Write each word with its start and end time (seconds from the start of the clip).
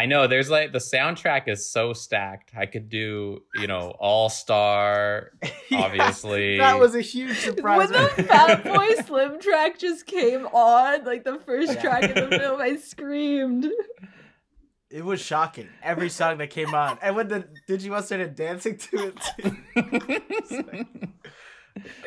I 0.00 0.06
know 0.06 0.26
there's 0.26 0.48
like 0.48 0.72
the 0.72 0.78
soundtrack 0.78 1.46
is 1.46 1.68
so 1.68 1.92
stacked. 1.92 2.52
I 2.56 2.64
could 2.64 2.88
do, 2.88 3.42
you 3.56 3.66
know, 3.66 3.94
All 3.98 4.30
Star, 4.30 5.32
obviously. 5.74 6.56
that 6.56 6.78
was 6.78 6.94
a 6.94 7.02
huge 7.02 7.36
surprise. 7.36 7.90
When 7.90 7.92
the 7.92 8.22
Fat 8.24 8.64
Boy 8.64 8.94
Slim 9.04 9.38
track 9.40 9.78
just 9.78 10.06
came 10.06 10.46
on, 10.46 11.04
like 11.04 11.24
the 11.24 11.38
first 11.44 11.74
Yeah. 11.74 11.82
track 11.82 12.04
in 12.04 12.14
the 12.30 12.38
film, 12.38 12.62
I 12.62 12.76
screamed. 12.82 13.66
It 14.90 15.04
was 15.04 15.20
shocking. 15.20 15.68
Every 15.82 16.08
song 16.08 16.38
that 16.38 16.48
came 16.48 16.74
on, 16.74 16.96
and 17.02 17.14
when 17.14 17.28
the 17.28 17.46
Digimon 17.68 18.02
started 18.02 18.34
dancing 18.34 18.78
to 18.78 19.12
it, 19.12 19.20
too. 19.38 21.08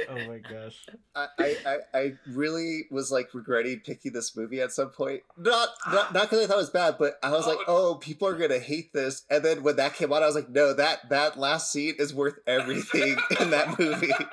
Oh 0.09 0.27
my 0.27 0.39
gosh. 0.39 0.85
I, 1.15 1.27
I, 1.39 1.55
I- 1.65 1.97
I 1.97 2.13
really 2.27 2.85
was 2.91 3.11
like 3.11 3.33
regretting 3.33 3.79
picking 3.79 4.13
this 4.13 4.35
movie 4.35 4.61
at 4.61 4.71
some 4.71 4.89
point. 4.89 5.21
Not 5.37 5.69
not 5.91 6.13
not 6.13 6.23
because 6.23 6.43
I 6.43 6.47
thought 6.47 6.55
it 6.55 6.57
was 6.57 6.69
bad, 6.69 6.95
but 6.99 7.19
I 7.23 7.31
was 7.31 7.47
like, 7.47 7.59
oh. 7.67 7.91
oh, 7.91 7.95
people 7.95 8.27
are 8.27 8.37
gonna 8.37 8.59
hate 8.59 8.93
this. 8.93 9.23
And 9.29 9.43
then 9.43 9.63
when 9.63 9.75
that 9.77 9.95
came 9.95 10.11
on, 10.11 10.23
I 10.23 10.25
was 10.27 10.35
like, 10.35 10.49
no, 10.49 10.73
that 10.73 11.09
that 11.09 11.37
last 11.37 11.71
scene 11.71 11.95
is 11.99 12.13
worth 12.13 12.39
everything 12.47 13.17
in 13.39 13.49
that 13.51 13.77
movie. 13.79 14.11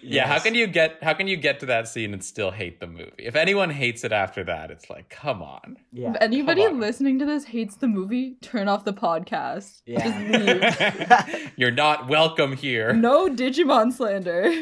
Yeah, 0.00 0.26
how 0.26 0.38
can 0.38 0.54
you 0.54 0.66
get 0.66 1.02
how 1.02 1.12
can 1.14 1.26
you 1.26 1.36
get 1.36 1.60
to 1.60 1.66
that 1.66 1.88
scene 1.88 2.12
and 2.12 2.24
still 2.24 2.50
hate 2.50 2.80
the 2.80 2.86
movie? 2.86 3.12
If 3.18 3.36
anyone 3.36 3.70
hates 3.70 4.04
it 4.04 4.12
after 4.12 4.42
that, 4.44 4.70
it's 4.70 4.88
like, 4.88 5.08
come 5.10 5.42
on. 5.42 5.76
Yeah. 5.92 6.10
If 6.10 6.16
anybody 6.20 6.64
on. 6.64 6.80
listening 6.80 7.18
to 7.18 7.26
this 7.26 7.44
hates 7.44 7.76
the 7.76 7.88
movie, 7.88 8.36
turn 8.40 8.68
off 8.68 8.84
the 8.84 8.92
podcast. 8.94 9.82
Yeah. 9.86 10.04
Just 10.04 11.28
leave. 11.36 11.52
You're 11.56 11.70
not 11.70 12.08
welcome 12.08 12.52
here. 12.56 12.92
no 12.94 13.28
Digimon 13.28 13.92
slander. 13.92 14.52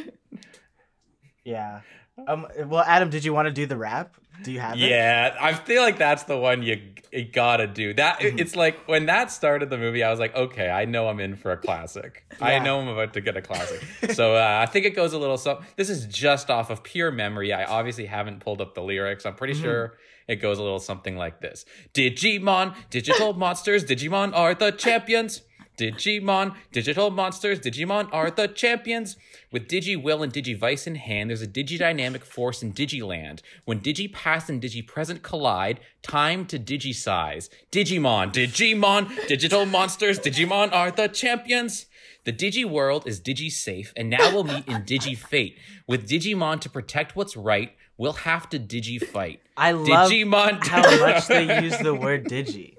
Yeah. 1.45 1.81
Um. 2.27 2.47
Well, 2.67 2.85
Adam, 2.87 3.09
did 3.11 3.25
you 3.25 3.33
want 3.33 3.47
to 3.47 3.53
do 3.53 3.67
the 3.67 3.77
rap? 3.77 4.15
Do 4.43 4.53
you 4.53 4.61
have 4.61 4.75
it? 4.75 4.89
Yeah, 4.89 5.37
I 5.41 5.53
feel 5.55 5.83
like 5.83 5.99
that's 5.99 6.23
the 6.25 6.37
one 6.37 6.63
you, 6.63 6.81
you 7.13 7.25
gotta 7.25 7.67
do. 7.67 7.93
That 7.95 8.21
Mhm. 8.21 8.41
it's 8.41 8.57
like 8.57 8.87
when 8.89 9.07
that 9.07 9.31
started 9.31 9.69
the 9.71 9.77
movie, 9.79 10.03
I 10.03 10.11
was 10.11 10.19
like, 10.21 10.35
okay, 10.35 10.71
I 10.71 10.85
know 10.87 11.09
I'm 11.09 11.21
in 11.21 11.37
for 11.37 11.53
a 11.53 11.57
classic. 11.57 12.25
I 12.41 12.59
know 12.59 12.81
I'm 12.81 12.89
about 12.89 13.13
to 13.15 13.21
get 13.21 13.37
a 13.37 13.43
classic. 13.43 13.83
so 14.15 14.37
uh, 14.37 14.59
I 14.63 14.67
think 14.67 14.87
it 14.87 14.97
goes 14.97 15.13
a 15.13 15.19
little. 15.19 15.37
So 15.39 15.61
this 15.77 15.91
is 15.91 16.07
just 16.07 16.51
off 16.51 16.71
of 16.71 16.83
pure 16.83 17.11
memory. 17.11 17.53
I 17.53 17.65
obviously 17.65 18.07
haven't 18.07 18.41
pulled 18.41 18.61
up 18.61 18.75
the 18.75 18.83
lyrics. 18.83 19.27
I'm 19.27 19.35
pretty 19.35 19.55
Mhm. 19.55 19.63
sure 19.63 19.99
it 20.29 20.37
goes 20.37 20.59
a 20.59 20.63
little 20.63 20.79
something 20.79 21.17
like 21.17 21.41
this: 21.41 21.65
Digimon, 21.93 22.75
digital 22.89 23.33
monsters, 23.35 23.85
Digimon 23.85 24.33
are 24.35 24.55
the 24.55 24.71
champions. 24.71 25.43
Digimon, 25.81 26.55
digital 26.73 27.11
monsters, 27.11 27.61
Digimon 27.61 28.09
are 28.13 28.31
the 28.31 28.47
champions. 28.49 29.17
With 29.51 29.67
Digi 29.69 30.01
Will 30.01 30.23
and 30.23 30.33
Digivice 30.33 30.87
in 30.87 30.95
hand, 30.97 31.31
there's 31.31 31.43
a 31.43 31.47
digidynamic 31.47 32.23
force 32.23 32.63
in 32.63 32.73
Digiland. 32.73 33.41
When 33.65 33.81
Digi-Past 33.81 34.49
and 34.49 34.63
Digi-Present 34.63 35.23
collide, 35.23 35.81
time 36.03 36.47
to 36.47 36.59
Digi-size. 36.59 37.51
Digimon, 37.73 38.33
Digimon, 38.33 39.27
digital 39.27 39.67
monsters, 39.67 40.19
Digimon 40.21 40.73
are 40.73 40.91
the 40.91 41.09
champions. 41.09 41.87
The 42.25 42.33
Digi 42.33 42.65
world 42.65 43.07
is 43.07 43.21
Digi 43.21 43.51
safe, 43.51 43.93
and 43.97 44.11
now 44.11 44.33
we'll 44.33 44.45
meet 44.45 44.69
in 44.69 44.83
Digi 44.83 45.17
Fate. 45.17 45.57
With 45.87 46.09
Digimon 46.09 46.61
to 46.61 46.69
protect 46.69 47.17
what's 47.17 47.37
right, 47.37 47.73
we'll 47.97 48.13
have 48.13 48.49
to 48.51 48.59
Digi 48.59 49.03
fight. 49.03 49.41
I 49.57 49.73
love 49.73 50.11
Digimon. 50.11 50.65
how 50.67 50.83
much 51.01 51.27
they 51.29 51.63
use 51.63 51.79
the 51.79 51.95
word 51.95 52.27
digi. 52.27 52.75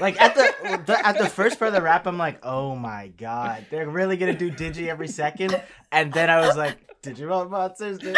Like 0.00 0.20
at 0.20 0.34
the, 0.34 0.82
the 0.86 1.06
at 1.06 1.18
the 1.18 1.28
first 1.28 1.58
part 1.58 1.68
of 1.68 1.74
the 1.74 1.82
rap, 1.82 2.06
I'm 2.06 2.18
like, 2.18 2.44
oh 2.44 2.76
my 2.76 3.08
god, 3.08 3.66
they're 3.70 3.88
really 3.88 4.16
gonna 4.16 4.36
do 4.36 4.50
digi 4.50 4.88
every 4.88 5.08
second. 5.08 5.60
And 5.90 6.12
then 6.12 6.28
I 6.30 6.40
was 6.46 6.56
like, 6.56 6.76
Digimon 7.02 7.50
monsters. 7.50 7.98
Dude. 7.98 8.16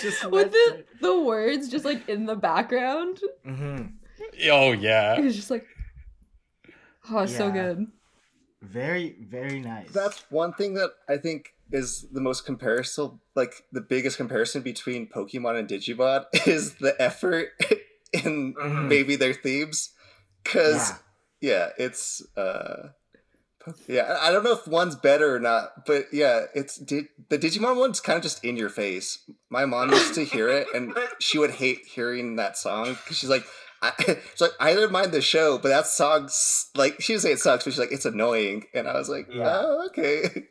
Just 0.00 0.24
With 0.24 0.32
went 0.32 0.52
the, 0.52 0.84
the 1.00 1.20
words 1.20 1.68
just 1.68 1.84
like 1.84 2.08
in 2.08 2.26
the 2.26 2.34
background. 2.34 3.20
hmm 3.44 3.82
oh 4.50 4.72
It 4.72 4.80
yeah. 4.80 5.20
was 5.20 5.36
just 5.36 5.50
like, 5.50 5.66
oh, 7.10 7.18
it's 7.20 7.36
so 7.36 7.50
good. 7.50 7.86
Very 8.60 9.16
very 9.20 9.60
nice. 9.60 9.90
That's 9.92 10.24
one 10.30 10.54
thing 10.54 10.74
that 10.74 10.90
I 11.08 11.18
think 11.18 11.54
is 11.70 12.06
the 12.12 12.20
most 12.20 12.44
comparison, 12.44 13.20
like 13.34 13.64
the 13.72 13.80
biggest 13.80 14.16
comparison 14.16 14.62
between 14.62 15.06
Pokemon 15.08 15.58
and 15.58 15.68
Digimon 15.68 16.24
is 16.46 16.74
the 16.74 17.00
effort 17.00 17.50
in 18.24 18.54
Mhm. 18.54 18.88
maybe 18.88 19.16
their 19.16 19.34
themes. 19.34 19.90
Because 20.42 20.90
Yeah. 20.90 20.96
yeah, 21.40 21.68
it's 21.78 22.22
uh 22.36 22.88
yeah, 23.86 24.18
I 24.20 24.32
don't 24.32 24.42
know 24.42 24.54
if 24.54 24.66
one's 24.66 24.96
better 24.96 25.32
or 25.34 25.38
not, 25.38 25.86
but 25.86 26.06
yeah, 26.12 26.46
it's 26.52 26.76
di- 26.78 27.08
the 27.28 27.38
Digimon 27.38 27.76
one's 27.76 28.00
kind 28.00 28.16
of 28.16 28.22
just 28.24 28.44
in 28.44 28.56
your 28.56 28.68
face. 28.68 29.18
My 29.50 29.66
mom 29.66 29.90
used 29.90 30.14
to 30.14 30.24
hear 30.24 30.48
it, 30.48 30.66
and 30.74 30.96
she 31.20 31.38
would 31.38 31.52
hate 31.52 31.86
hearing 31.86 32.34
that 32.36 32.58
song 32.58 32.94
because 32.94 33.18
she's 33.18 33.30
like, 33.30 33.44
I, 33.80 33.92
she's 34.32 34.40
like, 34.40 34.50
I 34.58 34.74
didn't 34.74 34.90
mind 34.90 35.12
the 35.12 35.20
show, 35.20 35.58
but 35.58 35.68
that 35.68 35.86
song, 35.86 36.28
like, 36.74 37.00
she 37.00 37.12
didn't 37.12 37.22
say 37.22 37.32
it 37.32 37.38
sucks, 37.38 37.62
but 37.64 37.72
she's 37.72 37.78
like, 37.78 37.92
it's 37.92 38.04
annoying, 38.04 38.64
and 38.74 38.88
I 38.88 38.94
was 38.94 39.08
like, 39.08 39.28
Yeah. 39.30 39.44
oh, 39.46 39.86
okay. 39.90 40.48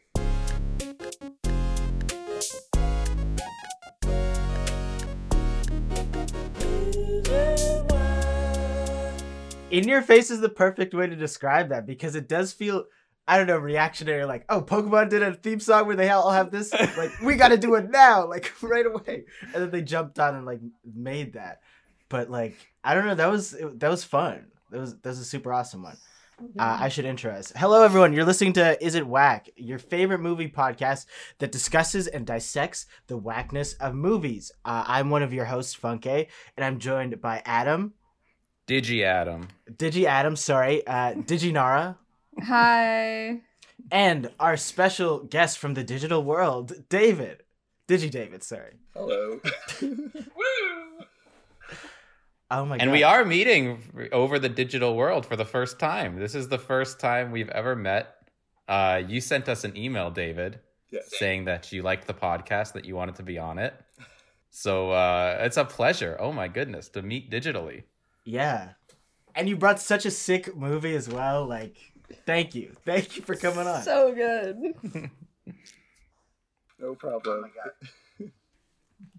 In 9.72 9.88
your 9.88 10.02
face 10.02 10.30
is 10.30 10.42
the 10.42 10.50
perfect 10.50 10.94
way 10.94 11.08
to 11.08 11.16
describe 11.16 11.70
that 11.70 11.86
because 11.86 12.16
it 12.16 12.28
does 12.28 12.52
feel 12.52 12.86
I 13.28 13.38
don't 13.38 13.48
know 13.48 13.58
reactionary 13.58 14.26
like 14.26 14.46
oh 14.50 14.62
Pokemon 14.62 15.10
did 15.10 15.24
a 15.24 15.34
theme 15.34 15.60
song 15.60 15.88
where 15.88 15.96
they 15.96 16.10
all 16.10 16.32
have 16.32 16.52
this 16.52 16.72
like 16.98 17.12
we 17.24 17.36
got 17.36 17.50
to 17.50 17.58
do 17.58 17.76
it 17.76 17.90
now 17.90 18.28
like 18.30 18.52
right 18.62 18.86
away 18.86 19.26
and 19.44 19.64
then 19.64 19.72
they 19.72 19.82
jumped 19.82 20.20
on 20.20 20.36
and 20.36 20.46
like 20.46 20.60
made 20.94 21.34
that 21.34 21.62
but 22.10 22.30
like 22.30 22.56
I 22.84 22.94
don't 22.94 23.06
know 23.06 23.16
that 23.16 23.32
was 23.32 23.54
it, 23.54 23.80
that 23.80 23.90
was 23.90 24.04
fun 24.04 24.48
that 24.70 24.80
was 24.80 24.98
that 25.00 25.10
was 25.10 25.20
a 25.20 25.26
super 25.26 25.54
awesome 25.54 25.84
one 25.84 25.98
uh, 26.58 26.78
I 26.82 26.90
should 26.90 27.06
intro 27.06 27.32
us. 27.32 27.54
Hello, 27.56 27.84
everyone. 27.84 28.14
You're 28.14 28.26
listening 28.26 28.54
to 28.54 28.84
Is 28.84 28.96
It 28.96 29.06
Whack, 29.06 29.50
your 29.56 29.78
favorite 29.78 30.22
movie 30.22 30.50
podcast 30.50 31.06
that 31.38 31.52
discusses 31.52 32.08
and 32.08 32.26
dissects 32.26 32.88
the 33.06 33.16
whackness 33.18 33.74
of 33.74 33.94
movies. 33.94 34.52
Uh, 34.66 34.84
I'm 34.88 35.12
one 35.12 35.22
of 35.22 35.34
your 35.34 35.46
hosts, 35.46 35.78
Funke, 35.78 36.28
and 36.58 36.66
I'm 36.66 36.80
joined 36.80 37.22
by 37.22 37.44
Adam, 37.46 37.94
Digi 38.68 39.04
Adam. 39.04 39.48
Digi 39.72 40.06
Adam, 40.06 40.36
sorry, 40.36 40.86
uh, 40.88 41.14
Digi 41.14 41.52
Nara, 41.52 41.98
Hi. 42.44 43.42
and 43.92 44.32
our 44.40 44.56
special 44.58 45.20
guest 45.20 45.58
from 45.60 45.74
the 45.74 45.84
digital 45.84 46.24
world, 46.24 46.74
David. 46.90 47.44
Digi 47.88 48.10
David, 48.10 48.44
sorry. 48.44 48.76
Hello. 48.94 49.40
Woo! 49.82 49.98
Oh 52.50 52.66
my 52.66 52.78
god. 52.78 52.82
And 52.84 52.92
we 52.92 53.04
are 53.04 53.24
meeting 53.26 54.10
over 54.12 54.38
the 54.38 54.50
digital 54.50 54.96
world 54.96 55.26
for 55.26 55.36
the 55.36 55.46
first 55.46 55.80
time. 55.80 56.20
This 56.20 56.36
is 56.36 56.50
the 56.50 56.58
first 56.58 57.00
time 57.00 57.32
we've 57.32 57.50
ever 57.50 57.76
met. 57.76 58.16
Uh, 58.68 59.02
you 59.06 59.22
sent 59.22 59.50
us 59.50 59.64
an 59.64 59.76
email, 59.76 60.12
David, 60.12 60.60
yes. 60.92 61.10
saying 61.18 61.46
that 61.46 61.72
you 61.72 61.82
liked 61.82 62.08
the 62.08 62.14
podcast, 62.14 62.74
that 62.74 62.86
you 62.86 62.96
wanted 62.96 63.16
to 63.16 63.24
be 63.24 63.38
on 63.38 63.58
it. 63.58 63.74
So 64.50 64.92
uh, 64.92 65.38
it's 65.42 65.58
a 65.58 65.64
pleasure. 65.66 66.18
Oh 66.20 66.32
my 66.34 66.50
goodness, 66.50 66.90
to 66.90 67.02
meet 67.02 67.32
digitally. 67.32 67.84
Yeah. 68.24 68.70
And 69.36 69.48
you 69.48 69.56
brought 69.56 69.80
such 69.80 70.06
a 70.06 70.12
sick 70.12 70.56
movie 70.56 70.96
as 70.96 71.08
well. 71.10 71.46
Like, 71.46 71.78
thank 72.26 72.54
you. 72.54 72.76
Thank 72.86 73.16
you 73.16 73.24
for 73.24 73.36
coming 73.36 73.68
on. 73.68 73.84
So 73.84 74.14
good. 74.14 75.10
No 76.82 76.96
problem. 76.96 77.52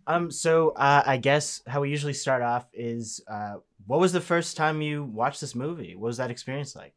Um, 0.04 0.32
so 0.32 0.70
uh, 0.70 1.04
I 1.06 1.16
guess 1.16 1.62
how 1.64 1.82
we 1.82 1.90
usually 1.90 2.12
start 2.12 2.42
off 2.42 2.66
is 2.72 3.20
uh, 3.28 3.58
what 3.86 4.00
was 4.00 4.12
the 4.12 4.20
first 4.20 4.56
time 4.56 4.82
you 4.82 5.04
watched 5.04 5.40
this 5.40 5.54
movie? 5.54 5.94
What 5.94 6.08
was 6.08 6.16
that 6.16 6.28
experience 6.28 6.74
like? 6.74 6.94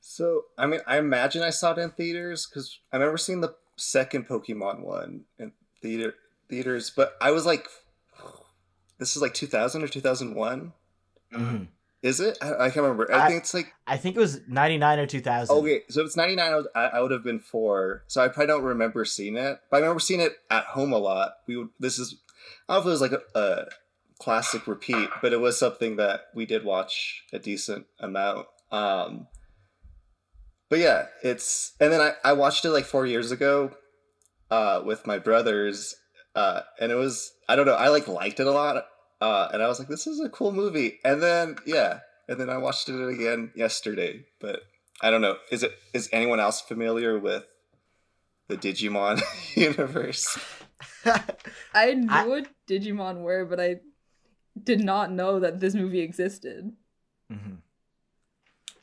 So, 0.00 0.44
I 0.56 0.66
mean, 0.66 0.80
I 0.86 0.96
imagine 0.96 1.42
I 1.42 1.50
saw 1.50 1.72
it 1.72 1.78
in 1.78 1.90
theaters 1.90 2.46
because 2.46 2.78
I 2.90 2.96
remember 2.96 3.18
seeing 3.18 3.42
the 3.42 3.54
second 3.76 4.26
Pokemon 4.26 4.80
one 4.80 5.24
in 5.38 5.52
theater 5.82 6.14
theaters, 6.48 6.88
but 6.88 7.18
I 7.20 7.32
was 7.32 7.44
like, 7.44 7.68
this 8.98 9.14
is 9.16 9.22
like 9.22 9.34
2000 9.34 9.82
or 9.82 9.88
2001. 9.88 10.72
Mhm. 11.32 11.68
Is 12.00 12.20
it? 12.20 12.38
I, 12.40 12.54
I 12.54 12.70
can't 12.70 12.76
remember. 12.76 13.12
I, 13.12 13.24
I- 13.24 13.28
think 13.28 13.40
it's 13.42 13.52
like 13.54 13.72
I 13.86 13.96
think 13.96 14.16
it 14.16 14.20
was 14.20 14.40
99 14.48 14.98
or 15.00 15.06
2000. 15.06 15.56
okay. 15.56 15.82
So 15.88 16.00
if 16.02 16.06
it's 16.06 16.16
99, 16.16 16.52
I, 16.52 16.54
was, 16.56 16.66
I, 16.74 16.80
I 16.86 17.00
would 17.00 17.10
have 17.10 17.24
been 17.24 17.40
four. 17.40 18.04
So 18.06 18.22
I 18.22 18.28
probably 18.28 18.46
don't 18.46 18.62
remember 18.62 19.04
seeing 19.04 19.36
it, 19.36 19.58
but 19.70 19.78
I 19.78 19.80
remember 19.80 19.98
seeing 20.00 20.20
it 20.20 20.34
at 20.50 20.64
home 20.64 20.92
a 20.92 20.98
lot. 20.98 21.32
We 21.48 21.56
would. 21.56 21.68
This 21.80 21.98
is. 21.98 22.16
I 22.68 22.74
don't 22.74 22.84
know 22.84 22.90
if 22.92 22.98
it 23.00 23.00
was 23.02 23.10
like 23.10 23.20
a, 23.34 23.38
a 23.38 23.64
classic 24.20 24.66
repeat, 24.68 25.08
but 25.22 25.32
it 25.32 25.40
was 25.40 25.58
something 25.58 25.96
that 25.96 26.26
we 26.34 26.46
did 26.46 26.64
watch 26.64 27.24
a 27.32 27.38
decent 27.38 27.86
amount. 27.98 28.46
Um, 28.70 29.26
but 30.68 30.78
yeah, 30.78 31.06
it's 31.22 31.72
and 31.80 31.92
then 31.92 32.00
I, 32.00 32.12
I 32.24 32.32
watched 32.34 32.64
it 32.64 32.70
like 32.70 32.84
four 32.84 33.06
years 33.06 33.32
ago, 33.32 33.72
uh, 34.50 34.82
with 34.84 35.06
my 35.06 35.18
brothers, 35.18 35.94
uh, 36.38 36.62
and 36.80 36.92
it 36.92 36.94
was 36.94 37.32
I 37.48 37.56
don't 37.56 37.66
know 37.66 37.74
I 37.74 37.88
like 37.88 38.06
liked 38.08 38.38
it 38.40 38.46
a 38.46 38.52
lot, 38.52 38.76
uh, 39.20 39.48
and 39.52 39.62
I 39.62 39.66
was 39.66 39.78
like 39.80 39.88
this 39.88 40.06
is 40.06 40.20
a 40.20 40.28
cool 40.28 40.52
movie, 40.52 41.00
and 41.04 41.22
then 41.22 41.56
yeah, 41.66 42.00
and 42.28 42.38
then 42.40 42.48
I 42.48 42.58
watched 42.58 42.88
it 42.88 43.08
again 43.08 43.50
yesterday, 43.56 44.24
but 44.40 44.60
I 45.02 45.10
don't 45.10 45.20
know 45.26 45.36
is 45.50 45.62
it 45.62 45.72
is 45.92 46.08
anyone 46.12 46.40
else 46.40 46.60
familiar 46.60 47.18
with 47.18 47.44
the 48.48 48.56
Digimon 48.56 49.20
universe? 49.56 50.38
I 51.74 51.94
knew 51.94 52.08
I- 52.10 52.26
what 52.28 52.46
Digimon 52.68 53.22
were, 53.22 53.44
but 53.44 53.60
I 53.60 53.80
did 54.62 54.80
not 54.80 55.10
know 55.10 55.40
that 55.40 55.60
this 55.60 55.74
movie 55.74 56.00
existed. 56.00 56.72
hmm 57.30 57.56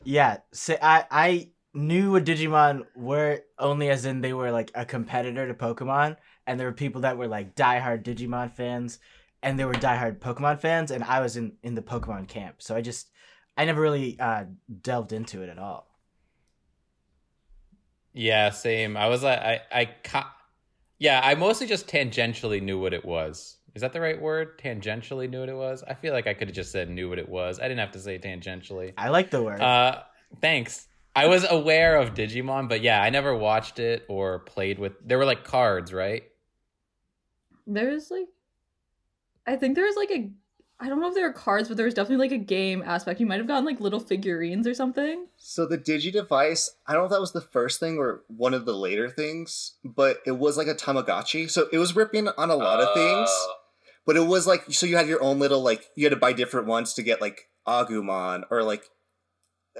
Yeah, 0.03 0.37
so 0.53 0.75
I 0.81 1.05
I 1.09 1.49
knew 1.73 2.11
what 2.13 2.25
Digimon 2.25 2.85
were 2.95 3.41
only 3.59 3.89
as 3.89 4.05
in 4.05 4.21
they 4.21 4.33
were 4.33 4.51
like 4.51 4.71
a 4.75 4.85
competitor 4.85 5.47
to 5.47 5.53
Pokemon, 5.53 6.17
and 6.47 6.59
there 6.59 6.67
were 6.67 6.73
people 6.73 7.01
that 7.01 7.17
were 7.17 7.27
like 7.27 7.55
diehard 7.55 8.03
Digimon 8.03 8.51
fans, 8.51 8.99
and 9.41 9.59
there 9.59 9.67
were 9.67 9.73
diehard 9.73 10.19
Pokemon 10.19 10.59
fans, 10.59 10.91
and 10.91 11.03
I 11.03 11.21
was 11.21 11.37
in 11.37 11.53
in 11.63 11.75
the 11.75 11.81
Pokemon 11.81 12.27
camp, 12.27 12.61
so 12.61 12.75
I 12.75 12.81
just 12.81 13.09
I 13.57 13.65
never 13.65 13.81
really 13.81 14.19
uh, 14.19 14.45
delved 14.81 15.13
into 15.13 15.41
it 15.41 15.49
at 15.49 15.57
all. 15.57 15.87
Yeah, 18.13 18.49
same. 18.49 18.95
I 18.95 19.07
was 19.07 19.23
like, 19.23 19.39
I, 19.39 19.61
I, 19.73 19.85
ca- 20.03 20.33
yeah, 20.99 21.19
I 21.21 21.35
mostly 21.35 21.67
just 21.67 21.87
tangentially 21.87 22.61
knew 22.61 22.79
what 22.79 22.93
it 22.93 23.03
was. 23.03 23.57
Is 23.75 23.81
that 23.81 23.91
the 23.91 23.99
right 23.99 24.19
word? 24.19 24.57
Tangentially 24.57 25.29
knew 25.29 25.41
what 25.41 25.49
it 25.49 25.55
was. 25.55 25.83
I 25.85 25.95
feel 25.95 26.13
like 26.13 26.25
I 26.25 26.33
could 26.33 26.47
have 26.47 26.55
just 26.55 26.71
said 26.71 26.89
knew 26.89 27.09
what 27.09 27.19
it 27.19 27.27
was. 27.27 27.59
I 27.59 27.63
didn't 27.63 27.79
have 27.79 27.91
to 27.91 27.99
say 27.99 28.17
tangentially. 28.17 28.93
I 28.97 29.09
like 29.09 29.31
the 29.31 29.43
word. 29.43 29.59
Uh, 29.59 30.03
thanks. 30.39 30.87
I 31.13 31.27
was 31.27 31.45
aware 31.49 31.97
of 31.97 32.13
Digimon, 32.13 32.69
but 32.69 32.81
yeah, 32.81 33.01
I 33.01 33.09
never 33.09 33.35
watched 33.35 33.79
it 33.79 34.05
or 34.07 34.39
played 34.39 34.79
with. 34.79 34.93
There 35.05 35.17
were 35.17 35.25
like 35.25 35.43
cards, 35.43 35.91
right? 35.91 36.23
There's 37.67 38.11
like, 38.11 38.27
I 39.47 39.55
think 39.55 39.75
there's 39.75 39.95
like 39.95 40.11
a, 40.11 40.29
I 40.79 40.89
don't 40.89 40.99
know 40.99 41.07
if 41.07 41.15
there 41.15 41.27
are 41.27 41.33
cards, 41.33 41.67
but 41.67 41.77
there 41.77 41.85
was 41.85 41.93
definitely 41.93 42.27
like 42.27 42.33
a 42.33 42.43
game 42.43 42.83
aspect. 42.85 43.19
You 43.19 43.25
might 43.25 43.37
have 43.37 43.47
gotten 43.47 43.65
like 43.65 43.79
little 43.79 43.99
figurines 43.99 44.67
or 44.67 44.73
something. 44.73 45.27
So 45.37 45.65
the 45.65 45.77
Digi 45.77 46.11
device, 46.11 46.69
I 46.85 46.93
don't 46.93 47.03
know 47.03 47.05
if 47.05 47.11
that 47.11 47.21
was 47.21 47.31
the 47.31 47.41
first 47.41 47.79
thing 47.79 47.97
or 47.97 48.23
one 48.27 48.53
of 48.53 48.65
the 48.65 48.73
later 48.75 49.09
things, 49.09 49.75
but 49.83 50.17
it 50.25 50.33
was 50.33 50.57
like 50.57 50.67
a 50.67 50.75
Tamagotchi. 50.75 51.49
So 51.49 51.67
it 51.71 51.77
was 51.77 51.95
ripping 51.95 52.27
on 52.27 52.49
a 52.49 52.55
lot 52.55 52.81
of 52.81 52.93
things. 52.93 53.29
Uh, 53.29 53.53
But 54.05 54.17
it 54.17 54.27
was 54.27 54.45
like 54.45 54.65
so 54.69 54.85
you 54.85 54.97
had 54.97 55.07
your 55.07 55.23
own 55.23 55.39
little 55.39 55.61
like 55.61 55.85
you 55.95 56.05
had 56.05 56.11
to 56.11 56.15
buy 56.19 56.33
different 56.33 56.67
ones 56.67 56.93
to 56.93 57.03
get 57.03 57.21
like 57.21 57.49
Agumon 57.67 58.43
or 58.51 58.61
like 58.61 58.83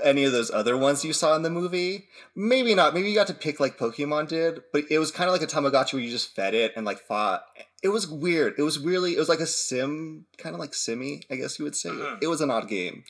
any 0.04 0.24
of 0.24 0.32
those 0.32 0.50
other 0.52 0.76
ones 0.76 1.06
you 1.06 1.14
saw 1.14 1.36
in 1.36 1.44
the 1.44 1.50
movie. 1.50 2.08
Maybe 2.36 2.74
not. 2.74 2.94
Maybe 2.94 3.10
you 3.10 3.16
got 3.16 3.28
to 3.28 3.34
pick 3.34 3.60
like 3.60 3.78
Pokemon 3.78 4.28
did, 4.28 4.62
but 4.74 4.86
it 4.90 4.98
was 5.00 5.12
kind 5.12 5.30
of 5.30 5.34
like 5.34 5.44
a 5.44 5.48
Tamagotchi 5.48 5.94
where 5.94 6.02
you 6.02 6.10
just 6.10 6.36
fed 6.36 6.54
it 6.54 6.74
and 6.76 6.86
like 6.86 7.00
fought. 7.00 7.44
It 7.86 7.90
was 7.90 8.08
weird. 8.08 8.56
It 8.58 8.64
was 8.70 8.80
really 8.80 9.12
it 9.16 9.20
was 9.20 9.30
like 9.30 9.40
a 9.40 9.46
sim, 9.48 10.26
kind 10.38 10.56
of 10.56 10.60
like 10.60 10.74
Simmy, 10.74 11.22
I 11.32 11.36
guess 11.36 11.60
you 11.60 11.66
would 11.66 11.76
say. 11.76 11.90
Mhm. 11.90 12.18
It 12.24 12.28
was 12.28 12.42
an 12.42 12.50
odd 12.52 12.68
game. 12.68 13.04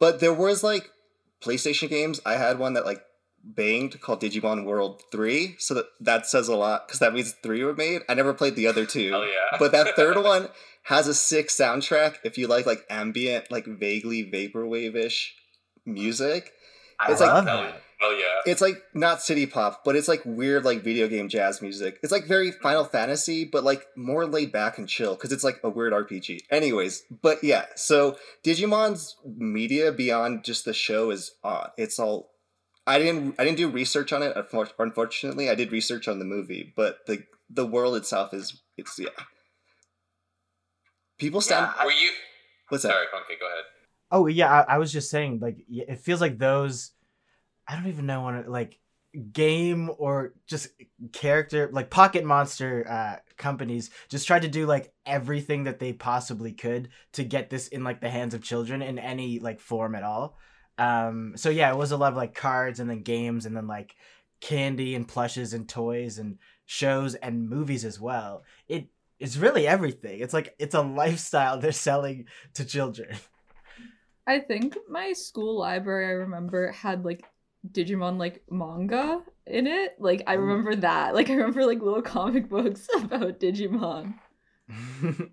But 0.00 0.18
there 0.20 0.34
was 0.34 0.62
like 0.62 0.90
PlayStation 1.44 1.88
games. 1.88 2.20
I 2.26 2.34
had 2.34 2.58
one 2.58 2.72
that 2.74 2.84
like 2.84 3.02
banged 3.44 4.00
called 4.00 4.20
Digimon 4.20 4.64
World 4.64 5.02
3, 5.12 5.54
so 5.58 5.72
that 5.74 5.86
that 6.00 6.26
says 6.26 6.48
a 6.48 6.56
lot 6.56 6.88
cuz 6.88 6.98
that 6.98 7.14
means 7.14 7.34
3 7.44 7.62
were 7.64 7.74
made. 7.74 8.02
I 8.08 8.14
never 8.14 8.34
played 8.34 8.56
the 8.56 8.66
other 8.66 8.84
two 8.84 9.10
hell 9.14 9.24
yeah. 9.26 9.56
but 9.58 9.70
that 9.72 9.94
third 9.94 10.16
one 10.32 10.48
has 10.94 11.06
a 11.06 11.14
sick 11.14 11.48
soundtrack 11.48 12.16
if 12.24 12.36
you 12.38 12.46
like 12.48 12.66
like 12.66 12.84
ambient 12.90 13.50
like 13.52 13.66
vaguely 13.66 14.24
vaporwave-ish 14.24 15.34
music 15.86 16.52
I 17.00 17.12
it's 17.12 17.20
like- 17.20 17.30
love 17.30 17.46
hell, 17.46 17.62
that. 17.62 17.82
Hell 18.00 18.16
yeah. 18.16 18.40
it's 18.46 18.60
like 18.60 18.80
not 18.94 19.22
city 19.22 19.44
pop 19.46 19.82
but 19.84 19.96
it's 19.96 20.06
like 20.06 20.22
weird 20.24 20.64
like 20.64 20.82
video 20.84 21.08
game 21.08 21.28
jazz 21.28 21.60
music 21.60 21.98
it's 22.02 22.12
like 22.12 22.26
very 22.26 22.52
final 22.52 22.84
fantasy 22.84 23.44
but 23.44 23.64
like 23.64 23.86
more 23.96 24.24
laid 24.24 24.52
back 24.52 24.78
and 24.78 24.88
chill 24.88 25.14
because 25.14 25.32
it's 25.32 25.42
like 25.42 25.58
a 25.64 25.68
weird 25.68 25.92
rpg 25.92 26.38
anyways 26.50 27.02
but 27.22 27.42
yeah 27.42 27.66
so 27.74 28.16
digimon's 28.44 29.16
media 29.24 29.90
beyond 29.90 30.44
just 30.44 30.64
the 30.64 30.72
show 30.72 31.10
is 31.10 31.32
odd 31.42 31.70
it's 31.76 31.98
all 31.98 32.30
i 32.86 32.98
didn't 32.98 33.34
i 33.36 33.42
didn't 33.44 33.56
do 33.56 33.68
research 33.68 34.12
on 34.12 34.22
it 34.22 34.36
unfortunately 34.78 35.50
i 35.50 35.56
did 35.56 35.72
research 35.72 36.06
on 36.06 36.20
the 36.20 36.24
movie 36.24 36.72
but 36.76 36.98
the 37.08 37.24
the 37.50 37.66
world 37.66 37.96
itself 37.96 38.32
is 38.32 38.62
it's 38.76 38.96
yeah 38.98 39.08
people 41.18 41.40
stand 41.40 41.70
Were 41.84 41.90
you? 41.90 42.10
what's 42.68 42.82
that 42.82 42.92
Sorry, 42.92 43.06
Funke. 43.06 43.40
Go 43.40 43.46
ahead. 43.46 43.64
Oh 44.10 44.26
yeah, 44.26 44.64
I, 44.68 44.74
I 44.74 44.78
was 44.78 44.92
just 44.92 45.10
saying 45.10 45.40
like 45.40 45.58
it 45.68 45.98
feels 46.00 46.20
like 46.20 46.38
those. 46.38 46.92
I 47.68 47.74
don't 47.74 47.88
even 47.88 48.06
know 48.06 48.22
what 48.22 48.48
like 48.48 48.78
game 49.32 49.90
or 49.98 50.34
just 50.46 50.68
character 51.12 51.68
like 51.72 51.90
Pocket 51.90 52.24
Monster 52.24 52.86
uh, 52.88 53.16
companies 53.36 53.90
just 54.08 54.26
tried 54.26 54.42
to 54.42 54.48
do 54.48 54.66
like 54.66 54.92
everything 55.06 55.64
that 55.64 55.78
they 55.78 55.92
possibly 55.92 56.52
could 56.52 56.88
to 57.12 57.24
get 57.24 57.50
this 57.50 57.68
in 57.68 57.84
like 57.84 58.00
the 58.00 58.10
hands 58.10 58.34
of 58.34 58.42
children 58.42 58.82
in 58.82 58.98
any 58.98 59.38
like 59.38 59.60
form 59.60 59.94
at 59.94 60.02
all. 60.02 60.38
Um, 60.78 61.34
so 61.36 61.50
yeah, 61.50 61.70
it 61.70 61.76
was 61.76 61.92
a 61.92 61.96
lot 61.96 62.12
of 62.12 62.16
like 62.16 62.34
cards 62.34 62.80
and 62.80 62.88
then 62.88 63.02
games 63.02 63.46
and 63.46 63.56
then 63.56 63.66
like 63.66 63.96
candy 64.40 64.94
and 64.94 65.08
plushes 65.08 65.52
and 65.52 65.68
toys 65.68 66.18
and 66.18 66.38
shows 66.66 67.14
and 67.16 67.48
movies 67.48 67.84
as 67.84 68.00
well. 68.00 68.44
It 68.68 68.88
it's 69.18 69.36
really 69.36 69.66
everything. 69.66 70.20
It's 70.20 70.34
like 70.34 70.54
it's 70.58 70.74
a 70.74 70.82
lifestyle 70.82 71.58
they're 71.58 71.72
selling 71.72 72.26
to 72.54 72.64
children. 72.64 73.16
I 74.26 74.40
think 74.40 74.76
my 74.88 75.14
school 75.14 75.58
library, 75.58 76.06
I 76.06 76.10
remember, 76.10 76.70
had 76.70 77.04
like 77.04 77.24
Digimon 77.72 78.18
like 78.18 78.42
manga 78.50 79.22
in 79.46 79.66
it. 79.66 79.96
Like 79.98 80.22
I 80.26 80.34
remember 80.34 80.76
that. 80.76 81.14
Like 81.14 81.30
I 81.30 81.34
remember 81.34 81.64
like 81.66 81.80
little 81.80 82.02
comic 82.02 82.48
books 82.50 82.88
about 82.96 83.40
Digimon. 83.40 84.14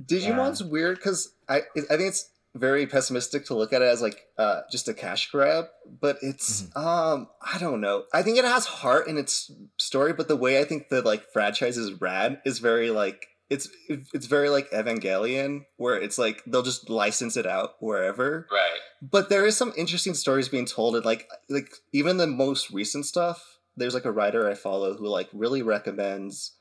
Digimon's 0.00 0.62
weird 0.62 0.96
because 0.96 1.34
I 1.48 1.62
I 1.76 1.96
think 1.96 2.08
it's 2.08 2.30
very 2.54 2.86
pessimistic 2.86 3.44
to 3.46 3.54
look 3.54 3.72
at 3.72 3.82
it 3.82 3.86
as 3.86 4.00
like 4.02 4.26
uh 4.36 4.60
just 4.70 4.88
a 4.88 4.94
cash 4.94 5.30
grab, 5.30 5.66
but 6.00 6.18
it's 6.22 6.64
um 6.76 7.28
I 7.42 7.58
don't 7.58 7.80
know. 7.80 8.04
I 8.12 8.22
think 8.22 8.38
it 8.38 8.44
has 8.44 8.66
heart 8.66 9.08
in 9.08 9.18
its 9.18 9.50
story, 9.78 10.12
but 10.12 10.28
the 10.28 10.36
way 10.36 10.60
I 10.60 10.64
think 10.64 10.88
the 10.88 11.02
like 11.02 11.24
franchise 11.32 11.76
is 11.76 12.00
rad 12.00 12.40
is 12.44 12.58
very 12.58 12.90
like 12.90 13.26
it's 13.50 13.68
it's 13.88 14.26
very 14.26 14.50
like 14.50 14.70
Evangelion, 14.70 15.64
where 15.76 15.96
it's 15.96 16.18
like 16.18 16.42
they'll 16.46 16.62
just 16.62 16.90
license 16.90 17.36
it 17.36 17.46
out 17.46 17.74
wherever. 17.80 18.46
Right. 18.52 18.78
But 19.00 19.30
there 19.30 19.46
is 19.46 19.56
some 19.56 19.72
interesting 19.76 20.14
stories 20.14 20.48
being 20.48 20.66
told, 20.66 20.96
and 20.96 21.04
like 21.04 21.28
like 21.48 21.70
even 21.92 22.18
the 22.18 22.26
most 22.26 22.70
recent 22.70 23.06
stuff. 23.06 23.58
There's 23.76 23.94
like 23.94 24.04
a 24.04 24.12
writer 24.12 24.50
I 24.50 24.54
follow 24.54 24.94
who 24.96 25.06
like 25.06 25.28
really 25.32 25.62
recommends, 25.62 26.56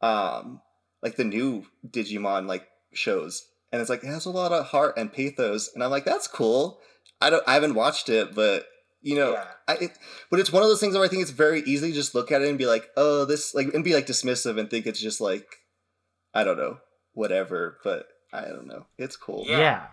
um, 0.00 0.62
like 1.02 1.16
the 1.16 1.24
new 1.24 1.66
Digimon 1.86 2.48
like 2.48 2.66
shows, 2.92 3.46
and 3.70 3.80
it's 3.80 3.90
like 3.90 4.02
it 4.02 4.08
has 4.08 4.24
a 4.24 4.30
lot 4.30 4.52
of 4.52 4.66
heart 4.66 4.96
and 4.96 5.12
pathos, 5.12 5.70
and 5.74 5.84
I'm 5.84 5.90
like 5.90 6.04
that's 6.04 6.26
cool. 6.26 6.80
I 7.20 7.30
don't 7.30 7.44
I 7.46 7.54
haven't 7.54 7.74
watched 7.74 8.08
it, 8.08 8.34
but 8.34 8.66
you 9.02 9.14
know, 9.14 9.40
I 9.68 9.74
it, 9.74 9.98
but 10.30 10.40
it's 10.40 10.52
one 10.52 10.64
of 10.64 10.68
those 10.68 10.80
things 10.80 10.94
where 10.94 11.04
I 11.04 11.08
think 11.08 11.22
it's 11.22 11.30
very 11.30 11.60
easy 11.60 11.90
to 11.90 11.94
just 11.94 12.14
look 12.14 12.32
at 12.32 12.42
it 12.42 12.48
and 12.48 12.58
be 12.58 12.66
like, 12.66 12.88
oh, 12.96 13.24
this 13.24 13.54
like 13.54 13.72
and 13.72 13.84
be 13.84 13.94
like 13.94 14.06
dismissive 14.06 14.58
and 14.58 14.68
think 14.68 14.86
it's 14.86 15.00
just 15.00 15.20
like, 15.20 15.46
I 16.36 16.44
don't 16.44 16.58
know, 16.58 16.78
whatever. 17.14 17.78
But 17.82 18.06
I 18.32 18.42
don't 18.42 18.66
know, 18.66 18.86
it's 18.98 19.16
cool. 19.16 19.44
Yeah. 19.46 19.58
yeah. 19.58 19.86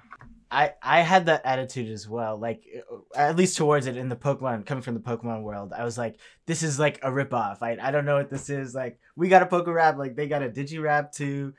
I, 0.52 0.74
I 0.84 1.00
had 1.02 1.26
that 1.26 1.42
attitude 1.46 1.90
as 1.90 2.08
well. 2.08 2.38
Like, 2.38 2.64
uh, 2.92 2.98
at 3.16 3.36
least 3.36 3.58
towards 3.58 3.88
it 3.88 3.98
in 3.98 4.08
the 4.10 4.16
Pokemon, 4.16 4.68
coming 4.68 4.84
from 4.84 4.94
the 4.94 5.00
Pokemon 5.00 5.42
world, 5.42 5.74
I 5.76 5.84
was 5.84 5.98
like, 5.98 6.18
this 6.46 6.62
is 6.62 6.78
like 6.78 7.00
a 7.02 7.10
ripoff. 7.10 7.64
I, 7.64 7.78
I 7.82 7.90
don't 7.90 8.06
know 8.06 8.18
what 8.18 8.30
this 8.30 8.52
is. 8.52 8.76
Like, 8.76 9.00
we 9.16 9.30
got 9.30 9.42
a 9.42 9.48
Pokerap, 9.48 9.98
like, 9.98 10.16
they 10.16 10.28
got 10.28 10.44
a 10.44 10.50
Digirap 10.50 11.12
too. 11.12 11.54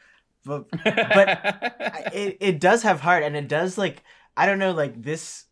But 0.44 0.66
I- 0.84 2.10
it, 2.14 2.36
it 2.40 2.60
does 2.60 2.84
have 2.84 3.00
heart, 3.00 3.24
and 3.24 3.34
it 3.34 3.48
does, 3.48 3.76
like, 3.76 4.02
I 4.36 4.46
don't 4.46 4.60
know, 4.60 4.72
like, 4.72 5.02
this 5.02 5.46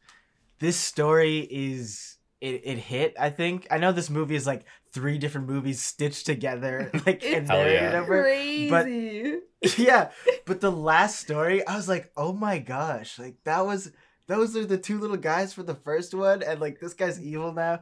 this 0.60 0.76
story 0.76 1.38
is. 1.50 2.16
It, 2.40 2.62
it 2.64 2.78
hit, 2.78 3.14
I 3.18 3.30
think. 3.30 3.68
I 3.70 3.78
know 3.78 3.92
this 3.92 4.10
movie 4.10 4.34
is 4.34 4.48
like 4.48 4.64
three 4.92 5.18
different 5.18 5.46
movies 5.48 5.80
stitched 5.80 6.26
together, 6.26 6.90
like, 7.06 7.24
and 7.24 7.34
It's 7.42 7.50
Hell 7.50 7.58
narrated 7.58 7.92
yeah. 7.92 8.00
over 8.00 8.22
Crazy. 8.22 9.38
yeah 9.78 10.10
but 10.44 10.60
the 10.60 10.72
last 10.72 11.20
story 11.20 11.64
i 11.68 11.76
was 11.76 11.88
like 11.88 12.10
oh 12.16 12.32
my 12.32 12.58
gosh 12.58 13.16
like 13.16 13.36
that 13.44 13.64
was 13.64 13.92
those 14.26 14.56
are 14.56 14.66
the 14.66 14.76
two 14.76 14.98
little 14.98 15.16
guys 15.16 15.52
for 15.52 15.62
the 15.62 15.74
first 15.76 16.14
one 16.14 16.42
and 16.42 16.60
like 16.60 16.80
this 16.80 16.94
guy's 16.94 17.20
evil 17.22 17.52
now 17.52 17.78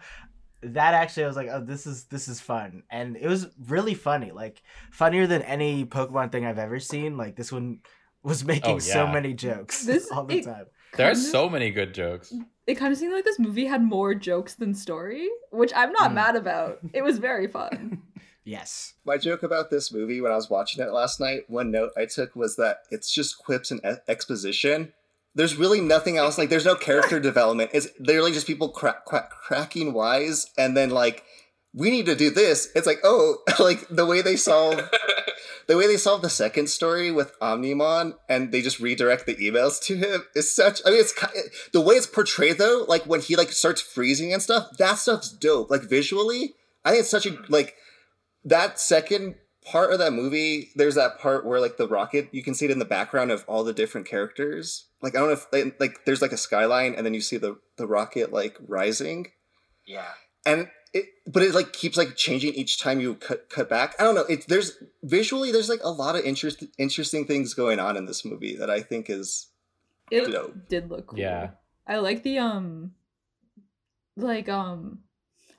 that 0.62 0.92
actually 0.92 1.24
i 1.24 1.26
was 1.26 1.36
like 1.36 1.48
oh 1.50 1.64
this 1.64 1.86
is 1.86 2.04
this 2.04 2.28
is 2.28 2.38
fun 2.38 2.82
and 2.90 3.16
it 3.16 3.26
was 3.26 3.46
really 3.66 3.94
funny 3.94 4.30
like 4.30 4.62
funnier 4.90 5.26
than 5.26 5.40
any 5.42 5.86
pokemon 5.86 6.30
thing 6.30 6.44
i've 6.44 6.58
ever 6.58 6.78
seen 6.78 7.16
like 7.16 7.34
this 7.34 7.50
one 7.50 7.78
was 8.22 8.42
oh, 8.42 8.46
making 8.46 8.74
Oh, 8.76 8.78
so 8.78 9.06
many 9.06 9.32
jokes 9.32 9.82
This- 9.82 10.10
all 10.12 10.24
the 10.24 10.38
it- 10.40 10.44
time 10.44 10.66
there 10.96 11.10
are 11.10 11.14
so 11.14 11.48
many 11.48 11.70
good 11.70 11.94
jokes. 11.94 12.34
It 12.70 12.76
kind 12.78 12.92
of 12.92 12.98
seemed 12.98 13.12
like 13.12 13.24
this 13.24 13.38
movie 13.40 13.66
had 13.66 13.82
more 13.82 14.14
jokes 14.14 14.54
than 14.54 14.74
story, 14.74 15.28
which 15.50 15.72
I'm 15.74 15.90
not 15.92 16.12
Mm. 16.12 16.14
mad 16.14 16.36
about. 16.36 16.78
It 16.92 17.02
was 17.02 17.18
very 17.18 17.48
fun. 17.48 18.02
yes 18.44 18.94
My 19.04 19.16
joke 19.18 19.42
about 19.42 19.70
this 19.70 19.92
movie 19.92 20.20
when 20.20 20.32
I 20.32 20.36
was 20.36 20.48
watching 20.48 20.82
it 20.82 20.92
last 20.92 21.20
night, 21.20 21.42
one 21.48 21.70
note 21.70 21.90
I 21.96 22.06
took 22.06 22.34
was 22.36 22.56
that 22.56 22.78
it's 22.90 23.12
just 23.12 23.38
quips 23.38 23.70
and 23.72 23.80
e- 23.84 23.96
exposition. 24.08 24.92
There's 25.34 25.56
really 25.56 25.80
nothing 25.80 26.16
else. 26.16 26.38
Like, 26.38 26.48
there's 26.48 26.64
no 26.64 26.74
character 26.76 27.18
development. 27.30 27.70
It's 27.74 27.88
literally 27.98 28.32
just 28.32 28.46
people 28.46 28.68
crack, 28.68 29.04
crack, 29.04 29.30
cracking 29.30 29.92
wise, 29.92 30.46
and 30.56 30.76
then 30.76 30.90
like, 30.90 31.24
we 31.74 31.90
need 31.90 32.06
to 32.06 32.16
do 32.16 32.30
this. 32.30 32.68
It's 32.74 32.86
like, 32.86 33.00
oh, 33.04 33.38
like 33.58 33.86
the 33.88 34.06
way 34.06 34.22
they 34.22 34.36
solve 34.36 34.80
the 35.66 35.76
way 35.76 35.86
they 35.86 35.96
solve 35.96 36.22
the 36.22 36.30
second 36.30 36.68
story 36.68 37.10
with 37.10 37.38
Omnimon, 37.40 38.14
and 38.28 38.52
they 38.52 38.62
just 38.62 38.80
redirect 38.80 39.26
the 39.26 39.36
emails 39.36 39.80
to 39.84 39.96
him 39.96 40.24
is 40.34 40.54
such. 40.54 40.80
I 40.86 40.90
mean, 40.90 41.00
it's 41.00 41.14
the 41.72 41.80
way 41.80 41.94
it's 41.94 42.06
portrayed 42.06 42.58
though. 42.58 42.84
Like 42.88 43.04
when 43.04 43.20
he 43.20 43.36
like 43.36 43.52
starts 43.52 43.80
freezing 43.80 44.32
and 44.32 44.42
stuff. 44.42 44.68
That 44.78 44.98
stuff's 44.98 45.30
dope. 45.30 45.70
Like 45.70 45.82
visually, 45.82 46.54
I 46.84 46.90
think 46.90 47.00
it's 47.00 47.10
such 47.10 47.26
a 47.26 47.36
like 47.48 47.74
that 48.44 48.78
second 48.80 49.34
part 49.64 49.92
of 49.92 49.98
that 49.98 50.12
movie, 50.12 50.70
there's 50.74 50.94
that 50.94 51.18
part 51.18 51.44
where 51.44 51.60
like 51.60 51.76
the 51.76 51.86
rocket, 51.86 52.28
you 52.32 52.42
can 52.42 52.54
see 52.54 52.64
it 52.64 52.70
in 52.70 52.78
the 52.78 52.84
background 52.86 53.30
of 53.30 53.44
all 53.46 53.62
the 53.62 53.74
different 53.74 54.06
characters. 54.08 54.86
Like 55.02 55.14
I 55.14 55.18
don't 55.18 55.28
know 55.28 55.34
if 55.34 55.50
they, 55.50 55.72
like 55.78 56.04
there's 56.06 56.22
like 56.22 56.32
a 56.32 56.36
skyline, 56.38 56.94
and 56.94 57.04
then 57.04 57.14
you 57.14 57.20
see 57.20 57.36
the 57.36 57.58
the 57.76 57.86
rocket 57.86 58.32
like 58.32 58.56
rising, 58.66 59.28
Yeah. 59.86 60.08
and 60.46 60.68
it 60.92 61.06
but 61.26 61.42
it 61.42 61.54
like 61.54 61.72
keeps 61.72 61.96
like 61.96 62.16
changing 62.16 62.54
each 62.54 62.80
time 62.80 63.00
you 63.00 63.14
cut 63.14 63.48
cut 63.48 63.68
back. 63.68 63.94
I 63.98 64.04
don't 64.04 64.14
know. 64.14 64.24
It's 64.28 64.46
there's 64.46 64.72
visually 65.02 65.52
there's 65.52 65.68
like 65.68 65.80
a 65.84 65.90
lot 65.90 66.16
of 66.16 66.24
interest 66.24 66.64
interesting 66.78 67.26
things 67.26 67.54
going 67.54 67.78
on 67.78 67.96
in 67.96 68.06
this 68.06 68.24
movie 68.24 68.56
that 68.56 68.70
I 68.70 68.80
think 68.80 69.08
is 69.08 69.46
It 70.10 70.30
Dope. 70.30 70.68
did 70.68 70.90
look 70.90 71.06
cool. 71.08 71.18
Yeah. 71.18 71.50
I 71.86 71.98
like 71.98 72.22
the 72.22 72.38
um 72.38 72.92
like 74.16 74.48
um 74.48 75.00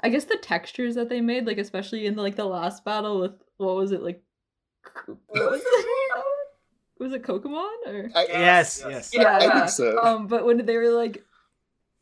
I 0.03 0.09
guess 0.09 0.25
the 0.25 0.37
textures 0.37 0.95
that 0.95 1.09
they 1.09 1.21
made, 1.21 1.45
like 1.45 1.59
especially 1.59 2.05
in 2.07 2.15
the, 2.15 2.21
like 2.23 2.35
the 2.35 2.45
last 2.45 2.83
battle 2.83 3.19
with 3.19 3.33
what 3.57 3.75
was 3.75 3.91
it 3.91 4.01
like 4.01 4.21
what 5.27 5.51
was 5.51 5.61
it? 5.63 6.23
was 6.99 7.13
it 7.13 7.23
Kokomon 7.23 7.69
or 7.87 8.09
I, 8.15 8.25
Yes, 8.29 8.83
yes. 8.87 9.11
yeah, 9.13 9.37
I 9.37 9.43
yeah. 9.43 9.53
think 9.59 9.69
so. 9.69 9.97
Um, 10.03 10.27
but 10.27 10.45
when 10.45 10.65
they 10.65 10.77
were 10.77 10.89
like 10.89 11.23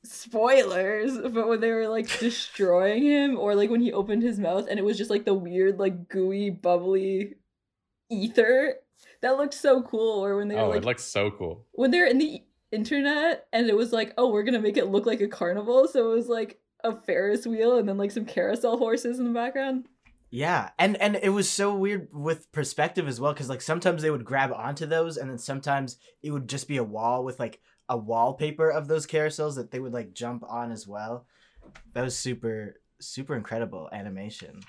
spoilers, 0.04 1.18
but 1.18 1.48
when 1.48 1.60
they 1.62 1.72
were 1.72 1.88
like 1.88 2.20
destroying 2.20 3.04
him, 3.04 3.38
or 3.38 3.56
like 3.56 3.70
when 3.70 3.82
he 3.82 3.92
opened 3.94 4.24
his 4.24 4.40
mouth 4.40 4.68
and 4.70 4.80
it 4.80 4.86
was 4.86 4.98
just 4.98 5.10
like 5.10 5.26
the 5.26 5.34
weird, 5.34 5.80
like 5.80 6.08
gooey, 6.10 6.50
bubbly 6.50 7.36
ether, 8.10 8.76
that 9.22 9.38
looked 9.38 9.54
so 9.54 9.82
cool. 9.82 10.24
Or 10.24 10.38
when 10.38 10.48
they 10.48 10.56
were 10.56 10.62
Oh, 10.62 10.70
like 10.70 10.80
it 10.84 10.86
looks 10.86 11.04
so 11.04 11.32
cool. 11.32 11.66
when 11.74 11.92
they're 11.92 12.08
in 12.08 12.18
the 12.18 12.42
internet 12.72 13.48
and 13.52 13.68
it 13.68 13.76
was 13.76 13.92
like, 13.92 14.14
oh, 14.18 14.30
we're 14.32 14.44
gonna 14.44 14.60
make 14.62 14.78
it 14.78 14.88
look 14.88 15.06
like 15.06 15.22
a 15.22 15.28
carnival, 15.28 15.88
so 15.88 16.12
it 16.12 16.16
was 16.16 16.28
like 16.28 16.60
a 16.84 16.96
Ferris 16.96 17.46
wheel 17.46 17.78
and 17.78 17.90
then 17.90 17.98
like 17.98 18.12
some 18.12 18.26
carousel 18.26 18.78
horses 18.78 19.20
in 19.20 19.26
the 19.26 19.34
background. 19.34 19.86
Yeah, 20.32 20.70
and 20.78 20.96
and 21.02 21.16
it 21.16 21.30
was 21.30 21.50
so 21.50 21.74
weird 21.76 22.10
with 22.14 22.52
perspective 22.52 23.08
as 23.08 23.20
well 23.20 23.34
because 23.34 23.50
like 23.50 23.62
sometimes 23.64 24.02
they 24.04 24.12
would 24.12 24.24
grab 24.24 24.54
onto 24.54 24.86
those, 24.86 25.18
and 25.18 25.30
then 25.30 25.40
sometimes 25.40 25.98
it 26.22 26.30
would 26.32 26.48
just 26.48 26.68
be 26.68 26.78
a 26.78 26.84
wall 26.84 27.24
with 27.26 27.40
like 27.40 27.60
a 27.90 27.98
wallpaper 27.98 28.70
of 28.70 28.88
those 28.88 29.06
carousels 29.08 29.56
that 29.56 29.72
they 29.72 29.80
would 29.80 29.94
like 29.94 30.14
jump 30.14 30.44
on 30.48 30.72
as 30.72 30.88
well. 30.88 31.26
That 31.94 32.04
was 32.04 32.18
super 32.18 32.80
super 33.00 33.36
incredible 33.36 33.90
animation. 33.92 34.62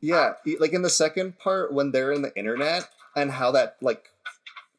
Yeah, 0.00 0.32
like 0.58 0.72
in 0.72 0.82
the 0.82 0.90
second 0.90 1.38
part 1.38 1.72
when 1.74 1.92
they're 1.92 2.12
in 2.12 2.22
the 2.22 2.34
internet 2.36 2.88
and 3.14 3.30
how 3.30 3.50
that 3.52 3.76
like 3.82 4.08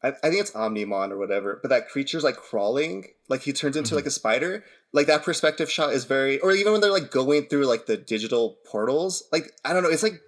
I, 0.02 0.08
I 0.08 0.12
think 0.30 0.40
it's 0.40 0.50
Omnimon 0.50 1.10
or 1.12 1.18
whatever, 1.18 1.60
but 1.62 1.68
that 1.68 1.88
creature's 1.88 2.24
like 2.24 2.36
crawling, 2.36 3.06
like 3.28 3.42
he 3.42 3.52
turns 3.52 3.76
into 3.76 3.92
Mhm. 3.92 3.96
like 3.98 4.06
a 4.06 4.10
spider. 4.10 4.64
Like 4.92 5.06
that 5.06 5.22
perspective 5.22 5.70
shot 5.70 5.92
is 5.94 6.04
very 6.04 6.40
or 6.40 6.52
even 6.52 6.72
when 6.72 6.80
they're 6.80 6.90
like 6.90 7.10
going 7.10 7.46
through 7.46 7.66
like 7.66 7.86
the 7.86 7.96
digital 7.96 8.58
portals, 8.66 9.22
like 9.32 9.52
I 9.64 9.72
don't 9.72 9.82
know, 9.84 9.90
it's 9.90 10.02
like 10.02 10.20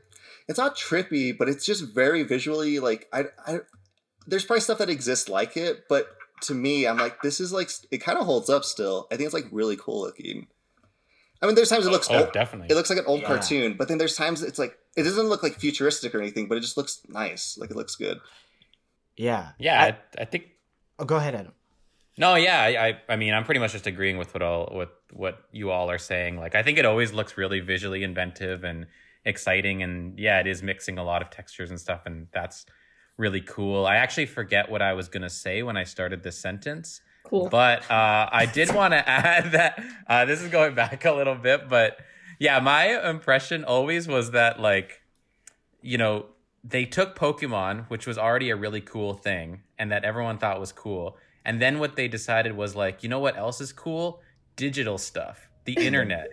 it's 0.47 0.59
not 0.59 0.77
trippy, 0.77 1.37
but 1.37 1.49
it's 1.49 1.67
just 1.67 1.83
very 1.93 2.23
visually 2.23 2.79
like 2.79 3.09
I 3.13 3.25
I 3.47 3.61
there's 4.27 4.45
probably 4.45 4.61
stuff 4.61 4.79
that 4.79 4.89
exists 4.89 5.29
like 5.29 5.57
it, 5.57 5.85
but 5.89 6.14
to 6.43 6.55
me, 6.55 6.87
I'm 6.87 6.97
like, 6.99 7.23
this 7.23 7.41
is 7.41 7.53
like 7.53 7.71
it 7.91 7.99
kind 7.99 8.19
of 8.19 8.27
holds 8.27 8.51
up 8.51 8.65
still. 8.65 9.07
I 9.11 9.17
think 9.17 9.27
it's 9.27 9.35
like 9.35 9.47
really 9.51 9.77
cool 9.77 10.03
looking. 10.03 10.47
I 11.43 11.47
mean, 11.47 11.55
there's 11.57 11.69
times 11.69 11.87
it 11.87 11.91
looks 11.91 12.09
Oh, 12.11 12.25
old, 12.25 12.33
definitely. 12.33 12.69
it 12.71 12.75
looks 12.75 12.89
like 12.91 12.99
an 12.99 13.05
old 13.07 13.21
Yeah. 13.21 13.27
cartoon, 13.27 13.75
but 13.79 13.89
then 13.89 13.99
there's 13.99 14.17
times 14.17 14.43
it's 14.43 14.59
like 14.59 14.79
it 14.97 15.03
doesn't 15.03 15.29
look 15.29 15.43
like 15.43 15.55
futuristic 15.59 16.15
or 16.15 16.21
anything, 16.21 16.49
but 16.49 16.57
it 16.57 16.61
just 16.63 16.77
looks 16.77 17.01
nice. 17.09 17.59
Like 17.59 17.71
it 17.71 17.77
looks 17.77 17.97
good. 17.97 18.19
Yeah. 19.17 19.51
yeah, 19.59 19.83
I- 19.83 19.87
I, 19.89 19.97
I 20.23 20.25
think 20.25 20.49
oh, 20.99 21.05
go 21.05 21.17
ahead, 21.17 21.35
Adam. 21.35 21.53
No, 22.17 22.37
yeah, 22.37 22.61
I, 22.63 22.87
I, 22.89 23.01
I 23.09 23.17
mean, 23.17 23.35
I'm 23.35 23.43
pretty 23.45 23.59
much 23.59 23.73
just 23.73 23.87
agreeing 23.89 24.19
with 24.19 24.33
what 24.35 24.43
all 24.43 24.71
with 24.75 24.89
what 25.13 25.45
you 25.51 25.71
all 25.71 25.91
are 25.91 25.99
saying. 25.99 26.37
Like, 26.39 26.55
I 26.55 26.63
think 26.63 26.79
it 26.79 26.85
always 26.85 27.13
looks 27.13 27.37
really 27.37 27.59
visually 27.61 28.05
inventive 28.05 28.63
and 28.63 28.87
exciting, 29.25 29.83
and 29.83 30.17
yeah, 30.19 30.39
it 30.39 30.47
is 30.47 30.63
mixing 30.63 30.97
a 30.99 31.03
lot 31.05 31.23
of 31.23 31.31
textures 31.31 31.71
and 31.71 31.81
stuff, 31.81 32.03
and 32.07 32.29
that's 32.33 32.67
really 33.17 33.41
cool. 33.41 33.87
I 33.87 33.97
actually 33.97 34.27
forget 34.27 34.71
what 34.71 34.83
I 34.83 34.93
was 34.95 35.09
gonna 35.09 35.31
say 35.31 35.63
when 35.63 35.77
I 35.77 35.85
started 35.85 36.23
this 36.23 36.39
sentence, 36.39 37.01
Cool. 37.25 37.49
but 37.49 37.89
uh, 37.91 38.29
I 38.33 38.47
did 38.47 38.75
want 38.75 38.93
to 38.93 39.09
add 39.09 39.53
that 39.53 39.83
uh, 40.09 40.25
this 40.25 40.43
is 40.43 40.49
going 40.51 40.75
back 40.75 41.05
a 41.05 41.13
little 41.13 41.35
bit, 41.37 41.69
but 41.69 41.99
yeah, 42.39 42.59
my 42.61 43.09
impression 43.09 43.65
always 43.65 44.09
was 44.09 44.33
that 44.33 44.61
like, 44.61 45.01
you 45.81 45.97
know, 45.99 46.27
they 46.65 46.85
took 46.87 47.17
Pokemon, 47.17 47.89
which 47.91 48.07
was 48.07 48.19
already 48.19 48.51
a 48.51 48.57
really 48.57 48.81
cool 48.81 49.15
thing, 49.15 49.63
and 49.79 49.93
that 49.93 50.05
everyone 50.05 50.39
thought 50.39 50.59
was 50.59 50.73
cool, 50.73 51.17
and 51.45 51.61
then 51.61 51.79
what 51.79 51.95
they 51.97 52.09
decided 52.09 52.57
was 52.57 52.75
like, 52.75 53.03
you 53.03 53.09
know 53.09 53.21
what 53.21 53.37
else 53.37 53.61
is 53.61 53.73
cool? 53.73 54.21
Digital 54.57 54.99
stuff, 54.99 55.49
the 55.65 55.75
internet. 55.79 56.31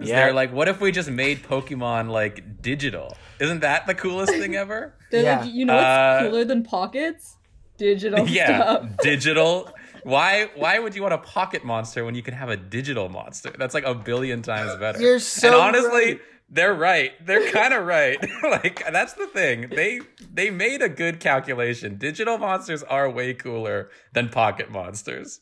Is 0.00 0.08
Yeah. 0.08 0.16
They're 0.24 0.32
like, 0.34 0.52
what 0.52 0.68
if 0.68 0.80
we 0.80 0.90
just 0.92 1.10
made 1.10 1.42
Pokemon 1.42 2.10
like 2.10 2.62
digital? 2.62 3.16
Isn't 3.40 3.60
that 3.60 3.86
the 3.86 3.94
coolest 3.94 4.32
thing 4.32 4.54
ever? 4.64 4.94
They're 5.10 5.22
Yeah. 5.22 5.40
like, 5.40 5.52
you 5.52 5.64
know 5.64 5.74
what's 5.76 5.86
Uh, 5.86 6.18
cooler 6.28 6.44
than 6.44 6.62
pockets? 6.64 7.36
Digital 7.76 8.28
yeah, 8.28 8.56
stuff. 8.60 8.88
digital. 9.02 9.70
Why? 10.04 10.48
Why 10.54 10.78
would 10.78 10.94
you 10.94 11.02
want 11.02 11.14
a 11.14 11.18
pocket 11.18 11.64
monster 11.64 12.04
when 12.04 12.14
you 12.14 12.22
can 12.22 12.34
have 12.34 12.48
a 12.50 12.56
digital 12.56 13.08
monster? 13.08 13.52
That's 13.58 13.74
like 13.74 13.84
a 13.84 13.94
billion 13.94 14.42
times 14.42 14.76
better. 14.76 15.00
You're 15.00 15.18
so 15.18 15.48
and 15.48 15.56
honestly, 15.76 16.04
right. 16.12 16.20
they're 16.50 16.74
right. 16.74 17.12
They're 17.24 17.50
kind 17.50 17.72
of 17.74 17.84
right. 17.86 18.18
like 18.44 18.84
that's 18.92 19.14
the 19.14 19.26
thing. 19.26 19.70
They 19.70 20.00
they 20.32 20.50
made 20.50 20.82
a 20.82 20.88
good 20.90 21.20
calculation. 21.20 21.96
Digital 21.96 22.36
monsters 22.38 22.82
are 22.84 23.08
way 23.10 23.32
cooler 23.34 23.90
than 24.12 24.28
pocket 24.28 24.70
monsters. 24.70 25.40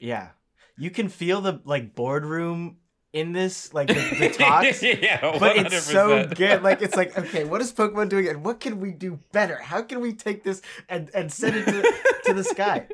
Yeah, 0.00 0.30
you 0.78 0.90
can 0.90 1.08
feel 1.10 1.40
the 1.42 1.60
like 1.64 1.94
boardroom 1.94 2.78
in 3.12 3.32
this, 3.32 3.74
like 3.74 3.88
the, 3.88 3.94
the 3.94 4.28
talks. 4.38 4.82
yeah, 4.82 5.38
but 5.38 5.56
it's 5.56 5.82
so 5.82 6.26
good. 6.26 6.62
Like 6.62 6.82
it's 6.82 6.96
like, 6.96 7.16
okay, 7.18 7.44
what 7.44 7.60
is 7.60 7.72
Pokemon 7.72 8.08
doing, 8.08 8.28
and 8.28 8.44
what 8.44 8.60
can 8.60 8.80
we 8.80 8.92
do 8.92 9.18
better? 9.32 9.56
How 9.56 9.82
can 9.82 10.00
we 10.00 10.12
take 10.12 10.44
this 10.44 10.62
and 10.88 11.10
and 11.14 11.32
send 11.32 11.56
it 11.56 11.64
to, 11.66 11.94
to 12.26 12.34
the 12.34 12.44
sky? 12.44 12.86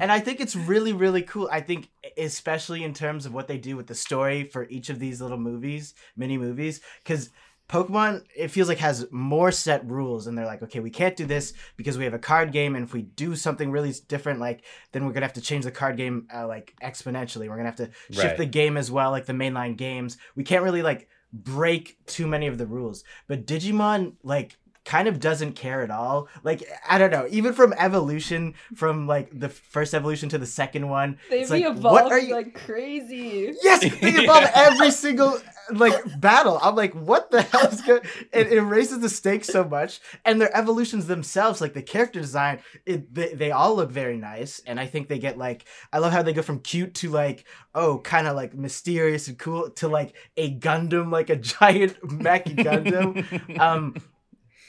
And 0.00 0.12
I 0.12 0.20
think 0.20 0.40
it's 0.40 0.56
really 0.56 0.92
really 0.92 1.22
cool. 1.22 1.48
I 1.50 1.60
think 1.60 1.90
especially 2.16 2.84
in 2.84 2.94
terms 2.94 3.26
of 3.26 3.34
what 3.34 3.48
they 3.48 3.58
do 3.58 3.76
with 3.76 3.86
the 3.86 3.94
story 3.94 4.44
for 4.44 4.66
each 4.68 4.90
of 4.90 4.98
these 4.98 5.20
little 5.20 5.38
movies, 5.38 5.94
mini 6.16 6.38
movies, 6.38 6.80
because. 7.02 7.30
Pokemon, 7.68 8.24
it 8.34 8.48
feels 8.48 8.68
like 8.68 8.78
has 8.78 9.06
more 9.10 9.52
set 9.52 9.84
rules, 9.88 10.26
and 10.26 10.36
they're 10.38 10.46
like, 10.46 10.62
okay, 10.62 10.80
we 10.80 10.90
can't 10.90 11.16
do 11.16 11.26
this 11.26 11.52
because 11.76 11.98
we 11.98 12.04
have 12.04 12.14
a 12.14 12.18
card 12.18 12.50
game, 12.50 12.74
and 12.74 12.84
if 12.84 12.94
we 12.94 13.02
do 13.02 13.36
something 13.36 13.70
really 13.70 13.92
different, 14.08 14.40
like 14.40 14.62
then 14.92 15.04
we're 15.04 15.12
gonna 15.12 15.26
have 15.26 15.34
to 15.34 15.40
change 15.40 15.64
the 15.64 15.70
card 15.70 15.96
game 15.96 16.26
uh, 16.34 16.46
like 16.46 16.74
exponentially. 16.82 17.48
We're 17.48 17.56
gonna 17.56 17.68
have 17.68 17.76
to 17.76 17.90
shift 18.10 18.24
Right. 18.24 18.36
the 18.38 18.46
game 18.46 18.76
as 18.76 18.90
well, 18.90 19.10
like 19.10 19.26
the 19.26 19.32
mainline 19.34 19.76
games. 19.76 20.16
We 20.34 20.44
can't 20.44 20.64
really 20.64 20.82
like 20.82 21.08
break 21.32 21.98
too 22.06 22.26
many 22.26 22.46
of 22.46 22.56
the 22.56 22.66
rules. 22.66 23.04
But 23.26 23.46
Digimon 23.46 24.14
like 24.22 24.56
kind 24.88 25.06
of 25.06 25.20
doesn't 25.20 25.52
care 25.52 25.82
at 25.82 25.90
all. 25.90 26.28
Like 26.42 26.66
I 26.88 26.96
don't 26.96 27.10
know, 27.10 27.26
even 27.30 27.52
from 27.52 27.74
evolution 27.74 28.54
from 28.74 29.06
like 29.06 29.38
the 29.38 29.50
first 29.50 29.92
evolution 29.92 30.30
to 30.30 30.38
the 30.38 30.46
second 30.46 30.88
one. 30.88 31.18
They 31.28 31.42
it's 31.42 31.50
like, 31.50 31.76
what 31.76 32.10
are 32.10 32.18
you 32.18 32.32
like 32.32 32.54
crazy. 32.54 33.54
Yes, 33.62 33.82
they 33.82 33.88
evolve 34.22 34.48
every 34.54 34.90
single 34.90 35.38
like 35.70 35.92
battle. 36.18 36.58
I'm 36.62 36.74
like, 36.74 36.94
what 36.94 37.30
the 37.30 37.42
hell 37.42 37.66
is 37.66 37.82
going? 37.82 38.00
It, 38.32 38.50
it 38.50 38.62
raises 38.62 39.00
the 39.00 39.10
stakes 39.10 39.48
so 39.48 39.62
much, 39.62 40.00
and 40.24 40.40
their 40.40 40.56
evolutions 40.56 41.06
themselves, 41.06 41.60
like 41.60 41.74
the 41.74 41.82
character 41.82 42.20
design, 42.20 42.60
it 42.86 43.12
they, 43.14 43.34
they 43.34 43.50
all 43.50 43.76
look 43.76 43.90
very 43.90 44.16
nice, 44.16 44.62
and 44.66 44.80
I 44.80 44.86
think 44.86 45.08
they 45.08 45.18
get 45.18 45.36
like 45.36 45.66
I 45.92 45.98
love 45.98 46.12
how 46.12 46.22
they 46.22 46.32
go 46.32 46.40
from 46.40 46.60
cute 46.60 46.94
to 46.94 47.10
like 47.10 47.44
oh 47.74 47.98
kind 47.98 48.26
of 48.26 48.34
like 48.36 48.54
mysterious 48.54 49.28
and 49.28 49.38
cool 49.38 49.68
to 49.68 49.88
like 49.88 50.16
a 50.38 50.58
Gundam, 50.58 51.12
like 51.12 51.28
a 51.28 51.36
giant 51.36 52.10
mech 52.10 52.46
Gundam. 52.46 53.58
um, 53.60 53.94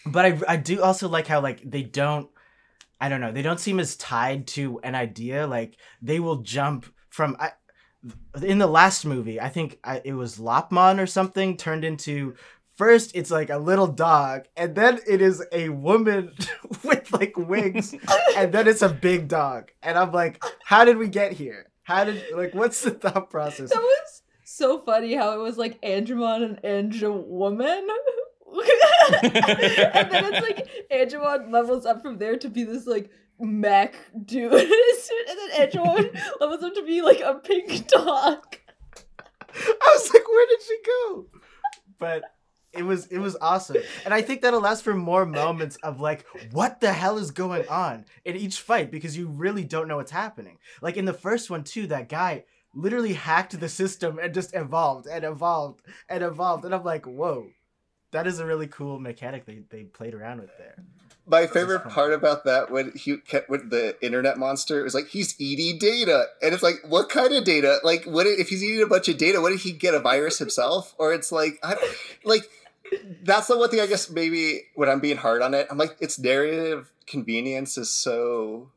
but 0.05 0.25
I 0.25 0.39
I 0.47 0.55
do 0.57 0.81
also 0.81 1.07
like 1.07 1.27
how 1.27 1.41
like 1.41 1.61
they 1.69 1.83
don't. 1.83 2.29
I 3.01 3.07
don't 3.07 3.21
know. 3.21 3.31
They 3.31 3.41
don't 3.41 3.59
seem 3.59 3.79
as 3.79 3.95
tied 3.95 4.47
to 4.47 4.79
an 4.83 4.93
idea. 4.93 5.47
Like 5.47 5.77
they 6.01 6.19
will 6.19 6.37
jump 6.37 6.85
from. 7.09 7.37
I, 7.39 7.51
in 8.41 8.59
the 8.59 8.67
last 8.67 9.05
movie, 9.05 9.41
I 9.41 9.49
think 9.49 9.79
I, 9.83 10.01
it 10.05 10.13
was 10.13 10.37
Lopmon 10.37 11.01
or 11.01 11.07
something 11.07 11.57
turned 11.57 11.83
into. 11.83 12.35
First, 12.75 13.11
it's 13.13 13.29
like 13.29 13.49
a 13.49 13.57
little 13.57 13.87
dog, 13.87 14.45
and 14.55 14.73
then 14.73 14.99
it 15.05 15.21
is 15.21 15.43
a 15.51 15.67
woman 15.67 16.33
with 16.83 17.11
like 17.11 17.37
wings, 17.37 17.93
and 18.37 18.53
then 18.53 18.67
it's 18.67 18.81
a 18.81 18.89
big 18.89 19.27
dog. 19.27 19.71
And 19.83 19.97
I'm 19.97 20.13
like, 20.13 20.41
how 20.63 20.85
did 20.85 20.97
we 20.97 21.09
get 21.09 21.33
here? 21.33 21.67
How 21.83 22.05
did 22.05 22.23
like 22.33 22.53
what's 22.53 22.81
the 22.81 22.91
thought 22.91 23.29
process? 23.29 23.71
That 23.71 23.81
was 23.81 24.21
so 24.43 24.79
funny 24.79 25.15
how 25.15 25.33
it 25.33 25.41
was 25.41 25.57
like 25.57 25.81
Andromon 25.81 26.43
and 26.43 26.65
Andra 26.65 27.11
Woman. 27.11 27.87
and 29.23 30.11
then 30.11 30.33
it's 30.33 30.41
like 30.41 30.89
Andromon 30.91 31.51
levels 31.51 31.85
up 31.85 32.01
from 32.01 32.17
there 32.17 32.37
to 32.37 32.49
be 32.49 32.63
this 32.63 32.85
like 32.85 33.09
mech 33.39 33.95
dude. 34.25 34.51
and 34.53 34.61
then 34.61 35.69
Andromon 35.69 36.39
levels 36.39 36.63
up 36.63 36.73
to 36.75 36.83
be 36.83 37.01
like 37.01 37.19
a 37.21 37.35
pink 37.35 37.87
dog. 37.87 38.57
I 39.55 39.93
was 39.93 40.13
like, 40.13 40.27
where 40.27 40.47
did 40.47 40.61
she 40.61 40.77
go? 40.85 41.25
But 41.97 42.23
it 42.71 42.83
was 42.83 43.07
it 43.07 43.17
was 43.17 43.35
awesome, 43.41 43.77
and 44.05 44.13
I 44.13 44.21
think 44.21 44.41
that 44.41 44.53
allows 44.53 44.79
for 44.81 44.93
more 44.93 45.25
moments 45.25 45.75
of 45.77 45.99
like, 45.99 46.25
what 46.51 46.79
the 46.79 46.93
hell 46.93 47.17
is 47.17 47.31
going 47.31 47.67
on 47.67 48.05
in 48.25 48.35
each 48.35 48.59
fight 48.59 48.91
because 48.91 49.17
you 49.17 49.27
really 49.27 49.63
don't 49.63 49.87
know 49.87 49.97
what's 49.97 50.11
happening. 50.11 50.59
Like 50.81 50.95
in 50.95 51.05
the 51.05 51.13
first 51.13 51.49
one 51.49 51.63
too, 51.63 51.87
that 51.87 52.09
guy 52.09 52.43
literally 52.75 53.13
hacked 53.13 53.59
the 53.59 53.69
system 53.69 54.19
and 54.19 54.33
just 54.33 54.55
evolved 54.55 55.07
and 55.07 55.23
evolved 55.25 55.81
and 56.07 56.23
evolved, 56.23 56.65
and 56.65 56.75
I'm 56.75 56.83
like, 56.83 57.05
whoa. 57.05 57.47
That 58.11 58.27
is 58.27 58.39
a 58.39 58.45
really 58.45 58.67
cool 58.67 58.99
mechanic 58.99 59.45
they, 59.45 59.59
they 59.69 59.83
played 59.83 60.13
around 60.13 60.41
with 60.41 60.57
there. 60.57 60.75
My 61.27 61.45
favorite 61.45 61.87
part 61.87 62.11
about 62.11 62.43
that 62.45 62.71
when 62.71 62.91
he 62.95 63.17
kept 63.17 63.49
with 63.49 63.69
the 63.69 63.95
internet 64.03 64.39
monster 64.39 64.83
was 64.83 64.95
like 64.95 65.09
he's 65.09 65.39
eating 65.39 65.77
data, 65.77 66.25
and 66.41 66.53
it's 66.53 66.63
like 66.63 66.77
what 66.87 67.09
kind 67.09 67.33
of 67.33 67.43
data? 67.43 67.77
Like 67.83 68.05
what 68.05 68.25
if 68.25 68.49
he's 68.49 68.63
eating 68.63 68.81
a 68.81 68.87
bunch 68.87 69.07
of 69.09 69.17
data? 69.17 69.39
What 69.39 69.51
did 69.51 69.59
he 69.59 69.71
get 69.71 69.93
a 69.93 69.99
virus 69.99 70.39
himself? 70.39 70.95
Or 70.97 71.13
it's 71.13 71.31
like 71.31 71.59
I 71.61 71.75
like 72.23 72.49
that's 73.21 73.47
the 73.47 73.57
one 73.57 73.69
thing 73.69 73.79
I 73.79 73.85
guess 73.85 74.09
maybe 74.09 74.61
when 74.73 74.89
I'm 74.89 74.99
being 74.99 75.17
hard 75.17 75.41
on 75.43 75.53
it, 75.53 75.67
I'm 75.69 75.77
like 75.77 75.97
its 75.99 76.17
narrative 76.17 76.91
convenience 77.05 77.77
is 77.77 77.91
so 77.91 78.71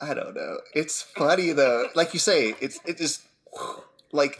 I 0.00 0.14
don't 0.14 0.34
know. 0.34 0.58
It's 0.74 1.02
funny 1.02 1.52
though, 1.52 1.88
like 1.94 2.14
you 2.14 2.20
say, 2.20 2.54
it's 2.60 2.80
it 2.86 2.96
just 2.96 3.22
like 4.12 4.38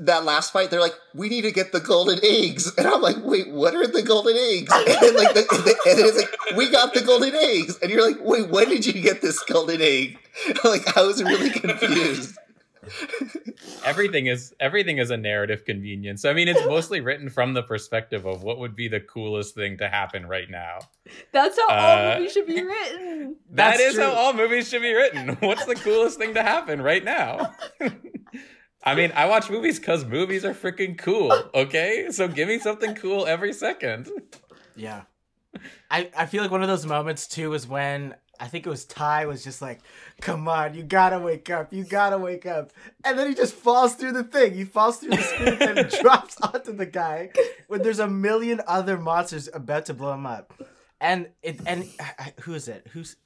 that 0.00 0.24
last 0.24 0.52
fight, 0.52 0.70
they're 0.70 0.80
like, 0.80 0.94
"We 1.14 1.28
need 1.28 1.42
to 1.42 1.52
get 1.52 1.72
the 1.72 1.80
golden 1.80 2.18
eggs," 2.22 2.72
and 2.76 2.86
I'm 2.86 3.00
like, 3.00 3.16
"Wait, 3.22 3.50
what 3.50 3.74
are 3.74 3.86
the 3.86 4.02
golden 4.02 4.36
eggs?" 4.36 4.72
And 4.72 4.86
then 4.86 5.14
like, 5.16 5.34
the, 5.34 5.42
the, 5.42 5.90
and 5.90 6.00
it's 6.00 6.16
like, 6.18 6.56
"We 6.56 6.70
got 6.70 6.94
the 6.94 7.00
golden 7.00 7.34
eggs," 7.34 7.78
and 7.80 7.90
you're 7.90 8.06
like, 8.06 8.18
"Wait, 8.20 8.48
when 8.48 8.68
did 8.68 8.86
you 8.86 9.00
get 9.00 9.22
this 9.22 9.42
golden 9.44 9.80
egg?" 9.80 10.18
like, 10.64 10.96
I 10.96 11.02
was 11.02 11.22
really 11.22 11.50
confused. 11.50 12.36
everything 13.84 14.26
is 14.26 14.54
everything 14.60 14.98
is 14.98 15.10
a 15.10 15.16
narrative 15.16 15.64
convenience. 15.64 16.24
I 16.24 16.32
mean, 16.32 16.48
it's 16.48 16.64
mostly 16.66 17.00
written 17.00 17.28
from 17.28 17.54
the 17.54 17.62
perspective 17.62 18.26
of 18.26 18.42
what 18.42 18.58
would 18.58 18.74
be 18.76 18.88
the 18.88 19.00
coolest 19.00 19.54
thing 19.54 19.78
to 19.78 19.88
happen 19.88 20.26
right 20.26 20.48
now. 20.50 20.78
That's 21.32 21.58
how 21.58 21.68
Uh, 21.68 21.72
all 21.80 22.18
movies 22.18 22.32
should 22.32 22.46
be 22.46 22.62
written. 22.62 23.36
That 23.50 23.76
That's 23.76 23.80
is 23.94 23.98
how 23.98 24.12
all 24.12 24.32
movies 24.32 24.68
should 24.68 24.82
be 24.82 24.92
written. 24.94 25.36
What's 25.40 25.64
the 25.64 25.74
coolest 25.74 26.18
thing 26.18 26.34
to 26.34 26.42
happen 26.42 26.80
right 26.82 27.04
now? 27.04 27.54
I 28.88 28.94
mean, 28.94 29.12
I 29.14 29.26
watch 29.26 29.50
movies 29.50 29.78
because 29.78 30.06
movies 30.06 30.46
are 30.46 30.54
freaking 30.54 30.96
cool. 30.96 31.30
Okay, 31.54 32.06
so 32.10 32.26
give 32.26 32.48
me 32.48 32.58
something 32.58 32.94
cool 32.94 33.26
every 33.26 33.52
second. 33.52 34.08
Yeah. 34.74 35.02
I, 35.90 36.08
I 36.16 36.24
feel 36.24 36.40
like 36.40 36.50
one 36.50 36.62
of 36.62 36.68
those 36.68 36.86
moments 36.86 37.26
too 37.26 37.52
is 37.52 37.66
when 37.66 38.14
I 38.40 38.48
think 38.48 38.66
it 38.66 38.70
was 38.70 38.86
Tai 38.86 39.26
was 39.26 39.44
just 39.44 39.60
like, 39.60 39.80
"Come 40.22 40.48
on, 40.48 40.72
you 40.72 40.84
gotta 40.84 41.18
wake 41.18 41.50
up, 41.50 41.70
you 41.70 41.84
gotta 41.84 42.16
wake 42.16 42.46
up," 42.46 42.72
and 43.04 43.18
then 43.18 43.28
he 43.28 43.34
just 43.34 43.52
falls 43.52 43.94
through 43.94 44.12
the 44.12 44.24
thing. 44.24 44.54
He 44.54 44.64
falls 44.64 44.96
through 44.96 45.10
the 45.10 45.22
screen 45.22 45.56
and 45.60 45.90
drops 46.00 46.40
onto 46.40 46.72
the 46.72 46.86
guy 46.86 47.30
when 47.66 47.82
there's 47.82 47.98
a 47.98 48.08
million 48.08 48.62
other 48.66 48.96
monsters 48.96 49.50
about 49.52 49.84
to 49.86 49.94
blow 49.94 50.14
him 50.14 50.24
up, 50.24 50.54
and 50.98 51.28
it 51.42 51.60
and 51.66 51.84
uh, 52.00 52.30
who 52.40 52.54
is 52.54 52.68
it? 52.68 52.86
Who's 52.92 53.16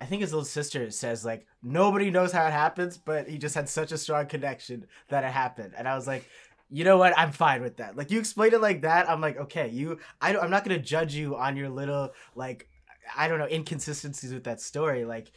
I 0.00 0.04
think 0.06 0.22
his 0.22 0.32
little 0.32 0.44
sister 0.44 0.90
says 0.90 1.24
like 1.24 1.46
nobody 1.62 2.10
knows 2.10 2.32
how 2.32 2.46
it 2.46 2.52
happens, 2.52 2.96
but 2.96 3.28
he 3.28 3.38
just 3.38 3.54
had 3.54 3.68
such 3.68 3.92
a 3.92 3.98
strong 3.98 4.26
connection 4.26 4.86
that 5.08 5.24
it 5.24 5.30
happened, 5.32 5.74
and 5.76 5.88
I 5.88 5.94
was 5.94 6.06
like, 6.06 6.28
you 6.70 6.84
know 6.84 6.98
what? 6.98 7.18
I'm 7.18 7.32
fine 7.32 7.62
with 7.62 7.76
that. 7.78 7.96
Like 7.96 8.10
you 8.10 8.18
explained 8.18 8.52
it 8.52 8.60
like 8.60 8.82
that, 8.82 9.08
I'm 9.08 9.20
like, 9.20 9.38
okay, 9.38 9.68
you. 9.68 9.98
I 10.20 10.36
I'm 10.36 10.50
not 10.50 10.64
gonna 10.64 10.78
judge 10.78 11.14
you 11.14 11.36
on 11.36 11.56
your 11.56 11.68
little 11.68 12.12
like, 12.34 12.68
I 13.16 13.28
don't 13.28 13.38
know 13.38 13.48
inconsistencies 13.48 14.32
with 14.32 14.44
that 14.44 14.60
story. 14.60 15.04
Like, 15.04 15.32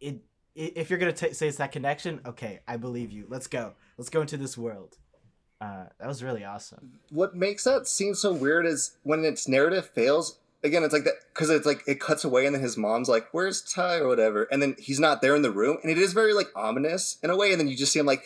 it. 0.00 0.20
if 0.54 0.90
you're 0.90 0.98
gonna 0.98 1.12
t- 1.12 1.32
say 1.32 1.48
it's 1.48 1.58
that 1.58 1.72
connection, 1.72 2.20
okay, 2.26 2.60
I 2.68 2.76
believe 2.76 3.10
you. 3.10 3.26
Let's 3.28 3.46
go. 3.46 3.72
Let's 3.96 4.10
go 4.10 4.20
into 4.20 4.36
this 4.36 4.58
world. 4.58 4.98
Uh, 5.60 5.86
that 5.98 6.06
was 6.06 6.22
really 6.22 6.44
awesome. 6.44 6.98
What 7.10 7.34
makes 7.34 7.64
that 7.64 7.86
seem 7.86 8.14
so 8.14 8.32
weird 8.32 8.66
is 8.66 8.96
when 9.02 9.24
its 9.24 9.48
narrative 9.48 9.88
fails. 9.88 10.38
Again, 10.64 10.82
it's 10.82 10.92
like 10.92 11.04
that 11.04 11.14
because 11.32 11.50
it's 11.50 11.66
like 11.66 11.84
it 11.86 12.00
cuts 12.00 12.24
away, 12.24 12.46
and 12.46 12.54
then 12.54 12.62
his 12.62 12.76
mom's 12.76 13.08
like, 13.08 13.28
"Where's 13.32 13.60
Tai?" 13.62 13.98
or 13.98 14.08
whatever, 14.08 14.44
and 14.44 14.62
then 14.62 14.74
he's 14.78 14.98
not 14.98 15.20
there 15.20 15.36
in 15.36 15.42
the 15.42 15.50
room, 15.50 15.78
and 15.82 15.92
it 15.92 15.98
is 15.98 16.12
very 16.12 16.32
like 16.32 16.48
ominous 16.56 17.18
in 17.22 17.30
a 17.30 17.36
way, 17.36 17.52
and 17.52 17.60
then 17.60 17.68
you 17.68 17.76
just 17.76 17.92
see 17.92 17.98
him 17.98 18.06
like. 18.06 18.24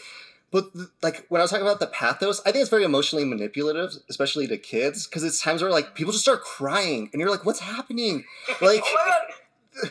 But 0.51 0.71
like 1.03 1.27
when 1.29 1.43
I 1.43 1.45
was 1.45 1.51
talking 1.51 1.67
about 1.67 1.79
the 1.81 1.89
pathos, 1.89 2.41
I 2.41 2.53
think 2.53 2.63
it's 2.63 2.71
very 2.71 2.85
emotionally 2.85 3.27
manipulative, 3.27 3.93
especially 4.09 4.47
to 4.47 4.57
kids, 4.57 5.07
because 5.07 5.23
it's 5.23 5.43
times 5.43 5.61
where 5.61 5.71
like 5.71 5.95
people 5.95 6.13
just 6.13 6.25
start 6.25 6.43
crying, 6.43 7.11
and 7.13 7.21
you're 7.21 7.31
like, 7.31 7.45
"What's 7.45 7.61
happening?" 7.61 8.25
Like, 8.63 8.83
oh 8.85 9.13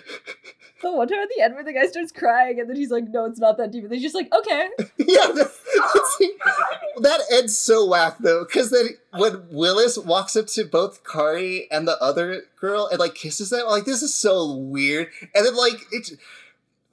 The 0.81 0.91
one 0.91 1.07
time 1.07 1.19
at 1.19 1.29
the 1.36 1.43
end 1.43 1.55
where 1.55 1.63
the 1.63 1.74
guy 1.74 1.88
starts 1.88 2.12
crying 2.12 2.60
and 2.60 2.69
then 2.69 2.75
he's 2.75 2.91
like, 2.91 3.05
no, 3.10 3.25
it's 3.25 3.39
not 3.39 3.57
that 3.57 3.72
deep. 3.72 3.84
And 3.84 3.93
he's 3.93 4.03
just 4.03 4.13
like, 4.13 4.31
okay. 4.34 4.67
yeah, 4.98 5.27
that, 6.98 7.20
ends 7.31 7.57
so 7.57 7.85
whack 7.85 8.18
though, 8.20 8.44
because 8.44 8.70
then 8.70 8.90
when 9.13 9.48
Willis 9.50 9.98
walks 9.98 10.35
up 10.35 10.48
to 10.48 10.66
both 10.66 11.03
Kari 11.03 11.70
and 11.72 11.87
the 11.87 12.01
other 12.01 12.44
girl 12.59 12.87
and 12.87 13.00
like 13.00 13.16
kisses 13.16 13.50
them, 13.50 13.61
I'm 13.66 13.72
like 13.72 13.85
this 13.85 14.01
is 14.01 14.13
so 14.13 14.53
weird, 14.53 15.09
and 15.33 15.46
then 15.46 15.55
like 15.55 15.79
it. 15.92 16.11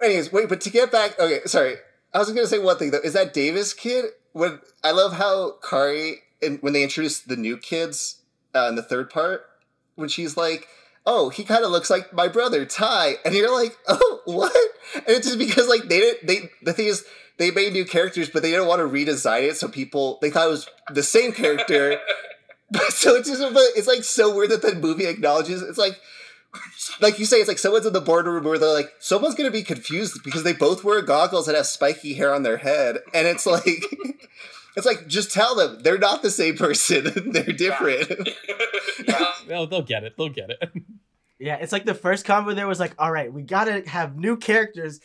Anyways, 0.03 0.33
wait, 0.33 0.49
but 0.49 0.61
to 0.62 0.70
get 0.70 0.90
back, 0.90 1.18
okay, 1.18 1.40
sorry, 1.47 1.77
I 2.12 2.18
was 2.18 2.29
gonna 2.29 2.47
say 2.47 2.59
one 2.59 2.79
thing 2.79 2.90
though. 2.90 2.99
Is 2.99 3.12
that 3.12 3.35
Davis 3.35 3.73
kid? 3.73 4.07
When 4.33 4.61
I 4.83 4.90
love 4.90 5.14
how 5.14 5.59
Kari 5.68 6.23
and 6.42 6.61
when 6.61 6.73
they 6.73 6.83
introduce 6.83 7.20
the 7.20 7.37
new 7.37 7.57
kids 7.57 8.23
uh, 8.55 8.66
in 8.68 8.75
the 8.75 8.83
third 8.83 9.11
part, 9.11 9.47
when 9.94 10.09
she's 10.09 10.37
like. 10.37 10.68
Oh, 11.07 11.29
he 11.29 11.45
kind 11.45 11.64
of 11.64 11.71
looks 11.71 11.90
like 11.90 12.12
my 12.12 12.29
brother 12.29 12.64
Tai, 12.64 13.17
and 13.25 13.35
you're 13.35 13.55
like, 13.55 13.77
oh, 13.88 14.21
what? 14.25 14.57
And 14.95 15.05
it's 15.09 15.27
just 15.27 15.38
because 15.38 15.69
like 15.69 15.83
they 15.83 16.01
didn't. 16.01 16.27
They 16.27 16.51
the 16.62 16.73
thing 16.73 16.87
is, 16.87 17.05
they 17.38 17.51
made 17.51 17.73
new 17.73 17.85
characters, 17.85 18.31
but 18.31 18.43
they 18.43 18.51
didn't 18.51 18.69
want 18.69 18.81
to 18.81 18.87
redesign 18.87 19.43
it, 19.43 19.57
so 19.57 19.69
people 19.69 20.19
they 20.23 20.31
thought 20.31 20.47
it 20.47 20.51
was 20.51 20.69
the 20.90 21.03
same 21.03 21.33
character. 21.33 21.99
but 22.71 22.93
so 22.93 23.17
it's 23.17 23.29
just 23.29 23.43
but 23.43 23.62
it's 23.77 23.87
like 23.87 24.05
so 24.05 24.35
weird 24.35 24.51
that 24.51 24.62
the 24.62 24.75
movie 24.75 25.07
acknowledges 25.07 25.62
it's 25.62 25.79
like 25.79 26.01
like 27.01 27.19
you 27.19 27.25
say, 27.25 27.38
it's 27.38 27.49
like 27.49 27.59
someone's 27.59 27.87
in 27.87 27.93
the 27.93 28.01
boardroom 28.01 28.45
where 28.45 28.59
they're 28.59 28.73
like, 28.73 28.93
someone's 28.99 29.35
gonna 29.35 29.51
be 29.51 29.62
confused 29.62 30.23
because 30.25 30.43
they 30.43 30.53
both 30.53 30.85
wear 30.85 31.03
goggles 31.03 31.49
and 31.49 31.57
have 31.57 31.67
spiky 31.67 32.14
hair 32.14 32.35
on 32.35 32.43
their 32.43 32.59
head, 32.59 32.99
and 33.12 33.27
it's 33.27 33.47
like 33.47 33.85
it's 34.77 34.87
like 34.87 35.07
just 35.07 35.33
tell 35.33 35.55
them 35.55 35.81
they're 35.83 35.99
not 35.99 36.23
the 36.23 36.31
same 36.31 36.57
person, 36.57 37.31
they're 37.33 37.45
different. 37.45 38.11
yeah. 39.07 39.33
They'll, 39.47 39.67
they'll 39.67 39.83
get 39.83 40.05
it. 40.05 40.15
They'll 40.17 40.29
get 40.29 40.51
it. 40.51 40.73
Yeah, 41.39 41.57
it's 41.57 41.73
like 41.73 41.85
the 41.85 41.95
first 41.95 42.25
combo 42.25 42.55
there 42.55 42.67
was 42.69 42.81
like, 42.81 42.95
all 42.99 43.11
right, 43.13 43.33
we 43.33 43.43
gotta 43.43 43.83
have 43.89 44.17
new 44.17 44.37
characters, 44.37 45.01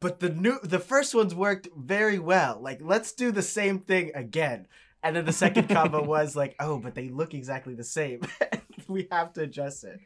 but 0.00 0.18
the 0.20 0.30
new 0.30 0.58
the 0.62 0.78
first 0.78 1.14
ones 1.14 1.34
worked 1.34 1.68
very 1.76 2.18
well. 2.18 2.58
Like, 2.60 2.80
let's 2.82 3.12
do 3.12 3.30
the 3.30 3.42
same 3.42 3.80
thing 3.80 4.10
again. 4.14 4.66
And 5.02 5.14
then 5.14 5.26
the 5.26 5.32
second 5.32 5.68
combo 5.68 6.02
was 6.02 6.34
like, 6.34 6.56
oh, 6.58 6.78
but 6.78 6.94
they 6.94 7.10
look 7.10 7.34
exactly 7.34 7.74
the 7.74 7.84
same. 7.84 8.22
we 8.88 9.06
have 9.12 9.34
to 9.34 9.42
adjust 9.42 9.84
it. 9.84 10.00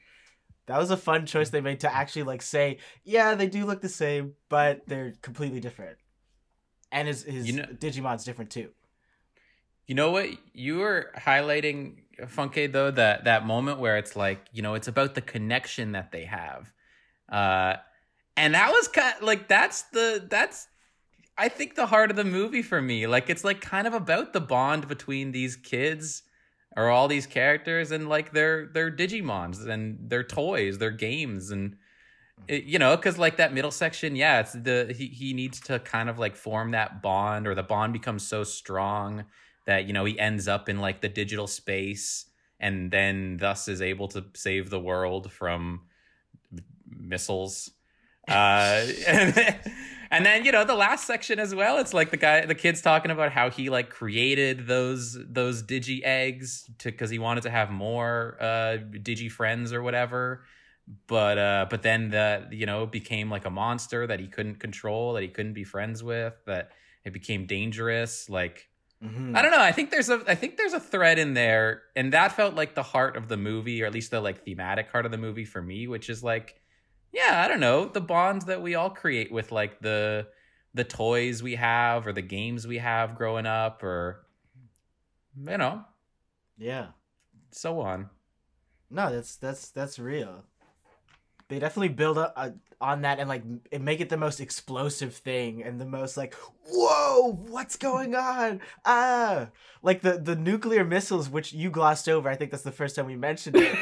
That 0.66 0.78
was 0.78 0.90
a 0.90 0.96
fun 0.96 1.24
choice 1.24 1.48
they 1.50 1.60
made 1.60 1.80
to 1.80 1.94
actually 1.94 2.24
like 2.24 2.42
say, 2.42 2.78
yeah, 3.04 3.34
they 3.36 3.46
do 3.46 3.64
look 3.64 3.80
the 3.80 3.88
same, 3.88 4.34
but 4.48 4.82
they're 4.86 5.14
completely 5.22 5.60
different. 5.60 5.96
And 6.90 7.06
his 7.08 7.22
his 7.22 7.46
You 7.46 7.54
know- 7.60 7.66
Digimon's 7.78 8.24
different 8.24 8.50
too. 8.50 8.70
You 9.88 9.96
know 9.96 10.12
what? 10.12 10.28
You 10.54 10.78
were 10.78 11.12
highlighting 11.18 11.96
Funke 12.22 12.72
though 12.72 12.92
that 12.92 13.24
that 13.24 13.46
moment 13.46 13.80
where 13.80 13.98
it's 13.98 14.16
like 14.16 14.40
you 14.52 14.62
know 14.62 14.74
it's 14.74 14.88
about 14.88 15.16
the 15.16 15.22
connection 15.22 15.92
that 15.92 16.12
they 16.12 16.26
have, 16.26 16.72
uh, 17.30 17.76
and 18.36 18.54
that 18.54 18.70
was 18.72 18.88
kind 18.88 19.16
like 19.22 19.48
that's 19.48 19.82
the 19.92 20.26
that's 20.30 20.68
I 21.38 21.48
think 21.48 21.74
the 21.76 21.86
heart 21.86 22.10
of 22.10 22.16
the 22.16 22.24
movie 22.24 22.62
for 22.62 22.82
me. 22.82 23.06
Like 23.06 23.30
it's 23.30 23.44
like 23.44 23.60
kind 23.62 23.86
of 23.86 23.94
about 23.94 24.32
the 24.34 24.40
bond 24.40 24.88
between 24.88 25.32
these 25.32 25.56
kids 25.56 26.22
or 26.76 26.90
all 26.90 27.08
these 27.08 27.26
characters 27.26 27.92
and 27.92 28.08
like 28.08 28.32
their 28.32 28.66
their 28.68 28.90
Digimons 28.90 29.66
and 29.66 30.10
their 30.10 30.24
toys, 30.24 30.78
their 30.78 30.92
games 30.92 31.50
and. 31.50 31.76
it- 32.48 32.64
you 32.64 32.78
know, 32.78 32.96
because 32.96 33.18
like 33.18 33.36
that 33.36 33.52
middle 33.52 33.70
section, 33.70 34.16
yeah, 34.16 34.40
it's 34.40 34.52
the 34.52 34.94
he, 34.96 35.06
he 35.08 35.34
needs 35.34 35.60
to 35.60 35.78
kind 35.80 36.08
of 36.08 36.18
like 36.18 36.36
form 36.36 36.72
that 36.72 37.02
bond, 37.02 37.46
or 37.46 37.54
the 37.54 37.62
bond 37.62 37.92
becomes 37.92 38.26
so 38.26 38.44
strong 38.44 39.24
that 39.68 39.86
you 39.86 39.92
know 39.92 40.06
he 40.06 40.18
ends 40.18 40.48
up 40.48 40.70
in 40.70 40.78
like 40.78 41.02
the 41.02 41.10
digital 41.10 41.46
space 41.46 42.24
and 42.58 42.90
then 42.90 43.36
thus 43.36 43.68
is 43.68 43.82
able 43.82 44.08
to 44.08 44.24
save 44.34 44.70
the 44.70 44.80
world 44.80 45.30
from 45.30 45.82
missiles. 46.88 47.70
Uh 48.26 48.86
and, 49.06 49.34
then, 49.34 49.60
and 50.10 50.24
then 50.24 50.44
you 50.46 50.52
know 50.52 50.64
the 50.64 50.74
last 50.74 51.06
section 51.06 51.38
as 51.38 51.54
well 51.54 51.76
it's 51.76 51.92
like 51.92 52.10
the 52.10 52.16
guy 52.16 52.46
the 52.46 52.54
kid's 52.54 52.80
talking 52.80 53.10
about 53.10 53.30
how 53.30 53.50
he 53.50 53.68
like 53.68 53.90
created 53.90 54.66
those 54.66 55.18
those 55.28 55.62
digi 55.62 56.00
eggs 56.02 56.68
to 56.78 56.90
because 56.90 57.10
he 57.10 57.18
wanted 57.18 57.42
to 57.42 57.50
have 57.50 57.70
more 57.70 58.38
uh 58.40 58.78
digi 58.90 59.30
friends 59.30 59.74
or 59.74 59.82
whatever. 59.82 60.44
But 61.06 61.36
uh 61.36 61.66
but 61.68 61.82
then 61.82 62.08
the 62.08 62.48
you 62.50 62.64
know 62.64 62.86
became 62.86 63.28
like 63.28 63.44
a 63.44 63.50
monster 63.50 64.06
that 64.06 64.18
he 64.18 64.28
couldn't 64.28 64.60
control 64.60 65.12
that 65.12 65.22
he 65.22 65.28
couldn't 65.28 65.52
be 65.52 65.64
friends 65.64 66.02
with 66.02 66.34
that 66.46 66.70
it 67.04 67.12
became 67.12 67.44
dangerous 67.44 68.30
like 68.30 68.68
Mhm. 69.02 69.36
I 69.36 69.42
don't 69.42 69.52
know. 69.52 69.60
I 69.60 69.70
think 69.72 69.90
there's 69.90 70.08
a 70.08 70.22
I 70.26 70.34
think 70.34 70.56
there's 70.56 70.72
a 70.72 70.80
thread 70.80 71.18
in 71.18 71.34
there, 71.34 71.82
and 71.94 72.12
that 72.12 72.32
felt 72.32 72.54
like 72.54 72.74
the 72.74 72.82
heart 72.82 73.16
of 73.16 73.28
the 73.28 73.36
movie, 73.36 73.82
or 73.82 73.86
at 73.86 73.92
least 73.92 74.10
the 74.10 74.20
like 74.20 74.44
thematic 74.44 74.90
heart 74.90 75.06
of 75.06 75.12
the 75.12 75.18
movie 75.18 75.44
for 75.44 75.62
me, 75.62 75.86
which 75.86 76.10
is 76.10 76.22
like, 76.24 76.60
yeah, 77.12 77.42
I 77.44 77.48
don't 77.48 77.60
know, 77.60 77.86
the 77.86 78.00
bonds 78.00 78.46
that 78.46 78.60
we 78.60 78.74
all 78.74 78.90
create 78.90 79.30
with 79.30 79.52
like 79.52 79.80
the 79.80 80.26
the 80.74 80.84
toys 80.84 81.42
we 81.42 81.54
have 81.54 82.06
or 82.06 82.12
the 82.12 82.22
games 82.22 82.66
we 82.66 82.78
have 82.78 83.14
growing 83.14 83.46
up, 83.46 83.82
or 83.84 84.26
you 85.46 85.56
know, 85.58 85.84
Yeah. 86.56 86.88
so 87.52 87.80
on. 87.80 88.10
No, 88.90 89.12
that's 89.12 89.36
that's 89.36 89.70
that's 89.70 89.98
real. 90.00 90.44
They 91.48 91.58
definitely 91.58 91.90
build 91.90 92.18
up. 92.18 92.32
Uh, 92.36 92.50
on 92.80 93.02
that 93.02 93.18
and 93.18 93.28
like 93.28 93.42
make 93.80 94.00
it 94.00 94.08
the 94.08 94.16
most 94.16 94.40
explosive 94.40 95.14
thing 95.14 95.62
and 95.62 95.80
the 95.80 95.84
most 95.84 96.16
like 96.16 96.34
whoa 96.70 97.32
what's 97.48 97.76
going 97.76 98.14
on? 98.14 98.60
Ah! 98.84 99.48
Like 99.82 100.02
the 100.02 100.18
the 100.18 100.36
nuclear 100.36 100.84
missiles 100.84 101.28
which 101.28 101.52
you 101.52 101.70
glossed 101.70 102.08
over 102.08 102.28
i 102.28 102.36
think 102.36 102.50
that's 102.50 102.62
the 102.62 102.70
first 102.70 102.94
time 102.94 103.06
we 103.06 103.16
mentioned 103.16 103.56
it. 103.58 103.74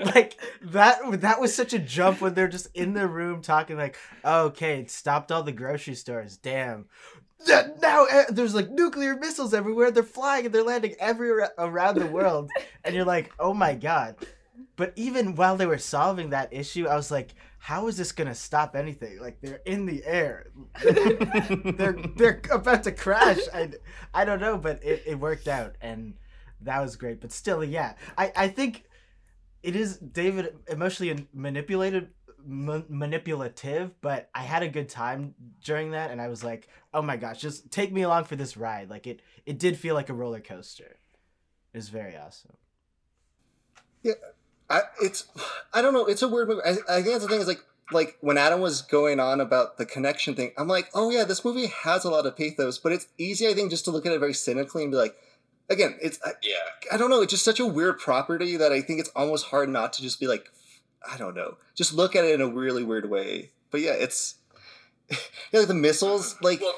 Like 0.14 0.36
that 0.62 1.20
that 1.20 1.40
was 1.40 1.54
such 1.54 1.72
a 1.72 1.78
jump 1.78 2.20
when 2.20 2.34
they're 2.34 2.48
just 2.48 2.68
in 2.74 2.94
the 2.94 3.06
room 3.06 3.40
talking 3.42 3.76
like 3.76 3.96
okay 4.24 4.80
it 4.80 4.90
stopped 4.90 5.30
all 5.30 5.42
the 5.42 5.52
grocery 5.52 5.94
stores 5.94 6.36
damn. 6.36 6.86
Now 7.48 8.06
eh, 8.10 8.24
there's 8.30 8.54
like 8.54 8.70
nuclear 8.70 9.16
missiles 9.16 9.54
everywhere 9.54 9.90
they're 9.92 10.02
flying 10.02 10.46
and 10.46 10.54
they're 10.54 10.64
landing 10.64 10.96
everywhere 10.98 11.52
around 11.56 11.98
the 11.98 12.06
world. 12.06 12.50
And 12.84 12.94
you're 12.96 13.04
like 13.04 13.32
oh 13.38 13.54
my 13.54 13.74
god. 13.74 14.16
But 14.74 14.92
even 14.96 15.36
while 15.36 15.56
they 15.56 15.66
were 15.66 15.78
solving 15.78 16.30
that 16.30 16.52
issue 16.52 16.88
i 16.88 16.96
was 16.96 17.12
like 17.12 17.34
how 17.62 17.86
is 17.88 17.96
this 17.96 18.12
gonna 18.12 18.34
stop 18.34 18.74
anything? 18.74 19.20
Like 19.20 19.40
they're 19.40 19.60
in 19.66 19.86
the 19.86 20.02
air. 20.04 20.50
They're 20.82 21.96
they're 22.16 22.40
about 22.50 22.82
to 22.84 22.92
crash. 22.92 23.38
I, 23.54 23.70
I 24.14 24.24
don't 24.24 24.40
know 24.40 24.56
but 24.58 24.82
it, 24.82 25.02
it 25.06 25.14
worked 25.20 25.46
out 25.46 25.76
and 25.80 26.14
that 26.62 26.80
was 26.80 26.96
great. 26.96 27.20
But 27.20 27.32
still 27.32 27.62
yeah 27.62 27.94
i 28.18 28.32
i 28.36 28.48
think 28.48 28.84
it 29.62 29.76
is 29.76 29.98
david 29.98 30.56
emotionally 30.68 31.28
manipulated 31.34 32.08
ma- 32.44 32.82
manipulative 32.88 33.92
but 34.00 34.30
i 34.34 34.42
had 34.42 34.62
a 34.62 34.68
good 34.68 34.88
time 34.88 35.34
during 35.62 35.90
that 35.90 36.10
and 36.10 36.20
i 36.20 36.28
was 36.28 36.42
like 36.42 36.68
oh 36.94 37.02
my 37.02 37.16
gosh 37.16 37.40
just 37.40 37.70
take 37.70 37.92
me 37.92 38.02
along 38.02 38.24
for 38.24 38.36
this 38.36 38.56
ride. 38.56 38.90
Like 38.90 39.06
it 39.06 39.20
it 39.46 39.58
did 39.58 39.76
feel 39.78 39.94
like 39.94 40.08
a 40.08 40.14
roller 40.14 40.40
coaster. 40.40 40.96
It 41.72 41.76
was 41.78 41.88
very 41.88 42.16
awesome 42.16 42.56
I, 44.70 44.82
it's 45.02 45.26
I 45.74 45.82
don't 45.82 45.92
know. 45.92 46.06
It's 46.06 46.22
a 46.22 46.28
weird 46.28 46.48
movie. 46.48 46.62
I, 46.64 46.70
I 46.70 47.02
think 47.02 47.12
that's 47.12 47.24
the 47.24 47.28
thing 47.28 47.40
is 47.40 47.46
like 47.48 47.64
like 47.92 48.16
when 48.20 48.38
Adam 48.38 48.60
was 48.60 48.82
going 48.82 49.18
on 49.20 49.40
about 49.40 49.76
the 49.76 49.86
connection 49.86 50.34
thing. 50.34 50.52
I'm 50.56 50.68
like, 50.68 50.88
oh 50.94 51.10
yeah, 51.10 51.24
this 51.24 51.44
movie 51.44 51.66
has 51.82 52.04
a 52.04 52.10
lot 52.10 52.26
of 52.26 52.36
pathos, 52.36 52.78
but 52.78 52.92
it's 52.92 53.08
easy 53.18 53.48
I 53.48 53.54
think 53.54 53.70
just 53.70 53.84
to 53.86 53.90
look 53.90 54.06
at 54.06 54.12
it 54.12 54.20
very 54.20 54.34
cynically 54.34 54.82
and 54.82 54.92
be 54.92 54.96
like, 54.96 55.16
again, 55.68 55.96
it's 56.00 56.18
I, 56.24 56.32
Yeah. 56.42 56.54
I 56.92 56.96
don't 56.96 57.10
know. 57.10 57.22
It's 57.22 57.32
just 57.32 57.44
such 57.44 57.60
a 57.60 57.66
weird 57.66 57.98
property 57.98 58.56
that 58.56 58.72
I 58.72 58.80
think 58.80 59.00
it's 59.00 59.10
almost 59.16 59.46
hard 59.46 59.68
not 59.68 59.92
to 59.94 60.02
just 60.02 60.20
be 60.20 60.26
like, 60.26 60.50
I 61.10 61.16
don't 61.16 61.34
know, 61.34 61.56
just 61.74 61.92
look 61.92 62.14
at 62.14 62.24
it 62.24 62.34
in 62.34 62.40
a 62.40 62.48
really 62.48 62.84
weird 62.84 63.10
way. 63.10 63.50
But 63.70 63.80
yeah, 63.80 63.92
it's 63.92 64.36
yeah, 65.10 65.60
like 65.60 65.68
the 65.68 65.74
missiles, 65.74 66.36
like 66.42 66.60
Well, 66.60 66.74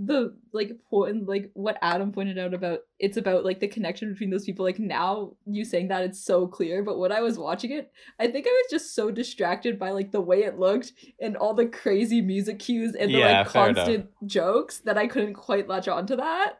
the 0.00 0.32
like 0.52 0.70
point 0.88 1.26
like 1.26 1.50
what 1.54 1.76
Adam 1.82 2.12
pointed 2.12 2.38
out 2.38 2.54
about 2.54 2.80
it's 3.00 3.16
about 3.16 3.44
like 3.44 3.58
the 3.58 3.66
connection 3.66 4.12
between 4.12 4.30
those 4.30 4.44
people. 4.44 4.64
Like 4.64 4.78
now 4.78 5.32
you 5.44 5.64
saying 5.64 5.88
that 5.88 6.04
it's 6.04 6.24
so 6.24 6.46
clear, 6.46 6.84
but 6.84 6.98
when 6.98 7.10
I 7.10 7.20
was 7.20 7.36
watching 7.36 7.72
it, 7.72 7.90
I 8.20 8.28
think 8.28 8.46
I 8.46 8.50
was 8.50 8.70
just 8.70 8.94
so 8.94 9.10
distracted 9.10 9.76
by 9.78 9.90
like 9.90 10.12
the 10.12 10.20
way 10.20 10.44
it 10.44 10.58
looked 10.58 10.92
and 11.20 11.36
all 11.36 11.52
the 11.52 11.66
crazy 11.66 12.20
music 12.20 12.60
cues 12.60 12.94
and 12.94 13.10
the 13.12 13.18
Yeah, 13.18 13.38
like 13.40 13.50
fair 13.50 13.68
enough. 13.70 13.86
constant 13.86 14.10
jokes 14.24 14.78
that 14.80 14.96
I 14.96 15.08
couldn't 15.08 15.34
quite 15.34 15.68
latch 15.68 15.88
onto 15.88 16.16
that. 16.16 16.54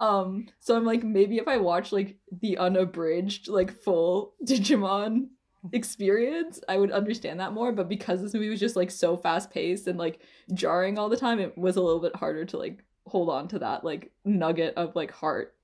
Um, 0.00 0.46
so 0.60 0.76
I'm 0.76 0.84
like, 0.84 1.02
maybe 1.02 1.36
if 1.38 1.48
I 1.48 1.58
watch 1.58 1.92
like 1.92 2.16
the 2.40 2.56
unabridged, 2.56 3.48
like 3.48 3.82
full 3.82 4.34
Digimon 4.44 5.28
experience, 5.72 6.60
I 6.68 6.76
would 6.76 6.90
understand 6.90 7.40
that 7.40 7.52
more. 7.52 7.72
But 7.72 7.88
because 7.88 8.22
this 8.22 8.34
movie 8.34 8.48
was 8.48 8.60
just 8.60 8.76
like 8.76 8.90
so 8.90 9.16
fast 9.16 9.50
paced 9.50 9.86
and 9.86 9.98
like 9.98 10.20
jarring 10.54 10.98
all 10.98 11.08
the 11.08 11.16
time, 11.16 11.40
it 11.40 11.56
was 11.56 11.76
a 11.76 11.82
little 11.82 12.00
bit 12.00 12.16
harder 12.16 12.44
to 12.46 12.58
like 12.58 12.84
hold 13.06 13.30
on 13.30 13.48
to 13.48 13.58
that 13.58 13.84
like 13.84 14.12
nugget 14.24 14.74
of 14.76 14.94
like 14.94 15.10
heart. 15.10 15.54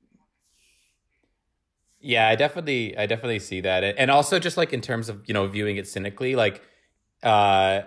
Yeah, 2.00 2.28
I 2.28 2.34
definitely 2.34 2.96
I 2.98 3.06
definitely 3.06 3.38
see 3.38 3.60
that. 3.62 3.82
And 3.82 4.10
also 4.10 4.38
just 4.38 4.56
like 4.56 4.72
in 4.72 4.80
terms 4.80 5.08
of, 5.08 5.22
you 5.26 5.34
know, 5.34 5.46
viewing 5.46 5.76
it 5.76 5.88
cynically, 5.88 6.34
like 6.34 6.62
uh 7.22 7.82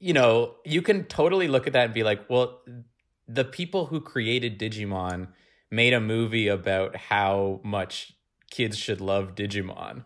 you 0.00 0.12
know, 0.12 0.54
you 0.64 0.80
can 0.80 1.04
totally 1.04 1.48
look 1.48 1.66
at 1.66 1.72
that 1.72 1.86
and 1.86 1.94
be 1.94 2.04
like, 2.04 2.28
well, 2.30 2.60
the 3.26 3.44
people 3.44 3.86
who 3.86 4.00
created 4.00 4.58
Digimon 4.58 5.28
made 5.70 5.92
a 5.92 6.00
movie 6.00 6.48
about 6.48 6.96
how 6.96 7.60
much 7.64 8.12
kids 8.50 8.78
should 8.78 9.00
love 9.00 9.34
Digimon. 9.34 10.04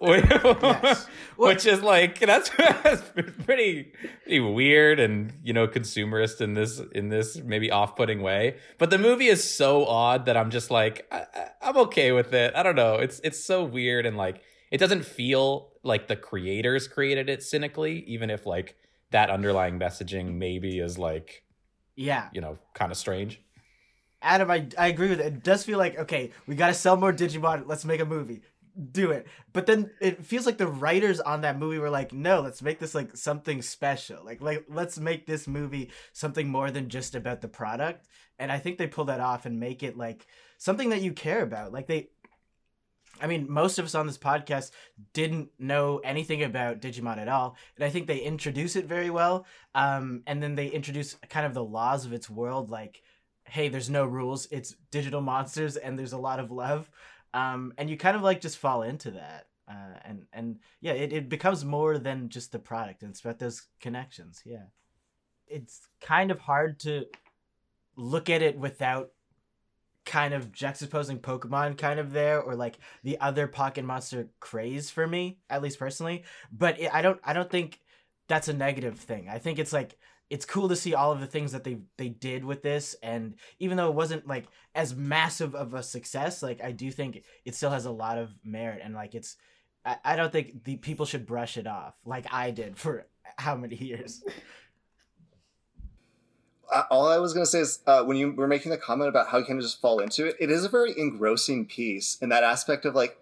Yes. 0.00 1.06
Which 1.36 1.66
is 1.66 1.82
like 1.82 2.18
that's, 2.18 2.50
that's 2.58 3.02
pretty 3.44 3.92
pretty 4.24 4.40
weird 4.40 4.98
and 4.98 5.32
you 5.42 5.52
know 5.52 5.68
consumerist 5.68 6.40
in 6.40 6.54
this 6.54 6.80
in 6.92 7.08
this 7.08 7.36
maybe 7.36 7.70
off-putting 7.70 8.20
way. 8.20 8.56
But 8.78 8.90
the 8.90 8.98
movie 8.98 9.28
is 9.28 9.42
so 9.42 9.86
odd 9.86 10.26
that 10.26 10.36
I'm 10.36 10.50
just 10.50 10.70
like 10.70 11.06
I, 11.12 11.26
I'm 11.62 11.76
okay 11.78 12.12
with 12.12 12.32
it. 12.34 12.54
I 12.56 12.62
don't 12.62 12.76
know. 12.76 12.96
It's 12.96 13.20
it's 13.22 13.42
so 13.42 13.62
weird 13.64 14.04
and 14.06 14.16
like 14.16 14.42
it 14.70 14.78
doesn't 14.78 15.04
feel 15.04 15.72
like 15.82 16.08
the 16.08 16.16
creators 16.16 16.88
created 16.88 17.28
it 17.28 17.42
cynically, 17.42 18.04
even 18.06 18.30
if 18.30 18.44
like 18.44 18.76
that 19.10 19.30
underlying 19.30 19.78
messaging 19.78 20.34
maybe 20.34 20.78
is 20.78 20.98
like 20.98 21.42
yeah 21.96 22.28
you 22.32 22.40
know 22.40 22.58
kind 22.74 22.90
of 22.90 22.98
strange. 22.98 23.40
Adam, 24.20 24.50
I, 24.50 24.66
I 24.76 24.88
agree 24.88 25.10
with 25.10 25.20
it. 25.20 25.26
It 25.26 25.44
does 25.44 25.64
feel 25.64 25.78
like, 25.78 25.96
okay, 25.96 26.32
we 26.46 26.56
got 26.56 26.68
to 26.68 26.74
sell 26.74 26.96
more 26.96 27.12
Digimon. 27.12 27.64
Let's 27.66 27.84
make 27.84 28.00
a 28.00 28.04
movie. 28.04 28.42
Do 28.92 29.10
it. 29.10 29.26
But 29.52 29.66
then 29.66 29.90
it 30.00 30.24
feels 30.24 30.46
like 30.46 30.58
the 30.58 30.68
writers 30.68 31.20
on 31.20 31.40
that 31.40 31.58
movie 31.58 31.78
were 31.78 31.90
like, 31.90 32.12
no, 32.12 32.40
let's 32.40 32.62
make 32.62 32.78
this 32.78 32.94
like 32.94 33.16
something 33.16 33.62
special. 33.62 34.24
Like, 34.24 34.40
like 34.40 34.64
let's 34.68 34.98
make 34.98 35.26
this 35.26 35.48
movie 35.48 35.90
something 36.12 36.48
more 36.48 36.70
than 36.70 36.88
just 36.88 37.14
about 37.14 37.40
the 37.40 37.48
product. 37.48 38.06
And 38.38 38.52
I 38.52 38.58
think 38.58 38.78
they 38.78 38.86
pull 38.86 39.06
that 39.06 39.20
off 39.20 39.46
and 39.46 39.58
make 39.58 39.82
it 39.82 39.96
like 39.96 40.26
something 40.58 40.90
that 40.90 41.02
you 41.02 41.12
care 41.12 41.42
about. 41.42 41.72
Like 41.72 41.88
they 41.88 42.10
I 43.20 43.26
mean, 43.26 43.50
most 43.50 43.78
of 43.78 43.84
us 43.84 43.94
on 43.94 44.06
this 44.06 44.18
podcast 44.18 44.70
didn't 45.12 45.50
know 45.58 45.98
anything 45.98 46.42
about 46.42 46.80
Digimon 46.80 47.18
at 47.18 47.28
all, 47.28 47.56
and 47.76 47.84
I 47.84 47.90
think 47.90 48.06
they 48.06 48.18
introduce 48.18 48.76
it 48.76 48.86
very 48.86 49.10
well. 49.10 49.46
Um, 49.74 50.22
and 50.26 50.42
then 50.42 50.54
they 50.54 50.68
introduce 50.68 51.14
kind 51.28 51.46
of 51.46 51.54
the 51.54 51.64
laws 51.64 52.04
of 52.04 52.12
its 52.12 52.30
world, 52.30 52.70
like, 52.70 53.02
hey, 53.44 53.68
there's 53.68 53.90
no 53.90 54.04
rules. 54.04 54.46
It's 54.50 54.74
digital 54.90 55.20
monsters, 55.20 55.76
and 55.76 55.98
there's 55.98 56.12
a 56.12 56.18
lot 56.18 56.38
of 56.38 56.50
love. 56.50 56.90
Um, 57.34 57.74
and 57.78 57.90
you 57.90 57.96
kind 57.96 58.16
of 58.16 58.22
like 58.22 58.40
just 58.40 58.58
fall 58.58 58.82
into 58.82 59.12
that. 59.12 59.46
Uh, 59.68 59.98
and 60.04 60.26
and 60.32 60.58
yeah, 60.80 60.92
it, 60.92 61.12
it 61.12 61.28
becomes 61.28 61.64
more 61.64 61.98
than 61.98 62.30
just 62.30 62.52
the 62.52 62.58
product, 62.58 63.02
and 63.02 63.10
it's 63.10 63.20
about 63.20 63.38
those 63.38 63.66
connections. 63.80 64.40
Yeah, 64.44 64.64
it's 65.46 65.88
kind 66.00 66.30
of 66.30 66.38
hard 66.38 66.80
to 66.80 67.04
look 67.96 68.30
at 68.30 68.42
it 68.42 68.58
without 68.58 69.10
kind 70.08 70.32
of 70.32 70.52
juxtaposing 70.52 71.20
Pokemon 71.20 71.76
kind 71.76 72.00
of 72.00 72.12
there 72.12 72.40
or 72.40 72.54
like 72.54 72.78
the 73.04 73.20
other 73.20 73.46
pocket 73.46 73.84
monster 73.84 74.28
craze 74.40 74.88
for 74.88 75.06
me 75.06 75.38
at 75.50 75.60
least 75.60 75.78
personally 75.78 76.24
but 76.50 76.80
it, 76.80 76.94
I 76.94 77.02
don't 77.02 77.20
I 77.22 77.34
don't 77.34 77.50
think 77.50 77.78
that's 78.26 78.48
a 78.48 78.54
negative 78.54 78.98
thing 78.98 79.28
I 79.28 79.38
think 79.38 79.58
it's 79.58 79.72
like 79.72 79.98
it's 80.30 80.44
cool 80.44 80.68
to 80.68 80.76
see 80.76 80.94
all 80.94 81.12
of 81.12 81.20
the 81.20 81.26
things 81.26 81.52
that 81.52 81.64
they 81.64 81.78
they 81.96 82.08
did 82.08 82.44
with 82.44 82.62
this. 82.62 82.96
And 83.02 83.34
even 83.58 83.76
though 83.76 83.88
it 83.88 83.94
wasn't 83.94 84.26
like 84.26 84.46
as 84.74 84.94
massive 84.94 85.54
of 85.54 85.74
a 85.74 85.82
success 85.82 86.42
like 86.42 86.62
I 86.62 86.72
do 86.72 86.90
think 86.90 87.22
it 87.44 87.54
still 87.54 87.70
has 87.70 87.86
a 87.86 87.90
lot 87.90 88.18
of 88.18 88.30
merit. 88.44 88.80
And 88.82 88.94
like 88.94 89.14
it's 89.14 89.36
I, 89.84 89.96
I 90.04 90.16
don't 90.16 90.32
think 90.32 90.64
the 90.64 90.76
people 90.76 91.06
should 91.06 91.26
brush 91.26 91.56
it 91.56 91.66
off 91.66 91.94
like 92.04 92.26
I 92.32 92.50
did 92.50 92.76
for 92.76 93.06
how 93.36 93.56
many 93.56 93.76
years 93.76 94.22
all 96.90 97.08
I 97.08 97.18
was 97.18 97.32
gonna 97.32 97.46
say 97.46 97.60
is 97.60 97.80
uh, 97.86 98.02
when 98.04 98.16
you 98.16 98.32
were 98.32 98.46
making 98.46 98.70
the 98.70 98.76
comment 98.76 99.08
about 99.08 99.28
how 99.28 99.38
you 99.38 99.44
can 99.44 99.60
just 99.60 99.80
fall 99.80 100.00
into 100.00 100.26
it, 100.26 100.36
it 100.38 100.50
is 100.50 100.64
a 100.64 100.68
very 100.68 100.98
engrossing 100.98 101.66
piece 101.66 102.18
in 102.20 102.28
that 102.30 102.42
aspect 102.42 102.84
of 102.84 102.94
like 102.94 103.18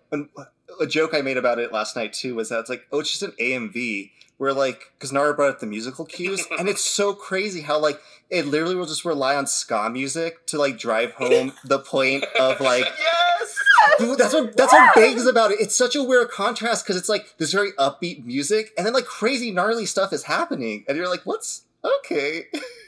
a 0.81 0.87
joke 0.87 1.15
I 1.15 1.23
made 1.23 1.37
about 1.37 1.59
it 1.59 1.73
last 1.73 1.97
night 1.97 2.13
too 2.13 2.35
was 2.35 2.49
that 2.49 2.61
it's 2.61 2.71
like 2.71 2.87
oh 2.93 3.01
it's 3.01 3.11
just 3.11 3.23
an 3.23 3.33
AMV 3.41 4.11
where 4.39 4.53
like 4.53 4.93
because 4.99 5.13
Nara 5.13 5.35
brought 5.35 5.51
up 5.51 5.61
the 5.61 5.67
musical 5.67 6.05
cues 6.05 6.47
and 6.59 6.69
it's 6.69 6.85
so 6.85 7.15
crazy 7.15 7.63
how 7.63 7.79
like 7.79 8.01
it 8.31 8.47
literally 8.47 8.75
will 8.75 8.87
just 8.87 9.05
rely 9.05 9.37
on 9.37 9.47
ska 9.47 9.89
music 9.91 10.47
to 10.47 10.59
like 10.59 10.79
drive 10.79 11.13
home 11.13 11.53
the 11.65 11.79
point 11.79 12.25
of 12.39 12.61
like 12.61 12.85
yes. 12.85 13.59
Dude, 13.99 14.19
that's 14.19 14.35
what 14.35 14.57
that's 14.57 14.73
what 14.73 14.95
begs 14.95 15.27
about 15.27 15.53
it. 15.53 15.61
It's 15.61 15.77
such 15.77 15.95
a 15.95 16.03
weird 16.03 16.31
contrast 16.31 16.85
because 16.85 16.97
it's 16.97 17.09
like 17.09 17.37
this 17.39 17.53
very 17.53 17.73
upbeat 17.73 18.25
music, 18.25 18.73
and 18.77 18.87
then 18.87 18.93
like 18.93 19.05
crazy 19.05 19.51
gnarly 19.51 19.87
stuff 19.87 20.13
is 20.13 20.25
happening, 20.25 20.85
and 20.89 20.97
you're 20.97 21.09
like, 21.09 21.23
"What's 21.25 21.63
okay?" 21.85 22.47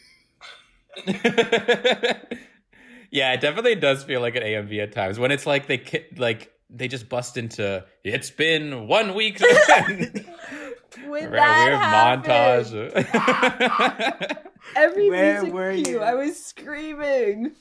yeah, 3.10 3.32
it 3.32 3.40
definitely 3.40 3.74
does 3.76 4.04
feel 4.04 4.20
like 4.20 4.36
an 4.36 4.42
AMV 4.42 4.82
at 4.82 4.92
times 4.92 5.18
when 5.18 5.30
it's 5.30 5.46
like 5.46 5.66
they 5.66 5.78
ki- 5.78 6.06
like 6.16 6.52
they 6.70 6.88
just 6.88 7.08
bust 7.08 7.36
into 7.36 7.84
it's 8.04 8.30
been 8.30 8.86
one 8.88 9.14
week 9.14 9.40
When 11.06 11.30
Very 11.30 11.36
that 11.38 11.68
weird 11.68 11.78
happened, 11.78 13.04
montage. 13.04 14.46
every 14.76 15.08
Where 15.10 15.34
music 15.42 15.54
were 15.54 15.74
cue, 15.74 15.84
you? 15.92 16.00
I 16.00 16.14
was 16.14 16.42
screaming. 16.42 17.52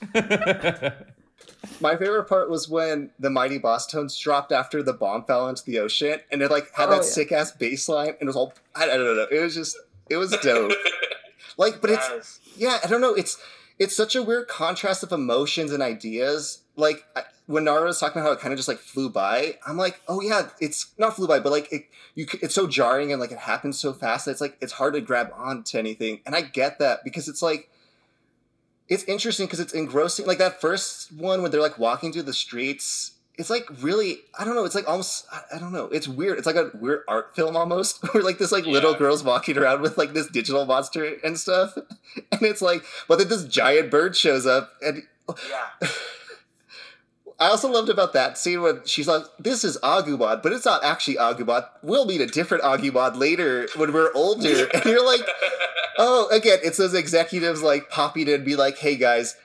My 1.82 1.96
favorite 1.98 2.26
part 2.28 2.50
was 2.50 2.68
when 2.68 3.12
the 3.20 3.30
Mighty 3.30 3.60
Bosstones 3.60 4.20
dropped 4.20 4.52
after 4.52 4.82
the 4.82 4.94
bomb 4.94 5.24
fell 5.26 5.48
into 5.50 5.64
the 5.66 5.80
ocean, 5.80 6.20
and 6.32 6.42
it 6.42 6.50
like 6.50 6.74
had 6.74 6.88
Oh, 6.88 6.92
that 6.92 6.96
yeah. 6.98 7.02
sick 7.04 7.32
ass 7.32 7.52
bass 7.52 7.88
line, 7.88 8.10
and 8.10 8.22
it 8.22 8.26
was 8.26 8.36
all 8.36 8.54
I, 8.76 8.86
I 8.86 8.98
don't 8.98 9.16
know. 9.16 9.28
It 9.30 9.40
was 9.42 9.54
just 9.54 9.78
it 10.10 10.18
was 10.18 10.32
dope. 10.42 10.72
Like, 11.58 11.82
but 11.82 11.90
it's 11.90 12.40
yeah, 12.56 12.80
I 12.84 12.88
don't 12.88 13.02
know. 13.02 13.14
It's 13.14 13.38
it's 13.80 13.96
such 13.96 14.16
a 14.16 14.24
weird 14.24 14.48
contrast 14.48 15.04
of 15.04 15.12
emotions 15.12 15.72
and 15.72 15.84
ideas 15.84 16.62
like 16.78 17.04
I- 17.16 17.24
when 17.48 17.64
Nara 17.64 17.86
was 17.86 18.00
talking 18.00 18.22
about 18.22 18.28
how 18.30 18.34
it 18.34 18.40
kind 18.40 18.54
of 18.54 18.58
just 18.58 18.68
like 18.68 18.78
flew 18.78 19.10
by, 19.10 19.58
I'm 19.66 19.78
like, 19.78 20.02
oh 20.08 20.22
yeah, 20.22 20.50
it's 20.60 20.88
not 20.98 21.16
flew 21.16 21.28
by, 21.28 21.40
but 21.40 21.52
like 21.52 21.72
it, 21.72 21.86
you, 22.14 22.28
it's 22.42 22.54
so 22.54 22.68
jarring 22.68 23.12
and 23.12 23.22
like 23.22 23.32
it 23.32 23.38
happens 23.40 23.80
so 23.80 23.94
fast 23.94 24.26
that 24.26 24.32
it's 24.32 24.42
like 24.42 24.58
it's 24.60 24.74
hard 24.74 24.94
to 24.94 25.02
grab 25.02 25.32
on 25.34 25.64
to 25.64 25.80
anything. 25.80 26.20
And 26.26 26.36
I 26.36 26.42
get 26.42 26.78
that 26.80 27.04
because 27.06 27.30
it's 27.30 27.42
like, 27.42 27.70
it's 28.90 29.04
interesting 29.06 29.46
because 29.46 29.62
it's 29.62 29.74
engrossing. 29.74 30.26
Like 30.26 30.40
that 30.40 30.60
first 30.60 31.12
one 31.14 31.42
when 31.42 31.52
they're 31.52 31.62
like 31.62 31.80
walking 31.80 32.12
through 32.12 32.24
the 32.24 32.34
streets, 32.34 33.14
it's 33.38 33.52
like 33.52 33.68
really, 33.82 34.20
I 34.38 34.44
don't 34.44 34.56
know, 34.56 34.66
it's 34.66 34.74
like 34.74 34.90
almost, 34.90 35.28
I, 35.32 35.60
don't 35.60 35.72
know, 35.72 35.86
it's 35.86 36.08
weird. 36.08 36.40
It's 36.40 36.48
like 36.48 36.56
a 36.56 36.72
weird 36.74 37.04
art 37.08 37.36
film 37.36 37.56
almost, 37.56 38.02
where 38.14 38.24
like 38.24 38.40
this 38.40 38.52
like 38.52 38.66
little 38.66 38.96
girl's 38.96 39.24
walking 39.24 39.58
around 39.58 39.82
with 39.82 39.98
like 39.98 40.14
this 40.14 40.28
digital 40.28 40.66
monster 40.66 41.18
and 41.24 41.38
stuff, 41.40 41.76
and 42.32 42.42
it's 42.42 42.62
like, 42.62 42.84
but 43.08 43.20
then 43.20 43.28
this 43.30 43.46
giant 43.46 43.92
bird 43.92 44.16
shows 44.16 44.46
up 44.46 44.72
and. 44.82 45.04
Yeah. 45.50 45.90
I 47.40 47.50
also 47.50 47.70
loved 47.70 47.90
about 47.90 48.14
that 48.14 48.36
scene 48.36 48.64
when 48.64 48.82
she's 48.86 49.08
like, 49.08 49.22
"This 49.38 49.64
is 49.64 49.78
Agumon, 49.84 50.42
but 50.42 50.54
it's 50.54 50.66
not 50.66 50.84
actually 50.84 51.18
Agumon. 51.18 51.68
We'll 51.84 52.08
meet 52.08 52.20
a 52.20 52.26
different 52.26 52.64
Agumon 52.64 53.16
later 53.18 53.68
when 53.76 53.94
we're 53.94 54.12
older." 54.16 54.66
And 54.74 54.86
you're 54.86 55.06
like, 55.06 55.22
"Oh, 56.00 56.28
again, 56.32 56.58
it's 56.64 56.78
those 56.78 56.96
executives 56.96 57.62
like 57.62 57.92
popping 57.92 58.28
in 58.28 58.34
and 58.34 58.46
be 58.46 58.56
like, 58.56 58.80
hey 58.80 58.96
guys, 58.96 59.36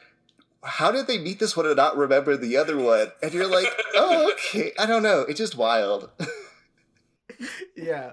how 0.63 0.91
did 0.93 1.07
they 1.07 1.19
meet 1.19 1.39
this 1.39 1.57
one 1.57 1.67
and 1.67 1.77
not 1.77 1.97
remember 1.97 2.37
the 2.37 2.57
other 2.57 2.77
one?" 2.79 3.09
And 3.23 3.33
you're 3.35 3.47
like, 3.49 3.69
"Oh, 3.95 4.33
okay. 4.33 4.73
I 4.79 4.87
don't 4.87 5.03
know. 5.03 5.21
It's 5.23 5.39
just 5.39 5.57
wild." 5.57 6.11
yeah 7.77 8.13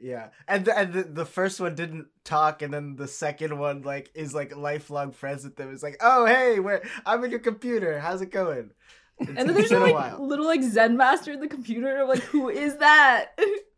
yeah 0.00 0.28
and 0.48 0.64
the, 0.64 0.78
and 0.78 0.92
the, 0.92 1.02
the 1.02 1.24
first 1.26 1.60
one 1.60 1.74
didn't 1.74 2.06
talk 2.24 2.62
and 2.62 2.72
then 2.72 2.96
the 2.96 3.08
second 3.08 3.58
one 3.58 3.82
like 3.82 4.10
is 4.14 4.32
like 4.34 4.54
lifelong 4.56 5.12
friends 5.12 5.44
with 5.44 5.56
them 5.56 5.72
it's 5.72 5.82
like 5.82 5.96
oh 6.00 6.24
hey 6.26 6.60
where 6.60 6.82
i'm 7.04 7.22
in 7.24 7.30
your 7.30 7.40
computer 7.40 7.98
how's 7.98 8.22
it 8.22 8.30
going 8.30 8.70
It's- 9.18 9.36
And 9.36 9.48
then 9.48 9.50
it's 9.50 9.68
there's 9.68 9.82
been 9.82 9.90
no 9.90 9.94
a 9.94 9.98
like 9.98 10.18
little 10.18 10.46
like 10.46 10.62
Zen 10.62 10.96
master 10.96 11.32
in 11.32 11.40
the 11.40 11.48
computer. 11.48 12.00
I'm 12.00 12.08
like, 12.08 12.22
who 12.22 12.48
is 12.48 12.76
that? 12.78 13.26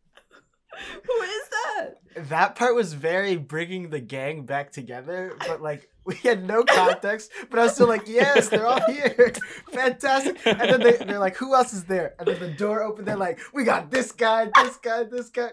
who 1.06 1.22
is 1.22 1.48
that? 1.50 2.28
that 2.28 2.54
part 2.56 2.74
was 2.74 2.92
very 2.92 3.36
bringing 3.36 3.90
the 3.90 4.00
gang 4.00 4.44
back 4.44 4.70
together 4.72 5.34
but 5.46 5.62
like 5.62 5.88
we 6.04 6.14
had 6.16 6.46
no 6.46 6.62
context 6.64 7.30
but 7.50 7.58
i 7.58 7.62
was 7.62 7.74
still 7.74 7.88
like 7.88 8.06
yes 8.06 8.48
they're 8.48 8.66
all 8.66 8.80
here 8.90 9.32
fantastic 9.72 10.38
and 10.46 10.60
then 10.60 10.80
they, 10.80 10.96
they're 10.96 11.18
like 11.18 11.36
who 11.36 11.54
else 11.54 11.72
is 11.72 11.84
there 11.84 12.14
and 12.18 12.28
then 12.28 12.38
the 12.38 12.50
door 12.50 12.82
opened 12.82 13.06
they're 13.06 13.16
like 13.16 13.38
we 13.54 13.64
got 13.64 13.90
this 13.90 14.12
guy 14.12 14.50
this 14.56 14.76
guy 14.76 15.04
this 15.04 15.30
guy 15.30 15.48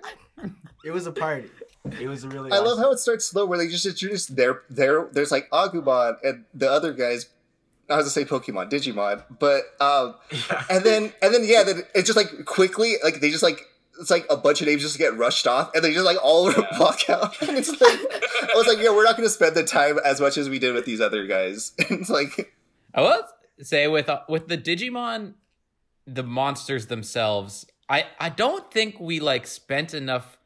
it 0.84 0.92
was 0.92 1.08
a 1.08 1.12
party 1.12 1.50
it 2.00 2.08
was 2.08 2.26
really 2.28 2.52
I 2.52 2.60
love 2.60 2.78
how 2.78 2.92
it 2.92 3.00
starts 3.00 3.26
slow, 3.26 3.46
where 3.46 3.58
they 3.58 3.68
just 3.68 3.86
introduce 3.86 4.28
their 4.28 4.64
their. 4.70 5.08
There's 5.12 5.32
like 5.32 5.50
Agumon 5.50 6.18
and 6.24 6.46
the 6.54 6.70
other 6.70 6.94
guys. 6.94 7.28
I 7.90 7.96
was 7.96 8.14
gonna 8.14 8.26
say 8.26 8.26
Pokemon, 8.26 8.70
Digimon, 8.70 9.24
but 9.40 9.64
um, 9.80 10.16
and 10.70 10.84
then 10.84 11.14
and 11.22 11.34
then 11.34 11.44
yeah, 11.46 11.64
then 11.64 11.84
it's 11.96 12.06
just 12.06 12.18
like 12.18 12.46
quickly 12.46 12.96
like 13.04 13.22
they 13.22 13.32
just 13.32 13.44
like 13.44 13.66
it's 14.00 14.10
like 14.10 14.26
a 14.30 14.38
bunch 14.38 14.62
of 14.62 14.68
names 14.68 14.82
just 14.82 14.98
get 14.98 15.18
rushed 15.18 15.48
off, 15.48 15.72
and 15.76 15.84
they 15.84 15.94
just 15.94 16.06
like 16.06 16.18
all 16.24 16.46
walk 16.80 17.10
out. 17.10 17.42
And 17.42 17.58
it's 17.58 17.70
like 17.70 17.82
I 17.82 18.52
was 18.56 18.68
like, 18.68 18.80
yeah, 18.80 18.90
we're 18.90 19.04
not 19.04 19.18
gonna 19.18 19.30
spend 19.30 19.56
the 19.56 19.64
time 19.64 20.00
as 20.04 20.22
much 20.22 20.38
as 20.38 20.50
we 20.50 20.60
did 20.60 20.74
with 20.74 20.86
these 20.86 21.02
other 21.02 21.26
guys. 21.26 21.74
And 21.90 22.02
it's 22.02 22.10
like 22.10 22.54
I 22.94 23.02
will 23.02 23.24
say 23.62 23.88
with 23.88 24.10
uh, 24.10 24.22
with 24.28 24.48
the 24.48 24.58
Digimon, 24.58 25.34
the 26.06 26.24
monsters 26.24 26.88
themselves, 26.88 27.66
I 27.88 28.06
I 28.20 28.30
don't 28.30 28.72
think 28.72 29.00
we 29.00 29.20
like 29.20 29.48
spent 29.48 29.94
enough 29.94 30.38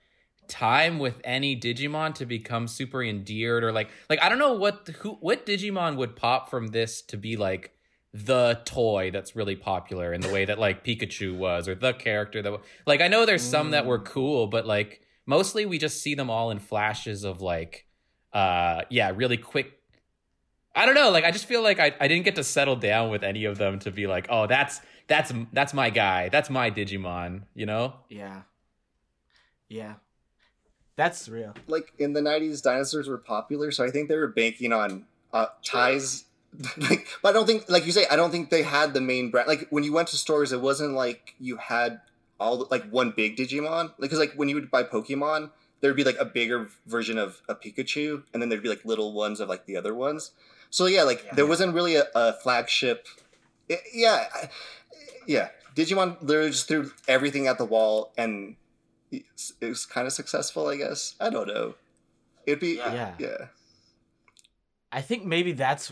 time 0.48 1.00
with 1.00 1.22
any 1.24 1.60
Digimon 1.60 2.13
to 2.16 2.26
become 2.26 2.68
super 2.68 3.04
endeared 3.04 3.63
or 3.63 3.72
like 3.72 3.89
like 4.10 4.22
I 4.22 4.30
don't 4.30 4.39
know 4.39 4.54
what 4.54 4.88
who 5.00 5.12
what 5.22 5.46
Digimon 5.46 5.96
would 5.98 6.16
pop 6.16 6.50
from 6.50 6.68
this 6.68 7.02
to 7.04 7.18
be 7.18 7.38
like 7.38 7.72
the 8.13 8.62
toy 8.65 9.10
that's 9.12 9.36
really 9.36 9.56
popular 9.56 10.13
in 10.13 10.21
the 10.21 10.32
way 10.32 10.45
that 10.45 10.60
like 10.60 10.84
Pikachu 10.86 11.36
was 11.36 11.67
or 11.67 11.73
the 11.73 11.93
character 11.93 12.41
that 12.41 12.52
wa- 12.52 12.60
like 12.86 13.02
I 13.02 13.08
know 13.08 13.26
there's 13.26 13.41
some 13.41 13.71
that 13.71 13.88
were 13.88 13.97
cool 13.97 14.45
but 14.45 14.67
like 14.67 15.02
mostly 15.26 15.65
we 15.65 15.80
just 15.80 16.02
see 16.02 16.13
them 16.13 16.30
all 16.30 16.52
in 16.52 16.60
flashes 16.60 17.23
of 17.23 17.41
like 17.41 17.88
uh 18.32 18.82
yeah 18.91 19.12
really 19.15 19.38
quick 19.38 19.80
I 20.76 20.86
don't 20.86 20.95
know. 20.95 21.12
Like, 21.12 21.23
I 21.23 21.32
just 21.32 21.45
feel 21.45 21.62
like 21.62 21.80
I, 21.80 21.93
I 21.99 22.08
didn't 22.08 22.26
get 22.26 22.36
to 22.36 22.43
settle 22.43 22.76
down 22.76 23.12
with 23.12 23.23
any 23.23 23.45
of 23.45 23.58
them 23.58 23.78
to 23.80 23.91
be 23.91 24.08
like, 24.08 24.26
oh, 24.30 24.47
that's 24.47 24.82
that's 25.08 25.32
that's 25.52 25.73
my 25.73 25.89
guy. 25.89 26.30
That's 26.30 26.49
my 26.49 26.71
Digimon. 26.71 27.43
You 27.54 27.67
know? 27.67 27.93
Yeah. 28.10 28.41
Yeah. 29.69 29.95
That's 30.95 31.28
real. 31.28 31.54
like 31.67 31.93
in 31.97 32.13
the 32.13 32.21
'90s, 32.21 32.62
dinosaurs 32.62 33.08
were 33.08 33.17
popular, 33.17 33.71
so 33.71 33.84
I 33.84 33.89
think 33.89 34.10
they 34.10 34.15
were 34.15 34.28
banking 34.28 34.71
on 34.71 35.06
uh, 35.32 35.47
ties. 35.63 36.26
like, 36.78 37.08
but 37.22 37.30
I 37.30 37.32
don't 37.34 37.46
think, 37.48 37.70
like 37.70 37.86
you 37.86 37.92
say, 37.92 38.06
I 38.10 38.16
don't 38.16 38.32
think 38.32 38.50
they 38.50 38.63
had 38.63 38.94
the 38.94 39.02
main 39.02 39.32
brand. 39.32 39.48
Like 39.48 39.68
when 39.70 39.84
you 39.84 39.94
went 39.94 40.08
to 40.10 40.18
stores, 40.18 40.52
it 40.52 40.62
wasn't 40.62 40.94
like 40.94 41.36
you 41.39 41.58
had 41.58 42.02
all 42.39 42.58
the, 42.58 42.66
like 42.70 42.89
one 42.89 43.12
big 43.16 43.38
Digimon. 43.38 43.86
Like, 43.86 43.98
because 44.00 44.20
like 44.20 44.34
when 44.36 44.50
you 44.50 44.56
would 44.56 44.70
buy 44.72 44.84
Pokemon, 44.84 45.52
there'd 45.82 45.96
be 45.96 46.04
like 46.04 46.18
a 46.20 46.26
bigger 46.26 46.70
version 46.86 47.18
of 47.18 47.42
a 47.50 47.56
Pikachu, 47.56 48.24
and 48.34 48.42
then 48.42 48.50
there'd 48.50 48.63
be 48.63 48.70
like 48.70 48.86
little 48.86 49.13
ones 49.13 49.39
of 49.39 49.50
like 49.50 49.66
the 49.66 49.76
other 49.78 49.94
ones. 49.94 50.32
So 50.70 50.86
yeah, 50.86 51.04
like 51.04 51.24
Yeah. 51.26 51.36
there 51.36 51.46
wasn't 51.46 51.74
really 51.74 51.96
a, 51.96 52.06
a 52.16 52.34
flagship. 52.34 53.08
I- 53.70 53.80
yeah, 53.94 54.28
I- 54.34 54.50
yeah. 55.28 55.50
Digimon 55.76 56.18
literally 56.22 56.52
just 56.52 56.68
threw 56.68 56.92
everything 57.08 57.48
at 57.48 57.58
the 57.58 57.66
wall, 57.66 58.13
and 58.18 58.56
it's- 59.12 59.54
it 59.60 59.66
was 59.68 59.86
kind 59.86 60.06
of 60.08 60.13
successful, 60.13 60.68
I 60.68 60.76
guess. 60.78 61.16
I 61.20 61.30
don't 61.30 61.48
know. 61.48 61.76
It'd 62.46 62.60
be 62.60 62.76
Yeah. 62.76 63.13
yeah. 63.18 63.38
I 64.92 65.02
think 65.02 65.26
maybe 65.26 65.54
that's 65.54 65.92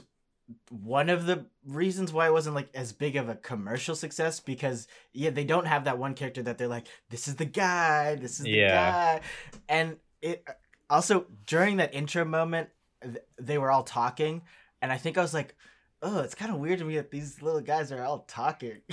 one 0.70 1.10
of 1.10 1.26
the 1.26 1.46
reasons 1.66 2.12
why 2.14 2.28
it 2.28 2.32
wasn't 2.34 2.56
like 2.56 2.70
as 2.74 2.92
big 2.92 3.16
of 3.16 3.30
a 3.30 3.36
commercial 3.36 3.96
success 3.96 4.40
because 4.40 4.88
yeah, 5.14 5.30
they 5.30 5.44
don't 5.44 5.66
have 5.68 5.86
that 5.86 5.98
one 5.98 6.14
character 6.14 6.44
that 6.44 6.58
they're 6.58 6.68
like, 6.68 6.88
this 7.10 7.28
is 7.28 7.36
the 7.36 7.46
guy, 7.46 8.16
this 8.16 8.40
is 8.40 8.46
the 8.46 8.52
Yeah. 8.52 9.20
guy. 9.20 9.22
And 9.70 9.98
it 10.22 10.46
also 10.90 11.26
during 11.48 11.78
that 11.78 11.94
intro 11.94 12.26
moment, 12.26 12.70
th- 13.02 13.18
they 13.40 13.58
were 13.58 13.72
all 13.72 13.84
talking, 13.84 14.42
and 14.82 14.92
I 14.92 14.98
think 14.98 15.18
I 15.18 15.22
was 15.22 15.34
like, 15.34 15.56
oh, 16.04 16.20
it's 16.22 16.34
kind 16.36 16.52
of 16.52 16.58
weird 16.58 16.80
to 16.80 16.86
me 16.86 16.96
that 16.96 17.12
these 17.12 17.42
little 17.44 17.62
guys 17.62 17.92
are 17.92 18.04
all 18.04 18.20
talking. 18.28 18.82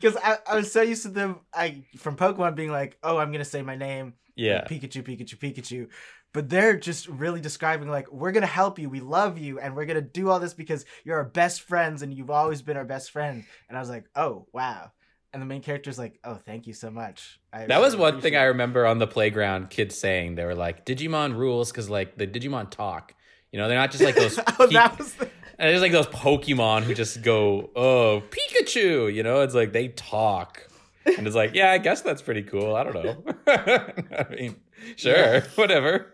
Because 0.00 0.16
I, 0.22 0.38
I 0.50 0.56
was 0.56 0.72
so 0.72 0.82
used 0.82 1.02
to 1.02 1.08
them 1.08 1.40
I 1.54 1.84
from 1.98 2.16
Pokemon 2.16 2.54
being 2.54 2.70
like, 2.70 2.98
oh, 3.02 3.18
I'm 3.18 3.32
gonna 3.32 3.44
say 3.44 3.62
my 3.62 3.76
name, 3.76 4.14
Yeah. 4.34 4.56
like, 4.56 4.68
Pikachu, 4.68 5.02
Pikachu, 5.02 5.36
Pikachu. 5.38 5.88
But 6.36 6.50
they're 6.50 6.76
just 6.76 7.08
really 7.08 7.40
describing 7.40 7.88
like 7.88 8.12
we're 8.12 8.30
gonna 8.30 8.44
help 8.44 8.78
you, 8.78 8.90
we 8.90 9.00
love 9.00 9.38
you, 9.38 9.58
and 9.58 9.74
we're 9.74 9.86
gonna 9.86 10.02
do 10.02 10.28
all 10.28 10.38
this 10.38 10.52
because 10.52 10.84
you're 11.02 11.16
our 11.16 11.24
best 11.24 11.62
friends 11.62 12.02
and 12.02 12.12
you've 12.12 12.28
always 12.28 12.60
been 12.60 12.76
our 12.76 12.84
best 12.84 13.10
friend. 13.10 13.42
And 13.70 13.78
I 13.78 13.80
was 13.80 13.88
like, 13.88 14.04
oh 14.14 14.46
wow. 14.52 14.92
And 15.32 15.40
the 15.40 15.46
main 15.46 15.62
character's 15.62 15.98
like, 15.98 16.18
oh, 16.24 16.34
thank 16.34 16.66
you 16.66 16.74
so 16.74 16.90
much. 16.90 17.40
I 17.54 17.64
That 17.64 17.80
was 17.80 17.94
really 17.94 18.02
one 18.02 18.12
thing 18.12 18.18
appreciate 18.18 18.40
I 18.40 18.44
remember 18.48 18.84
on 18.84 18.98
the 18.98 19.06
playground. 19.06 19.70
Kids 19.70 19.96
saying 19.96 20.34
they 20.34 20.44
were 20.44 20.54
like, 20.54 20.84
"Digimon 20.84 21.38
rules" 21.38 21.70
because 21.70 21.88
like 21.88 22.18
the 22.18 22.26
Digimon 22.26 22.70
talk. 22.70 23.14
You 23.50 23.58
know, 23.58 23.66
they're 23.68 23.78
not 23.78 23.90
just 23.90 24.04
like 24.04 24.14
those. 24.16 24.38
oh, 24.38 24.66
pe- 24.66 24.74
that 24.74 24.98
was 24.98 25.14
the... 25.14 25.24
and 25.58 25.70
there's 25.70 25.80
like 25.80 25.92
those 25.92 26.08
Pokemon 26.08 26.82
who 26.82 26.92
just 26.92 27.22
go, 27.22 27.70
"Oh, 27.74 28.22
Pikachu!" 28.28 29.10
You 29.10 29.22
know, 29.22 29.40
it's 29.40 29.54
like 29.54 29.72
they 29.72 29.88
talk, 29.88 30.68
and 31.06 31.26
it's 31.26 31.36
like, 31.36 31.54
yeah, 31.54 31.70
I 31.70 31.78
guess 31.78 32.02
that's 32.02 32.20
pretty 32.20 32.42
cool. 32.42 32.76
I 32.76 32.84
don't 32.84 32.94
know. 32.94 33.24
I 33.46 34.26
mean, 34.38 34.56
sure, 34.96 35.16
Yeah. 35.16 35.40
whatever. 35.54 36.12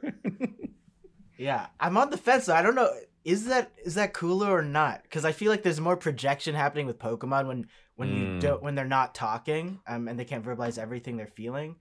Yeah, 1.38 1.66
I'm 1.81 1.96
on 1.96 2.11
the 2.11 2.16
fence. 2.18 2.46
Though. 2.46 2.55
I 2.55 2.62
don't 2.62 2.75
know. 2.75 2.90
Is 3.25 3.46
that 3.46 3.72
is 3.85 3.94
that 3.94 4.12
cooler 4.12 4.51
or 4.51 4.62
not? 4.62 5.03
Because 5.03 5.25
I 5.25 5.33
feel 5.33 5.51
like 5.51 5.62
there's 5.62 5.81
more 5.81 5.96
projection 5.96 6.55
happening 6.55 6.87
with 6.87 6.98
Pokemon 6.98 7.46
when 7.46 7.66
when 7.96 8.09
you 8.12 8.25
Mm. 8.27 8.40
don't 8.40 8.62
when 8.62 8.75
they're 8.75 8.85
not 8.85 9.14
talking 9.14 9.81
um 9.87 10.09
and 10.09 10.18
they 10.18 10.25
can't 10.25 10.44
verbalize 10.44 10.79
everything 10.79 11.16
they're 11.16 11.27
feeling. 11.27 11.77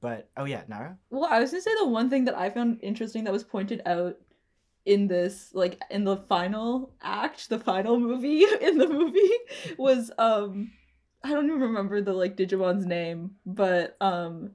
But 0.00 0.28
oh 0.36 0.44
yeah, 0.44 0.62
Nara. 0.68 0.98
Well, 1.10 1.24
I 1.30 1.40
was 1.40 1.50
gonna 1.50 1.62
say 1.62 1.74
the 1.78 1.88
one 1.88 2.10
thing 2.10 2.24
that 2.26 2.36
I 2.36 2.50
found 2.50 2.80
interesting 2.82 3.24
that 3.24 3.32
was 3.32 3.44
pointed 3.44 3.80
out 3.86 4.16
in 4.84 5.06
this, 5.08 5.50
like 5.54 5.80
in 5.90 6.04
the 6.04 6.18
final 6.18 6.92
act, 7.02 7.48
the 7.48 7.58
final 7.58 7.98
movie 7.98 8.44
in 8.60 8.76
the 8.78 8.86
movie 8.88 9.30
was 9.78 10.10
um 10.18 10.70
I 11.22 11.30
don't 11.30 11.46
even 11.46 11.60
remember 11.60 12.02
the 12.02 12.12
like 12.12 12.36
Digimon's 12.36 12.84
name, 12.86 13.32
but 13.46 13.96
um 14.00 14.50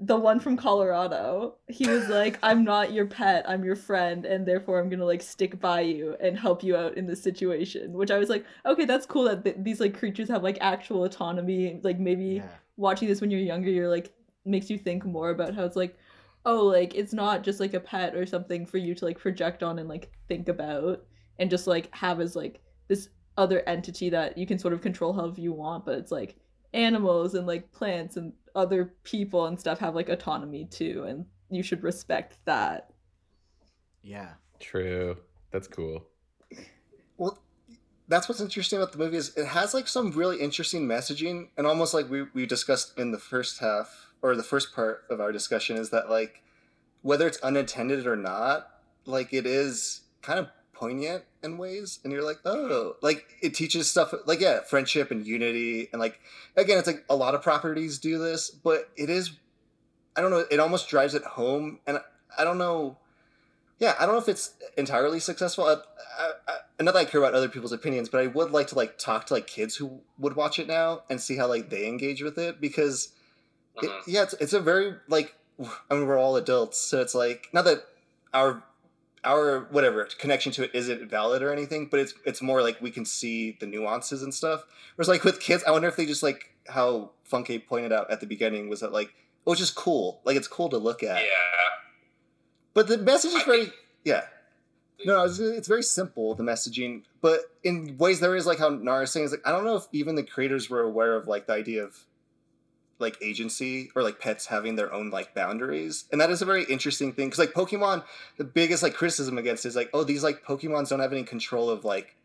the 0.00 0.16
one 0.16 0.38
from 0.38 0.56
Colorado. 0.56 1.56
He 1.68 1.88
was 1.88 2.08
like, 2.08 2.38
I'm 2.42 2.62
not 2.62 2.92
your 2.92 3.06
pet, 3.06 3.44
I'm 3.48 3.64
your 3.64 3.74
friend, 3.74 4.24
and 4.24 4.46
therefore 4.46 4.78
I'm 4.78 4.88
gonna 4.88 5.04
like 5.04 5.22
stick 5.22 5.58
by 5.58 5.80
you 5.80 6.16
and 6.20 6.38
help 6.38 6.62
you 6.62 6.76
out 6.76 6.96
in 6.96 7.06
this 7.06 7.22
situation. 7.22 7.92
Which 7.92 8.10
I 8.10 8.18
was 8.18 8.28
like, 8.28 8.44
okay, 8.64 8.84
that's 8.84 9.06
cool 9.06 9.24
that 9.24 9.44
th- 9.44 9.56
these 9.58 9.80
like 9.80 9.98
creatures 9.98 10.28
have 10.28 10.42
like 10.44 10.58
actual 10.60 11.04
autonomy. 11.04 11.80
Like 11.82 11.98
maybe 11.98 12.24
Yeah. 12.36 12.48
watching 12.76 13.08
this 13.08 13.20
when 13.20 13.30
you're 13.30 13.40
younger, 13.40 13.70
you're 13.70 13.88
like 13.88 14.12
makes 14.44 14.70
you 14.70 14.78
think 14.78 15.04
more 15.04 15.30
about 15.30 15.54
how 15.54 15.64
it's 15.64 15.76
like, 15.76 15.98
oh, 16.46 16.64
like 16.66 16.94
it's 16.94 17.12
not 17.12 17.42
just 17.42 17.58
like 17.58 17.74
a 17.74 17.80
pet 17.80 18.14
or 18.14 18.24
something 18.24 18.66
for 18.66 18.78
you 18.78 18.94
to 18.94 19.04
like 19.04 19.18
project 19.18 19.62
on 19.64 19.80
and 19.80 19.88
like 19.88 20.12
think 20.28 20.48
about 20.48 21.04
and 21.40 21.50
just 21.50 21.66
like 21.66 21.92
have 21.94 22.20
as 22.20 22.36
like 22.36 22.60
this 22.86 23.08
other 23.36 23.62
entity 23.68 24.10
that 24.10 24.38
you 24.38 24.46
can 24.46 24.58
sort 24.58 24.74
of 24.74 24.80
control 24.80 25.12
however 25.12 25.40
you 25.40 25.52
want, 25.52 25.84
but 25.84 25.98
it's 25.98 26.12
like 26.12 26.36
animals 26.72 27.34
and 27.34 27.46
like 27.46 27.70
plants 27.72 28.16
and 28.16 28.32
other 28.58 28.92
people 29.04 29.46
and 29.46 29.58
stuff 29.58 29.78
have 29.78 29.94
like 29.94 30.08
autonomy 30.08 30.66
too, 30.66 31.04
and 31.06 31.24
you 31.48 31.62
should 31.62 31.82
respect 31.82 32.34
that. 32.44 32.90
Yeah. 34.02 34.32
True, 34.58 35.16
that's 35.52 35.68
cool. 35.68 36.04
Well, 37.16 37.38
that's 38.08 38.28
what's 38.28 38.40
interesting 38.40 38.78
about 38.78 38.92
the 38.92 38.98
movie 38.98 39.16
is 39.16 39.36
it 39.36 39.46
has 39.46 39.74
like 39.74 39.86
some 39.86 40.10
really 40.10 40.40
interesting 40.40 40.88
messaging 40.88 41.48
and 41.56 41.66
almost 41.66 41.94
like 41.94 42.10
we, 42.10 42.24
we 42.34 42.46
discussed 42.46 42.98
in 42.98 43.12
the 43.12 43.18
first 43.18 43.60
half 43.60 44.06
or 44.22 44.34
the 44.34 44.42
first 44.42 44.74
part 44.74 45.04
of 45.10 45.20
our 45.20 45.30
discussion 45.30 45.76
is 45.76 45.90
that 45.90 46.10
like 46.10 46.42
whether 47.02 47.26
it's 47.26 47.38
unintended 47.38 48.06
or 48.06 48.16
not 48.16 48.68
like 49.04 49.32
it 49.32 49.46
is 49.46 50.02
kind 50.22 50.38
of 50.38 50.48
poignant 50.72 51.24
in 51.42 51.56
ways 51.56 52.00
and 52.02 52.12
you're 52.12 52.24
like 52.24 52.38
oh 52.44 52.96
like 53.00 53.24
it 53.42 53.54
teaches 53.54 53.88
stuff 53.90 54.12
like 54.26 54.40
yeah 54.40 54.60
friendship 54.60 55.10
and 55.10 55.26
unity 55.26 55.88
and 55.92 56.00
like 56.00 56.18
again 56.56 56.78
it's 56.78 56.86
like 56.86 57.04
a 57.08 57.14
lot 57.14 57.34
of 57.34 57.42
properties 57.42 57.98
do 57.98 58.18
this 58.18 58.50
but 58.50 58.90
it 58.96 59.08
is 59.08 59.30
i 60.16 60.20
don't 60.20 60.30
know 60.30 60.44
it 60.50 60.58
almost 60.58 60.88
drives 60.88 61.14
it 61.14 61.22
home 61.22 61.78
and 61.86 61.98
i 62.36 62.42
don't 62.44 62.58
know 62.58 62.96
yeah 63.78 63.94
i 64.00 64.04
don't 64.04 64.14
know 64.16 64.20
if 64.20 64.28
it's 64.28 64.54
entirely 64.76 65.20
successful 65.20 65.64
I, 65.64 65.74
I, 66.18 66.30
I, 66.48 66.82
not 66.82 66.94
that 66.94 67.00
i 67.00 67.04
care 67.04 67.20
about 67.20 67.34
other 67.34 67.48
people's 67.48 67.70
opinions 67.72 68.08
but 68.08 68.20
i 68.20 68.26
would 68.26 68.50
like 68.50 68.66
to 68.68 68.74
like 68.74 68.98
talk 68.98 69.26
to 69.26 69.34
like 69.34 69.46
kids 69.46 69.76
who 69.76 70.00
would 70.18 70.34
watch 70.34 70.58
it 70.58 70.66
now 70.66 71.02
and 71.08 71.20
see 71.20 71.36
how 71.36 71.46
like 71.46 71.70
they 71.70 71.86
engage 71.86 72.20
with 72.20 72.36
it 72.36 72.60
because 72.60 73.12
it, 73.80 73.88
Mhm. 73.90 74.02
yeah 74.08 74.22
it's, 74.24 74.34
it's 74.40 74.52
a 74.54 74.60
very 74.60 74.94
like 75.06 75.34
i 75.88 75.94
mean 75.94 76.06
we're 76.08 76.18
all 76.18 76.34
adults 76.34 76.78
so 76.78 77.00
it's 77.00 77.14
like 77.14 77.46
not 77.52 77.64
that 77.64 77.84
our 78.34 78.62
our 79.24 79.66
whatever 79.70 80.04
connection 80.18 80.52
to 80.52 80.64
it 80.64 80.70
isn't 80.74 81.08
valid 81.08 81.42
or 81.42 81.52
anything, 81.52 81.86
but 81.90 82.00
it's 82.00 82.14
it's 82.24 82.42
more 82.42 82.62
like 82.62 82.80
we 82.80 82.90
can 82.90 83.04
see 83.04 83.56
the 83.60 83.66
nuances 83.66 84.22
and 84.22 84.32
stuff. 84.32 84.64
Whereas 84.96 85.08
like 85.08 85.24
with 85.24 85.40
kids, 85.40 85.64
I 85.66 85.70
wonder 85.70 85.88
if 85.88 85.96
they 85.96 86.06
just 86.06 86.22
like 86.22 86.54
how 86.68 87.12
Funke 87.30 87.66
pointed 87.66 87.92
out 87.92 88.10
at 88.10 88.20
the 88.20 88.26
beginning 88.26 88.68
was 88.68 88.80
that 88.80 88.92
like 88.92 89.14
oh, 89.46 89.50
it 89.50 89.50
was 89.50 89.58
just 89.58 89.74
cool, 89.74 90.20
like 90.24 90.36
it's 90.36 90.48
cool 90.48 90.68
to 90.68 90.78
look 90.78 91.02
at. 91.02 91.22
Yeah. 91.22 91.28
But 92.74 92.88
the 92.88 92.98
message 92.98 93.32
is 93.32 93.42
very 93.42 93.72
yeah. 94.04 94.22
No, 95.04 95.24
it's, 95.24 95.38
it's 95.38 95.68
very 95.68 95.82
simple 95.82 96.34
the 96.34 96.42
messaging, 96.42 97.02
but 97.20 97.40
in 97.62 97.96
ways 97.98 98.20
there 98.20 98.34
is 98.34 98.46
like 98.46 98.58
how 98.58 98.70
Nara 98.70 99.04
is 99.04 99.12
saying 99.12 99.26
is 99.26 99.32
like 99.32 99.46
I 99.46 99.52
don't 99.52 99.64
know 99.64 99.76
if 99.76 99.84
even 99.92 100.16
the 100.16 100.24
creators 100.24 100.68
were 100.68 100.80
aware 100.80 101.14
of 101.14 101.26
like 101.28 101.46
the 101.46 101.52
idea 101.52 101.84
of 101.84 102.04
like 102.98 103.16
agency 103.22 103.90
or 103.94 104.02
like 104.02 104.20
pets 104.20 104.46
having 104.46 104.76
their 104.76 104.92
own 104.92 105.10
like 105.10 105.34
boundaries, 105.34 106.04
and 106.12 106.20
that 106.20 106.30
is 106.30 106.42
a 106.42 106.44
very 106.44 106.64
interesting 106.64 107.12
thing 107.12 107.28
because 107.28 107.38
like 107.38 107.52
Pokemon, 107.52 108.04
the 108.36 108.44
biggest 108.44 108.82
like 108.82 108.94
criticism 108.94 109.38
against 109.38 109.66
is 109.66 109.76
like 109.76 109.90
oh 109.92 110.04
these 110.04 110.22
like 110.22 110.44
Pokemons 110.44 110.88
don't 110.88 111.00
have 111.00 111.12
any 111.12 111.24
control 111.24 111.70
of 111.70 111.84
like 111.84 112.16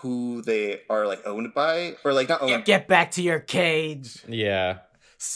who 0.00 0.42
they 0.42 0.82
are 0.90 1.06
like 1.06 1.26
owned 1.26 1.54
by 1.54 1.96
or 2.04 2.12
like 2.12 2.28
not 2.28 2.42
owned. 2.42 2.64
Get 2.64 2.86
back 2.86 3.12
to 3.12 3.22
your 3.22 3.40
cage. 3.40 4.22
Yeah. 4.28 4.78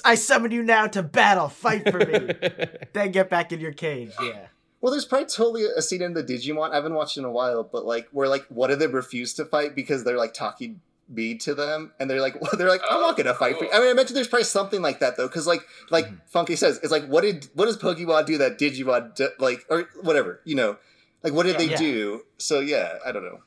i 0.04 0.14
summon 0.14 0.50
you 0.50 0.62
now 0.62 0.86
to 0.88 1.02
battle. 1.02 1.48
Fight 1.48 1.90
for 1.90 1.98
me. 1.98 2.34
then 2.92 3.10
get 3.10 3.30
back 3.30 3.52
in 3.52 3.60
your 3.60 3.72
cage. 3.72 4.12
Yeah. 4.20 4.46
Well, 4.80 4.92
there's 4.92 5.04
probably 5.04 5.26
totally 5.26 5.64
a 5.64 5.82
scene 5.82 6.02
in 6.02 6.14
the 6.14 6.24
Digimon. 6.24 6.70
I 6.70 6.76
haven't 6.76 6.94
watched 6.94 7.18
in 7.18 7.24
a 7.24 7.30
while, 7.30 7.62
but 7.62 7.84
like 7.84 8.08
where 8.12 8.28
like 8.28 8.46
one 8.48 8.70
of 8.70 8.78
them 8.78 8.92
refuse 8.92 9.34
to 9.34 9.44
fight 9.44 9.74
because 9.74 10.04
they're 10.04 10.16
like 10.16 10.34
talking 10.34 10.80
bead 11.12 11.40
to 11.42 11.54
them, 11.54 11.92
and 11.98 12.08
they're 12.08 12.20
like, 12.20 12.34
well, 12.40 12.50
they're 12.56 12.68
like, 12.68 12.82
I'm 12.90 13.00
not 13.00 13.16
gonna 13.16 13.34
fight 13.34 13.58
for 13.58 13.64
you. 13.64 13.70
I 13.72 13.78
mean, 13.80 13.90
I 13.90 13.94
mentioned 13.94 14.16
there's 14.16 14.28
probably 14.28 14.44
something 14.44 14.82
like 14.82 15.00
that 15.00 15.16
though, 15.16 15.26
because 15.28 15.46
like 15.46 15.62
like 15.90 16.06
Funke 16.32 16.56
says, 16.56 16.78
it's 16.82 16.92
like 16.92 17.06
what 17.06 17.22
did 17.22 17.48
what 17.54 17.66
does 17.66 17.76
Pokemon 17.76 18.26
do 18.26 18.38
that 18.38 18.58
Digimon 18.58 19.14
do, 19.14 19.28
like 19.38 19.64
or 19.68 19.88
whatever 20.02 20.40
you 20.44 20.54
know, 20.54 20.76
like 21.22 21.32
what 21.32 21.46
did 21.46 21.58
they 21.58 21.68
Yeah. 21.68 21.76
do? 21.76 22.22
So 22.38 22.60
yeah, 22.60 22.98
I 23.04 23.12
don't 23.12 23.24
know, 23.24 23.40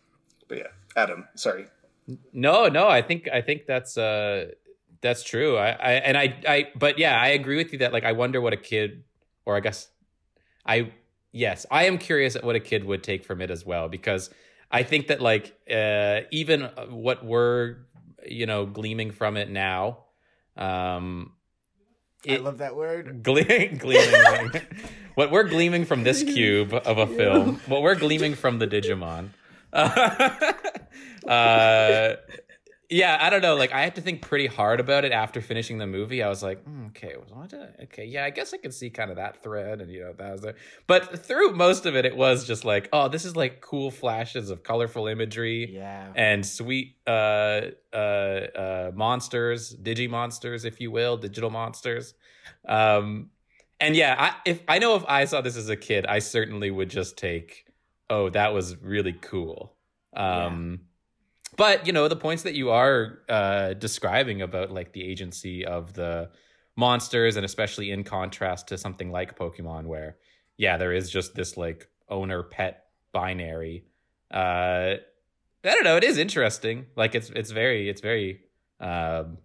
but 0.48 0.58
yeah, 0.60 0.68
Adam, 0.96 1.28
sorry. 1.36 1.68
No, 2.34 2.68
no, 2.68 2.88
I 2.90 3.02
think 3.02 3.30
I 3.32 3.42
think 3.42 3.66
that's 3.66 3.98
uh 3.98 4.52
that's 5.02 5.24
true. 5.24 5.58
I, 5.58 5.70
I 5.70 5.92
and 5.94 6.18
I 6.18 6.36
I 6.48 6.72
but 6.76 6.98
yeah, 7.00 7.20
I 7.20 7.30
agree 7.30 7.58
with 7.58 7.72
you 7.74 7.80
that 7.80 7.94
like 7.94 8.04
I 8.04 8.12
wonder 8.12 8.42
what 8.42 8.54
a 8.54 8.58
kid 8.58 9.04
or 9.46 9.56
I 9.56 9.60
guess 9.62 9.88
I 10.66 10.92
yes, 11.32 11.66
I 11.72 11.86
am 11.86 11.98
curious 11.98 12.36
at 12.36 12.44
what 12.44 12.56
a 12.56 12.60
kid 12.60 12.84
would 12.86 13.04
take 13.04 13.24
from 13.24 13.42
it 13.42 13.50
as 13.50 13.66
well 13.66 13.88
because 13.90 14.30
I 14.74 14.84
think 14.84 15.08
that 15.08 15.22
like 15.22 15.56
uh 15.72 16.22
even 16.32 16.64
what 16.90 17.24
we're 17.24 17.78
you 18.26 18.46
know 18.46 18.66
gleaming 18.66 19.12
from 19.12 19.38
it 19.38 19.50
now 19.50 20.00
um 20.58 21.32
I 22.30 22.38
love 22.38 22.60
that 22.60 22.76
word. 22.76 23.22
Gle- 23.22 23.44
gleaming. 23.78 24.52
what 25.16 25.30
we're 25.30 25.44
gleaming 25.44 25.86
from 25.86 26.04
this 26.04 26.24
cube 26.24 26.74
of 26.74 26.98
a 26.98 27.08
film, 27.08 27.60
what 27.68 27.82
we're 27.82 27.96
gleaming 27.96 28.36
from 28.36 28.60
the 28.60 28.68
Digimon. 28.68 29.30
uh, 29.74 32.16
yeah, 32.94 33.18
I 33.20 33.30
don't 33.30 33.42
know. 33.42 33.56
Like, 33.56 33.72
I 33.74 33.82
had 33.82 33.96
to 33.96 34.02
think 34.02 34.22
pretty 34.22 34.46
hard 34.48 34.80
about 34.80 35.04
it 35.04 35.12
after 35.12 35.42
finishing 35.42 35.78
the 35.80 35.88
movie. 35.88 36.22
I 36.22 36.30
was 36.30 36.44
like, 36.44 36.64
mm, 36.66 36.88
okay, 36.90 37.16
what 37.30 37.50
did 37.50 37.62
I- 37.62 37.84
okay, 37.84 38.06
yeah, 38.06 38.24
I 38.26 38.30
guess 38.30 38.54
I 38.54 38.58
can 38.58 38.72
see 38.72 38.90
kind 38.90 39.10
of 39.10 39.18
that 39.18 39.42
thread, 39.42 39.82
and 39.82 39.92
you 39.92 40.02
know 40.02 40.14
that 40.14 40.32
was 40.32 40.42
there. 40.42 40.56
But 40.88 41.26
through 41.26 41.56
most 41.56 41.86
of 41.86 41.96
it, 41.96 42.06
it 42.06 42.16
was 42.16 42.46
just 42.46 42.64
like, 42.66 42.90
oh, 42.94 43.08
this 43.10 43.26
is 43.26 43.36
like 43.36 43.62
cool 43.62 43.90
flashes 43.92 44.50
of 44.50 44.64
colorful 44.64 45.08
imagery 45.08 45.74
Yeah. 45.76 46.08
and 46.16 46.46
sweet 46.46 46.96
uh 47.08 47.62
uh 47.92 47.96
uh 47.98 48.92
monsters 48.94 49.76
digi 49.76 50.10
monsters 50.10 50.64
if 50.64 50.80
you 50.80 50.92
will 50.92 51.18
digital 51.18 51.50
monsters 51.50 52.14
um 52.68 53.30
and 53.80 53.96
yeah 53.96 54.16
i 54.20 54.50
if 54.50 54.62
i 54.68 54.78
know 54.80 54.96
if 54.96 55.04
i 55.08 55.26
saw 55.26 55.42
this 55.42 55.58
as 55.58 55.70
a 55.70 55.76
kid 55.76 56.06
i 56.06 56.20
certainly 56.20 56.70
would 56.72 56.90
just 56.90 57.18
take 57.18 57.66
oh 58.10 58.30
that 58.30 58.54
was 58.54 58.78
really 58.82 59.14
cool 59.14 59.76
um 60.16 60.82
but 61.56 61.86
you 61.88 61.94
know 61.94 62.08
the 62.08 62.16
points 62.16 62.44
that 62.44 62.54
you 62.54 62.70
are 62.70 63.20
uh 63.30 63.74
describing 63.74 64.42
about 64.42 64.72
like 64.72 64.94
the 64.94 65.04
agency 65.04 65.66
of 65.66 65.94
the 65.94 66.30
monsters 66.76 67.36
and 67.36 67.46
especially 67.46 67.92
in 67.92 68.04
contrast 68.04 68.68
to 68.68 68.78
something 68.78 69.12
like 69.12 69.38
pokemon 69.38 69.86
where 69.86 70.18
yeah 70.58 70.78
there 70.78 70.94
is 70.94 71.10
just 71.10 71.36
this 71.36 71.58
like 71.58 71.88
owner 72.10 72.44
pet 72.44 72.86
binary 73.12 73.86
uh 74.32 74.96
I 75.66 75.76
don't 75.76 75.86
know. 75.86 75.96
It 75.96 76.04
is 76.04 76.18
interesting. 76.18 76.88
Like 76.96 77.16
it's 77.16 77.30
it's 77.30 77.52
very 77.52 77.90
it's 77.90 78.02
very 78.02 78.42
um 78.80 79.38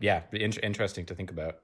yeah 0.00 0.22
in- 0.32 0.52
interesting 0.52 1.04
to 1.06 1.14
think 1.14 1.30
about. 1.30 1.58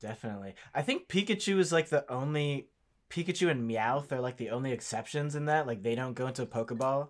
Definitely. 0.00 0.54
I 0.74 0.82
think 0.82 1.08
Pikachu 1.08 1.58
is 1.58 1.72
like 1.72 1.88
the 1.88 2.10
only 2.10 2.68
Pikachu 3.10 3.50
and 3.50 3.70
Meowth 3.70 4.12
are 4.12 4.20
like 4.20 4.36
the 4.36 4.50
only 4.50 4.72
exceptions 4.72 5.34
in 5.34 5.46
that. 5.46 5.66
Like 5.66 5.82
they 5.82 5.94
don't 5.94 6.14
go 6.14 6.26
into 6.26 6.42
a 6.42 6.46
Pokeball, 6.46 7.08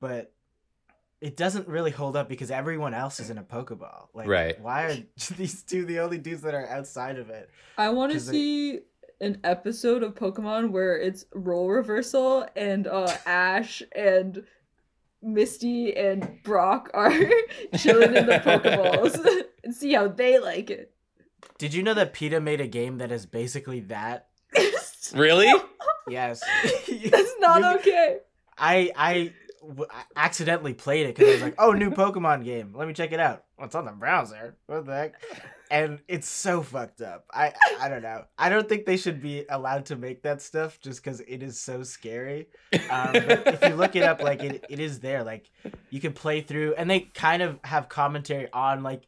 but 0.00 0.32
it 1.20 1.36
doesn't 1.36 1.66
really 1.66 1.90
hold 1.90 2.16
up 2.16 2.28
because 2.28 2.50
everyone 2.50 2.94
else 2.94 3.20
is 3.20 3.30
in 3.30 3.38
a 3.38 3.42
Pokeball. 3.42 4.08
Like, 4.14 4.28
Right. 4.28 4.60
Why 4.60 4.84
are 4.84 4.96
these 5.36 5.62
two 5.62 5.84
the 5.84 6.00
only 6.00 6.18
dudes 6.18 6.42
that 6.42 6.54
are 6.54 6.68
outside 6.68 7.18
of 7.18 7.30
it? 7.30 7.50
I 7.78 7.88
want 7.90 8.12
to 8.12 8.20
see 8.20 8.80
an 9.20 9.40
episode 9.44 10.02
of 10.02 10.14
Pokemon 10.14 10.70
where 10.70 10.98
it's 10.98 11.24
role 11.34 11.70
reversal 11.70 12.46
and 12.54 12.86
uh 12.86 13.16
Ash 13.24 13.82
and 13.94 14.44
Misty 15.22 15.96
and 15.96 16.42
Brock 16.42 16.90
are 16.94 17.10
chilling 17.78 18.14
in 18.14 18.26
the 18.26 18.38
Pokeballs 18.38 19.18
and 19.64 19.74
see 19.74 19.94
how 19.94 20.08
they 20.08 20.38
like 20.38 20.70
it. 20.70 20.92
Did 21.58 21.72
you 21.72 21.82
know 21.82 21.94
that 21.94 22.12
PETA 22.12 22.40
made 22.40 22.60
a 22.60 22.66
game 22.66 22.98
that 22.98 23.10
is 23.10 23.24
basically 23.26 23.80
that? 23.80 24.28
Really? 25.14 25.52
Yes. 26.08 26.40
That's 26.64 27.34
not 27.40 27.60
You- 27.62 27.78
okay. 27.80 28.18
I 28.56 28.92
I 28.94 29.32
w- 29.60 29.86
I 29.90 30.02
accidentally 30.14 30.72
played 30.72 31.06
it 31.06 31.16
because 31.16 31.28
I 31.28 31.32
was 31.32 31.42
like, 31.42 31.54
"Oh, 31.58 31.72
new 31.72 31.90
Pokemon 31.90 32.44
game. 32.44 32.72
Let 32.76 32.86
me 32.86 32.94
check 32.94 33.10
it 33.10 33.18
out." 33.18 33.42
Well, 33.58 33.66
it's 33.66 33.74
on 33.74 33.86
the 33.86 33.90
browser. 33.90 34.56
What 34.68 34.86
the 34.86 34.94
heck? 34.94 35.14
And 35.68 35.98
it's 36.06 36.28
so 36.28 36.62
fucked 36.62 37.00
up. 37.00 37.24
I 37.34 37.52
I 37.80 37.88
don't 37.88 38.02
know. 38.02 38.22
I 38.38 38.48
don't 38.50 38.68
think 38.68 38.86
they 38.86 38.96
should 38.96 39.20
be 39.20 39.46
allowed 39.50 39.86
to 39.86 39.96
make 39.96 40.22
that 40.22 40.40
stuff 40.42 40.78
just 40.80 41.02
because 41.02 41.18
it 41.26 41.42
is 41.42 41.58
so 41.60 41.82
scary. 41.82 42.46
Um, 42.88 43.10
but 43.12 43.48
if 43.48 43.62
you 43.68 43.74
look 43.74 43.96
it 43.96 44.04
up, 44.04 44.22
like 44.22 44.44
it, 44.44 44.64
it 44.70 44.78
is 44.78 45.00
there. 45.00 45.24
Like 45.24 45.50
you 45.90 45.98
can 46.00 46.12
play 46.12 46.40
through, 46.40 46.74
and 46.74 46.88
they 46.88 47.00
kind 47.00 47.42
of 47.42 47.58
have 47.64 47.88
commentary 47.88 48.48
on 48.52 48.84
like 48.84 49.02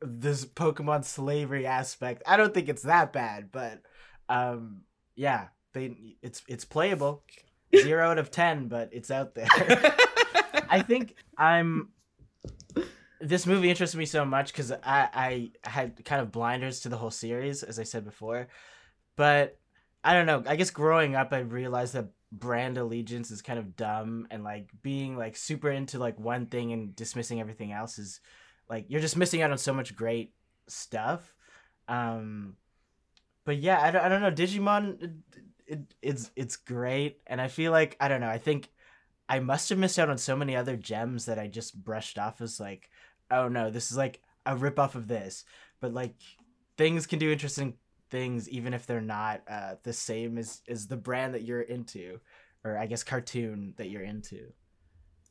this 0.00 0.44
Pokemon 0.44 1.04
slavery 1.04 1.66
aspect. 1.66 2.22
I 2.24 2.36
don't 2.36 2.54
think 2.54 2.68
it's 2.68 2.82
that 2.82 3.12
bad, 3.12 3.50
but 3.50 3.82
um, 4.28 4.82
yeah, 5.16 5.48
they 5.72 6.16
it's 6.22 6.42
it's 6.46 6.64
playable. 6.64 7.24
Zero 7.76 8.10
out 8.10 8.18
of 8.18 8.30
ten, 8.30 8.68
but 8.68 8.90
it's 8.92 9.10
out 9.10 9.34
there. 9.34 9.48
I 10.68 10.82
think 10.86 11.16
I'm. 11.36 11.88
This 13.20 13.46
movie 13.46 13.70
interested 13.70 13.98
me 13.98 14.06
so 14.06 14.24
much 14.24 14.52
because 14.52 14.70
I 14.70 14.78
I 14.84 15.50
had 15.64 16.04
kind 16.04 16.20
of 16.20 16.30
blinders 16.30 16.80
to 16.80 16.88
the 16.88 16.96
whole 16.96 17.10
series, 17.10 17.62
as 17.62 17.78
I 17.78 17.82
said 17.82 18.04
before, 18.04 18.46
but 19.16 19.58
I 20.04 20.12
don't 20.12 20.26
know. 20.26 20.44
I 20.46 20.56
guess 20.56 20.70
growing 20.70 21.16
up, 21.16 21.32
I 21.32 21.38
realized 21.38 21.94
that 21.94 22.10
brand 22.30 22.78
allegiance 22.78 23.30
is 23.30 23.42
kind 23.42 23.58
of 23.58 23.76
dumb, 23.76 24.28
and 24.30 24.44
like 24.44 24.68
being 24.82 25.16
like 25.16 25.36
super 25.36 25.70
into 25.70 25.98
like 25.98 26.20
one 26.20 26.46
thing 26.46 26.72
and 26.72 26.94
dismissing 26.94 27.40
everything 27.40 27.72
else 27.72 27.98
is 27.98 28.20
like 28.68 28.84
you're 28.88 29.00
just 29.00 29.16
missing 29.16 29.42
out 29.42 29.50
on 29.50 29.58
so 29.58 29.72
much 29.72 29.96
great 29.96 30.32
stuff. 30.68 31.34
Um, 31.88 32.56
but 33.46 33.56
yeah, 33.58 33.80
I 33.80 33.90
don't, 33.90 34.04
I 34.04 34.08
don't 34.10 34.20
know. 34.20 34.30
Digimon, 34.30 35.02
it, 35.02 35.10
it, 35.66 35.94
it's 36.02 36.30
it's 36.36 36.56
great, 36.56 37.20
and 37.26 37.40
I 37.40 37.48
feel 37.48 37.72
like 37.72 37.96
I 37.98 38.08
don't 38.08 38.20
know. 38.20 38.28
I 38.28 38.38
think 38.38 38.68
I 39.28 39.38
must 39.38 39.70
have 39.70 39.78
missed 39.78 39.98
out 39.98 40.10
on 40.10 40.18
so 40.18 40.36
many 40.36 40.54
other 40.54 40.76
gems 40.76 41.24
that 41.26 41.38
I 41.38 41.46
just 41.46 41.82
brushed 41.82 42.18
off 42.18 42.40
as 42.40 42.60
like, 42.60 42.90
oh 43.30 43.48
no, 43.48 43.70
this 43.70 43.90
is 43.90 43.96
like 43.96 44.20
a 44.44 44.56
rip 44.56 44.78
off 44.78 44.96
of 44.96 45.08
this. 45.08 45.44
But 45.80 45.94
like, 45.94 46.14
things 46.76 47.06
can 47.06 47.18
do 47.18 47.32
interesting 47.32 47.74
things 48.10 48.48
even 48.48 48.74
if 48.74 48.86
they're 48.86 49.00
not 49.00 49.42
uh, 49.48 49.76
the 49.84 49.92
same 49.92 50.38
as 50.38 50.60
as 50.68 50.88
the 50.88 50.96
brand 50.96 51.34
that 51.34 51.44
you're 51.44 51.62
into, 51.62 52.20
or 52.64 52.76
I 52.76 52.86
guess 52.86 53.04
cartoon 53.04 53.74
that 53.76 53.90
you're 53.90 54.02
into. 54.02 54.52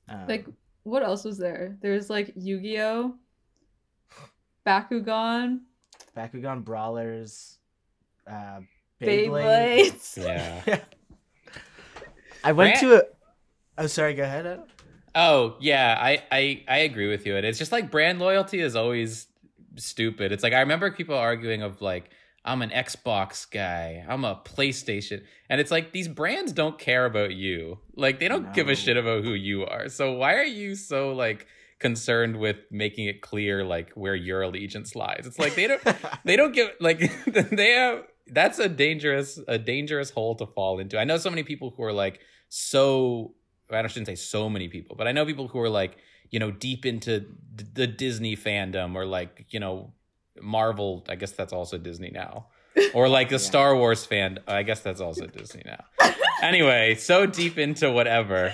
Um, 0.07 0.27
Like, 0.27 0.47
what 0.83 1.03
else 1.03 1.25
was 1.25 1.37
there? 1.37 1.77
There's 1.81 2.09
like 2.09 2.31
Yu 2.35 2.61
Gi 2.61 2.79
Oh, 2.81 3.15
Bakugan, 4.65 5.59
Bakugan 6.15 6.63
Brawlers, 6.63 7.54
uh, 8.27 8.59
Beyblade. 9.01 9.91
Beyblades. 9.91 10.17
Yeah. 10.17 10.79
I 12.43 12.51
went 12.51 12.79
Brand- 12.79 12.79
to 12.79 13.01
a. 13.01 13.03
Oh, 13.77 13.87
sorry. 13.87 14.13
Go 14.13 14.23
ahead. 14.23 14.45
Adam. 14.45 14.63
Oh 15.15 15.55
yeah, 15.61 15.97
I, 15.99 16.23
I 16.29 16.63
I 16.67 16.77
agree 16.79 17.07
with 17.07 17.25
you. 17.25 17.37
And 17.37 17.45
it's 17.45 17.57
just 17.57 17.71
like 17.71 17.89
brand 17.89 18.19
loyalty 18.19 18.59
is 18.59 18.75
always 18.75 19.27
stupid. 19.77 20.33
It's 20.33 20.43
like 20.43 20.53
I 20.53 20.59
remember 20.59 20.91
people 20.91 21.15
arguing 21.15 21.61
of 21.61 21.81
like 21.81 22.09
I'm 22.43 22.61
an 22.61 22.69
Xbox 22.69 23.49
guy, 23.49 24.05
I'm 24.07 24.25
a 24.25 24.35
PlayStation, 24.35 25.23
and 25.49 25.61
it's 25.61 25.71
like 25.71 25.93
these 25.93 26.07
brands 26.09 26.51
don't 26.51 26.77
care 26.77 27.05
about 27.05 27.33
you. 27.33 27.79
Like 27.95 28.19
they 28.19 28.27
don't 28.27 28.53
give 28.53 28.69
a 28.69 28.75
shit 28.75 28.97
about 28.97 29.23
who 29.23 29.33
you 29.33 29.65
are. 29.65 29.87
So 29.87 30.13
why 30.13 30.35
are 30.35 30.43
you 30.43 30.75
so 30.75 31.13
like 31.13 31.47
concerned 31.79 32.37
with 32.37 32.57
making 32.69 33.07
it 33.07 33.21
clear 33.21 33.63
like 33.63 33.91
where 33.93 34.15
your 34.15 34.41
allegiance 34.41 34.95
lies? 34.95 35.23
It's 35.25 35.39
like 35.39 35.55
they 35.55 35.67
don't 35.67 35.81
they 36.25 36.35
don't 36.35 36.51
give 36.53 36.71
like 36.81 36.99
they 37.25 37.71
have 37.71 38.03
that's 38.27 38.59
a 38.59 38.67
dangerous 38.69 39.39
a 39.47 39.57
dangerous 39.57 40.09
hole 40.09 40.35
to 40.35 40.45
fall 40.45 40.79
into. 40.79 40.97
I 40.97 41.03
know 41.03 41.17
so 41.17 41.29
many 41.29 41.43
people 41.43 41.73
who 41.75 41.83
are 41.83 41.93
like 41.93 42.19
so 42.49 43.33
I 43.71 43.85
shouldn't 43.87 44.07
say 44.07 44.15
so 44.15 44.49
many 44.49 44.67
people, 44.67 44.95
but 44.95 45.07
I 45.07 45.11
know 45.11 45.25
people 45.25 45.47
who 45.47 45.59
are 45.59 45.69
like 45.69 45.97
you 46.31 46.39
know 46.39 46.51
deep 46.51 46.85
into 46.85 47.25
the 47.73 47.87
Disney 47.87 48.35
fandom 48.35 48.95
or 48.95 49.05
like 49.05 49.45
you 49.49 49.59
know 49.59 49.93
Marvel. 50.41 51.05
I 51.09 51.15
guess 51.15 51.31
that's 51.31 51.53
also 51.53 51.77
Disney 51.77 52.11
now, 52.11 52.47
or 52.93 53.07
like 53.09 53.29
the 53.29 53.35
Yeah. 53.35 53.39
Star 53.39 53.75
Wars 53.75 54.05
fan. 54.05 54.39
I 54.47 54.63
guess 54.63 54.81
that's 54.81 55.01
also 55.01 55.27
Disney 55.27 55.63
now. 55.65 55.83
anyway, 56.41 56.95
so 56.95 57.25
deep 57.25 57.57
into 57.57 57.91
whatever, 57.91 58.53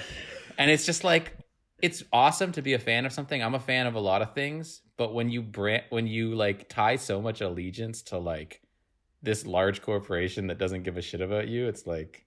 and 0.57 0.69
it's 0.71 0.85
just 0.85 1.03
like 1.03 1.33
it's 1.81 2.03
awesome 2.13 2.51
to 2.53 2.61
be 2.61 2.73
a 2.73 2.79
fan 2.79 3.05
of 3.05 3.11
something. 3.13 3.41
I'm 3.41 3.55
a 3.55 3.59
fan 3.59 3.87
of 3.87 3.95
a 3.95 3.99
lot 3.99 4.21
of 4.21 4.33
things, 4.35 4.81
but 4.97 5.13
when 5.13 5.29
you 5.29 5.41
brand 5.41 5.83
when 5.89 6.07
you 6.07 6.35
like 6.35 6.69
tie 6.69 6.95
so 6.97 7.21
much 7.21 7.41
allegiance 7.41 8.01
to 8.03 8.17
like 8.17 8.61
this 9.23 9.45
large 9.45 9.81
corporation 9.81 10.47
that 10.47 10.57
doesn't 10.57 10.83
give 10.83 10.97
a 10.97 11.01
shit 11.01 11.21
about 11.21 11.47
you, 11.47 11.67
it's 11.67 11.85
like, 11.85 12.25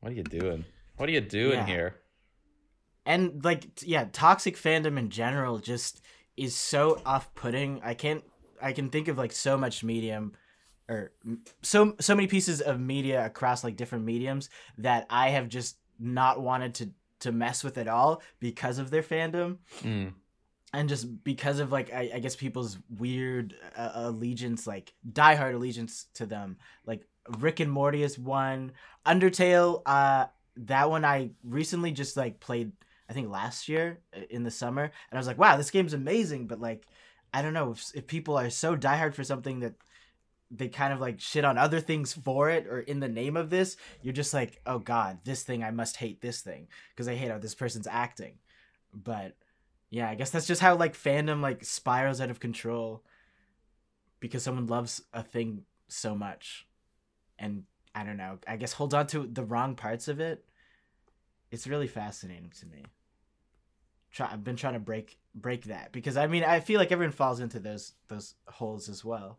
what 0.00 0.12
are 0.12 0.14
you 0.14 0.24
doing? 0.24 0.64
What 0.96 1.08
are 1.08 1.12
you 1.12 1.20
doing 1.20 1.58
Yeah. 1.58 1.66
here? 1.66 1.94
and 3.06 3.42
like 3.42 3.64
yeah 3.86 4.04
toxic 4.12 4.54
fandom 4.54 4.98
in 4.98 5.08
general 5.08 5.56
just 5.58 6.02
is 6.36 6.54
so 6.54 7.00
off-putting 7.06 7.80
i 7.82 7.94
can't 7.94 8.22
i 8.60 8.70
can 8.70 8.90
think 8.90 9.08
of 9.08 9.16
like 9.16 9.32
so 9.32 9.56
much 9.56 9.82
medium 9.82 10.32
or 10.90 11.10
so 11.62 11.94
so 12.00 12.14
many 12.14 12.26
pieces 12.28 12.60
of 12.60 12.78
media 12.78 13.24
across 13.24 13.64
like 13.64 13.76
different 13.76 14.04
mediums 14.04 14.50
that 14.76 15.06
i 15.08 15.30
have 15.30 15.48
just 15.48 15.78
not 15.98 16.38
wanted 16.42 16.74
to 16.74 16.90
to 17.20 17.32
mess 17.32 17.64
with 17.64 17.78
at 17.78 17.88
all 17.88 18.20
because 18.40 18.78
of 18.78 18.90
their 18.90 19.02
fandom 19.02 19.56
Mm. 19.82 20.12
And 20.72 20.88
just 20.88 21.24
because 21.24 21.60
of 21.60 21.72
like 21.72 21.92
I, 21.92 22.10
I 22.14 22.18
guess 22.18 22.36
people's 22.36 22.78
weird 22.98 23.54
uh, 23.76 23.90
allegiance, 23.94 24.66
like 24.66 24.92
diehard 25.10 25.54
allegiance 25.54 26.06
to 26.14 26.26
them. 26.26 26.58
Like 26.84 27.06
Rick 27.38 27.60
and 27.60 27.70
Morty 27.70 28.02
is 28.02 28.18
one. 28.18 28.72
Undertale, 29.06 29.82
uh, 29.86 30.26
that 30.56 30.90
one 30.90 31.04
I 31.04 31.30
recently 31.42 31.92
just 31.92 32.16
like 32.16 32.40
played. 32.40 32.72
I 33.08 33.14
think 33.14 33.30
last 33.30 33.70
year 33.70 34.00
uh, 34.14 34.20
in 34.28 34.42
the 34.42 34.50
summer, 34.50 34.82
and 34.82 34.92
I 35.12 35.16
was 35.16 35.26
like, 35.26 35.38
wow, 35.38 35.56
this 35.56 35.70
game's 35.70 35.94
amazing. 35.94 36.46
But 36.46 36.60
like, 36.60 36.86
I 37.32 37.40
don't 37.40 37.54
know 37.54 37.72
if 37.72 37.90
if 37.94 38.06
people 38.06 38.36
are 38.36 38.50
so 38.50 38.76
diehard 38.76 39.14
for 39.14 39.24
something 39.24 39.60
that 39.60 39.74
they 40.50 40.68
kind 40.68 40.92
of 40.92 41.00
like 41.00 41.20
shit 41.20 41.44
on 41.44 41.58
other 41.58 41.80
things 41.80 42.12
for 42.12 42.50
it 42.50 42.66
or 42.66 42.80
in 42.80 43.00
the 43.00 43.08
name 43.08 43.36
of 43.36 43.50
this 43.50 43.76
you're 44.00 44.14
just 44.14 44.32
like 44.32 44.60
oh 44.64 44.78
god 44.78 45.18
this 45.24 45.42
thing 45.42 45.62
i 45.62 45.70
must 45.70 45.98
hate 45.98 46.22
this 46.22 46.40
thing 46.40 46.66
because 46.90 47.06
i 47.06 47.14
hate 47.14 47.30
how 47.30 47.36
this 47.36 47.54
person's 47.54 47.86
acting 47.86 48.32
but 48.94 49.34
yeah, 49.90 50.08
I 50.08 50.14
guess 50.14 50.30
that's 50.30 50.46
just 50.46 50.60
how 50.60 50.76
like 50.76 50.94
fandom 50.94 51.40
like 51.40 51.64
spirals 51.64 52.20
out 52.20 52.30
of 52.30 52.40
control 52.40 53.02
because 54.20 54.42
someone 54.42 54.66
loves 54.66 55.02
a 55.12 55.22
thing 55.22 55.62
so 55.88 56.14
much. 56.14 56.66
And 57.38 57.64
I 57.94 58.04
don't 58.04 58.16
know, 58.16 58.38
I 58.46 58.56
guess 58.56 58.72
holds 58.72 58.94
on 58.94 59.06
to 59.08 59.26
the 59.26 59.44
wrong 59.44 59.74
parts 59.74 60.08
of 60.08 60.20
it. 60.20 60.44
It's 61.50 61.66
really 61.66 61.86
fascinating 61.86 62.52
to 62.60 62.66
me. 62.66 62.84
Try 64.12 64.30
I've 64.30 64.44
been 64.44 64.56
trying 64.56 64.74
to 64.74 64.80
break 64.80 65.18
break 65.34 65.64
that 65.64 65.92
because 65.92 66.16
I 66.16 66.26
mean, 66.26 66.44
I 66.44 66.60
feel 66.60 66.78
like 66.78 66.92
everyone 66.92 67.12
falls 67.12 67.40
into 67.40 67.58
those 67.58 67.94
those 68.08 68.34
holes 68.46 68.88
as 68.88 69.04
well. 69.04 69.38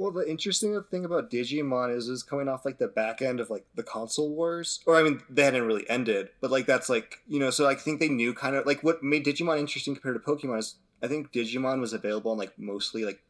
Well, 0.00 0.12
the 0.12 0.26
interesting 0.26 0.82
thing 0.90 1.04
about 1.04 1.30
Digimon 1.30 1.94
is 1.94 2.08
is 2.08 2.22
coming 2.22 2.48
off 2.48 2.64
like 2.64 2.78
the 2.78 2.88
back 2.88 3.20
end 3.20 3.38
of 3.38 3.50
like 3.50 3.66
the 3.74 3.82
console 3.82 4.30
wars, 4.30 4.80
or 4.86 4.96
I 4.96 5.02
mean, 5.02 5.20
they 5.28 5.42
hadn't 5.42 5.66
really 5.66 5.84
ended, 5.90 6.30
but 6.40 6.50
like 6.50 6.64
that's 6.64 6.88
like 6.88 7.18
you 7.28 7.38
know, 7.38 7.50
so 7.50 7.68
I 7.68 7.74
think 7.74 8.00
they 8.00 8.08
knew 8.08 8.32
kind 8.32 8.56
of 8.56 8.64
like 8.64 8.82
what 8.82 9.02
made 9.02 9.26
Digimon 9.26 9.58
interesting 9.58 9.94
compared 9.94 10.14
to 10.14 10.20
Pokemon 10.20 10.58
is 10.58 10.76
I 11.02 11.06
think 11.06 11.32
Digimon 11.32 11.80
was 11.80 11.92
available 11.92 12.30
on 12.30 12.38
like 12.38 12.58
mostly 12.58 13.04
like 13.04 13.22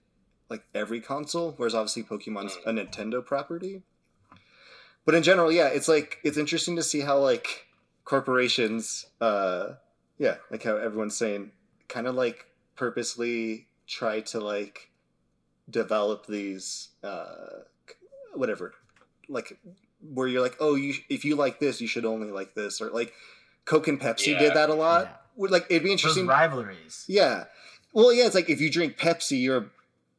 like 0.48 0.62
every 0.72 1.00
console, 1.00 1.54
whereas 1.56 1.74
obviously 1.74 2.04
Pokemon's 2.04 2.56
a 2.64 2.70
Nintendo 2.70 3.26
property. 3.26 3.82
But 5.04 5.16
in 5.16 5.24
general, 5.24 5.50
yeah, 5.50 5.66
it's 5.66 5.88
like 5.88 6.18
it's 6.22 6.38
interesting 6.38 6.76
to 6.76 6.84
see 6.84 7.00
how 7.00 7.18
like 7.18 7.66
corporations, 8.04 9.06
uh, 9.20 9.70
yeah, 10.18 10.36
like 10.52 10.62
how 10.62 10.76
everyone's 10.76 11.16
saying, 11.16 11.50
kind 11.88 12.06
of 12.06 12.14
like 12.14 12.46
purposely 12.76 13.66
try 13.88 14.20
to 14.20 14.38
like 14.38 14.89
develop 15.70 16.26
these 16.26 16.88
uh 17.02 17.60
whatever 18.34 18.72
like 19.28 19.58
where 20.02 20.26
you're 20.28 20.40
like 20.42 20.56
oh 20.60 20.74
you 20.74 20.94
if 21.08 21.24
you 21.24 21.36
like 21.36 21.60
this 21.60 21.80
you 21.80 21.86
should 21.86 22.04
only 22.04 22.30
like 22.30 22.54
this 22.54 22.80
or 22.80 22.90
like 22.90 23.12
coke 23.64 23.86
and 23.88 24.00
pepsi 24.00 24.28
Yeah. 24.32 24.38
did 24.38 24.54
that 24.54 24.70
a 24.70 24.74
lot 24.74 25.04
Yeah. 25.04 25.12
Would 25.36 25.50
like 25.50 25.66
it'd 25.70 25.82
be 25.82 25.88
Those 25.90 26.00
interesting 26.00 26.26
rivalries. 26.26 27.04
yeah 27.08 27.44
well 27.92 28.12
yeah 28.12 28.26
it's 28.26 28.34
like 28.34 28.50
if 28.50 28.60
you 28.60 28.70
drink 28.70 28.96
pepsi 28.98 29.40
you're 29.40 29.70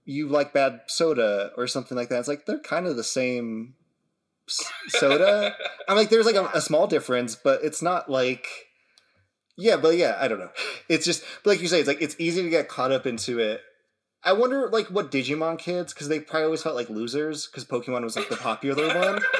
you 0.05 0.27
like 0.27 0.53
bad 0.53 0.81
soda 0.87 1.51
or 1.57 1.67
something 1.67 1.95
like 1.97 2.09
that 2.09 2.19
it's 2.19 2.27
like 2.27 2.45
they're 2.45 2.59
kind 2.59 2.87
of 2.87 2.95
the 2.95 3.03
same 3.03 3.75
soda 4.87 5.55
i'm 5.87 5.95
like 5.95 6.09
there's 6.09 6.25
like 6.25 6.35
a, 6.35 6.45
a 6.53 6.61
small 6.61 6.87
difference 6.87 7.35
but 7.35 7.63
it's 7.63 7.81
not 7.81 8.09
like 8.09 8.47
yeah 9.57 9.77
but 9.77 9.95
yeah 9.95 10.17
i 10.19 10.27
don't 10.27 10.39
know 10.39 10.49
it's 10.89 11.05
just 11.05 11.23
but 11.43 11.51
like 11.51 11.61
you 11.61 11.67
say 11.67 11.79
it's 11.79 11.87
like 11.87 12.01
it's 12.01 12.15
easy 12.19 12.41
to 12.41 12.49
get 12.49 12.67
caught 12.67 12.91
up 12.91 13.05
into 13.05 13.39
it 13.39 13.61
i 14.23 14.33
wonder 14.33 14.69
like 14.69 14.87
what 14.87 15.11
digimon 15.11 15.57
kids 15.57 15.93
because 15.93 16.07
they 16.07 16.19
probably 16.19 16.45
always 16.45 16.61
felt 16.61 16.75
like 16.75 16.89
losers 16.89 17.47
because 17.47 17.65
pokemon 17.65 18.03
was 18.03 18.15
like 18.15 18.29
the 18.29 18.37
popular 18.37 18.87
one. 18.87 19.21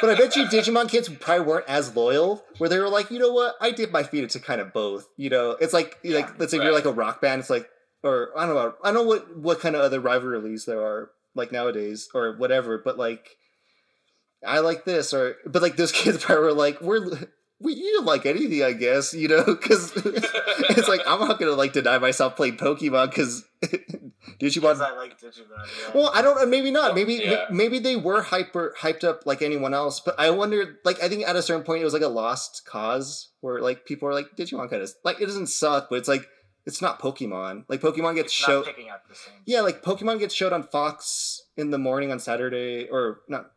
But 0.00 0.10
i 0.10 0.18
bet 0.18 0.36
you 0.36 0.44
digimon 0.44 0.90
kids 0.90 1.08
probably 1.08 1.46
weren't 1.46 1.68
as 1.68 1.96
loyal 1.96 2.44
where 2.58 2.68
they 2.68 2.78
were 2.78 2.90
like 2.90 3.10
you 3.10 3.18
know 3.18 3.32
what? 3.32 3.54
I 3.58 3.70
dip 3.70 3.90
my 3.90 4.02
feet 4.02 4.22
into 4.22 4.38
kind 4.38 4.60
of 4.60 4.72
both 4.72 5.08
you 5.16 5.30
know? 5.30 5.52
It's 5.52 5.72
like 5.72 5.98
like 6.04 6.38
let's 6.38 6.50
say 6.50 6.58
you're 6.58 6.74
like 6.74 6.84
a 6.84 6.92
rock 6.92 7.22
band 7.22 7.40
it's 7.40 7.48
like 7.48 7.70
or 8.02 8.30
i 8.36 8.44
don't 8.44 8.54
know 8.54 8.74
i 8.82 8.92
don't 8.92 8.94
know 8.94 9.08
what 9.08 9.34
what 9.38 9.60
kind 9.60 9.74
of 9.74 9.80
other 9.80 10.00
rivalries 10.00 10.66
there 10.66 10.82
are 10.82 11.10
like 11.34 11.52
nowadays 11.52 12.08
or 12.12 12.36
whatever 12.36 12.76
but 12.76 12.98
like 12.98 13.38
I 14.46 14.60
like 14.60 14.84
this, 14.84 15.12
or 15.12 15.36
but 15.46 15.62
like 15.62 15.76
those 15.76 15.92
kids 16.02 16.22
probably 16.22 16.44
were 16.44 16.52
like, 16.52 16.80
we're 16.80 17.06
we 17.60 17.74
you 17.74 17.92
don't 17.96 18.06
like 18.06 18.26
anything, 18.26 18.62
I 18.62 18.72
guess, 18.72 19.14
you 19.14 19.28
know, 19.28 19.44
because 19.46 19.92
it's 19.96 20.88
like 20.88 21.00
I'm 21.06 21.20
not 21.20 21.38
gonna 21.38 21.52
like 21.52 21.72
deny 21.72 21.98
myself 21.98 22.36
playing 22.36 22.56
Pokemon 22.56 23.10
because 23.10 23.44
Digimon. 24.40 24.78
like 24.96 25.18
Digimon. 25.20 25.94
Well, 25.94 26.10
I 26.14 26.22
don't. 26.22 26.48
Maybe 26.50 26.70
not. 26.70 26.92
Oh, 26.92 26.94
maybe 26.94 27.14
Yeah. 27.14 27.44
maybe 27.50 27.78
they 27.78 27.96
were 27.96 28.22
hyper 28.22 28.74
hyped 28.80 29.04
up 29.04 29.26
like 29.26 29.42
anyone 29.42 29.74
else. 29.74 30.00
But 30.00 30.18
I 30.18 30.30
wonder. 30.30 30.76
Like 30.84 31.02
I 31.02 31.08
think 31.08 31.26
at 31.26 31.36
a 31.36 31.42
certain 31.42 31.64
point 31.64 31.82
it 31.82 31.84
was 31.84 31.92
like 31.94 32.02
a 32.02 32.08
lost 32.08 32.64
cause 32.66 33.30
where 33.40 33.60
like 33.60 33.84
people 33.86 34.08
are 34.08 34.14
like 34.14 34.36
Digimon 34.36 34.68
kind 34.70 34.82
of 34.82 34.90
like 35.04 35.20
it 35.20 35.26
doesn't 35.26 35.46
suck, 35.48 35.88
but 35.90 35.96
it's 35.98 36.08
like 36.08 36.26
it's 36.66 36.82
not 36.82 36.98
Pokemon. 37.00 37.64
Like 37.68 37.80
Pokemon 37.80 38.14
gets 38.16 38.32
showed. 38.32 38.64
picking 38.66 38.90
up 38.90 39.06
the 39.08 39.14
same. 39.14 39.34
Yeah, 39.46 39.60
like 39.60 39.82
Pokemon 39.82 40.18
gets 40.18 40.34
showed 40.34 40.52
on 40.52 40.62
Fox 40.64 41.42
in 41.56 41.70
the 41.70 41.78
morning 41.78 42.10
on 42.10 42.18
Saturday, 42.18 42.88
or 42.90 43.20
not. 43.28 43.52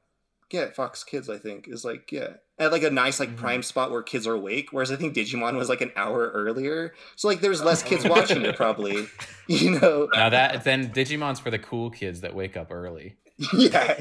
Yeah, 0.52 0.70
Fox 0.72 1.04
Kids, 1.04 1.30
I 1.30 1.38
think, 1.38 1.68
is 1.68 1.84
like 1.84 2.12
yeah, 2.12 2.36
at 2.60 2.72
like 2.72 2.84
a 2.84 2.90
nice 2.90 3.20
like 3.20 3.30
Mhm. 3.30 3.38
prime 3.38 3.64
spot 3.64 3.92
where 3.92 4.02
kids 4.02 4.26
are 4.28 4.34
awake. 4.34 4.70
Whereas 4.72 4.92
I 4.92 4.96
think 4.96 5.16
Digimon 5.16 5.56
was 5.58 5.70
like 5.70 5.82
an 5.82 5.92
hour 5.96 6.30
earlier, 6.34 6.94
so 7.16 7.28
like 7.28 7.42
there's 7.42 7.62
less 7.64 7.84
kids 7.84 8.04
watching 8.10 8.42
it 8.44 8.56
probably. 8.56 9.08
You 9.50 9.80
know, 9.80 10.10
Now 10.14 10.30
that 10.30 10.66
then 10.66 10.92
Digimon's 10.92 11.40
for 11.40 11.50
the 11.50 11.60
cool 11.60 11.90
kids 11.90 12.20
that 12.22 12.36
wake 12.36 12.58
up 12.58 12.68
early. 12.70 13.16
yeah. 13.54 13.94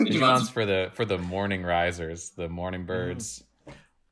Digimon's 0.00 0.50
for 0.50 0.66
the 0.66 0.90
for 0.94 1.04
the 1.04 1.18
morning 1.18 1.62
risers, 1.62 2.30
the 2.30 2.48
morning 2.48 2.84
birds, 2.84 3.44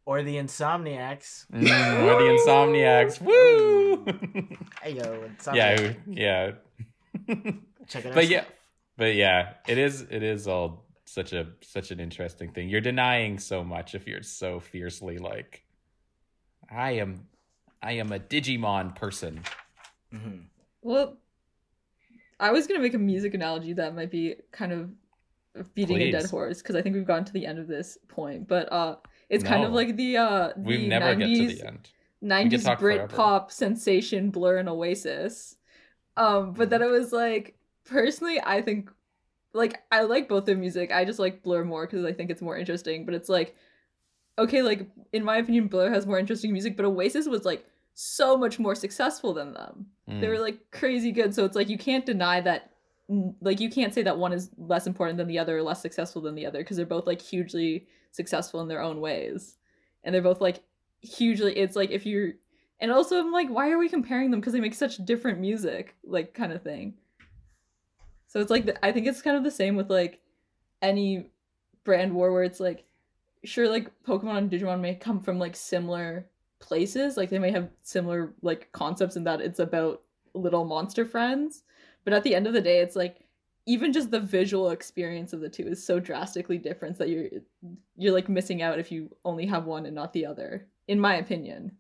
or 0.05 0.23
the 0.23 0.37
Insomniacs. 0.37 1.47
Mm, 1.53 2.03
or 2.05 2.23
the 2.23 2.29
insomniacs. 2.39 3.21
Woo! 3.21 4.05
Hey 4.83 4.93
yo, 4.93 5.29
Insomniacs. 5.37 5.97
yeah, 6.07 6.53
yeah. 7.27 7.35
check 7.89 8.05
it 8.05 8.09
out. 8.11 8.15
but 8.15 8.29
yeah, 8.29 8.45
but 8.97 9.15
yeah, 9.17 9.55
it 9.67 9.79
is 9.79 10.03
it 10.03 10.23
is 10.23 10.47
all 10.47 10.86
such 11.07 11.33
a 11.33 11.47
such 11.63 11.91
an 11.91 12.01
interesting 12.01 12.51
thing. 12.53 12.69
You're 12.69 12.81
denying 12.81 13.39
so 13.39 13.65
much 13.65 13.95
if 13.95 14.07
you're 14.07 14.23
so 14.23 14.61
fiercely 14.61 15.19
like, 15.19 15.65
I 16.71 16.93
am, 16.93 17.29
I 17.83 17.93
am 17.93 18.13
a 18.13 18.19
Digimon 18.19 18.95
person. 18.95 19.41
Mhm. 20.13 20.45
Well, 20.83 21.17
I 22.39 22.51
was 22.51 22.67
gonna 22.67 22.81
make 22.81 22.95
a 22.95 22.99
music 22.99 23.35
analogy 23.35 23.73
that 23.75 23.95
might 23.95 24.11
be 24.11 24.35
kind 24.53 24.73
of 24.73 24.91
beating 25.75 25.97
a 26.01 26.13
dead 26.13 26.27
horse 26.27 26.61
because 26.61 26.77
I 26.77 26.83
think 26.83 26.95
we've 26.95 27.07
gotten 27.07 27.25
to 27.25 27.33
the 27.33 27.47
end 27.47 27.59
of 27.59 27.67
this 27.67 27.99
point, 28.09 28.47
but 28.47 28.71
uh, 28.71 28.97
it's 29.29 29.45
kind 29.45 29.65
of 29.65 29.73
like 29.73 29.97
the 29.97 30.17
uh, 30.19 30.49
the 30.57 30.63
We 30.63 30.89
never 30.89 31.15
90s, 31.15 31.19
get 31.19 31.49
to 31.49 31.55
the 31.57 31.67
end. 31.67 31.89
90s 32.23 32.79
Brit 32.79 33.09
pop 33.09 33.51
sensation 33.51 34.31
Blur 34.31 34.59
and 34.59 34.69
Oasis. 34.69 35.57
Um, 36.17 36.53
but 36.53 36.71
then 36.71 36.83
it 36.83 36.91
was 36.91 37.13
like 37.13 37.59
personally 37.85 38.41
I 38.43 38.63
think 38.63 38.91
like 39.57 39.83
I 39.91 40.03
like 40.03 40.29
both 40.29 40.45
their 40.45 40.57
music. 40.57 40.93
I 40.93 41.05
just 41.05 41.19
like 41.19 41.43
Blur 41.43 41.65
more 41.65 41.87
because 41.87 42.05
I 42.05 42.13
think 42.13 42.31
it's 42.31 42.43
more 42.43 42.57
interesting. 42.57 43.05
But 43.05 43.15
it's 43.15 43.29
like 43.29 43.57
okay, 44.39 44.63
like 44.63 44.87
in 45.13 45.25
my 45.25 45.39
opinion, 45.39 45.69
Blur 45.69 45.91
has 45.91 46.07
more 46.07 46.19
interesting 46.19 46.53
music, 46.53 46.77
but 46.77 46.85
Oasis 46.85 47.27
was 47.27 47.45
like 47.45 47.65
so 47.95 48.37
much 48.37 48.59
more 48.59 48.75
successful 48.75 49.33
than 49.33 49.55
them. 49.55 49.87
They 50.07 50.27
Mm. 50.27 50.29
were 50.29 50.39
like 50.39 50.71
crazy 50.71 51.11
good. 51.11 51.35
So 51.35 51.45
it's 51.45 51.57
like 51.57 51.69
you 51.71 51.79
can't 51.79 52.05
deny 52.05 52.41
that 52.43 52.71
mm, 53.11 53.35
like 53.41 53.61
you 53.61 53.71
can't 53.71 53.95
say 53.95 54.03
that 54.03 54.19
one 54.19 54.33
is 54.33 54.51
less 54.59 54.87
important 54.87 55.17
than 55.17 55.27
the 55.27 55.39
other 55.39 55.57
or 55.57 55.63
less 55.63 55.81
successful 55.81 56.21
than 56.23 56.35
the 56.35 56.45
other 56.47 56.59
because 56.59 56.77
they're 56.77 56.87
both 56.87 57.07
like 57.07 57.23
hugely 57.23 57.87
successful 58.13 58.61
in 58.61 58.69
their 58.69 58.83
own 58.83 59.01
ways. 59.01 59.57
And 60.05 60.15
they're 60.15 60.23
both 60.23 60.41
like 60.41 60.63
hugely 61.01 61.57
it's 61.57 61.77
like 61.77 61.91
if 61.91 62.05
you're 62.05 62.33
and 62.81 62.91
also 62.91 63.19
I'm 63.21 63.33
like 63.33 63.49
why 63.49 63.71
are 63.71 63.79
we 63.79 63.89
comparing 63.89 64.31
them 64.31 64.41
because 64.41 64.53
they 64.53 64.61
make 64.61 64.75
such 64.75 64.97
different 65.05 65.39
music 65.41 65.95
like 66.05 66.35
kind 66.35 66.53
of 66.53 66.63
thing. 66.63 66.95
So 68.27 68.41
it's 68.41 68.51
like 68.51 68.67
the, 68.67 68.85
I 68.85 68.93
think 68.93 69.07
it's 69.07 69.23
kind 69.23 69.37
of 69.37 69.45
the 69.45 69.51
same 69.51 69.77
with 69.77 69.91
like 69.91 70.21
any 70.83 71.31
brand 71.85 72.13
war 72.13 72.33
where 72.33 72.43
it's 72.43 72.61
like 72.61 72.85
sure 73.45 73.69
like 73.69 73.91
Pokemon 74.07 74.39
and 74.39 74.51
Digimon 74.51 74.81
may 74.81 74.95
come 74.95 75.21
from 75.21 75.39
like 75.39 75.57
similar 75.57 76.27
places 76.59 77.17
like 77.17 77.31
they 77.31 77.39
may 77.39 77.51
have 77.51 77.69
similar 77.83 78.33
like 78.43 78.71
concepts 78.73 79.17
in 79.17 79.25
that 79.25 79.41
it's 79.41 79.59
about 79.59 80.03
little 80.35 80.65
monster 80.65 81.05
friends 81.05 81.63
but 82.05 82.15
at 82.15 82.23
the 82.23 82.35
end 82.35 82.47
of 82.47 82.55
the 82.55 82.61
day 82.61 82.81
it's 82.81 82.97
like 82.97 83.27
even 83.67 83.93
just 83.93 84.11
the 84.11 84.21
visual 84.21 84.71
experience 84.71 85.33
of 85.33 85.41
the 85.41 85.49
two 85.49 85.67
is 85.67 85.85
so 85.85 86.01
drastically 86.01 86.57
different 86.57 86.97
that 86.99 87.09
you're 87.09 87.29
you're 87.97 88.15
like 88.15 88.29
missing 88.29 88.63
out 88.63 88.79
if 88.79 88.91
you 88.91 89.15
only 89.25 89.45
have 89.47 89.67
one 89.67 89.87
and 89.87 89.95
not 89.95 90.13
the 90.13 90.25
other 90.25 90.67
in 90.89 90.99
my 90.99 91.17
opinion 91.17 91.71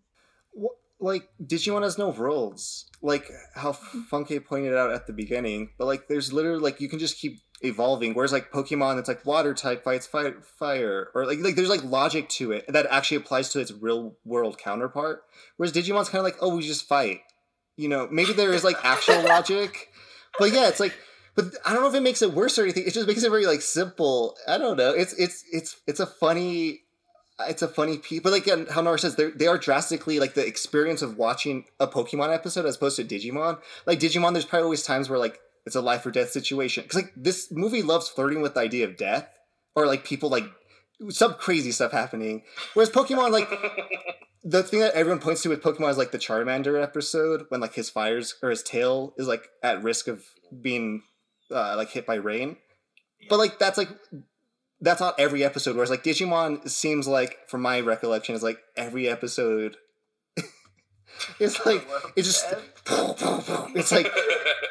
like 0.99 1.29
Digimon 1.43 1.83
has 1.83 1.99
no 1.99 2.09
worlds, 2.09 2.87
like 3.03 3.31
how 3.55 3.73
mm-hmm. 3.73 4.03
Funke 4.11 4.45
pointed 4.45 4.75
out 4.75 4.93
at 4.93 5.07
the 5.07 5.13
beginning. 5.13 5.71
But 5.79 5.87
like, 5.87 6.09
there's 6.09 6.33
literally 6.33 6.61
like 6.61 6.81
you 6.81 6.89
can 6.89 6.99
just 6.99 7.19
keep 7.19 7.41
evolving. 7.61 8.15
Whereas 8.15 8.33
like 8.33 8.51
Pokemon, 8.51 8.99
it's 8.99 9.09
like 9.09 9.25
water 9.27 9.55
type 9.55 9.85
fights 9.85 10.07
fire, 10.07 10.41
fire, 10.59 11.11
or 11.15 11.27
like 11.27 11.41
like 11.41 11.57
there's 11.57 11.69
like 11.69 11.85
logic 11.85 12.29
to 12.31 12.53
it 12.53 12.65
that 12.69 12.87
actually 12.91 13.19
applies 13.19 13.51
to 13.51 13.61
its 13.61 13.73
real 13.73 14.17
world 14.25 14.59
counterpart. 14.59 15.23
Whereas 15.57 15.73
Digimon's 15.73 16.09
kind 16.09 16.21
of 16.21 16.25
like, 16.25 16.37
oh, 16.41 16.57
we 16.57 16.63
just 16.63 16.89
fight. 16.89 17.21
You 17.77 17.89
know, 17.89 18.09
maybe 18.11 18.33
there 18.33 18.53
is 18.53 18.65
like 18.65 18.77
actual 18.83 19.23
logic, 19.29 19.91
but 20.39 20.53
yeah, 20.53 20.69
it's 20.69 20.81
like. 20.81 20.95
But 21.35 21.55
I 21.67 21.75
don't 21.75 21.83
know 21.83 21.91
if 21.91 21.95
it 21.95 22.01
makes 22.01 22.23
it 22.23 22.33
worse 22.33 22.59
or 22.59 22.63
anything. 22.63 22.85
It 22.87 22.95
just 22.95 23.07
makes 23.07 23.23
it 23.23 23.29
very 23.29 23.45
like 23.45 23.61
simple. 23.61 24.39
I 24.49 24.57
don't 24.57 24.79
know. 24.79 24.93
It's 24.93 25.13
it's 25.19 25.45
it's 25.53 25.77
it's 25.87 26.01
a 26.01 26.07
funny 26.07 26.86
it's 27.41 27.63
a 27.63 27.69
funny 27.69 27.99
piece, 27.99 28.21
but 28.21 28.33
like 28.33 28.49
how 28.71 28.81
Nora 28.81 28.99
says, 28.99 29.17
they 29.17 29.31
they 29.31 29.47
are 29.47 29.59
drastically 29.59 30.19
like 30.19 30.35
the 30.35 30.47
experience 30.47 31.03
of 31.03 31.19
watching 31.19 31.65
a 31.79 31.87
Pokemon 31.87 32.33
episode 32.33 32.67
as 32.67 32.77
opposed 32.77 32.97
to 32.97 33.05
Digimon. 33.05 33.59
Like 33.85 34.01
Digimon, 34.01 34.33
there's 34.33 34.47
probably 34.47 34.65
always 34.65 34.83
times 34.83 35.09
where 35.09 35.19
like 35.19 35.39
it's 35.67 35.77
a 35.77 35.81
life 35.81 36.07
or 36.07 36.11
death 36.11 36.31
situation 36.31 36.85
because 36.85 37.03
like 37.03 37.13
this 37.17 37.49
movie 37.51 37.83
loves 37.83 38.09
flirting 38.09 38.41
with 38.41 38.55
the 38.55 38.61
idea 38.61 38.87
of 38.87 38.97
death 38.97 39.29
or 39.75 39.87
like 39.87 40.05
people 40.05 40.31
like 40.31 40.45
some 41.11 41.35
crazy 41.35 41.73
stuff 41.73 41.93
happening. 41.93 42.43
Whereas 42.75 42.91
Pokemon, 42.91 43.31
like 43.33 43.51
the 44.45 44.63
thing 44.63 44.81
that 44.81 44.95
everyone 44.95 45.21
points 45.21 45.43
to 45.43 45.51
with 45.51 45.63
Pokemon 45.63 45.91
is 45.91 45.99
like 45.99 46.13
the 46.13 46.19
Charmander 46.19 46.83
episode 46.83 47.47
when 47.51 47.61
like 47.61 47.75
his 47.75 47.91
fires 47.91 48.37
or 48.43 48.51
his 48.51 48.63
tail 48.63 49.13
is 49.19 49.29
like 49.29 49.49
at 49.63 49.83
risk 49.83 50.09
of 50.09 50.25
being 50.63 51.03
uh, 51.51 51.77
like 51.77 51.91
hit 51.91 52.07
by 52.07 52.15
rain. 52.15 52.57
But 53.29 53.39
like 53.39 53.59
that's 53.59 53.77
like 53.77 53.91
that's 54.87 55.01
not 55.01 55.19
every 55.19 55.43
episode. 55.43 55.75
Whereas 55.75 55.91
like 55.91 56.05
Digimon 56.05 56.69
seems 56.69 57.09
like, 57.09 57.39
from 57.49 57.61
my 57.63 57.81
recollection, 57.81 58.35
is 58.35 58.43
like 58.43 58.59
every 58.77 59.09
episode. 59.09 59.77
it's 61.41 61.65
like 61.67 61.87
it's 62.15 62.29
just 62.29 62.47
it's 63.75 63.91
like 63.91 64.13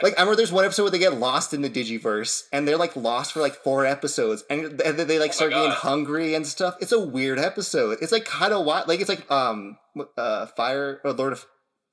like 0.01 0.13
I 0.17 0.21
remember 0.21 0.37
there's 0.37 0.51
one 0.51 0.63
episode 0.63 0.83
where 0.83 0.91
they 0.91 0.99
get 0.99 1.19
lost 1.19 1.53
in 1.53 1.61
the 1.61 1.69
Digiverse 1.69 2.43
and 2.53 2.67
they're 2.67 2.77
like 2.77 2.95
lost 2.95 3.33
for 3.33 3.41
like 3.41 3.55
four 3.55 3.85
episodes 3.85 4.43
and, 4.49 4.79
and 4.81 4.97
then 4.97 5.07
they 5.07 5.19
like 5.19 5.31
Oh 5.31 5.33
start 5.33 5.51
getting 5.51 5.71
hungry 5.71 6.33
and 6.33 6.47
stuff. 6.47 6.77
It's 6.79 6.93
a 6.93 6.99
weird 6.99 7.37
episode. 7.37 7.97
It's 8.01 8.11
like 8.11 8.25
kind 8.25 8.53
of 8.53 8.65
wild. 8.65 8.87
Like 8.87 9.01
it's 9.01 9.09
like 9.09 9.29
um 9.29 9.77
uh 10.17 10.45
fire 10.45 11.01
or 11.03 11.11
Lord 11.11 11.33
of 11.33 11.45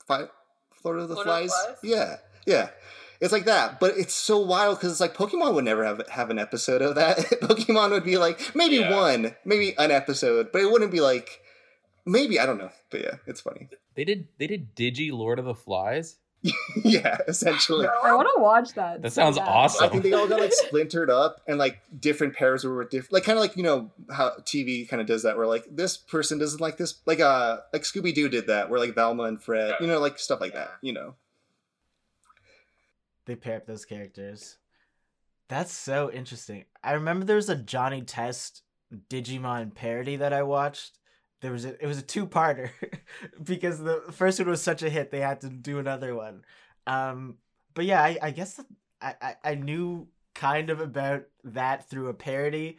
Fire, 0.06 0.30
Lord 0.84 1.00
of 1.00 1.08
the 1.08 1.14
Lord 1.14 1.26
of 1.26 1.32
Flies. 1.32 1.52
Flies? 1.52 1.76
Yeah, 1.82 2.16
yeah. 2.46 2.68
It's 3.22 3.32
like 3.32 3.44
that, 3.46 3.78
but 3.80 3.96
it's 3.96 4.12
so 4.14 4.38
wild 4.38 4.78
because 4.78 4.90
it's 4.92 5.00
like 5.00 5.14
Pokemon 5.14 5.54
would 5.54 5.64
never 5.64 5.84
have 5.84 6.06
have 6.08 6.28
an 6.28 6.38
episode 6.38 6.82
of 6.82 6.96
that. 6.96 7.16
Pokemon 7.42 7.90
would 7.92 8.04
be 8.04 8.18
like 8.18 8.54
maybe 8.54 8.76
Yeah. 8.76 8.94
one, 8.94 9.34
maybe 9.44 9.74
an 9.78 9.90
episode, 9.92 10.50
but 10.52 10.60
it 10.60 10.70
wouldn't 10.70 10.90
be 10.92 11.00
like 11.00 11.40
maybe 12.04 12.38
I 12.40 12.46
don't 12.46 12.58
know. 12.58 12.70
But 12.90 13.00
yeah, 13.02 13.14
it's 13.26 13.40
funny. 13.40 13.68
They 13.94 14.04
did 14.04 14.28
they 14.38 14.46
did 14.46 14.74
Digi 14.76 15.12
Lord 15.12 15.38
of 15.38 15.44
the 15.44 15.54
Flies. 15.54 16.16
yeah, 16.84 17.18
essentially. 17.28 17.86
i 17.86 18.12
want 18.12 18.26
to 18.34 18.42
watch 18.42 18.72
that 18.74 19.00
That 19.02 19.12
sounds 19.12 19.38
bad. 19.38 19.46
awesome. 19.46 19.84
I 19.84 19.88
think 19.88 20.02
they 20.02 20.12
all 20.12 20.26
got 20.26 20.40
like 20.40 20.50
splintered 20.52 21.08
up, 21.08 21.40
and 21.46 21.56
like 21.56 21.78
different 22.00 22.34
pairs 22.34 22.64
were 22.64 22.82
different, 22.84 23.12
like 23.12 23.22
kind 23.22 23.38
of 23.38 23.42
like 23.42 23.56
you 23.56 23.62
know 23.62 23.92
how 24.10 24.30
TV 24.40 24.88
kind 24.88 25.00
of 25.00 25.06
does 25.06 25.22
that, 25.22 25.36
where 25.36 25.46
like 25.46 25.64
this 25.70 25.96
person 25.96 26.38
doesn't 26.40 26.60
like 26.60 26.78
this, 26.78 26.96
like 27.06 27.20
uh 27.20 27.58
like 27.72 27.82
Scooby 27.82 28.12
Doo 28.12 28.28
did 28.28 28.48
that, 28.48 28.70
where 28.70 28.80
like 28.80 28.96
Velma 28.96 29.22
and 29.22 29.40
Fred, 29.40 29.76
you 29.80 29.86
know, 29.86 30.00
like 30.00 30.18
stuff 30.18 30.40
like 30.40 30.54
that, 30.54 30.72
you 30.80 30.92
know. 30.92 31.14
They 33.32 33.36
pair 33.40 33.56
up 33.56 33.66
those 33.66 33.84
characters. 33.84 34.58
That's 35.48 35.72
so 35.72 36.10
interesting. 36.10 36.64
I 36.84 36.92
remember 36.92 37.24
there 37.24 37.36
was 37.36 37.48
a 37.48 37.56
Johnny 37.56 38.02
Test 38.02 38.62
Digimon 39.08 39.74
parody 39.74 40.16
that 40.16 40.32
I 40.32 40.42
watched. 40.42 40.98
There 41.40 41.52
was 41.52 41.64
a, 41.64 41.82
it 41.82 41.86
was 41.86 41.98
a 41.98 42.02
two 42.02 42.26
parter 42.26 42.70
because 43.42 43.78
the 43.78 44.02
first 44.12 44.38
one 44.38 44.48
was 44.48 44.62
such 44.62 44.82
a 44.82 44.90
hit 44.90 45.10
they 45.10 45.20
had 45.20 45.40
to 45.40 45.48
do 45.48 45.78
another 45.78 46.14
one. 46.14 46.44
Um, 46.86 47.38
but 47.74 47.84
yeah, 47.86 48.02
I, 48.02 48.18
I 48.22 48.30
guess 48.30 48.54
that 48.54 48.66
I, 49.00 49.14
I 49.20 49.36
I 49.44 49.54
knew 49.54 50.08
kind 50.34 50.70
of 50.70 50.80
about 50.80 51.24
that 51.44 51.88
through 51.88 52.08
a 52.08 52.14
parody 52.14 52.78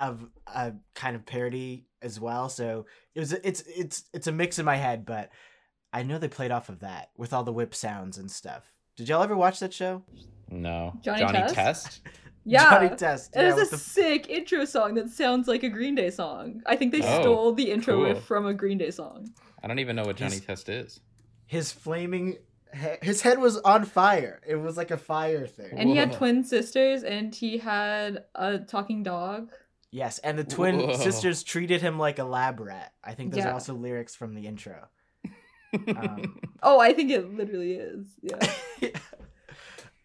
of 0.00 0.26
a 0.46 0.72
kind 0.94 1.16
of 1.16 1.26
parody 1.26 1.86
as 2.00 2.18
well. 2.18 2.48
So 2.48 2.86
it 3.14 3.20
was 3.20 3.32
it's 3.32 3.62
it's 3.62 4.04
it's 4.14 4.26
a 4.26 4.32
mix 4.32 4.58
in 4.58 4.64
my 4.64 4.76
head, 4.76 5.04
but 5.04 5.30
I 5.92 6.02
know 6.02 6.18
they 6.18 6.28
played 6.28 6.50
off 6.50 6.68
of 6.68 6.80
that 6.80 7.10
with 7.16 7.32
all 7.32 7.44
the 7.44 7.52
whip 7.52 7.74
sounds 7.74 8.16
and 8.16 8.30
stuff. 8.30 8.71
Did 8.96 9.08
y'all 9.08 9.22
ever 9.22 9.36
watch 9.36 9.60
that 9.60 9.72
show? 9.72 10.02
no. 10.50 10.92
Johnny 11.02 11.22
Test? 11.32 11.54
Test? 11.54 12.00
yeah 12.44 12.70
Johnny 12.70 12.96
Test. 12.96 13.34
It 13.36 13.40
yeah, 13.42 13.54
is 13.56 13.68
a 13.68 13.70
the- 13.70 13.78
sick 13.78 14.28
intro 14.28 14.64
song 14.64 14.94
that 14.94 15.08
sounds 15.08 15.48
like 15.48 15.62
a 15.62 15.68
Green 15.68 15.94
Day 15.94 16.10
song. 16.10 16.62
I 16.66 16.76
think 16.76 16.92
they 16.92 17.00
Oh, 17.02 17.20
stole 17.22 17.52
the 17.54 17.70
intro 17.70 17.94
cool. 17.96 18.04
riff 18.04 18.22
from 18.24 18.46
a 18.46 18.52
Green 18.54 18.78
Day 18.78 18.90
song. 18.90 19.28
I 19.62 19.66
don't 19.68 19.78
even 19.78 19.96
know 19.96 20.02
what 20.04 20.16
Johnny 20.16 20.32
He's- 20.34 20.44
Test 20.44 20.68
is. 20.68 21.00
his 21.46 21.72
flaming 21.72 22.36
he- 22.74 22.88
his 23.06 23.20
head 23.22 23.38
was 23.38 23.58
on 23.58 23.84
fire. 23.84 24.40
It 24.46 24.56
was 24.56 24.76
like 24.78 24.90
a 24.90 24.96
fire 24.96 25.46
thing. 25.46 25.72
And 25.76 25.90
he 25.90 25.96
had 25.96 26.12
twin 26.14 26.42
sisters 26.42 27.02
and 27.02 27.34
he 27.34 27.58
had 27.58 28.24
a 28.34 28.58
talking 28.60 29.02
dog. 29.02 29.50
yes, 29.90 30.18
and 30.20 30.38
the 30.38 30.44
twin 30.44 30.78
Whoa. 30.80 30.96
sisters 30.96 31.42
treated 31.42 31.82
him 31.82 31.98
like 31.98 32.18
a 32.18 32.24
lab 32.24 32.60
rat. 32.60 32.92
I 33.04 33.12
think 33.14 33.34
those 33.34 33.44
are 33.44 33.52
also 33.52 33.74
lyrics 33.74 34.14
from 34.16 34.34
the 34.34 34.46
intro. 34.46 34.88
Um, 35.74 36.40
Oh, 36.62 36.78
I 36.78 36.92
think 36.92 37.10
it 37.10 37.34
literally 37.34 37.74
is. 37.74 38.06
Yeah. 38.22 38.88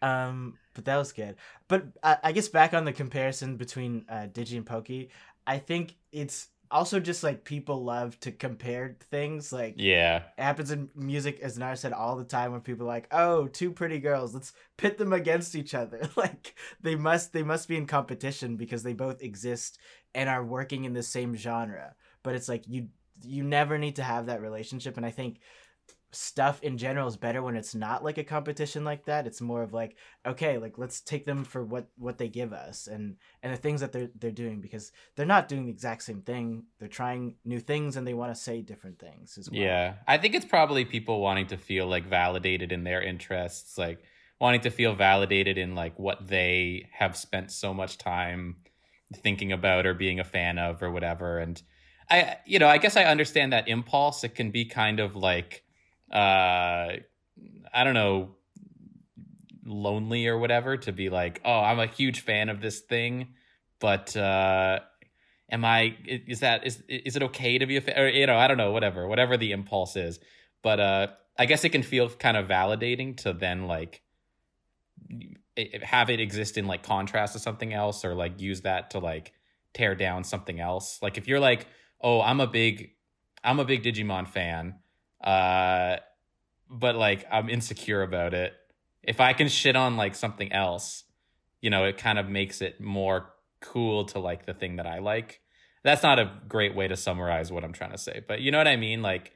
um, 0.01 0.57
but 0.73 0.85
that 0.85 0.97
was 0.97 1.11
good. 1.11 1.35
But 1.67 1.85
I, 2.03 2.17
I 2.23 2.31
guess 2.31 2.47
back 2.47 2.73
on 2.73 2.85
the 2.85 2.93
comparison 2.93 3.57
between 3.57 4.05
uh, 4.09 4.27
Digi 4.31 4.57
and 4.57 4.65
Pokey, 4.65 5.09
I 5.45 5.57
think 5.57 5.95
it's 6.11 6.49
also 6.69 6.99
just 6.99 7.23
like 7.23 7.43
people 7.43 7.83
love 7.83 8.19
to 8.21 8.31
compare 8.31 8.97
things. 9.09 9.51
Like 9.51 9.75
yeah. 9.77 10.23
it 10.37 10.41
happens 10.41 10.71
in 10.71 10.89
music, 10.95 11.39
as 11.41 11.57
Nara 11.57 11.77
said, 11.77 11.93
all 11.93 12.15
the 12.15 12.23
time 12.23 12.51
when 12.51 12.61
people 12.61 12.85
are 12.85 12.93
like, 12.93 13.07
oh 13.11 13.47
two 13.47 13.71
pretty 13.71 13.99
girls, 13.99 14.33
let's 14.33 14.53
pit 14.77 14.97
them 14.97 15.13
against 15.13 15.55
each 15.55 15.73
other." 15.73 16.09
like 16.15 16.55
they 16.81 16.95
must, 16.95 17.33
they 17.33 17.43
must 17.43 17.67
be 17.67 17.77
in 17.77 17.87
competition 17.87 18.55
because 18.57 18.83
they 18.83 18.93
both 18.93 19.21
exist 19.21 19.79
and 20.13 20.29
are 20.29 20.43
working 20.43 20.85
in 20.85 20.93
the 20.93 21.03
same 21.03 21.35
genre. 21.35 21.95
But 22.23 22.35
it's 22.35 22.49
like 22.49 22.63
you, 22.67 22.89
you 23.23 23.43
never 23.43 23.77
need 23.77 23.97
to 23.97 24.03
have 24.03 24.27
that 24.27 24.41
relationship, 24.41 24.97
and 24.97 25.05
I 25.05 25.11
think 25.11 25.39
stuff 26.11 26.63
in 26.63 26.77
general 26.77 27.07
is 27.07 27.17
better 27.17 27.41
when 27.41 27.55
it's 27.57 27.75
not 27.75 28.03
like 28.03 28.17
a 28.17 28.23
competition 28.23 28.85
like 28.85 29.05
that 29.05 29.27
it's 29.27 29.41
more 29.41 29.61
of 29.61 29.73
like 29.73 29.97
okay 30.25 30.57
like 30.57 30.77
let's 30.77 31.01
take 31.01 31.25
them 31.25 31.43
for 31.43 31.65
what 31.65 31.89
what 31.97 32.17
they 32.17 32.29
give 32.29 32.53
us 32.53 32.87
and 32.87 33.17
and 33.43 33.51
the 33.51 33.57
things 33.57 33.81
that 33.81 33.91
they're 33.91 34.09
they're 34.17 34.31
doing 34.31 34.61
because 34.61 34.93
they're 35.15 35.25
not 35.25 35.49
doing 35.49 35.65
the 35.65 35.71
exact 35.71 36.01
same 36.01 36.21
thing 36.21 36.63
they're 36.79 36.87
trying 36.87 37.35
new 37.43 37.59
things 37.59 37.97
and 37.97 38.07
they 38.07 38.13
want 38.13 38.33
to 38.33 38.41
say 38.41 38.61
different 38.61 38.97
things 38.97 39.37
as 39.37 39.51
well 39.51 39.59
Yeah. 39.59 39.95
I 40.07 40.17
think 40.17 40.33
it's 40.33 40.45
probably 40.45 40.85
people 40.85 41.19
wanting 41.19 41.47
to 41.47 41.57
feel 41.57 41.87
like 41.87 42.07
validated 42.07 42.71
in 42.71 42.83
their 42.83 43.01
interests, 43.01 43.77
like 43.77 43.99
wanting 44.39 44.61
to 44.61 44.69
feel 44.69 44.95
validated 44.95 45.57
in 45.57 45.75
like 45.75 45.97
what 45.99 46.27
they 46.27 46.87
have 46.93 47.17
spent 47.17 47.51
so 47.51 47.73
much 47.73 47.97
time 47.97 48.57
thinking 49.13 49.51
about 49.51 49.85
or 49.85 49.93
being 49.93 50.19
a 50.19 50.23
fan 50.23 50.57
of 50.57 50.81
or 50.81 50.91
whatever. 50.91 51.39
And 51.39 51.61
I 52.09 52.37
you 52.45 52.59
know, 52.59 52.67
I 52.67 52.77
guess 52.77 52.95
I 52.97 53.03
understand 53.03 53.53
that 53.53 53.67
impulse. 53.67 54.23
It 54.23 54.35
can 54.35 54.51
be 54.51 54.65
kind 54.65 54.99
of 54.99 55.15
like 55.15 55.63
uh 56.11 56.93
I 57.73 57.83
don't 57.83 57.93
know 57.93 58.35
lonely 59.65 60.27
or 60.27 60.37
whatever 60.37 60.77
to 60.77 60.91
be 60.91 61.09
like, 61.09 61.41
"Oh, 61.43 61.59
I'm 61.59 61.79
a 61.79 61.87
huge 61.87 62.21
fan 62.21 62.49
of 62.49 62.61
this 62.61 62.79
thing." 62.79 63.33
but 63.79 64.15
uh, 64.15 64.79
am 65.51 65.65
I? 65.65 65.95
Is 66.05 66.41
that 66.41 66.65
is 66.65 66.81
is 66.87 67.15
it 67.15 67.23
okay 67.23 67.57
to 67.57 67.65
be 67.65 67.77
a 67.77 67.81
fan? 67.81 67.97
Or 67.97 68.07
you 68.07 68.25
know, 68.25 68.37
I 68.37 68.47
don't 68.47 68.57
know, 68.57 68.71
whatever, 68.71 69.07
whatever 69.07 69.37
the 69.37 69.51
impulse 69.51 69.95
is. 69.95 70.19
But 70.63 70.79
uh, 70.79 71.07
I 71.37 71.45
guess 71.45 71.63
it 71.63 71.69
can 71.69 71.83
feel 71.83 72.09
kind 72.09 72.37
of 72.37 72.47
validating 72.47 73.17
to 73.17 73.33
then 73.33 73.67
like 73.67 74.01
have 75.83 76.09
it 76.09 76.19
exist 76.19 76.57
in 76.57 76.67
like 76.67 76.83
contrast 76.83 77.33
to 77.33 77.39
something 77.39 77.73
else, 77.73 78.03
or 78.03 78.15
like 78.15 78.39
use 78.41 78.61
that 78.61 78.91
to 78.91 78.99
like 78.99 79.33
tear 79.73 79.95
down 79.95 80.23
something 80.23 80.59
else. 80.59 80.99
Like 81.01 81.17
if 81.17 81.27
you're 81.27 81.39
like, 81.39 81.67
oh, 82.01 82.21
I'm 82.21 82.39
a 82.39 82.47
big, 82.47 82.91
I'm 83.43 83.59
a 83.59 83.65
big 83.65 83.83
Digimon 83.83 84.27
fan, 84.27 84.75
uh, 85.23 85.97
but 86.69 86.95
like 86.95 87.25
I'm 87.31 87.49
insecure 87.49 88.01
about 88.01 88.33
it. 88.33 88.53
If 89.03 89.19
I 89.21 89.33
can 89.33 89.47
shit 89.47 89.75
on 89.75 89.97
like 89.97 90.15
something 90.15 90.51
else, 90.51 91.03
you 91.61 91.69
know, 91.69 91.85
it 91.85 91.97
kind 91.97 92.19
of 92.19 92.29
makes 92.29 92.61
it 92.61 92.81
more 92.81 93.29
cool 93.61 94.05
to 94.05 94.19
like 94.19 94.45
the 94.45 94.53
thing 94.53 94.75
that 94.77 94.85
I 94.85 94.99
like. 94.99 95.41
That's 95.83 96.03
not 96.03 96.19
a 96.19 96.31
great 96.47 96.75
way 96.75 96.87
to 96.87 96.97
summarize 96.97 97.51
what 97.51 97.63
I'm 97.63 97.73
trying 97.73 97.91
to 97.91 97.97
say, 97.97 98.21
but 98.27 98.41
you 98.41 98.51
know 98.51 98.57
what 98.57 98.67
I 98.67 98.75
mean? 98.75 99.01
Like, 99.01 99.31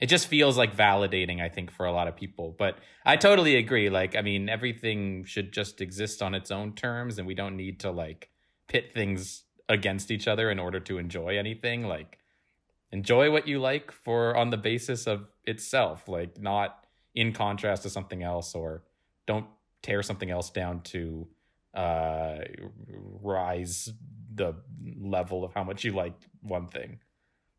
it 0.00 0.06
just 0.06 0.28
feels 0.28 0.56
like 0.56 0.74
validating, 0.74 1.42
I 1.42 1.50
think, 1.50 1.70
for 1.70 1.84
a 1.84 1.92
lot 1.92 2.08
of 2.08 2.16
people. 2.16 2.54
But 2.58 2.78
I 3.04 3.16
totally 3.16 3.56
agree. 3.56 3.90
Like, 3.90 4.16
I 4.16 4.22
mean, 4.22 4.48
everything 4.48 5.24
should 5.24 5.52
just 5.52 5.80
exist 5.80 6.22
on 6.22 6.34
its 6.34 6.50
own 6.50 6.74
terms, 6.74 7.18
and 7.18 7.26
we 7.26 7.34
don't 7.34 7.56
need 7.56 7.80
to 7.80 7.90
like 7.90 8.30
pit 8.66 8.92
things 8.94 9.44
against 9.70 10.10
each 10.10 10.28
other 10.28 10.50
in 10.50 10.58
order 10.58 10.80
to 10.80 10.98
enjoy 10.98 11.38
anything. 11.38 11.86
Like, 11.86 12.18
enjoy 12.92 13.30
what 13.30 13.48
you 13.48 13.58
like 13.58 13.90
for 13.90 14.36
on 14.36 14.50
the 14.50 14.58
basis 14.58 15.06
of 15.06 15.28
itself, 15.44 16.08
like 16.08 16.38
not 16.38 16.84
in 17.14 17.32
contrast 17.32 17.84
to 17.84 17.90
something 17.90 18.22
else, 18.22 18.54
or 18.54 18.82
don't 19.26 19.46
tear 19.82 20.02
something 20.02 20.30
else 20.30 20.50
down 20.50 20.82
to 20.82 21.26
uh 21.72 22.38
rise 23.22 23.88
the 24.34 24.54
level 25.00 25.44
of 25.44 25.54
how 25.54 25.62
much 25.62 25.84
you 25.84 25.92
like 25.92 26.14
one 26.42 26.66
thing 26.66 26.98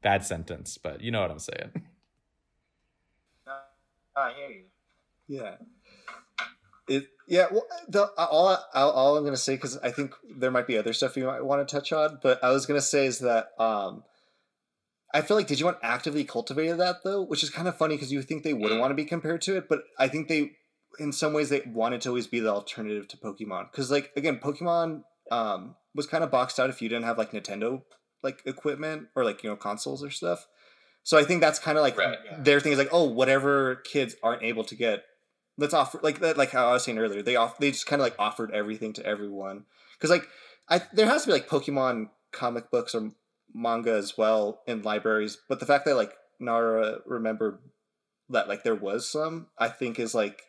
bad 0.02 0.26
sentence 0.26 0.78
but 0.78 1.00
you 1.00 1.12
know 1.12 1.22
what 1.22 1.32
i'm 1.32 1.40
saying 1.40 1.72
I 4.16 4.34
hear 4.34 4.50
you. 4.50 4.64
Yeah. 5.28 5.56
It 6.96 7.08
yeah. 7.28 7.48
Well, 7.52 7.66
the 7.88 8.06
all 8.18 8.58
all, 8.74 8.92
all 8.92 9.18
I'm 9.18 9.24
gonna 9.24 9.38
say 9.38 9.56
because 9.56 9.78
I 9.78 9.92
think 9.92 10.14
there 10.38 10.52
might 10.52 10.68
be 10.68 10.78
other 10.78 10.94
stuff 10.94 11.16
you 11.18 11.26
might 11.26 11.44
want 11.44 11.66
to 11.68 11.76
touch 11.76 11.92
on, 11.94 12.20
but 12.22 12.44
I 12.44 12.52
was 12.52 12.66
gonna 12.66 12.82
say 12.82 13.06
is 13.06 13.20
that 13.20 13.50
um, 13.60 14.04
I 15.14 15.22
feel 15.22 15.38
like 15.38 15.48
Digimon 15.48 15.78
actively 15.84 16.24
cultivated 16.24 16.78
that 16.78 16.98
though, 17.04 17.22
which 17.22 17.44
is 17.44 17.50
kind 17.50 17.68
of 17.68 17.78
funny 17.78 17.96
because 17.96 18.12
you 18.12 18.22
think 18.22 18.44
they 18.44 18.54
wouldn't 18.54 18.80
want 18.80 18.92
to 18.92 18.96
be 18.96 19.06
compared 19.06 19.42
to 19.44 19.58
it, 19.58 19.68
but 19.70 19.84
I 20.00 20.08
think 20.08 20.28
they, 20.28 20.52
in 21.00 21.12
some 21.12 21.34
ways, 21.34 21.50
they 21.50 21.62
wanted 21.66 22.02
to 22.02 22.10
always 22.10 22.28
be 22.28 22.40
the 22.40 22.50
alternative 22.50 23.08
to 23.10 23.18
Pokemon 23.18 23.72
because 23.72 23.92
like 23.92 24.12
again, 24.16 24.40
Pokemon 24.42 25.04
um 25.32 25.76
was 25.96 26.08
kind 26.08 26.24
of 26.24 26.32
boxed 26.32 26.60
out 26.60 26.70
if 26.70 26.82
you 26.82 26.90
didn't 26.90 27.06
have 27.06 27.18
like 27.18 27.32
Nintendo 27.32 27.82
like 28.24 28.42
equipment 28.46 29.08
or 29.16 29.26
like 29.26 29.44
you 29.44 29.50
know 29.50 29.56
consoles 29.56 30.04
or 30.04 30.10
stuff. 30.10 30.48
So 31.04 31.18
I 31.18 31.24
think 31.24 31.42
that's 31.42 31.60
kind 31.60 31.78
of 31.78 31.82
like 31.82 31.98
Right. 31.98 32.18
their 32.44 32.60
thing 32.60 32.72
is 32.74 32.78
like, 32.78 32.90
oh, 32.92 33.06
whatever 33.06 33.78
kids 33.78 34.16
aren't 34.22 34.44
able 34.44 34.64
to 34.66 34.76
get, 34.76 35.04
let's 35.58 35.74
offer 35.74 36.00
like 36.04 36.20
that. 36.20 36.38
Like 36.38 36.52
how 36.52 36.70
I 36.70 36.74
was 36.74 36.84
saying 36.84 36.98
earlier, 36.98 37.22
they 37.22 37.36
off 37.36 37.58
they 37.58 37.72
just 37.72 37.86
kind 37.86 38.02
of 38.02 38.06
like 38.06 38.16
offered 38.20 38.52
everything 38.52 38.94
to 38.94 39.06
everyone 39.06 39.66
because 39.94 40.10
like 40.10 40.28
I 40.70 40.82
there 40.94 41.08
has 41.08 41.24
to 41.24 41.28
be 41.28 41.34
like 41.34 41.48
Pokemon 41.48 42.10
comic 42.32 42.72
books 42.72 42.96
or 42.96 43.12
manga 43.54 43.94
as 43.94 44.18
well 44.18 44.62
in 44.68 44.82
libraries, 44.82 45.38
but 45.50 45.60
the 45.60 45.66
fact 45.66 45.86
that 45.86 45.96
like 45.96 46.14
Nara 46.40 47.00
remembered 47.06 47.60
that 48.30 48.48
like 48.48 48.64
there 48.64 48.76
was 48.76 49.08
some, 49.10 49.48
I 49.58 49.68
think 49.68 50.00
is 50.00 50.16
like 50.16 50.44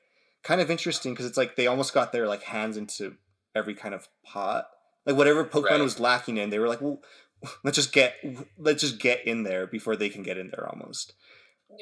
kind 0.45 0.61
of 0.61 0.71
interesting 0.71 1.13
because 1.13 1.27
it's 1.27 1.37
like 1.37 1.57
they 1.57 1.67
almost 1.67 1.93
got 1.93 2.13
their 2.13 2.27
like 2.29 2.45
hands 2.45 2.77
into 2.77 3.17
every 3.55 3.75
kind 3.75 3.95
of 3.95 4.09
pot. 4.25 4.67
Like 5.05 5.17
whatever 5.17 5.45
Pokemon 5.45 5.71
Right. 5.71 5.81
was 5.81 5.99
lacking 5.99 6.37
in, 6.37 6.51
they 6.51 6.61
were 6.61 6.69
like, 6.69 6.81
well, 6.81 7.01
let's 7.65 7.77
just 7.77 7.93
get 7.93 8.15
let's 8.57 8.83
just 8.83 9.01
get 9.01 9.27
in 9.27 9.43
there 9.43 9.67
before 9.67 9.97
they 9.97 10.09
can 10.09 10.23
get 10.23 10.39
in 10.39 10.49
there 10.51 10.69
almost. 10.69 11.15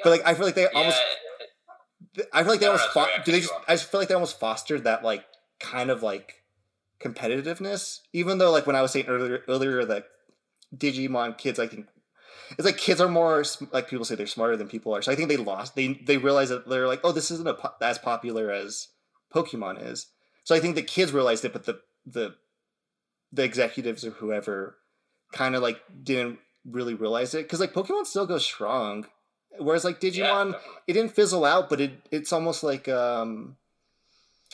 But 0.02 0.10
like 0.10 0.22
I 0.26 0.32
feel 0.34 0.46
like 0.46 0.54
they 0.54 0.66
almost 0.68 1.02
I 2.32 2.42
feel 2.42 2.52
like 2.52 2.60
they 2.60 2.66
No, 2.66 2.72
almost 2.72 2.90
fo- 2.90 3.06
do 3.24 3.32
they 3.32 3.40
just. 3.40 3.52
I 3.68 3.74
just 3.74 3.90
feel 3.90 4.00
like 4.00 4.08
they 4.08 4.14
almost 4.14 4.40
fostered 4.40 4.84
that 4.84 5.04
like 5.04 5.24
kind 5.60 5.90
of 5.90 6.02
like 6.02 6.42
competitiveness. 7.00 8.00
Even 8.12 8.38
though 8.38 8.50
like 8.50 8.66
when 8.66 8.76
I 8.76 8.82
was 8.82 8.90
saying 8.92 9.06
earlier 9.06 9.42
earlier 9.48 9.84
that 9.84 10.06
Digimon 10.76 11.36
kids 11.38 11.58
I 11.58 11.66
think 11.66 11.86
it's 12.52 12.64
like 12.64 12.78
kids 12.78 13.00
are 13.00 13.08
more 13.08 13.44
like 13.72 13.88
people 13.88 14.04
say 14.04 14.14
they're 14.14 14.26
smarter 14.26 14.56
than 14.56 14.68
people 14.68 14.94
are. 14.94 15.02
So 15.02 15.12
I 15.12 15.14
think 15.14 15.28
they 15.28 15.36
lost 15.36 15.74
they 15.76 15.94
they 16.04 16.16
realized 16.16 16.50
that 16.50 16.68
they're 16.68 16.88
like 16.88 17.00
oh 17.04 17.12
this 17.12 17.30
isn't 17.30 17.48
a 17.48 17.54
po- 17.54 17.74
as 17.80 17.98
popular 17.98 18.50
as 18.50 18.88
Pokemon 19.34 19.82
is. 19.84 20.06
So 20.44 20.54
I 20.54 20.60
think 20.60 20.74
the 20.74 20.82
kids 20.82 21.12
realized 21.12 21.44
it, 21.44 21.52
but 21.52 21.64
the 21.64 21.80
the 22.04 22.34
the 23.32 23.44
executives 23.44 24.04
or 24.04 24.10
whoever 24.10 24.76
kind 25.32 25.54
of 25.54 25.62
like 25.62 25.80
didn't 26.02 26.40
really 26.64 26.94
realize 26.94 27.34
it 27.34 27.44
because 27.44 27.60
like 27.60 27.72
Pokemon 27.72 28.06
still 28.06 28.26
goes 28.26 28.44
strong, 28.44 29.06
whereas 29.58 29.84
like 29.84 30.00
Digimon 30.00 30.54
it 30.86 30.92
didn't 30.94 31.12
fizzle 31.12 31.44
out, 31.44 31.68
but 31.68 31.80
it 31.80 31.92
it's 32.10 32.32
almost 32.32 32.62
like 32.62 32.88
um 32.88 33.56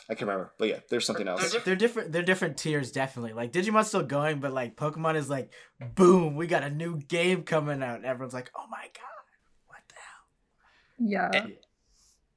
I 0.09 0.13
can't 0.13 0.21
remember, 0.29 0.53
but 0.57 0.69
yeah, 0.69 0.79
there's 0.89 1.05
something 1.05 1.27
else. 1.27 1.53
They're 1.65 1.75
different. 1.75 2.13
They're 2.13 2.23
different 2.23 2.55
tiers, 2.57 2.93
definitely. 2.93 3.33
Like 3.33 3.51
Digimon's 3.51 3.87
still 3.87 4.03
going, 4.03 4.39
but 4.39 4.53
like 4.53 4.77
Pokemon 4.77 5.15
is 5.17 5.29
like, 5.29 5.51
boom, 5.95 6.37
we 6.37 6.47
got 6.47 6.63
a 6.63 6.69
new 6.69 6.97
game 6.97 7.43
coming 7.43 7.83
out. 7.83 7.97
And 7.97 8.05
everyone's 8.05 8.33
like, 8.33 8.49
oh 8.55 8.67
my 8.71 8.83
god, 8.83 9.25
what 9.67 9.79
the 9.89 9.95
hell? 11.25 11.33
Yeah. 11.43 11.47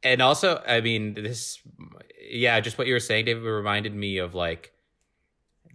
and 0.02 0.22
also 0.22 0.62
i 0.66 0.80
mean 0.80 1.14
this 1.14 1.60
yeah 2.30 2.58
just 2.60 2.78
what 2.78 2.86
you 2.86 2.92
were 2.94 3.00
saying 3.00 3.26
david 3.26 3.42
reminded 3.42 3.94
me 3.94 4.18
of 4.18 4.34
like 4.34 4.72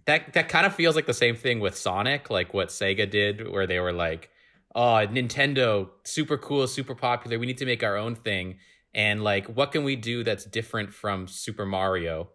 that 0.06 0.32
that 0.32 0.48
kind 0.48 0.66
of 0.66 0.74
feels 0.74 0.96
like 0.96 1.06
the 1.06 1.14
same 1.14 1.36
thing 1.36 1.60
with 1.60 1.76
sonic 1.76 2.28
like 2.30 2.52
what 2.52 2.68
sega 2.68 3.08
did 3.08 3.48
where 3.50 3.66
they 3.66 3.78
were 3.78 3.92
like 3.92 4.30
oh 4.76 5.06
nintendo 5.08 5.88
super 6.04 6.38
cool 6.38 6.68
super 6.68 6.94
popular. 6.94 7.38
We 7.38 7.46
need 7.46 7.58
to 7.58 7.66
make 7.66 7.82
our 7.82 7.96
own 7.96 8.14
thing. 8.14 8.58
And 8.94 9.24
like 9.24 9.46
what 9.46 9.72
can 9.72 9.82
we 9.82 9.96
do 9.96 10.22
that's 10.22 10.44
different 10.44 10.92
from 10.92 11.26
super 11.26 11.66
mario? 11.66 12.28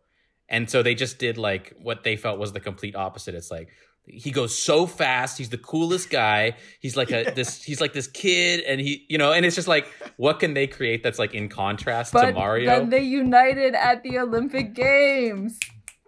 And 0.49 0.69
so 0.69 0.83
they 0.83 0.95
just 0.95 1.17
did 1.17 1.37
like 1.37 1.73
what 1.81 2.03
they 2.03 2.17
felt 2.17 2.37
was 2.37 2.51
the 2.51 2.59
complete 2.59 2.95
opposite. 2.95 3.35
It's 3.35 3.49
like 3.49 3.69
he 4.05 4.31
goes 4.31 4.57
so 4.57 4.85
fast. 4.85 5.37
He's 5.37 5.49
the 5.49 5.57
coolest 5.57 6.09
guy. 6.09 6.57
He's 6.79 6.97
like 6.97 7.11
a 7.11 7.31
this 7.35 7.63
he's 7.63 7.79
like 7.79 7.93
this 7.93 8.07
kid 8.07 8.61
and 8.61 8.81
he 8.81 9.05
you 9.09 9.17
know 9.17 9.31
and 9.31 9.45
it's 9.45 9.55
just 9.55 9.67
like 9.67 9.87
what 10.17 10.39
can 10.39 10.53
they 10.53 10.67
create 10.67 11.03
that's 11.03 11.19
like 11.19 11.33
in 11.33 11.47
contrast 11.49 12.11
to 12.13 12.33
mario? 12.33 12.65
then 12.65 12.89
they 12.89 13.03
united 13.03 13.75
at 13.75 14.03
the 14.03 14.19
Olympic 14.19 14.73
Games. 14.73 15.59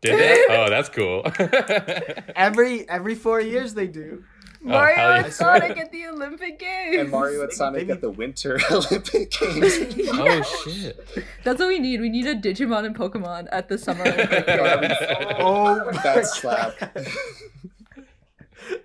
did 0.01 0.19
they? 0.19 0.45
Oh 0.49 0.69
that's 0.69 0.89
cool. 0.89 1.23
Every 2.35 2.89
every 2.89 3.15
four 3.15 3.39
years 3.39 3.73
they 3.75 3.87
do. 3.87 4.23
Mario 4.69 4.95
hell 4.95 5.09
yeah. 5.17 5.23
and 5.25 5.33
Sonic 5.33 5.77
at 5.77 5.91
the 5.91 6.05
Olympic 6.07 6.57
Games. 6.59 6.97
and 6.99 7.09
Mario 7.11 7.43
and 7.43 7.51
Sonic 7.51 7.87
they- 7.87 7.93
at 7.93 8.01
the 8.01 8.09
Winter 8.09 8.59
Olympic 8.71 9.31
Games. 9.31 9.73
oh 10.13 10.41
shit 10.65 10.99
That's 11.43 11.59
what 11.59 11.67
we 11.67 11.79
need. 11.79 11.99
We 12.01 12.09
need 12.09 12.25
a 12.27 12.35
Digimon 12.35 12.85
and 12.85 12.95
Pokemon 12.95 13.47
at 13.51 13.67
the 13.69 13.77
Summer 13.77 14.03
Olympic 14.03 14.45
Games. 14.47 14.93
Oh, 15.39 15.83
my 15.91 16.01
That 16.03 16.25
slap. 16.25 16.73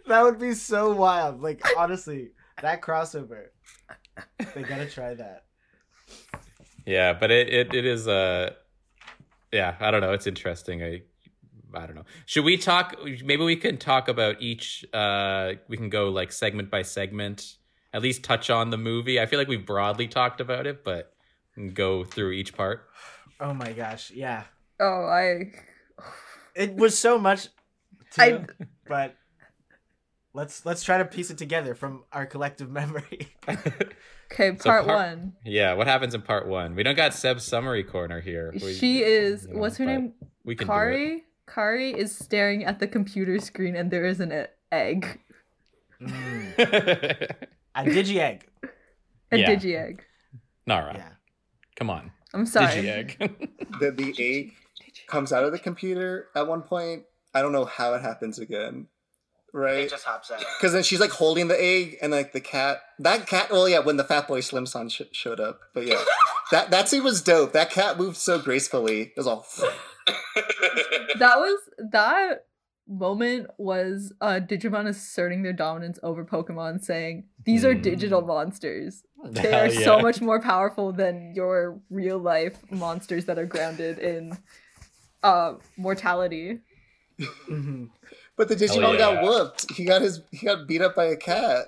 That 0.09 0.23
would 0.23 0.39
be 0.41 0.53
so 0.55 0.93
wild. 0.93 1.41
Like 1.43 1.63
honestly, 1.77 2.31
that 2.61 2.81
crossover. 2.83 3.47
They 4.55 4.63
gotta 4.63 4.87
try 4.87 5.15
that. 5.15 5.45
yeah 6.87 7.13
but 7.13 7.31
it, 7.31 7.49
it 7.49 7.75
it 7.75 7.85
is 7.87 8.09
uh 8.09 8.51
yeah 9.53 9.77
i 9.79 9.91
don't 9.93 10.01
know 10.01 10.13
it's 10.13 10.27
interesting 10.27 10.83
i 10.83 11.01
i 11.75 11.87
don't 11.87 11.95
know 11.95 12.05
should 12.27 12.45
we 12.45 12.57
talk 12.57 12.95
maybe 13.25 13.45
we 13.45 13.57
can 13.57 13.77
talk 13.77 14.09
about 14.09 14.41
each 14.41 14.85
uh 14.95 15.53
we 15.69 15.77
can 15.77 15.89
go 15.91 16.09
like 16.09 16.33
segment 16.33 16.71
by 16.71 16.83
segment 16.83 17.57
at 17.93 18.03
least 18.03 18.23
touch 18.23 18.51
on 18.51 18.71
the 18.71 18.79
movie 18.79 19.21
i 19.21 19.27
feel 19.27 19.39
like 19.39 19.49
we've 19.49 19.67
broadly 19.67 20.07
talked 20.09 20.41
about 20.41 20.67
it 20.67 20.85
but 20.85 21.13
go 21.75 22.05
through 22.05 22.33
each 22.33 22.55
part 22.55 22.85
Oh 23.41 23.55
my 23.55 23.73
gosh, 23.73 24.11
yeah. 24.11 24.43
Oh, 24.81 25.05
I. 25.05 25.53
It 26.57 26.75
was 26.75 26.99
so 26.99 27.21
much. 27.21 27.47
To, 28.15 28.23
I- 28.23 28.45
but 28.89 29.15
let's 30.35 30.67
let's 30.67 30.83
try 30.83 30.99
to 30.99 31.05
piece 31.05 31.31
it 31.31 31.39
together 31.39 31.77
from 31.77 32.03
our 32.13 32.27
collective 32.27 32.69
memory. 32.71 33.29
Okay, 34.31 34.57
So 34.59 34.65
part 34.69 34.85
part- 34.87 34.99
one. 35.19 35.33
yeah 35.45 35.73
what 35.73 35.87
happens 35.87 36.15
in 36.15 36.21
part 36.21 36.47
one 36.49 36.75
we 36.75 36.83
don't 36.83 36.97
got 36.97 37.15
seb's 37.15 37.45
summary 37.45 37.83
corner 37.83 38.21
here 38.21 38.53
We- 38.61 38.75
She 38.75 39.03
is. 39.03 39.47
you 39.47 39.55
know, 39.55 39.61
What's 39.61 39.77
her 39.79 39.87
name? 39.87 40.13
we 40.45 40.55
can 40.57 40.67
Kari. 40.67 41.25
Kari 41.53 41.91
is 41.93 42.15
staring 42.17 42.65
at 42.65 42.79
the 42.81 42.87
computer 42.87 43.39
screen, 43.39 43.75
and 43.77 43.91
there 43.91 44.05
is 44.07 44.21
an 44.21 44.47
egg, 44.73 45.21
Mm. 46.01 46.57
do 46.57 46.63
A 47.75 47.85
digi 47.85 48.17
egg. 48.19 48.47
a 49.33 49.37
Yeah. 49.39 49.51
digi 49.55 49.75
egg. 49.77 50.05
nara 50.67 50.95
Yeah. 50.95 51.09
come 51.77 51.91
on 51.91 52.13
I'm 52.35 52.45
sorry. 52.47 52.67
Digi-egg. 52.83 53.17
the 53.81 53.91
the 53.91 54.15
egg 54.19 54.53
comes 55.07 55.33
out 55.33 55.45
of 55.45 55.53
the 55.53 55.59
computer 55.59 56.29
at 56.37 56.47
one 56.47 56.61
point. 56.63 57.05
I 57.35 57.41
don't 57.43 57.53
know 57.53 57.65
how 57.65 57.95
it 57.95 58.03
happens 58.03 58.39
again. 58.39 58.89
Right? 59.55 59.85
It 59.85 59.91
just 59.91 60.05
hops 60.05 60.31
out. 60.31 60.41
Because 60.59 60.75
then 60.75 60.83
she's 60.83 61.01
like 61.01 61.11
holding 61.11 61.49
the 61.49 61.59
egg, 61.61 61.97
and 62.03 62.13
like 62.13 62.33
the 62.35 62.41
cat, 62.41 62.83
that 62.99 63.27
cat. 63.27 63.51
Well, 63.51 63.67
yeah, 63.67 63.79
when 63.79 63.97
the 63.97 64.05
Fatboy 64.05 64.45
Slim 64.45 64.67
Son 64.67 64.91
sh- 64.91 65.03
showed 65.13 65.41
up, 65.41 65.59
but 65.73 65.87
yeah, 65.87 66.05
that 66.53 66.71
that 66.71 66.89
scene 66.91 67.03
was 67.03 67.23
dope. 67.23 67.53
That 67.55 67.71
cat 67.71 67.97
moved 67.99 68.19
so 68.19 68.39
gracefully. 68.39 69.01
It 69.05 69.17
was 69.17 69.27
all. 69.27 69.47
that 71.19 71.39
was 71.39 71.61
that 71.91 72.47
moment 72.91 73.49
was 73.59 74.13
uh 74.21 74.41
Digimon 74.41 74.87
asserting 74.89 75.43
their 75.43 75.53
dominance 75.53 75.99
over 76.03 76.25
Pokemon, 76.25 76.83
saying, 76.83 77.25
These 77.45 77.65
are 77.65 77.75
Hmm. 77.75 77.83
digital 77.83 78.23
monsters. 78.23 79.03
They 79.33 79.51
Hell 79.51 79.65
are 79.67 79.71
so 79.71 79.99
much 80.01 80.21
more 80.21 80.41
powerful 80.41 80.93
than 80.93 81.33
your 81.35 81.81
real 81.91 82.19
life 82.19 82.57
monsters 82.71 83.25
that 83.27 83.39
are 83.39 83.47
grounded 83.47 83.99
in 83.99 84.39
uh 85.23 85.55
mortality. 85.77 86.61
Mhm. 87.51 87.91
But 88.37 88.49
the 88.49 88.55
Digimon 88.55 88.93
yeah. 88.93 88.99
got 88.99 89.23
whooped. 89.25 89.73
He 89.73 89.85
got 89.85 90.03
his 90.03 90.21
he 90.31 90.47
got 90.47 90.69
beat 90.69 90.81
up 90.81 90.95
by 90.95 91.07
a 91.07 91.17
cat. 91.17 91.67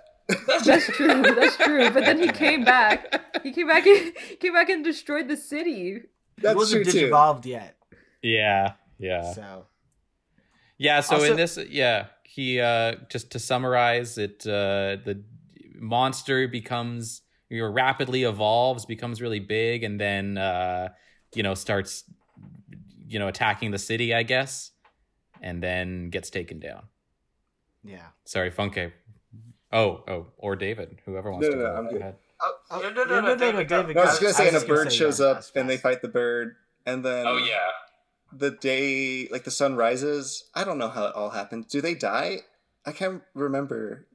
That's 0.64 0.86
true. 0.86 1.22
That's 1.22 1.57
true. 1.57 1.91
But 1.91 2.05
then 2.05 2.20
he 2.22 2.28
came 2.45 2.62
back. 2.64 3.43
He 3.43 3.51
came 3.51 3.66
back. 3.66 3.82
He 3.82 4.12
came 4.38 4.53
back 4.53 4.68
and 4.70 4.84
destroyed 4.84 5.26
the 5.26 5.36
city. 5.36 6.03
He 6.41 6.47
wasn't 6.55 6.84
true 6.84 6.93
too. 6.93 7.11
digivolved 7.11 7.45
yet, 7.47 7.74
Yeah, 8.23 8.73
yeah. 8.99 9.33
so 9.33 9.66
Yeah, 10.79 11.01
so 11.01 11.16
Also- 11.16 11.31
in 11.33 11.37
this 11.37 11.59
yeah, 11.68 12.07
he 12.25 12.61
uh 12.61 12.97
just 13.11 13.31
to 13.33 13.39
summarize 13.39 14.18
it 14.18 14.47
uh 14.47 14.97
the 15.05 15.23
monster 15.75 16.47
becomes 16.49 17.23
you 17.49 17.61
know, 17.62 17.68
rapidly 17.68 18.23
evolves, 18.23 18.87
becomes 18.87 19.21
really 19.21 19.41
big 19.41 19.83
and 19.83 20.01
then 20.01 20.39
uh 20.39 20.89
you 21.35 21.43
know 21.43 21.55
starts 21.55 22.05
you 23.07 23.18
know 23.18 23.29
attacking 23.29 23.71
the 23.73 23.79
city, 23.79 24.14
I 24.14 24.23
guess, 24.23 24.71
and 25.43 25.62
then 25.62 26.11
gets 26.11 26.31
taken 26.31 26.61
down. 26.61 26.85
yeah. 27.83 28.07
Sorry, 28.25 28.51
Funke. 28.51 28.93
Oh, 29.73 30.03
oh, 30.09 30.27
or 30.37 30.57
David, 30.57 30.99
whoever 31.07 31.31
wants 31.31 31.47
No, 31.47 31.53
to 31.53 31.57
no, 31.59 31.62
go. 31.64 31.73
no, 31.73 31.79
I'm 31.79 31.85
Go 31.87 31.91
good. 31.93 32.01
ahead. 32.03 32.16
Oh, 32.43 32.53
Oh, 32.73 32.81
no, 32.81 32.91
no, 32.91 33.05
no, 33.05 33.05
no, 33.05 33.21
no, 33.21 33.27
no, 33.29 33.37
David, 33.37 33.68
go. 33.68 33.81
David, 33.83 33.97
No, 33.97 34.03
I 34.03 34.07
was 34.07 34.18
I- 34.18 34.21
gonna 34.23 34.35
say, 34.35 34.49
and 34.49 34.57
a 34.57 34.66
bird 34.66 34.93
shows 34.93 35.21
yeah, 35.21 35.27
up 35.27 35.45
and 35.57 35.68
they 35.71 35.77
fight 35.77 36.03
the 36.03 36.09
bird, 36.09 36.55
and 36.87 37.05
then 37.05 37.27
Oh 37.27 37.37
yeah. 37.37 37.59
The 38.33 38.51
day 38.51 39.28
like 39.28 39.45
the 39.45 39.51
sun 39.51 39.76
rises. 39.76 40.51
I 40.55 40.64
don't 40.64 40.78
know 40.78 40.89
how 40.89 41.07
it 41.07 41.14
all 41.14 41.31
happened. 41.31 41.68
Do 41.68 41.81
they 41.81 41.95
die? 41.95 42.41
I 42.87 42.93
can't 42.93 43.22
remember. 43.35 44.07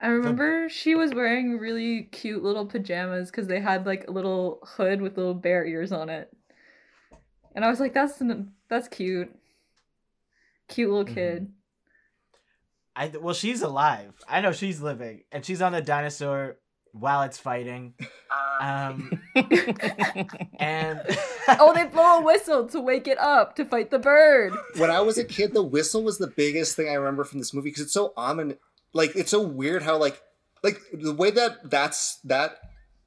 I 0.00 0.08
remember 0.08 0.68
she 0.68 0.94
was 0.94 1.14
wearing 1.14 1.58
really 1.58 2.04
cute 2.04 2.42
little 2.42 2.66
pajamas 2.66 3.30
because 3.30 3.46
they 3.46 3.60
had 3.60 3.86
like 3.86 4.06
a 4.08 4.10
little 4.10 4.58
hood 4.64 5.00
with 5.00 5.16
little 5.16 5.34
bear 5.34 5.64
ears 5.64 5.92
on 5.92 6.08
it, 6.10 6.30
and 7.54 7.64
I 7.64 7.70
was 7.70 7.80
like, 7.80 7.92
"That's 7.94 8.20
n- 8.20 8.52
that's 8.68 8.88
cute, 8.88 9.34
cute 10.68 10.90
little 10.90 11.04
Mhm. 11.06 11.14
kid." 11.14 11.52
I 12.94 13.08
well, 13.08 13.34
she's 13.34 13.62
alive. 13.62 14.14
I 14.28 14.40
know 14.40 14.52
she's 14.52 14.80
living, 14.80 15.24
and 15.32 15.44
she's 15.44 15.62
on 15.62 15.72
the 15.72 15.80
dinosaur 15.82 16.58
while 16.92 17.22
it's 17.22 17.38
fighting. 17.38 17.94
Um, 18.60 19.10
and 20.58 21.00
oh, 21.48 21.72
they 21.74 21.84
blow 21.84 22.18
a 22.18 22.22
whistle 22.22 22.68
to 22.68 22.80
wake 22.80 23.08
it 23.08 23.18
up 23.18 23.56
to 23.56 23.64
fight 23.64 23.90
the 23.90 23.98
bird. 23.98 24.52
When 24.76 24.90
I 24.90 25.00
was 25.00 25.18
a 25.18 25.24
kid, 25.24 25.54
the 25.54 25.62
whistle 25.62 26.02
was 26.02 26.18
the 26.18 26.28
biggest 26.28 26.76
thing 26.76 26.88
I 26.88 26.94
remember 26.94 27.24
from 27.24 27.38
this 27.38 27.52
movie 27.52 27.70
because 27.70 27.84
it's 27.84 27.94
so 27.94 28.12
ominous. 28.16 28.58
Like 28.92 29.16
it's 29.16 29.30
so 29.30 29.42
weird 29.42 29.82
how 29.82 29.96
like 29.96 30.20
like 30.62 30.80
the 30.92 31.14
way 31.14 31.30
that 31.30 31.70
that's 31.70 32.16
that 32.24 32.58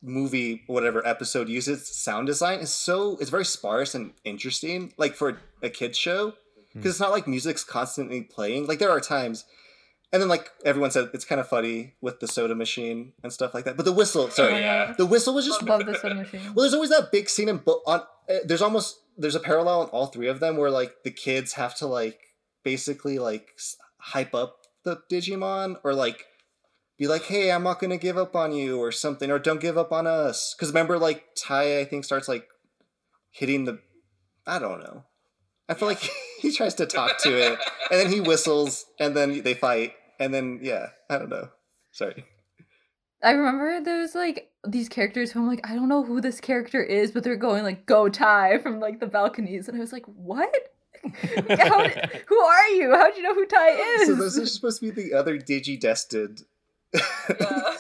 movie 0.02 0.64
whatever 0.68 1.06
episode 1.06 1.50
uses 1.50 1.88
sound 1.88 2.28
design 2.28 2.60
is 2.60 2.72
so 2.72 3.18
it's 3.20 3.32
very 3.32 3.46
sparse 3.46 3.96
and 3.96 4.14
interesting 4.24 4.94
like 4.98 5.16
for 5.16 5.40
a 5.64 5.70
kids 5.70 5.98
show 5.98 6.34
because 6.74 6.92
it's 6.92 7.00
not 7.00 7.12
like 7.12 7.28
music's 7.28 7.64
constantly 7.64 8.22
playing 8.22 8.68
like 8.68 8.78
there 8.78 8.92
are 8.92 9.00
times 9.00 9.46
and 10.16 10.22
then 10.22 10.30
like 10.30 10.50
everyone 10.64 10.90
said 10.92 11.10
it's 11.14 11.26
kind 11.26 11.42
of 11.42 11.48
funny 11.48 11.94
with 12.00 12.22
the 12.22 12.28
soda 12.28 12.56
machine 12.56 13.12
and 13.22 13.34
stuff 13.34 13.54
like 13.54 13.66
that 13.66 13.76
but 13.76 13.84
the 13.84 13.92
whistle 13.92 14.30
sorry 14.30 14.62
yeah. 14.62 14.94
the 14.98 15.06
whistle 15.06 15.34
was 15.34 15.46
just 15.46 15.62
Love 15.64 15.86
the 15.86 15.98
soda 15.98 16.16
machine. 16.16 16.42
well, 16.54 16.64
there's 16.64 16.74
always 16.74 16.90
that 16.90 17.12
big 17.12 17.30
scene 17.30 17.50
in 17.50 17.58
bo- 17.58 17.82
on. 17.86 18.02
Uh, 18.30 18.38
there's 18.46 18.62
almost 18.62 19.00
there's 19.18 19.36
a 19.36 19.40
parallel 19.40 19.84
in 19.84 19.90
all 19.90 20.08
three 20.08 20.28
of 20.28 20.40
them 20.40 20.58
where 20.58 20.70
like 20.70 21.04
the 21.04 21.12
kids 21.12 21.54
have 21.54 21.76
to 21.76 21.88
like 21.88 22.20
basically 22.64 23.20
like 23.20 23.50
hype 23.98 24.34
up 24.34 24.58
the 24.84 25.02
Digimon 25.12 25.78
or 25.84 25.94
like 25.94 26.26
be 26.98 27.08
like, 27.08 27.24
hey, 27.24 27.52
I'm 27.52 27.64
not 27.64 27.80
gonna 27.80 27.98
give 27.98 28.18
up 28.18 28.36
on 28.36 28.54
you 28.54 28.80
or 28.80 28.92
something 28.92 29.30
or 29.30 29.40
don't 29.40 29.60
give 29.60 29.78
up 29.78 29.92
on 29.92 30.08
us. 30.08 30.54
Because 30.56 30.70
remember, 30.70 30.98
like 30.98 31.26
Tai, 31.38 31.80
I 31.80 31.86
think 31.86 32.06
starts 32.06 32.28
like 32.28 32.48
hitting 33.32 33.66
the. 33.66 33.80
I 34.48 34.60
don't 34.60 34.80
know. 34.80 35.04
I 35.68 35.74
feel 35.74 35.88
like 35.88 36.08
he 36.40 36.52
tries 36.52 36.76
to 36.76 36.86
talk 36.86 37.18
to 37.20 37.36
it 37.36 37.60
and 37.90 38.00
then 38.00 38.12
he 38.12 38.22
whistles 38.22 38.86
and 39.00 39.16
then 39.16 39.42
they 39.42 39.56
fight 39.56 39.94
and 40.20 40.34
then 40.34 40.60
yeah, 40.62 40.88
I 41.10 41.18
don't 41.18 41.30
know. 41.30 41.50
Sorry. 41.92 42.26
I 43.24 43.32
remember 43.32 43.82
there 43.82 44.02
was 44.02 44.14
like 44.14 44.52
these 44.68 44.90
characters 44.90 45.32
who 45.32 45.40
I'm 45.40 45.48
like, 45.48 45.68
I 45.68 45.74
don't 45.74 45.90
know 45.90 46.04
who 46.04 46.22
this 46.22 46.40
character 46.40 46.84
is, 46.84 47.12
but 47.12 47.24
they're 47.24 47.36
going 47.36 47.64
like 47.64 47.86
"Go 47.86 48.10
Tai" 48.10 48.60
from 48.60 48.80
like 48.80 49.00
the 49.00 49.08
balconies, 49.08 49.68
and 49.68 49.78
I 49.78 49.80
was 49.80 49.94
like, 49.94 50.06
what? 50.06 50.54
Did, 51.22 51.46
who 52.28 52.38
are 52.38 52.68
you? 52.70 52.92
How 52.92 53.12
do 53.12 53.18
you 53.18 53.24
know 53.24 53.34
who 53.34 53.46
Tai 53.46 53.70
is? 53.70 54.08
So 54.08 54.16
those 54.16 54.38
are 54.38 54.46
supposed 54.46 54.80
to 54.82 54.92
be 54.92 55.04
the 55.04 55.14
other 55.14 55.38
Digi-destined. 55.40 56.44
Yeah. 56.94 57.78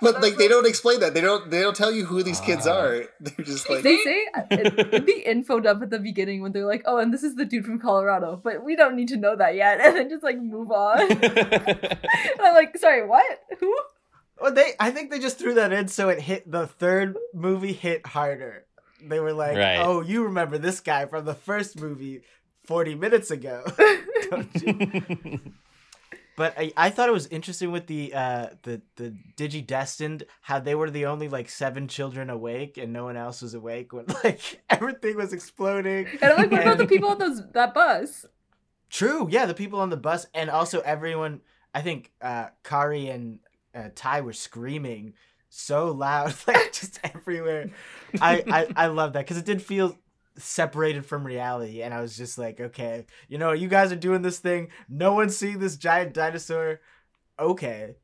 But 0.00 0.20
like 0.20 0.36
they 0.36 0.48
don't 0.48 0.66
explain 0.66 1.00
that. 1.00 1.14
They 1.14 1.20
don't. 1.20 1.50
They 1.50 1.60
don't 1.60 1.76
tell 1.76 1.92
you 1.92 2.04
who 2.04 2.22
these 2.22 2.40
kids 2.40 2.66
Ah. 2.66 2.78
are. 2.78 3.04
They're 3.20 3.44
just 3.46 3.68
like. 3.70 3.82
they 3.82 3.96
say 3.98 4.26
it, 4.50 4.74
it'd 4.78 5.06
be 5.14 5.22
infoed 5.26 5.66
up 5.66 5.80
at 5.82 5.90
the 5.90 5.98
beginning 5.98 6.42
when 6.42 6.52
they're 6.52 6.66
like, 6.66 6.82
"Oh, 6.86 6.98
and 6.98 7.12
this 7.14 7.22
is 7.22 7.36
the 7.36 7.44
dude 7.44 7.64
from 7.64 7.78
Colorado," 7.78 8.40
but 8.42 8.64
we 8.64 8.74
don't 8.76 8.96
need 8.96 9.08
to 9.08 9.16
know 9.16 9.36
that 9.36 9.54
yet, 9.54 9.80
and 9.84 9.96
then 9.96 10.08
just 10.10 10.22
like 10.24 10.38
move 10.38 10.70
on. 10.70 11.00
and 11.10 12.40
I'm 12.40 12.54
like, 12.54 12.76
"Sorry, 12.76 13.06
what? 13.06 13.24
Who?" 13.60 13.76
well, 14.40 14.52
they 14.52 14.72
I 14.80 14.90
think 14.90 15.10
they 15.10 15.18
just 15.20 15.38
threw 15.38 15.54
that 15.54 15.72
in 15.72 15.88
so 15.88 16.08
it 16.08 16.20
hit 16.20 16.50
the 16.50 16.66
third 16.66 17.16
movie 17.34 17.72
hit 17.72 18.06
harder. 18.06 18.64
They 19.02 19.20
were 19.20 19.32
like, 19.32 19.56
Right. 19.56 19.78
"Oh, 19.78 20.00
you 20.02 20.24
remember 20.24 20.58
this 20.58 20.80
guy 20.80 21.06
from 21.06 21.24
the 21.24 21.34
first 21.34 21.80
movie 21.80 22.22
40 22.64 22.96
minutes 22.96 23.30
ago." 23.30 23.62
But 26.38 26.54
I, 26.56 26.72
I 26.76 26.90
thought 26.90 27.08
it 27.08 27.12
was 27.12 27.26
interesting 27.26 27.72
with 27.72 27.88
the 27.88 28.14
uh 28.14 28.50
the 28.62 28.80
the 28.94 29.12
Digi 29.36 29.66
Destined 29.66 30.22
how 30.40 30.60
they 30.60 30.76
were 30.76 30.88
the 30.88 31.06
only 31.06 31.28
like 31.28 31.48
seven 31.48 31.88
children 31.88 32.30
awake 32.30 32.78
and 32.78 32.92
no 32.92 33.02
one 33.02 33.16
else 33.16 33.42
was 33.42 33.54
awake 33.54 33.92
when 33.92 34.06
like 34.24 34.62
everything 34.70 35.16
was 35.16 35.32
exploding. 35.32 36.06
And 36.22 36.32
I'm 36.32 36.36
like, 36.36 36.52
"What 36.52 36.62
about 36.62 36.78
the 36.78 36.86
people 36.86 37.08
on 37.08 37.18
those 37.18 37.42
that 37.54 37.74
bus?" 37.74 38.24
True, 38.88 39.26
yeah, 39.28 39.46
the 39.46 39.54
people 39.54 39.80
on 39.80 39.90
the 39.90 39.96
bus 39.96 40.28
and 40.32 40.48
also 40.48 40.78
everyone. 40.78 41.40
I 41.74 41.82
think 41.82 42.12
uh 42.22 42.50
Kari 42.62 43.08
and 43.08 43.40
uh, 43.74 43.88
Tai 43.96 44.20
were 44.20 44.32
screaming 44.32 45.14
so 45.48 45.90
loud, 45.90 46.36
like 46.46 46.72
just 46.72 47.00
everywhere. 47.02 47.70
I 48.20 48.44
I, 48.48 48.84
I 48.84 48.86
love 48.86 49.14
that 49.14 49.24
because 49.24 49.38
it 49.38 49.44
did 49.44 49.60
feel 49.60 49.98
separated 50.38 51.04
from 51.04 51.26
reality, 51.26 51.82
and 51.82 51.92
I 51.92 52.00
was 52.00 52.16
just 52.16 52.38
like, 52.38 52.60
okay, 52.60 53.04
you 53.28 53.36
know, 53.38 53.52
you 53.52 53.68
guys 53.68 53.92
are 53.92 53.96
doing 53.96 54.22
this 54.22 54.38
thing. 54.38 54.68
No 54.88 55.12
one's 55.14 55.36
seeing 55.36 55.58
this 55.58 55.76
giant 55.76 56.14
dinosaur. 56.14 56.80
Okay, 57.38 57.94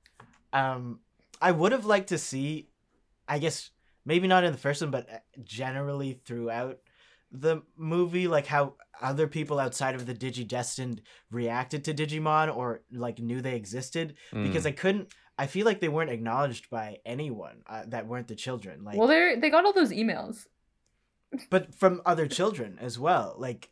um, 0.52 1.00
I 1.40 1.50
would 1.52 1.72
have 1.72 1.86
liked 1.86 2.08
to 2.10 2.18
see, 2.18 2.68
I 3.28 3.38
guess 3.38 3.70
maybe 4.04 4.28
not 4.28 4.44
in 4.44 4.52
the 4.52 4.58
first 4.58 4.80
one, 4.82 4.90
but 4.90 5.08
uh, 5.10 5.16
generally 5.42 6.20
throughout 6.24 6.78
the 7.32 7.62
movie, 7.76 8.28
like 8.28 8.46
how 8.46 8.74
other 9.02 9.26
people 9.26 9.58
outside 9.58 9.94
of 9.96 10.06
the 10.06 10.14
Digidestined 10.14 11.00
reacted 11.30 11.84
to 11.84 11.94
Digimon 11.94 12.54
or 12.56 12.82
like 12.92 13.18
knew 13.18 13.40
they 13.40 13.56
existed 13.56 14.14
because 14.32 14.64
Mm. 14.64 14.68
I 14.68 14.72
couldn't. 14.72 15.08
I 15.36 15.48
feel 15.48 15.64
like 15.66 15.80
they 15.80 15.88
weren't 15.88 16.10
acknowledged 16.10 16.70
by 16.70 16.98
anyone 17.04 17.62
uh, 17.66 17.82
that 17.88 18.06
weren't 18.06 18.28
the 18.28 18.36
children. 18.36 18.84
Like, 18.84 18.96
Well, 18.96 19.08
they 19.08 19.34
they 19.40 19.50
got 19.50 19.64
all 19.64 19.72
those 19.72 19.90
emails. 19.90 20.46
But 21.50 21.74
from 21.74 22.02
other 22.04 22.26
children 22.26 22.78
as 22.80 22.98
well. 22.98 23.34
Like, 23.38 23.70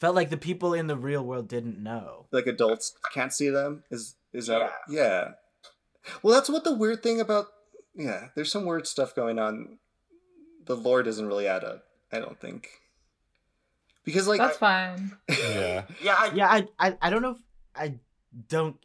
felt 0.00 0.14
like 0.14 0.30
the 0.30 0.36
people 0.36 0.74
in 0.74 0.86
the 0.86 0.96
real 0.96 1.24
world 1.24 1.48
didn't 1.48 1.82
know. 1.82 2.26
like 2.32 2.46
adults 2.46 2.94
can't 3.12 3.32
see 3.32 3.50
them. 3.50 3.84
Is 3.90 4.16
is 4.32 4.46
that 4.46 4.70
yeah? 4.88 5.32
Well, 6.22 6.34
that's 6.34 6.48
what 6.48 6.64
the 6.64 6.74
weird 6.74 7.02
thing 7.02 7.20
about 7.20 7.46
yeah. 7.94 8.28
There's 8.34 8.52
some 8.52 8.64
weird 8.64 8.86
stuff 8.86 9.14
going 9.14 9.38
on. 9.38 9.78
The 10.66 10.76
lore 10.76 11.02
doesn't 11.02 11.26
really 11.26 11.48
add 11.48 11.64
up. 11.64 11.84
I 12.12 12.20
don't 12.20 12.40
think. 12.40 12.68
Because 14.04 14.28
like 14.28 14.38
That's 14.38 14.56
fine. 14.56 15.12
yeah. 15.28 15.84
Yeah, 16.02 16.16
I, 16.18 16.30
Yeah, 16.34 16.48
I, 16.48 16.68
I, 16.78 16.98
I 17.02 17.10
don't 17.10 17.22
know 17.22 17.32
if 17.32 17.42
I 17.74 17.94
don't, 18.48 18.76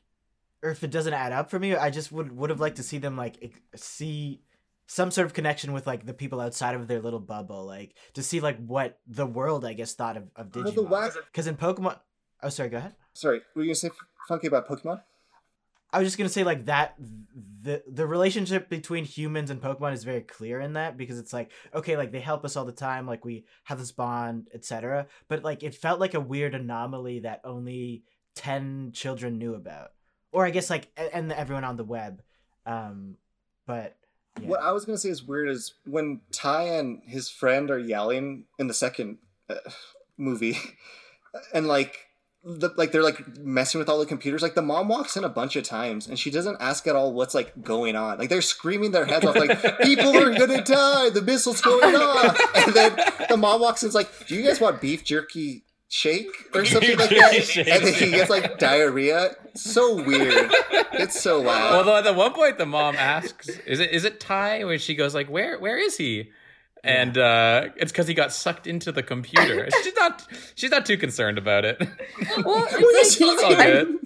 or 0.62 0.70
if 0.70 0.84
it 0.84 0.92
doesn't 0.92 1.14
add 1.14 1.32
up 1.32 1.50
for 1.50 1.60
me. 1.60 1.76
I 1.76 1.90
just 1.90 2.12
would 2.12 2.36
would 2.36 2.50
have 2.50 2.60
liked 2.60 2.78
to 2.78 2.84
see 2.84 2.98
them 2.98 3.16
like 3.16 3.54
see 3.76 4.42
some 4.88 5.12
sort 5.12 5.26
of 5.26 5.34
connection 5.34 5.74
with 5.74 5.88
like 5.88 6.06
the 6.06 6.14
people 6.14 6.40
outside 6.40 6.76
of 6.76 6.88
their 6.88 7.02
little 7.02 7.20
bubble, 7.20 7.66
like 7.66 7.96
to 8.14 8.24
see 8.24 8.40
like 8.40 8.64
what 8.66 9.00
the 9.08 9.26
world 9.26 9.66
I 9.66 9.74
guess 9.74 9.94
thought 9.94 10.18
of 10.18 10.30
of 10.36 10.52
Digimon. 10.52 11.14
Because 11.32 11.48
in 11.48 11.56
Pokemon, 11.56 12.00
oh 12.42 12.50
sorry, 12.50 12.70
go 12.70 12.78
ahead. 12.78 12.96
Sorry, 13.14 13.42
were 13.56 13.64
you 13.64 13.70
gonna 13.70 13.76
say 13.76 13.92
Funke 14.30 14.46
about 14.46 14.68
Pokemon? 14.68 15.02
I 15.92 16.00
was 16.00 16.08
just 16.08 16.18
gonna 16.18 16.30
say 16.30 16.44
like 16.44 16.66
that 16.66 16.96
the 16.98 17.84
the 17.88 18.08
relationship 18.08 18.68
between 18.68 19.06
humans 19.06 19.52
and 19.52 19.62
Pokemon 19.62 19.94
is 19.94 20.04
very 20.04 20.22
clear 20.22 20.60
in 20.60 20.74
that 20.74 20.98
because 20.98 21.20
it's 21.20 21.32
like 21.32 21.52
okay 21.74 21.96
like 21.96 22.12
they 22.12 22.20
help 22.20 22.44
us 22.44 22.56
all 22.56 22.66
the 22.66 22.72
time 22.72 23.06
like 23.06 23.24
we 23.24 23.46
have 23.66 23.80
this 23.80 23.92
bond 23.92 24.48
etc. 24.54 25.08
But 25.28 25.44
like 25.44 25.64
it 25.64 25.76
felt 25.76 26.00
like 26.00 26.16
a 26.16 26.20
weird 26.20 26.56
anomaly 26.56 27.20
that 27.20 27.42
only 27.44 28.04
ten 28.36 28.92
children 28.94 29.38
knew 29.38 29.54
about, 29.54 29.92
or 30.32 30.46
I 30.46 30.50
guess 30.50 30.70
like 30.70 30.90
and 30.98 31.32
everyone 31.32 31.64
on 31.64 31.78
the 31.78 31.84
web. 31.84 32.22
Um, 32.66 33.18
but 33.68 33.96
yeah. 34.42 34.48
What 34.48 34.62
I 34.62 34.72
was 34.72 34.86
gonna 34.86 34.98
say 34.98 35.10
is 35.10 35.24
weird 35.24 35.50
is 35.50 35.74
when 35.86 36.22
Tai 36.32 36.64
and 36.64 37.02
his 37.06 37.30
friend 37.30 37.70
are 37.70 37.80
yelling 37.80 38.46
in 38.58 38.68
the 38.68 38.74
second 38.74 39.18
uh, 39.50 39.56
movie, 40.18 40.58
and 41.54 41.68
like 41.68 42.08
the, 42.44 42.72
like 42.76 42.92
they're 42.92 43.04
like 43.04 43.38
messing 43.38 43.80
with 43.80 43.90
all 43.90 44.00
the 44.00 44.06
computers. 44.06 44.42
Like 44.42 44.56
the 44.56 44.62
mom 44.62 44.88
walks 44.88 45.16
in 45.16 45.24
a 45.24 45.30
bunch 45.30 45.56
of 45.56 45.64
times 45.64 46.08
and 46.08 46.20
she 46.20 46.30
doesn't 46.30 46.58
ask 46.60 46.86
at 46.88 46.96
all 46.96 47.14
what's 47.14 47.34
like 47.34 47.64
going 47.64 47.96
on. 47.96 48.18
Like 48.18 48.30
they're 48.30 48.42
screaming 48.42 48.92
their 48.92 49.06
heads 49.06 49.26
off, 49.26 49.36
like 49.36 49.62
people 49.82 50.18
are 50.18 50.34
gonna 50.38 50.64
die, 50.64 51.10
the 51.10 51.22
missile's 51.22 51.62
going 51.62 51.96
off. 51.96 52.38
And 52.56 52.74
then 52.74 53.00
the 53.30 53.38
mom 53.38 53.62
walks 53.62 53.84
in, 53.84 53.90
is 53.90 53.96
like, 53.96 54.10
"Do 54.28 54.36
you 54.36 54.44
guys 54.44 54.60
want 54.60 54.82
beef 54.82 55.04
jerky 55.04 55.64
shake 55.94 56.32
or 56.56 56.66
something 56.66 56.98
like 56.98 57.10
that?" 57.10 57.32
jerky 57.34 57.42
shake, 57.42 57.68
and 57.68 57.86
then 57.86 57.94
he 57.94 58.10
gets 58.12 58.30
like 58.30 58.58
diarrhea. 58.58 59.36
So 59.56 59.96
weird. 60.04 60.52
It's 60.94 61.20
so 61.22 61.40
loud. 61.42 61.76
Although 61.76 61.98
at 61.98 62.04
the 62.04 62.14
one 62.14 62.34
point 62.34 62.58
the 62.58 62.66
mom 62.66 62.96
asks, 62.96 63.50
"Is 63.68 63.80
it 63.80 63.92
is 63.92 64.04
it 64.06 64.20
Tai?" 64.20 64.64
Where 64.66 64.80
she 64.80 64.96
goes 64.96 65.14
like, 65.14 65.30
"Where 65.30 65.60
where 65.60 65.78
is 65.78 65.98
he?" 65.98 66.32
And 66.86 67.18
uh, 67.18 67.70
it's 67.78 67.94
because 67.94 68.08
he 68.08 68.14
got 68.14 68.34
sucked 68.34 68.68
into 68.68 68.92
the 68.92 69.04
computer. 69.04 69.70
she's 69.84 69.96
not 69.96 70.28
she's 70.56 70.72
not 70.72 70.86
too 70.86 70.98
concerned 70.98 71.38
about 71.38 71.64
it. 71.66 71.80
Well, 72.44 72.68
Yes, 72.72 73.18
it's 73.20 73.22
like, 73.22 73.32
It's 73.32 73.44
all 73.44 73.62
I- 73.62 73.72
good. 73.72 74.00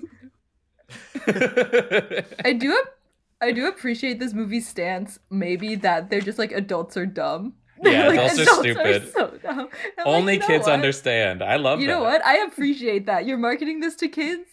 I 2.45 2.53
do 2.53 2.71
ap- 2.77 2.93
I 3.41 3.51
do 3.51 3.67
appreciate 3.67 4.19
this 4.19 4.33
movie's 4.33 4.67
stance. 4.67 5.19
Maybe 5.29 5.75
that 5.75 6.09
they're 6.09 6.21
just 6.21 6.39
like 6.39 6.51
adults 6.51 6.97
are 6.97 7.05
dumb. 7.05 7.53
Yeah, 7.83 8.07
Like, 8.07 8.19
adults 8.19 8.39
are 8.39 8.45
stupid. 8.45 9.11
so 9.13 9.27
dumb. 9.43 9.59
I'm 9.59 9.65
like, 9.67 9.69
Only 10.05 10.33
you 10.35 10.39
know 10.39 10.47
kids 10.47 10.65
what? 10.65 10.73
understand. 10.73 11.43
I 11.43 11.57
love 11.57 11.79
You 11.79 11.87
that. 11.87 11.93
know 11.93 12.03
what? 12.03 12.25
I 12.25 12.37
appreciate 12.45 13.05
that. 13.05 13.25
You're 13.25 13.37
marketing 13.37 13.79
this 13.81 13.95
to 13.97 14.07
kids. 14.07 14.49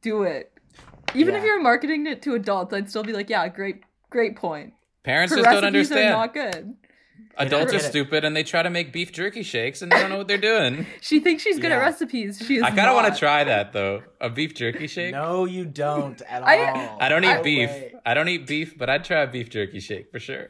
Do 0.00 0.22
it. 0.22 0.52
Even 1.14 1.34
if 1.34 1.44
you're 1.44 1.60
marketing 1.60 2.06
it 2.06 2.22
to 2.22 2.34
adults, 2.34 2.72
I'd 2.72 2.88
still 2.88 3.02
be 3.02 3.12
like, 3.12 3.28
yeah, 3.28 3.46
great, 3.48 3.82
great 4.10 4.36
point. 4.36 4.72
Parents 5.02 5.32
Her 5.32 5.38
just 5.42 5.50
don't 5.50 5.64
understand. 5.64 6.00
recipes 6.00 6.14
are 6.14 6.16
not 6.16 6.34
good. 6.34 6.74
Adults 7.38 7.72
are 7.74 7.78
stupid 7.78 8.24
and 8.24 8.36
they 8.36 8.42
try 8.42 8.62
to 8.62 8.70
make 8.70 8.92
beef 8.92 9.10
jerky 9.10 9.42
shakes 9.42 9.80
and 9.82 9.90
they 9.90 9.98
don't 9.98 10.10
know 10.10 10.18
what 10.18 10.28
they're 10.28 10.36
doing. 10.38 10.86
She 11.00 11.18
thinks 11.18 11.42
she's 11.42 11.58
good 11.58 11.70
Yeah. 11.70 11.78
at 11.78 11.80
recipes. 11.80 12.42
She 12.46 12.56
is. 12.56 12.62
I 12.62 12.68
kind 12.70 12.88
of 12.88 12.94
want 12.94 13.12
to 13.12 13.18
try 13.18 13.42
that 13.44 13.72
though. 13.72 14.02
A 14.20 14.28
beef 14.30 14.54
jerky 14.54 14.86
shake. 14.86 15.12
No, 15.12 15.44
you 15.46 15.64
don't 15.64 16.20
at 16.22 16.42
I- 16.46 16.70
all. 16.70 16.98
I 17.00 17.08
don't 17.08 17.24
eat 17.24 17.28
I- 17.28 17.42
beef. 17.42 17.68
way. 17.70 17.94
I 18.04 18.14
don't 18.14 18.28
eat 18.28 18.46
beef, 18.46 18.76
but 18.78 18.88
I'd 18.90 19.04
try 19.04 19.22
a 19.22 19.26
beef 19.26 19.48
jerky 19.50 19.80
shake 19.80 20.10
for 20.12 20.18
sure. 20.20 20.48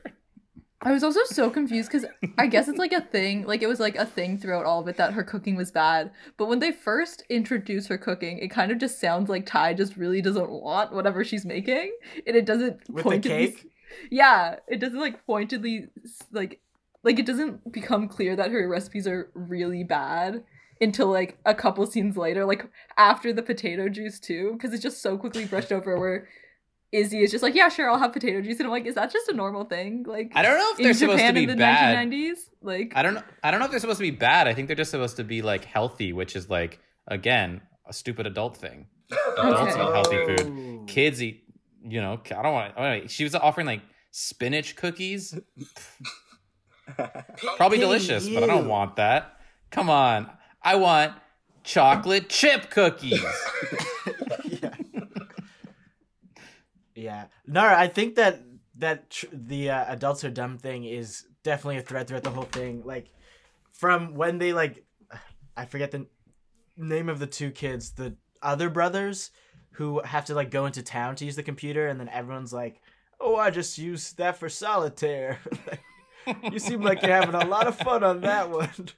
I 0.85 0.91
was 0.91 1.05
also 1.05 1.21
so 1.27 1.49
confused 1.49 1.91
because 1.91 2.09
I 2.39 2.49
guess 2.49 2.67
it's 2.67 2.79
like 2.79 2.93
a 2.93 3.01
thing, 3.01 3.47
like 3.47 3.63
it 3.63 3.69
was 3.69 3.79
like 3.79 3.95
a 3.95 4.05
thing 4.05 4.37
throughout 4.37 4.67
all 4.67 4.81
of 4.81 4.89
it 4.89 4.97
that 4.97 5.13
her 5.13 5.23
cooking 5.23 5.55
was 5.55 5.71
bad. 5.71 6.11
But 6.37 6.47
when 6.47 6.59
they 6.59 6.73
first 6.73 7.23
introduce 7.31 7.87
her 7.87 7.97
cooking, 7.99 8.39
it 8.39 8.49
kind 8.49 8.73
of 8.73 8.79
just 8.79 9.01
sounds 9.01 9.29
like 9.29 9.47
Tai 9.47 9.75
just 9.75 9.97
really 9.97 10.21
doesn't 10.21 10.51
want 10.51 10.93
whatever 10.93 11.23
she's 11.23 11.45
making, 11.45 11.93
and 12.27 12.37
it 12.37 12.47
doesn't 12.47 12.81
With 12.91 13.05
the 13.05 13.19
cake? 13.21 13.71
Yeah, 14.11 14.57
it 14.67 14.81
doesn't 14.81 14.99
like 14.99 15.25
pointedly 15.25 15.87
like 16.33 16.61
like 17.05 17.19
it 17.19 17.27
doesn't 17.27 17.73
become 17.73 18.09
clear 18.09 18.35
that 18.35 18.51
her 18.51 18.69
recipes 18.69 19.07
are 19.07 19.31
really 19.35 19.85
bad 19.85 20.43
until 20.81 21.09
like 21.09 21.39
a 21.47 21.55
couple 21.55 21.87
scenes 21.87 22.17
later, 22.17 22.45
like 22.45 22.69
after 22.97 23.33
the 23.33 23.43
potato 23.43 23.89
juice 23.89 24.19
too, 24.19 24.55
because 24.55 24.73
it's 24.73 24.83
just 24.83 25.01
so 25.01 25.17
quickly 25.17 25.45
brushed 25.45 25.71
over 25.71 25.99
where. 25.99 26.29
Izzy 26.93 27.23
is 27.23 27.31
just 27.31 27.43
like, 27.43 27.55
yeah, 27.55 27.71
sure, 27.71 27.91
I'll 27.91 27.99
have 27.99 28.13
potato 28.13 28.43
juice, 28.43 28.59
and 28.59 28.67
I'm 28.67 28.71
like, 28.71 28.85
is 28.85 28.97
that 28.97 29.11
just 29.11 29.27
a 29.29 29.33
normal 29.33 29.65
thing? 29.65 30.05
Like, 30.07 30.31
I 30.35 30.43
don't 30.43 30.59
know 30.59 30.71
if 30.73 30.77
they're 30.79 30.93
supposed 30.93 31.21
to 31.25 31.33
be 31.33 31.45
in 31.45 31.49
the 31.49 31.57
bad. 31.57 32.07
1990s. 32.09 32.35
Like, 32.61 32.93
I 32.95 33.03
don't 33.03 33.15
know. 33.15 33.23
I 33.43 33.51
don't 33.51 33.61
know 33.61 33.65
if 33.65 33.71
they're 33.71 33.81
supposed 33.81 33.99
to 33.99 34.03
be 34.03 34.11
bad. 34.11 34.47
I 34.47 34.53
think 34.55 34.67
they're 34.67 34.77
just 34.77 34.91
supposed 34.91 35.17
to 35.17 35.25
be 35.25 35.41
like 35.43 35.65
healthy, 35.65 36.13
which 36.13 36.37
is 36.37 36.51
like 36.51 36.79
again 37.09 37.63
a 37.87 37.93
stupid 37.95 38.27
adult 38.27 38.57
thing. 38.59 38.87
Adults 39.39 39.61
Okay. 39.61 39.71
eat 39.71 39.77
healthy 39.77 40.27
food. 40.27 40.41
Oh. 40.83 40.85
Kids 40.87 41.23
eat. 41.23 41.45
You 41.85 42.01
know, 42.01 42.21
I 42.27 42.43
don't 42.43 42.53
want. 42.53 42.77
to 42.77 43.09
She 43.09 43.25
was 43.25 43.35
offering 43.35 43.67
like 43.67 43.81
spinach 44.11 44.77
cookies. 44.77 45.35
Probably 47.57 47.79
delicious, 47.79 48.29
but 48.29 48.43
I 48.43 48.47
don't 48.47 48.69
want 48.69 48.97
that. 48.97 49.37
Come 49.71 49.89
on, 49.89 50.31
I 50.63 50.75
want 50.77 51.15
chocolate 51.65 52.29
chip 52.29 52.71
cookies. 52.71 53.25
yeah. 56.95 57.27
No, 57.47 57.65
I 57.65 57.89
think 57.89 58.17
that 58.17 58.43
that 58.77 59.11
tr- 59.11 59.27
the 59.33 59.71
uh, 59.71 59.85
adults 59.89 60.25
are 60.25 60.31
dumb 60.31 60.59
thing 60.59 60.85
is 60.85 61.27
definitely 61.43 61.79
a 61.79 61.83
thread 61.83 62.09
throughout 62.09 62.23
the 62.23 62.31
whole 62.31 62.45
thing. 62.45 62.83
Like 62.85 63.13
from 63.73 64.15
when 64.15 64.39
they 64.39 64.53
like, 64.53 64.85
I 65.57 65.67
forget 65.67 65.91
the 65.91 66.07
name 66.77 67.09
of 67.09 67.19
the 67.19 67.27
two 67.27 67.51
kids, 67.51 67.93
the 67.93 68.17
other 68.43 68.71
brothers 68.71 69.31
who 69.73 70.01
have 70.01 70.25
to 70.27 70.35
like 70.35 70.51
go 70.51 70.67
into 70.67 70.83
town 70.83 71.17
to 71.17 71.25
use 71.25 71.37
the 71.37 71.43
computer, 71.43 71.89
and 71.89 71.99
then 71.99 72.09
everyone's 72.09 72.53
like, 72.53 72.81
"Oh, 73.21 73.37
I 73.37 73.51
just 73.51 73.79
used 73.79 74.19
that 74.19 74.39
for 74.39 74.49
solitaire." 74.49 75.39
you 76.53 76.59
seem 76.59 76.83
like 76.83 77.03
you're 77.03 77.15
having 77.15 77.35
a 77.35 77.47
lot 77.47 77.67
of 77.67 77.77
fun 77.77 78.05
on 78.05 78.21
that 78.21 78.51
one. 78.51 78.89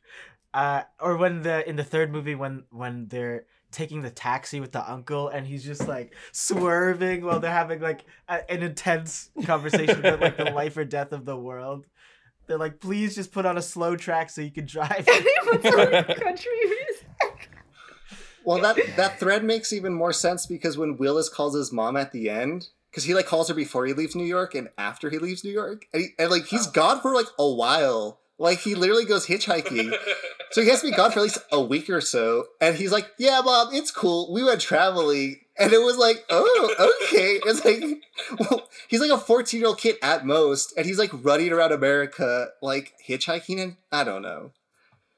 Uh, 0.52 0.82
or 1.00 1.16
when 1.16 1.42
the 1.42 1.68
in 1.68 1.76
the 1.76 1.84
third 1.84 2.12
movie 2.12 2.34
when 2.34 2.64
when 2.70 3.06
they're 3.08 3.46
taking 3.74 4.00
the 4.02 4.10
taxi 4.10 4.60
with 4.60 4.72
the 4.72 4.90
uncle 4.90 5.28
and 5.28 5.46
he's 5.46 5.64
just 5.64 5.86
like 5.88 6.14
swerving 6.32 7.24
while 7.24 7.40
they're 7.40 7.50
having 7.50 7.80
like 7.80 8.04
a, 8.28 8.50
an 8.50 8.62
intense 8.62 9.30
conversation 9.44 9.98
about 9.98 10.20
like 10.20 10.36
the 10.36 10.44
life 10.44 10.76
or 10.76 10.84
death 10.84 11.12
of 11.12 11.24
the 11.24 11.36
world. 11.36 11.86
They're 12.46 12.58
like, 12.58 12.78
please 12.78 13.14
just 13.14 13.32
put 13.32 13.46
on 13.46 13.58
a 13.58 13.62
slow 13.62 13.96
track 13.96 14.30
so 14.30 14.40
you 14.40 14.50
can 14.50 14.66
drive. 14.66 15.06
What's 15.44 15.64
wrong 15.64 15.90
with 15.90 16.20
country 16.20 16.52
music? 16.62 17.50
Well, 18.44 18.60
that 18.60 18.76
that 18.96 19.18
thread 19.18 19.42
makes 19.42 19.72
even 19.72 19.94
more 19.94 20.12
sense 20.12 20.44
because 20.44 20.76
when 20.76 20.98
Willis 20.98 21.30
calls 21.30 21.56
his 21.56 21.72
mom 21.72 21.96
at 21.96 22.12
the 22.12 22.28
end, 22.28 22.68
because 22.90 23.04
he 23.04 23.14
like 23.14 23.26
calls 23.26 23.48
her 23.48 23.54
before 23.54 23.86
he 23.86 23.94
leaves 23.94 24.14
New 24.14 24.26
York 24.26 24.54
and 24.54 24.68
after 24.76 25.08
he 25.08 25.18
leaves 25.18 25.42
New 25.42 25.50
York, 25.50 25.86
and, 25.92 26.02
he, 26.02 26.08
and 26.18 26.30
like 26.30 26.44
he's 26.44 26.68
oh. 26.68 26.72
gone 26.72 27.00
for 27.00 27.14
like 27.14 27.26
a 27.38 27.50
while. 27.50 28.20
Like 28.38 28.58
he 28.60 28.74
literally 28.74 29.04
goes 29.04 29.26
hitchhiking, 29.26 29.94
so 30.50 30.62
he 30.62 30.68
has 30.68 30.80
to 30.80 30.90
be 30.90 30.96
gone 30.96 31.12
for 31.12 31.20
at 31.20 31.24
least 31.24 31.38
a 31.52 31.60
week 31.60 31.88
or 31.88 32.00
so. 32.00 32.46
And 32.60 32.76
he's 32.76 32.92
like, 32.92 33.10
"Yeah, 33.18 33.40
mom, 33.44 33.72
it's 33.72 33.90
cool. 33.90 34.32
We 34.32 34.42
went 34.42 34.60
traveling." 34.60 35.36
And 35.56 35.72
it 35.72 35.78
was 35.78 35.96
like, 35.96 36.24
oh, 36.30 36.74
okay. 37.04 37.38
It's 37.46 37.64
like, 37.64 37.80
well, 38.40 38.68
he's 38.88 39.00
like 39.00 39.12
a 39.12 39.18
14 39.18 39.60
year 39.60 39.68
old 39.68 39.78
kid 39.78 39.96
at 40.02 40.26
most, 40.26 40.74
and 40.76 40.84
he's 40.84 40.98
like 40.98 41.10
running 41.12 41.52
around 41.52 41.70
America, 41.70 42.48
like 42.60 42.92
hitchhiking, 43.06 43.62
and 43.62 43.76
I 43.92 44.02
don't 44.02 44.22
know. 44.22 44.50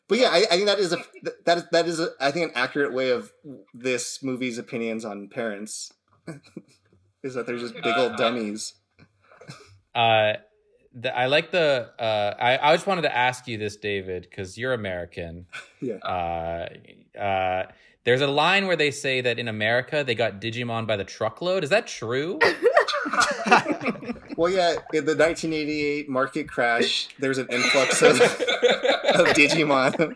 But 0.09 0.19
yeah, 0.19 0.29
I, 0.29 0.45
I 0.51 0.57
think 0.57 0.67
that 0.67 0.79
is 0.79 0.93
a 0.93 0.99
that 1.47 1.59
is 1.59 1.64
that 1.73 1.87
is 1.87 2.01
a, 2.01 2.11
I 2.21 2.31
think 2.31 2.51
an 2.51 2.53
accurate 2.55 2.93
way 2.93 3.11
of 3.11 3.33
this 3.75 4.23
movie's 4.23 4.59
opinions 4.59 5.05
on 5.05 5.29
parents 5.29 5.93
is 7.25 7.35
that 7.35 7.47
they're 7.47 7.59
just 7.59 7.75
big 7.75 7.97
old 7.97 8.17
dummies. 8.17 8.75
Uh, 9.95 10.35
the, 10.97 11.16
I 11.16 11.26
like 11.26 11.51
the. 11.51 11.90
Uh, 11.99 12.34
I 12.38 12.59
I 12.59 12.74
just 12.74 12.86
wanted 12.86 13.03
to 13.03 13.16
ask 13.16 13.47
you 13.47 13.59
this, 13.59 13.76
David, 13.76 14.22
because 14.22 14.59
you're 14.59 14.72
American. 14.72 15.47
Yeah. 15.78 15.97
Uh, 15.97 16.68
uh, 17.20 17.66
there's 18.05 18.22
a 18.22 18.26
line 18.26 18.66
where 18.66 18.76
they 18.76 18.90
say 18.90 19.20
that 19.20 19.38
in 19.38 19.47
America 19.47 20.03
they 20.05 20.14
got 20.14 20.40
Digimon 20.40 20.86
by 20.86 20.97
the 20.97 21.05
truckload. 21.05 21.64
Is 21.64 21.70
that 21.70 21.86
true? 21.86 22.40
Well, 24.36 24.53
yeah, 24.53 24.72
in 24.92 25.07
the 25.07 25.16
1988 25.16 26.09
market 26.11 26.47
crash, 26.49 27.09
there's 27.18 27.38
an 27.38 27.47
influx 27.51 28.03
of, 28.03 28.20
of 28.20 29.26
Digimon. 29.28 30.14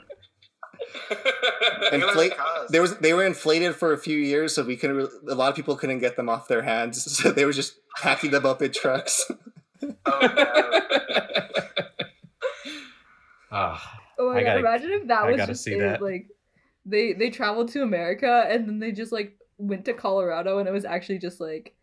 Inflate, 1.92 2.32
there 2.68 2.82
was 2.82 2.98
they 2.98 3.14
were 3.14 3.24
inflated 3.24 3.74
for 3.76 3.92
a 3.92 3.98
few 3.98 4.18
years, 4.18 4.54
so 4.54 4.62
we 4.62 4.76
couldn't. 4.76 4.96
Really, 4.96 5.10
a 5.28 5.34
lot 5.34 5.48
of 5.48 5.56
people 5.56 5.74
couldn't 5.74 6.00
get 6.00 6.16
them 6.16 6.28
off 6.28 6.48
their 6.48 6.62
hands, 6.62 7.02
so 7.18 7.32
they 7.32 7.44
were 7.46 7.52
just 7.52 7.74
packing 7.96 8.30
them 8.30 8.44
up 8.44 8.60
in 8.60 8.72
trucks. 8.72 9.30
Ah, 13.52 14.00
Oh 14.18 14.32
my 14.32 14.38
I 14.40 14.42
god! 14.42 14.46
gotta- 14.46 14.58
Imagine 14.60 14.90
if 14.92 15.06
that 15.08 15.22
I 15.24 15.30
was 15.32 15.46
just 15.46 15.64
see 15.64 15.72
it, 15.74 15.78
that. 15.80 16.02
like 16.02 16.28
they 16.86 17.12
they 17.14 17.30
traveled 17.30 17.68
to 17.72 17.82
America 17.82 18.46
and 18.48 18.68
then 18.68 18.78
they 18.78 18.92
just 18.92 19.10
like 19.12 19.36
went 19.58 19.84
to 19.86 19.92
Colorado 19.92 20.58
and 20.58 20.68
it 20.68 20.72
was 20.72 20.84
actually 20.84 21.18
just 21.18 21.40
like 21.40 21.74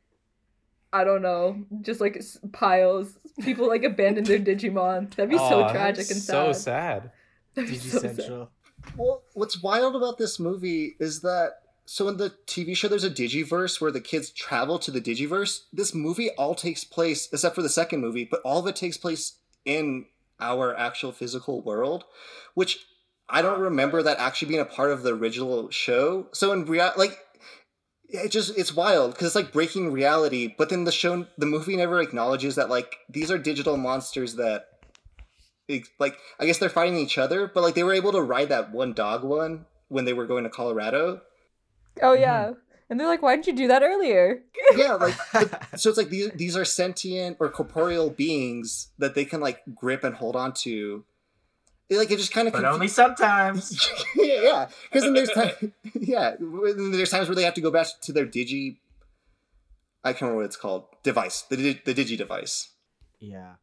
I 0.94 1.04
don't 1.04 1.22
know, 1.22 1.66
just 1.82 2.00
like 2.00 2.24
piles. 2.54 3.18
People 3.42 3.68
like 3.68 3.84
abandoned 3.84 4.28
their 4.28 4.40
Digimon. 4.40 5.14
That'd 5.16 5.30
be 5.30 5.38
so 5.38 5.68
tragic 5.70 5.98
that's 6.08 6.12
and 6.12 6.22
so 6.22 6.54
sad. 6.54 7.04
sad. 7.04 7.12
That'd 7.56 7.72
be 7.72 7.78
DG 7.78 7.82
so 7.92 8.00
sad. 8.00 8.16
Central. 8.16 8.52
Well, 8.96 9.24
what's 9.34 9.62
wild 9.62 9.96
about 9.98 10.18
this 10.18 10.40
movie 10.40 10.96
is 11.02 11.20
that 11.22 11.56
so 11.90 12.10
in 12.10 12.18
the 12.18 12.34
TV 12.46 12.76
show 12.76 12.90
there's 12.90 13.06
a 13.06 13.10
Digiverse 13.10 13.80
where 13.80 13.92
the 13.92 14.02
kids 14.02 14.30
travel 14.30 14.78
to 14.78 14.92
the 14.92 15.00
Digiverse. 15.00 15.62
This 15.72 15.96
movie 15.96 16.30
all 16.32 16.54
takes 16.54 16.84
place 16.84 17.30
except 17.32 17.56
for 17.56 17.62
the 17.62 17.70
second 17.70 18.02
movie, 18.02 18.28
but 18.30 18.42
all 18.44 18.60
of 18.60 18.68
it 18.68 18.76
takes 18.76 18.98
place 18.98 19.40
in 19.64 20.06
our 20.38 20.76
actual 20.78 21.14
physical 21.14 21.62
world, 21.62 22.04
which 22.56 22.86
I 23.30 23.42
don't 23.42 23.62
remember 23.62 24.04
that 24.04 24.20
actually 24.20 24.50
being 24.50 24.60
a 24.60 24.66
part 24.66 24.92
of 24.92 25.04
the 25.04 25.16
original 25.16 25.70
show. 25.70 26.28
So 26.34 26.52
in 26.52 26.66
real 26.66 26.92
like 26.98 27.18
it 28.10 28.32
just 28.32 28.58
it's 28.58 28.76
wild 28.76 29.12
because 29.12 29.28
it's 29.28 29.36
like 29.36 29.54
breaking 29.54 29.94
reality, 29.94 30.54
but 30.58 30.68
then 30.68 30.84
the 30.84 30.92
show 30.92 31.26
the 31.38 31.46
movie 31.46 31.78
never 31.78 32.02
acknowledges 32.02 32.56
that 32.56 32.70
like 32.70 32.98
these 33.10 33.32
are 33.32 33.38
digital 33.38 33.78
monsters 33.78 34.36
that 34.36 34.66
like 36.00 36.18
I 36.38 36.46
guess 36.46 36.58
they're 36.58 36.68
fighting 36.68 36.98
each 36.98 37.18
other, 37.18 37.48
but 37.48 37.64
like 37.64 37.76
they 37.76 37.84
were 37.84 37.94
able 37.94 38.12
to 38.12 38.22
ride 38.22 38.50
that 38.50 38.74
one 38.74 38.92
dog 38.92 39.24
one 39.24 39.68
when 39.88 40.04
they 40.04 40.14
were 40.14 40.26
going 40.26 40.44
to 40.44 40.50
Colorado. 40.50 41.22
Oh 42.02 42.14
yeah. 42.14 42.54
And 42.90 42.98
they're 43.00 43.08
like, 43.08 43.22
why 43.22 43.36
didn't 43.36 43.48
you 43.48 43.54
do 43.56 43.68
that 43.68 43.84
earlier? 43.84 44.44
Yeah, 44.76 44.94
like 44.94 45.16
but- 45.34 45.62
so 45.80 45.90
it's 45.90 45.98
like 45.98 46.10
these 46.10 46.30
these 46.32 46.56
are 46.56 46.64
sentient 46.66 47.38
or 47.40 47.50
corporeal 47.50 48.10
beings 48.10 48.90
that 48.98 49.14
they 49.14 49.26
can 49.26 49.42
like 49.42 49.60
grip 49.76 50.04
and 50.04 50.16
hold 50.16 50.36
on 50.36 50.54
to. 50.64 51.04
It, 51.90 51.98
like 51.98 52.12
it 52.12 52.18
just 52.18 52.34
kind 52.34 52.48
of 52.48 52.54
But 52.54 52.66
only 52.66 52.88
sometimes. 52.90 53.90
yeah, 54.16 54.68
because 54.90 55.04
then 55.04 55.14
there's 55.14 55.30
time, 55.34 55.74
yeah, 55.96 56.36
there's 56.40 57.10
times 57.10 57.28
where 57.30 57.36
they 57.36 57.44
have 57.44 57.54
to 57.56 57.62
go 57.62 57.72
back 57.72 57.88
to 58.02 58.14
their 58.14 58.26
digi. 58.26 58.78
I 60.04 60.12
can't 60.14 60.22
remember 60.24 60.38
what 60.38 60.46
it's 60.46 60.56
called. 60.58 60.86
Device, 61.04 61.42
the 61.44 61.56
the 61.86 61.94
digi 61.94 62.18
device. 62.18 62.70
Yeah. 63.20 63.54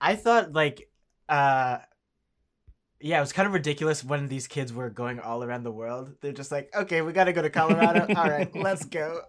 I 0.00 0.14
thought 0.16 0.52
like 0.52 0.88
uh 1.28 1.78
yeah, 3.00 3.18
it 3.18 3.20
was 3.20 3.32
kind 3.32 3.46
of 3.46 3.52
ridiculous 3.52 4.02
when 4.02 4.28
these 4.28 4.46
kids 4.46 4.72
were 4.72 4.90
going 4.90 5.20
all 5.20 5.44
around 5.44 5.62
the 5.62 5.72
world. 5.72 6.14
They're 6.20 6.32
just 6.32 6.50
like, 6.50 6.74
"Okay, 6.74 7.02
we 7.02 7.12
got 7.12 7.24
to 7.24 7.32
go 7.32 7.42
to 7.42 7.50
Colorado. 7.50 8.12
all 8.16 8.28
right, 8.28 8.54
let's 8.54 8.84
go." 8.84 9.22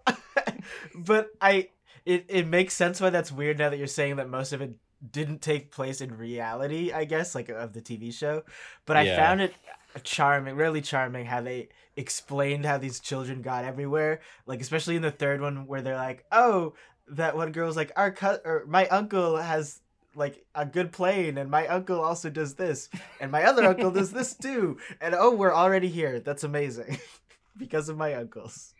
but 0.94 1.28
I 1.40 1.68
it 2.04 2.26
it 2.28 2.46
makes 2.46 2.74
sense 2.74 3.00
why 3.00 3.10
that's 3.10 3.30
weird 3.30 3.58
now 3.58 3.70
that 3.70 3.78
you're 3.78 3.86
saying 3.86 4.16
that 4.16 4.28
most 4.28 4.52
of 4.52 4.60
it 4.60 4.74
didn't 5.12 5.40
take 5.40 5.70
place 5.70 6.00
in 6.00 6.16
reality, 6.16 6.92
I 6.92 7.04
guess, 7.04 7.34
like 7.34 7.48
of 7.48 7.72
the 7.72 7.80
TV 7.80 8.12
show. 8.12 8.42
But 8.86 8.96
I 8.96 9.16
found 9.16 9.40
it 9.40 9.54
charming, 10.02 10.56
really 10.56 10.82
charming 10.82 11.26
how 11.26 11.40
they 11.40 11.68
explained 11.96 12.66
how 12.66 12.78
these 12.78 13.00
children 13.00 13.40
got 13.40 13.64
everywhere. 13.64 14.20
Like 14.46 14.60
especially 14.60 14.96
in 14.96 15.02
the 15.02 15.10
third 15.10 15.40
one 15.40 15.66
where 15.66 15.80
they're 15.80 15.96
like, 15.96 16.24
"Oh, 16.32 16.74
that 17.10 17.36
one 17.36 17.52
girl's 17.52 17.76
like, 17.76 17.92
our 17.96 18.10
cut 18.10 18.42
or 18.44 18.64
my 18.66 18.86
uncle 18.88 19.36
has 19.36 19.80
like 20.14 20.44
a 20.54 20.66
good 20.66 20.92
plane, 20.92 21.38
and 21.38 21.50
my 21.50 21.66
uncle 21.66 22.00
also 22.00 22.30
does 22.30 22.54
this, 22.54 22.88
and 23.20 23.30
my 23.30 23.44
other 23.44 23.64
uncle 23.68 23.90
does 23.90 24.12
this 24.12 24.34
too, 24.34 24.78
and 25.00 25.14
oh, 25.14 25.34
we're 25.34 25.54
already 25.54 25.88
here. 25.88 26.20
That's 26.20 26.44
amazing, 26.44 26.98
because 27.56 27.88
of 27.88 27.96
my 27.96 28.14
uncles." 28.14 28.74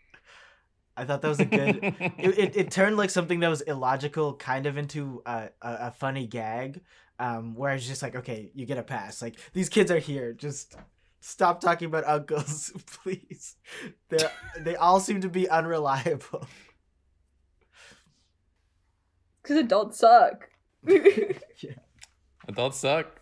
I 0.97 1.05
thought 1.05 1.21
that 1.21 1.29
was 1.29 1.39
a 1.39 1.45
good. 1.45 1.79
it, 2.17 2.37
it, 2.37 2.57
it 2.57 2.71
turned 2.71 2.97
like 2.97 3.09
something 3.09 3.39
that 3.39 3.49
was 3.49 3.61
illogical 3.61 4.35
kind 4.35 4.65
of 4.65 4.77
into 4.77 5.21
a, 5.25 5.49
a, 5.61 5.77
a 5.87 5.91
funny 5.91 6.27
gag 6.27 6.81
um 7.19 7.53
where 7.53 7.73
it's 7.75 7.87
just 7.87 8.01
like 8.01 8.15
okay 8.15 8.49
you 8.55 8.65
get 8.65 8.79
a 8.79 8.83
pass 8.83 9.21
like 9.21 9.37
these 9.53 9.69
kids 9.69 9.91
are 9.91 9.99
here 9.99 10.33
just 10.33 10.75
stop 11.19 11.61
talking 11.61 11.85
about 11.85 12.03
uncles 12.05 12.71
please 13.03 13.57
they 14.09 14.17
they 14.59 14.75
all 14.75 14.99
seem 14.99 15.21
to 15.21 15.29
be 15.29 15.47
unreliable 15.47 16.47
Because 19.41 19.57
adults 19.57 19.97
suck. 19.97 20.50
Adults 22.47 22.77
suck. 22.77 23.19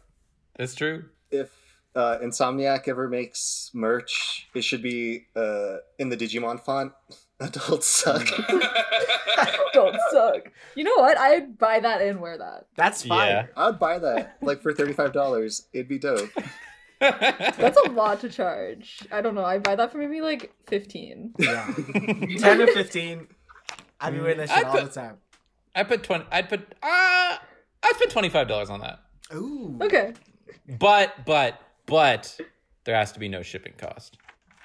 It's 0.57 0.75
true. 0.75 1.05
If 1.31 1.49
uh, 1.95 2.17
Insomniac 2.21 2.87
ever 2.87 3.07
makes 3.07 3.71
merch, 3.73 4.47
it 4.53 4.63
should 4.63 4.81
be 4.81 5.27
uh, 5.35 5.77
in 5.97 6.09
the 6.09 6.17
Digimon 6.17 6.59
font. 6.63 6.93
Adults 7.39 7.87
suck. 7.87 8.27
adults 9.71 9.97
suck. 10.11 10.51
You 10.75 10.83
know 10.83 10.95
what? 10.97 11.17
I'd 11.17 11.57
buy 11.57 11.79
that 11.79 12.01
and 12.01 12.19
wear 12.19 12.37
that. 12.37 12.65
that's 12.75 13.03
fine 13.05 13.29
Yeah. 13.29 13.45
I 13.55 13.67
would 13.67 13.79
buy 13.79 13.97
that 13.99 14.35
like 14.41 14.61
for 14.61 14.73
thirty 14.73 14.91
five 14.91 15.13
dollars. 15.13 15.67
It'd 15.71 15.87
be 15.87 15.99
dope. 15.99 16.29
That's 16.99 17.77
a 17.85 17.91
lot 17.91 18.19
to 18.21 18.29
charge. 18.29 19.07
I 19.09 19.21
don't 19.21 19.35
know. 19.35 19.45
I'd 19.45 19.63
buy 19.63 19.75
that 19.77 19.89
for 19.93 19.99
maybe 19.99 20.19
like 20.19 20.51
15. 20.67 21.35
yeah 21.39 21.73
10 22.39 22.61
or 22.61 22.67
15 22.67 23.27
i'd 24.01 24.13
be 24.13 24.19
wearing 24.19 24.37
that 24.39 24.49
shit 24.49 24.57
I'd 24.57 24.65
all 24.65 24.71
put- 24.73 24.93
the 24.93 24.99
time 24.99 25.17
I 25.75 25.83
put 25.83 26.03
twenty. 26.03 26.25
I'd 26.31 26.49
put. 26.49 26.61
Uh, 26.81 27.37
I'd 27.83 27.95
spend 27.95 28.11
twenty 28.11 28.29
five 28.29 28.47
dollars 28.47 28.69
on 28.69 28.79
that. 28.81 28.99
ooh 29.33 29.77
Okay. 29.81 30.13
But 30.67 31.25
but 31.25 31.61
but 31.85 32.39
there 32.83 32.95
has 32.95 33.11
to 33.13 33.19
be 33.19 33.27
no 33.27 33.41
shipping 33.43 33.73
cost. 33.77 34.17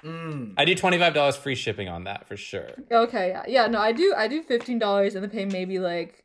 mm. 0.05 0.55
I 0.57 0.65
do 0.65 0.75
twenty 0.75 0.99
five 0.99 1.15
dollars 1.15 1.37
free 1.37 1.55
shipping 1.55 1.89
on 1.89 2.05
that 2.05 2.27
for 2.27 2.37
sure. 2.37 2.71
Okay. 2.91 3.29
Yeah. 3.29 3.43
Yeah. 3.47 3.67
No, 3.69 3.79
I 3.81 3.93
do. 3.93 4.15
I 4.17 4.29
do 4.29 4.43
fifteen 4.43 4.79
dollars 4.79 5.15
and 5.15 5.23
then 5.23 5.31
pay 5.31 5.45
maybe 5.45 5.79
like 5.79 6.25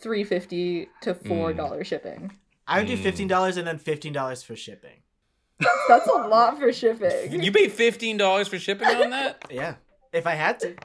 three 0.00 0.24
fifty 0.24 0.88
to 1.02 1.14
four 1.14 1.52
dollars 1.52 1.86
shipping. 1.88 2.32
i 2.68 2.78
would 2.78 2.86
do 2.86 2.96
Mm. 2.96 3.28
$15 3.28 3.56
and 3.58 3.66
then 3.66 3.78
$15 3.78 4.44
for 4.44 4.54
shipping 4.54 5.02
That's 5.88 6.06
a 6.06 6.12
lot 6.28 6.58
for 6.58 6.72
shipping. 6.72 7.42
You 7.42 7.50
pay 7.50 7.68
fifteen 7.68 8.16
dollars 8.16 8.46
for 8.46 8.58
shipping 8.60 8.86
on 8.86 9.10
that? 9.10 9.44
yeah 9.50 9.74
if 10.12 10.26
i 10.26 10.34
had 10.34 10.60
to 10.60 10.76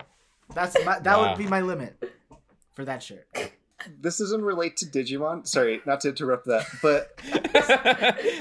that's 0.56 0.76
my, 0.84 0.98
that 1.00 1.18
Wow. 1.18 1.30
would 1.30 1.38
be 1.38 1.46
my 1.48 1.62
limit 1.62 1.96
for 2.78 2.86
that 2.86 3.02
shirt 3.04 3.28
this 4.02 4.18
doesn't 4.18 4.42
relate 4.44 4.76
to 4.78 4.86
Digimon. 4.88 5.48
Sorry, 5.48 5.82
not 5.86 6.02
to 6.02 6.10
interrupt 6.10 6.46
that, 6.48 6.66
but 6.82 7.16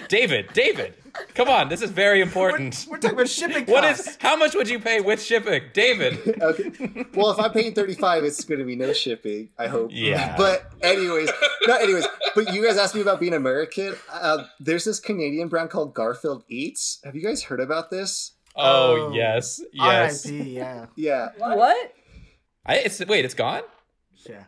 David, 0.09 0.49
David, 0.55 0.95
come 1.35 1.49
on! 1.49 1.69
This 1.69 1.83
is 1.83 1.91
very 1.91 2.21
important. 2.23 2.87
we're 2.89 2.97
talking 2.99 3.17
about 3.17 3.29
shipping 3.29 3.65
What 3.73 3.85
costs. 3.85 4.09
is? 4.09 4.19
How 4.21 4.35
much 4.37 4.55
would 4.55 4.69
you 4.69 4.79
pay 4.81 5.01
with 5.01 5.23
shipping, 5.23 5.63
David? 5.75 6.19
okay. 6.43 6.73
Well, 7.15 7.31
if 7.33 7.39
I'm 7.39 7.53
paying 7.53 7.75
35, 7.75 8.25
it's 8.25 8.43
going 8.45 8.61
to 8.61 8.65
be 8.65 8.77
no 8.77 8.93
shipping, 8.95 9.51
I 9.59 9.67
hope. 9.69 9.91
Yeah. 9.93 10.35
But 10.37 10.73
anyways, 10.83 11.31
not 11.67 11.83
anyways, 11.83 12.07
but 12.35 12.53
you 12.55 12.65
guys 12.65 12.79
asked 12.79 12.95
me 12.95 13.03
about 13.03 13.21
being 13.21 13.35
American. 13.35 13.95
Uh, 14.11 14.45
there's 14.59 14.85
this 14.85 15.01
Canadian 15.01 15.49
brand 15.49 15.69
called 15.71 15.95
Garfield 15.95 16.45
Eats. 16.49 16.99
Have 17.05 17.15
you 17.15 17.23
guys 17.23 17.43
heard 17.45 17.61
about 17.61 17.91
this? 17.91 18.33
Oh, 18.57 19.09
Oh. 19.09 19.13
yes, 19.13 19.61
yes. 19.73 20.27
R.I.P. 20.27 20.43
Yeah, 20.57 20.87
Yeah. 20.97 21.29
what? 21.37 21.93
I, 22.65 22.77
it's 22.79 23.05
wait, 23.05 23.25
it's 23.25 23.35
gone. 23.35 23.63
Yeah. 24.29 24.45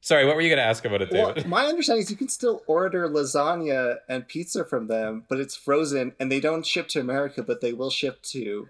Sorry, 0.00 0.24
what 0.24 0.36
were 0.36 0.42
you 0.42 0.48
gonna 0.48 0.62
ask 0.62 0.84
about 0.84 1.02
it, 1.02 1.10
Well, 1.10 1.32
David? 1.34 1.48
my 1.48 1.66
understanding 1.66 2.02
is 2.04 2.10
you 2.10 2.16
can 2.16 2.28
still 2.28 2.62
order 2.66 3.08
lasagna 3.08 3.96
and 4.08 4.26
pizza 4.28 4.64
from 4.64 4.86
them, 4.86 5.24
but 5.28 5.40
it's 5.40 5.56
frozen 5.56 6.12
and 6.20 6.30
they 6.30 6.40
don't 6.40 6.64
ship 6.64 6.88
to 6.88 7.00
America, 7.00 7.42
but 7.42 7.60
they 7.60 7.72
will 7.72 7.90
ship 7.90 8.22
to 8.22 8.68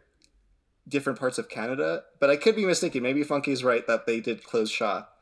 different 0.89 1.19
parts 1.19 1.37
of 1.39 1.49
Canada. 1.51 2.03
But 2.19 2.31
I 2.31 2.37
could 2.37 2.57
be 2.57 2.65
mistaken. 2.65 3.03
Maybe 3.03 3.23
Funke's 3.25 3.63
right 3.63 3.87
that 3.87 4.07
they 4.07 4.21
did 4.21 4.43
close 4.43 4.71
shop. 4.71 5.19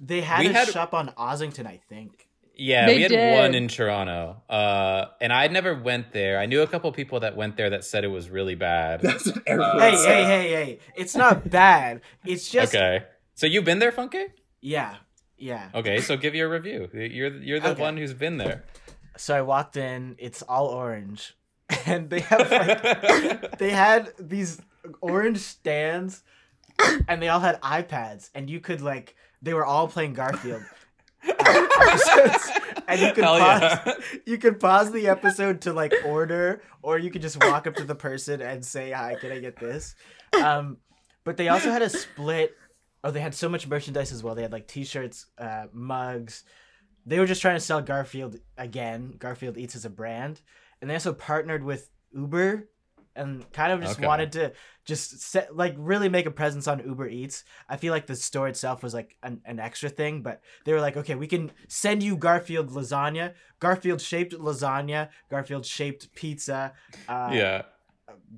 They 0.00 0.22
had 0.22 0.40
We 0.40 0.46
a 0.48 0.52
had- 0.52 0.68
shop 0.68 0.94
on 0.94 1.08
Ossington, 1.18 1.66
I 1.66 1.80
think. 1.88 2.26
Yeah, 2.56 2.86
They 2.86 2.96
we 2.96 3.02
had 3.02 3.08
did. 3.10 3.34
one 3.40 3.52
in 3.54 3.66
Toronto, 3.66 4.40
uh, 4.48 5.06
and 5.20 5.32
I 5.32 5.48
never 5.48 5.74
went 5.74 6.12
there. 6.12 6.38
I 6.38 6.46
knew 6.46 6.62
a 6.62 6.68
couple 6.68 6.90
people 6.92 7.18
that 7.20 7.34
went 7.34 7.56
there 7.56 7.68
that 7.70 7.82
said 7.84 8.04
it 8.04 8.08
was 8.08 8.30
really 8.30 8.54
bad. 8.54 9.00
That's 9.02 9.26
what 9.26 9.42
everyone 9.44 9.80
Hey, 9.80 9.96
said. 9.96 10.06
hey, 10.06 10.24
hey, 10.48 10.64
hey! 10.64 10.78
It's 10.96 11.16
not 11.16 11.50
bad. 11.50 12.00
It's 12.24 12.48
just 12.48 12.72
okay, 12.72 13.04
so 13.34 13.46
you've 13.46 13.64
been 13.64 13.78
there, 13.78 13.92
Funke? 13.92 14.26
yeah, 14.60 14.96
yeah. 15.36 15.68
Okay, 15.74 16.00
so 16.00 16.16
give 16.16 16.34
your 16.34 16.48
review. 16.48 16.88
You're 16.92 17.36
you're 17.42 17.60
the 17.60 17.70
Okay. 17.70 17.82
one 17.82 17.96
who's 17.96 18.14
been 18.14 18.36
there. 18.38 18.64
So 19.16 19.34
I 19.36 19.42
walked 19.42 19.76
in. 19.76 20.16
It's 20.18 20.42
all 20.42 20.66
orange, 20.68 21.36
and 21.86 22.10
they 22.10 22.20
have 22.20 22.50
like 22.50 23.58
they 23.58 23.70
had 23.70 24.12
these 24.18 24.60
orange 25.00 25.38
stands, 25.38 26.22
and 27.08 27.20
they 27.22 27.28
all 27.28 27.40
had 27.40 27.60
iPads, 27.60 28.30
and 28.34 28.48
you 28.50 28.60
could 28.60 28.80
like 28.80 29.14
they 29.42 29.54
were 29.54 29.64
all 29.66 29.88
playing 29.88 30.14
Garfield. 30.14 30.62
episodes, 31.26 32.50
and 32.88 33.00
you 33.00 33.12
could 33.12 33.24
Hell 33.24 33.38
pause. 33.38 33.62
yeah. 33.86 33.92
You 34.26 34.38
could 34.38 34.60
pause 34.60 34.92
the 34.92 35.08
episode 35.08 35.62
to 35.62 35.72
like 35.72 35.92
order, 36.04 36.62
or 36.82 36.98
you 36.98 37.10
could 37.10 37.22
just 37.22 37.42
walk 37.44 37.66
up 37.66 37.74
to 37.76 37.84
the 37.84 37.94
person 37.94 38.40
and 38.40 38.64
say, 38.64 38.90
"Hi, 38.92 39.16
can 39.20 39.32
I 39.32 39.38
get 39.40 39.56
this?" 39.58 39.94
Um, 40.42 40.78
but 41.24 41.36
they 41.36 41.48
also 41.48 41.70
had 41.70 41.82
a 41.82 41.88
split. 41.90 42.54
Oh, 43.04 43.10
they 43.10 43.20
had 43.20 43.34
so 43.34 43.48
much 43.50 43.68
merchandise 43.68 44.10
as 44.10 44.22
well. 44.22 44.34
They 44.34 44.42
had 44.42 44.52
like 44.52 44.66
T-shirts, 44.66 45.26
uh, 45.38 45.66
mugs. 45.72 46.42
They 47.04 47.18
were 47.18 47.26
just 47.26 47.42
trying 47.42 47.56
to 47.56 47.60
sell 47.60 47.82
Garfield 47.82 48.38
again. 48.56 49.14
Garfield 49.18 49.58
Eats 49.58 49.76
as 49.76 49.84
a 49.84 49.90
brand, 49.90 50.40
and 50.80 50.88
they 50.90 50.94
also 50.94 51.12
partnered 51.12 51.62
with 51.62 51.90
Uber, 52.12 52.66
and 53.14 53.52
kind 53.52 53.72
of 53.72 53.80
just 53.82 53.98
Okay. 53.98 54.06
wanted 54.06 54.32
to 54.32 54.52
just 54.86 55.20
set 55.20 55.54
like 55.54 55.74
really 55.78 56.08
make 56.08 56.24
a 56.26 56.30
presence 56.30 56.66
on 56.66 56.82
Uber 56.84 57.08
Eats. 57.08 57.44
I 57.68 57.76
feel 57.76 57.92
like 57.92 58.06
the 58.06 58.16
store 58.16 58.48
itself 58.48 58.82
was 58.82 58.94
like 58.94 59.16
an, 59.22 59.42
an 59.44 59.60
extra 59.60 59.90
thing, 59.90 60.22
but 60.22 60.40
they 60.64 60.72
were 60.72 60.80
like, 60.80 60.96
okay, 60.96 61.14
we 61.14 61.26
can 61.26 61.52
send 61.68 62.02
you 62.02 62.16
Garfield 62.16 62.70
lasagna, 62.70 63.34
Garfield 63.60 64.00
shaped 64.00 64.32
lasagna, 64.32 65.10
Garfield 65.30 65.66
shaped 65.66 66.12
pizza, 66.14 66.72
uh, 67.06 67.30
yeah. 67.32 67.62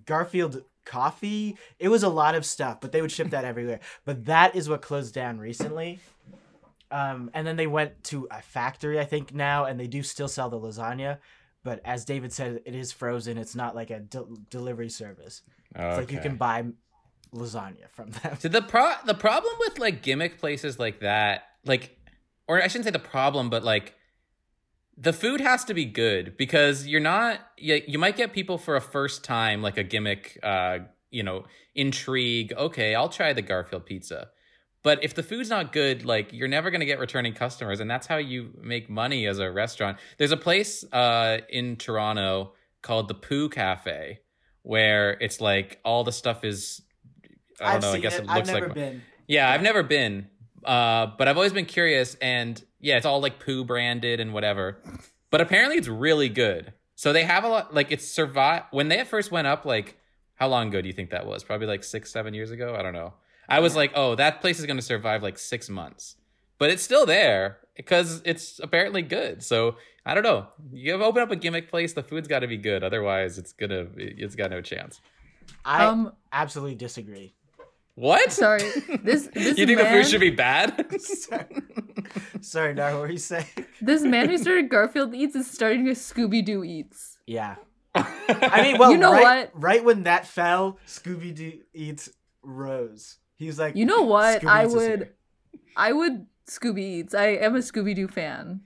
Garfield 0.05 0.63
coffee. 0.87 1.57
It 1.79 1.89
was 1.89 2.03
a 2.03 2.09
lot 2.09 2.35
of 2.35 2.47
stuff, 2.47 2.81
but 2.81 2.93
they 2.93 3.03
would 3.03 3.13
ship 3.13 3.31
that 3.31 3.45
everywhere. 3.53 3.81
But 4.05 4.25
that 4.27 4.57
is 4.57 4.69
what 4.69 4.81
closed 4.81 5.13
down 5.13 5.39
recently. 5.39 6.01
Um, 6.91 7.31
and 7.35 7.47
then 7.47 7.57
they 7.57 7.67
went 7.67 8.05
to 8.05 8.29
a 8.31 8.41
factory, 8.41 8.99
I 8.99 9.05
think 9.05 9.35
now, 9.35 9.65
and 9.65 9.79
they 9.79 9.89
do 9.89 10.03
still 10.03 10.29
sell 10.29 10.49
the 10.49 10.59
lasagna. 10.59 11.19
But 11.65 11.81
as 11.85 12.05
David 12.05 12.33
said, 12.33 12.61
it 12.65 12.75
is 12.77 12.93
frozen. 12.93 13.39
It's 13.39 13.57
not 13.57 13.75
like 13.75 13.91
a 13.91 13.99
del 13.99 14.29
delivery 14.51 14.89
service. 14.89 15.43
It's 15.75 15.99
like 15.99 16.13
you 16.13 16.21
can 16.21 16.37
buy 16.37 16.65
lasagna 17.35 17.91
from 17.91 18.11
them. 18.11 18.37
So 18.39 18.49
the 18.49 18.63
pro 18.63 18.93
the 19.05 19.15
problem 19.15 19.53
with 19.59 19.81
like 19.81 20.01
gimmick 20.01 20.39
places 20.39 20.79
like 20.79 21.01
that, 21.01 21.43
like, 21.65 21.99
or 22.47 22.63
I 22.63 22.69
shouldn't 22.69 22.85
say 22.85 22.93
the 22.93 23.01
problem, 23.01 23.51
but 23.51 23.65
like, 23.65 23.95
the 24.97 25.13
food 25.13 25.41
has 25.41 25.65
to 25.67 25.75
be 25.75 25.85
good 25.85 26.37
because 26.37 26.87
you're 26.87 27.01
not. 27.01 27.41
You, 27.59 27.83
you 27.87 27.99
might 27.99 28.17
get 28.17 28.33
people 28.33 28.59
for 28.59 28.77
a 28.77 28.81
first 28.81 29.25
time, 29.25 29.63
like 29.63 29.77
a 29.77 29.83
gimmick, 29.85 30.39
uh, 30.43 30.79
you 31.11 31.23
know, 31.23 31.45
intrigue. 31.75 32.53
Okay, 32.57 32.95
I'll 32.95 33.09
try 33.09 33.33
the 33.33 33.43
Garfield 33.43 33.87
pizza. 33.87 34.29
But 34.83 35.03
if 35.03 35.15
the 35.15 35.23
food's 35.23 35.51
not 35.51 35.73
good, 35.73 36.05
like 36.05 36.33
you're 36.33 36.49
never 36.49 36.71
gonna 36.71 36.85
get 36.85 36.99
returning 36.99 37.35
customers, 37.35 37.81
and 37.81 37.91
that's 37.91 38.07
how 38.07 38.17
you 38.17 38.51
make 38.63 38.89
money 38.89 39.27
as 39.27 39.39
a 39.39 39.51
restaurant. 39.51 39.99
There's 40.17 40.33
a 40.33 40.37
place 40.37 40.85
uh, 40.93 41.39
in 41.49 41.77
Toronto 41.77 42.53
called 42.83 43.09
the 43.09 43.15
poo 43.15 43.49
Cafe, 43.49 44.21
where 44.63 45.19
it's 45.21 45.41
like 45.41 45.81
all 45.85 46.05
the 46.05 46.13
stuff 46.13 46.45
is. 46.45 46.83
I 47.61 47.65
don't 47.65 47.75
I've 47.75 47.83
know. 47.83 47.93
I 47.93 47.99
guess 47.99 48.19
it. 48.19 48.25
it, 48.25 48.31
I've 48.31 48.37
looks 48.37 48.49
never 48.49 48.67
like 48.67 48.75
been. 48.75 49.03
yeah, 49.27 49.51
I've 49.51 49.63
never 49.63 49.83
been, 49.83 50.29
uh, 50.65 51.09
but 51.19 51.27
I've 51.27 51.37
always 51.37 51.53
been 51.53 51.67
curious, 51.67 52.15
and 52.23 52.63
yeah, 52.81 52.97
it's 52.97 53.07
all 53.07 53.21
like 53.21 53.39
poo 53.41 53.65
branded 53.65 54.21
and 54.21 54.33
whatever. 54.33 54.79
But 55.31 55.41
apparently, 55.41 55.77
it's 55.77 55.89
really 55.89 56.29
good. 56.29 56.73
So 56.95 57.13
they 57.13 57.25
have 57.25 57.45
a 57.45 57.49
lot. 57.49 57.75
Like 57.75 57.91
it's 57.93 58.07
survived 58.07 58.67
when 58.71 58.89
they 58.89 59.05
first 59.05 59.31
went 59.31 59.47
up. 59.47 59.65
Like 59.65 59.99
how 60.37 60.49
long 60.49 60.69
ago 60.69 60.81
do 60.81 60.87
you 60.89 60.95
think 60.95 61.11
that 61.11 61.27
was? 61.27 61.45
Probably 61.45 61.67
like 61.67 61.85
six, 61.85 62.11
seven 62.11 62.35
years 62.35 62.51
ago. 62.51 62.75
I 62.79 62.83
don't 62.83 62.93
know. 62.93 63.15
I 63.49 63.61
was 63.61 63.77
like, 63.77 63.93
oh, 63.95 64.15
that 64.17 64.41
place 64.41 64.59
is 64.59 64.67
going 64.67 64.77
to 64.77 64.83
survive 64.83 65.23
like 65.23 65.39
six 65.39 65.69
months, 65.69 66.17
but 66.59 66.69
it's 66.71 66.83
still 66.83 67.07
there 67.07 67.59
because 67.77 68.21
it's 68.25 68.59
apparently 68.61 69.03
good. 69.03 69.43
So 69.43 69.77
I 70.05 70.15
don't 70.15 70.25
know. 70.25 70.49
You 70.73 70.95
open 70.95 71.23
up 71.23 71.31
a 71.31 71.37
gimmick 71.37 71.71
place, 71.71 71.93
the 71.93 72.03
food's 72.03 72.29
got 72.29 72.41
to 72.41 72.49
be 72.49 72.57
good. 72.57 72.83
Otherwise, 72.83 73.39
it's 73.39 73.53
gonna 73.53 73.87
it's 73.97 74.35
got 74.35 74.51
no 74.51 74.61
chance. 74.63 75.01
I 75.65 75.85
Um, 75.85 76.13
absolutely 76.33 76.75
disagree. 76.77 77.35
What? 77.97 78.31
sorry. 78.31 78.61
This 79.03 79.27
this 79.35 79.59
you 79.59 79.67
think 79.67 79.81
man, 79.81 79.93
the 79.93 80.03
food 80.03 80.11
should 80.11 80.21
be 80.21 80.31
bad? 80.31 80.87
Sorry, 81.01 81.47
Sorry 82.43 82.75
Nar, 82.75 82.93
what 82.93 83.01
were 83.01 83.11
you 83.11 83.19
saying? 83.19 83.47
This 83.81 84.03
man 84.03 84.29
who 84.29 84.37
started 84.37 84.69
Garfield 84.69 85.15
Eats 85.15 85.35
is 85.35 85.51
starting 85.51 85.89
a 85.89 85.93
Scooby 85.93 86.45
Doo 86.45 86.63
Eats. 86.63 87.17
Yeah. 87.27 87.57
I 87.95 88.61
mean, 88.63 88.79
well, 88.79 88.91
You 88.93 88.99
know 88.99 89.13
right, 89.13 89.23
what? 89.23 89.51
right 89.55 89.83
when 89.83 90.03
that 90.03 90.27
fell, 90.27 90.79
Scooby 90.87 91.35
Doo 91.35 91.61
eats 91.73 92.11
rose. 92.43 93.17
He 93.37 93.47
was 93.47 93.59
like, 93.59 93.75
You 93.77 93.87
know 93.87 94.03
what? 94.03 94.45
I 94.45 94.67
would. 94.67 95.11
I 95.75 95.93
would 95.93 96.27
Scooby 96.49 96.81
Eats. 96.81 97.15
I 97.15 97.29
am 97.29 97.57
a 97.57 97.61
Scooby 97.61 97.95
Doo 97.95 98.09
fan. 98.09 98.61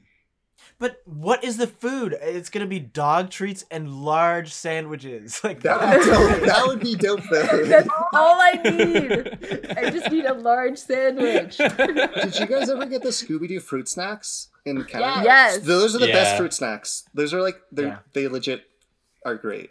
But 0.81 1.03
what 1.05 1.45
is 1.45 1.59
the 1.59 1.67
food? 1.69 2.17
It's 2.21 2.49
gonna 2.51 2.67
be 2.67 2.81
dog 2.81 3.31
treats 3.31 3.65
and 3.71 3.93
large 4.03 4.53
sandwiches. 4.53 5.41
Like 5.45 5.61
That 5.63 5.79
would, 5.81 6.01
be 6.01 6.07
dope. 6.07 6.41
that 6.47 6.67
would 6.67 6.81
be 6.81 6.95
dope 6.97 7.21
though. 7.31 7.65
That's 7.67 7.89
all 8.15 8.41
I 8.41 8.53
need. 8.65 9.77
I 9.77 9.91
just 9.91 10.11
need 10.11 10.25
a 10.25 10.35
large 10.35 10.79
sandwich. 10.79 11.57
Did 11.59 12.39
you 12.39 12.47
guys 12.47 12.71
ever 12.71 12.87
get 12.87 13.03
the 13.03 13.11
Scooby 13.11 13.47
Doo 13.47 13.61
fruit 13.61 13.89
snacks 13.89 14.49
in 14.65 14.83
Canada? 14.85 15.21
Yes. 15.23 15.59
Those 15.59 15.95
are 15.95 15.99
the 15.99 16.09
Yeah. 16.09 16.15
best 16.15 16.37
fruit 16.39 16.53
snacks. 16.55 17.05
Those 17.15 17.33
are 17.35 17.43
like 17.43 17.61
they 17.71 17.83
Yeah. 17.85 17.89
are 17.91 18.05
they 18.15 18.27
legit 18.29 18.65
are 19.27 19.35
great. 19.37 19.71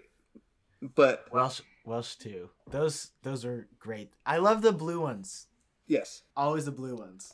But 0.96 1.26
Welch 1.34 1.62
Welch 1.86 2.18
too. 2.20 2.50
Those 2.70 3.10
those 3.24 3.44
are 3.46 3.68
great. 3.80 4.12
I 4.28 4.38
love 4.38 4.62
the 4.62 4.72
blue 4.72 5.02
ones. 5.02 5.48
yes, 5.88 6.22
Always 6.38 6.66
the 6.66 6.72
blue 6.72 6.96
ones. 6.96 7.34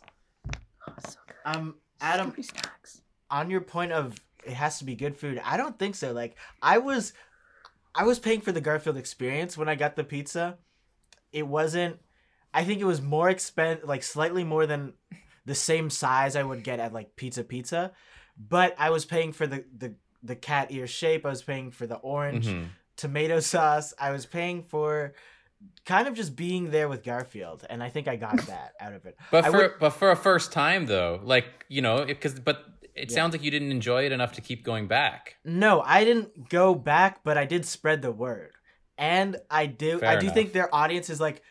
Oh, 0.88 0.94
so 1.10 1.20
good. 1.28 1.36
Um, 1.46 1.76
Adam, 2.00 2.32
Scooby 2.32 2.46
snacks. 2.46 3.02
On 3.30 3.50
your 3.50 3.62
point 3.62 3.92
of 3.92 4.20
it 4.46 4.54
has 4.54 4.80
to 4.80 4.86
be 4.86 4.96
good 4.96 5.18
food, 5.18 5.42
I 5.44 5.58
don't 5.58 5.78
think 5.80 5.96
so. 5.96 6.12
Like 6.12 6.36
I 6.62 6.78
was, 6.78 7.14
I 7.96 8.04
was 8.04 8.20
paying 8.20 8.42
for 8.42 8.52
the 8.52 8.62
Garfield 8.62 8.98
experience 8.98 9.58
when 9.58 9.68
I 9.70 9.76
got 9.76 9.96
the 9.96 10.04
pizza. 10.04 10.58
It 11.32 11.48
wasn't. 11.48 12.00
I 12.54 12.64
think 12.64 12.80
it 12.80 12.86
was 12.86 13.02
more 13.02 13.28
expen 13.30 13.86
like 13.86 14.04
slightly 14.04 14.44
more 14.44 14.66
than 14.66 14.94
the 15.46 15.56
same 15.56 15.90
size 15.90 16.36
I 16.36 16.44
would 16.44 16.64
get 16.64 16.80
at 16.80 16.94
like 16.94 17.16
Pizza 17.16 17.44
Pizza, 17.44 17.92
but 18.38 18.76
I 18.78 18.90
was 18.92 19.06
paying 19.06 19.34
for 19.34 19.46
the 19.48 19.66
the 19.78 19.96
the 20.24 20.36
cat 20.36 20.68
ear 20.72 20.88
shape. 20.88 21.26
I 21.26 21.30
was 21.30 21.44
paying 21.44 21.72
for 21.72 21.86
the 21.88 21.96
orange 21.98 22.48
Mhm. 22.48 22.68
tomato 22.96 23.40
sauce. 23.42 23.94
I 24.00 24.12
was 24.12 24.26
paying 24.26 24.64
for 24.64 25.14
kind 25.86 26.08
of 26.08 26.14
just 26.14 26.36
being 26.36 26.72
there 26.72 26.88
with 26.88 27.04
Garfield, 27.04 27.66
and 27.70 27.84
I 27.84 27.90
think 27.90 28.08
I 28.08 28.16
got 28.16 28.38
that 28.48 28.74
out 28.80 28.94
of 28.94 29.06
it. 29.06 29.18
But 29.32 29.46
I 29.46 29.50
for 29.52 29.58
would- 29.58 29.80
but 29.80 29.90
for 29.92 30.12
a 30.12 30.16
first 30.16 30.52
time 30.54 30.86
though, 30.86 31.20
like 31.24 31.66
you 31.68 31.82
know, 31.82 32.06
because 32.06 32.40
but 32.40 32.64
it 32.96 33.10
Yeah. 33.12 33.16
sounds 33.16 33.34
like 33.34 33.44
you 33.44 33.52
didn't 33.52 33.72
enjoy 33.72 34.06
it 34.06 34.12
enough 34.12 34.32
to 34.34 34.42
keep 34.42 34.64
going 34.64 34.88
back. 34.88 35.36
No, 35.44 35.82
I 35.82 36.04
didn't 36.04 36.50
go 36.50 36.74
back, 36.76 37.24
but 37.24 37.38
I 37.38 37.46
did 37.46 37.66
spread 37.66 38.02
the 38.02 38.12
word. 38.12 38.52
And 38.98 39.38
I 39.52 39.66
do 39.66 40.00
Fair 40.00 40.10
I 40.10 40.16
do 40.16 40.22
enough. 40.22 40.34
think 40.34 40.54
their 40.54 40.74
audience 40.74 41.10
is 41.10 41.20
like 41.20 41.42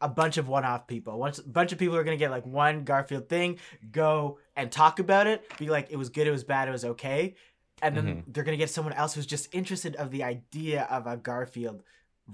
a 0.00 0.08
bunch 0.08 0.38
of 0.38 0.48
one-off 0.48 0.86
people. 0.86 1.18
Once 1.18 1.38
a 1.38 1.42
bunch 1.46 1.72
of 1.72 1.78
people 1.78 1.94
are 1.96 2.04
going 2.04 2.16
to 2.18 2.22
get 2.24 2.30
like 2.30 2.46
one 2.46 2.84
Garfield 2.84 3.28
thing, 3.28 3.58
go 3.92 4.38
and 4.56 4.72
talk 4.72 4.98
about 4.98 5.26
it, 5.26 5.44
be 5.58 5.68
like 5.68 5.88
it 5.90 5.96
was 5.96 6.08
good, 6.08 6.26
it 6.26 6.30
was 6.30 6.42
bad, 6.44 6.68
it 6.68 6.72
was 6.72 6.84
okay. 6.86 7.34
And 7.82 7.94
then 7.96 8.06
Mm-hmm. 8.06 8.32
they're 8.32 8.44
going 8.44 8.56
to 8.58 8.62
get 8.62 8.70
someone 8.70 8.94
else 8.94 9.12
who's 9.14 9.26
just 9.26 9.54
interested 9.54 9.96
of 9.96 10.10
the 10.10 10.22
idea 10.22 10.84
of 10.90 11.06
a 11.06 11.16
Garfield 11.18 11.82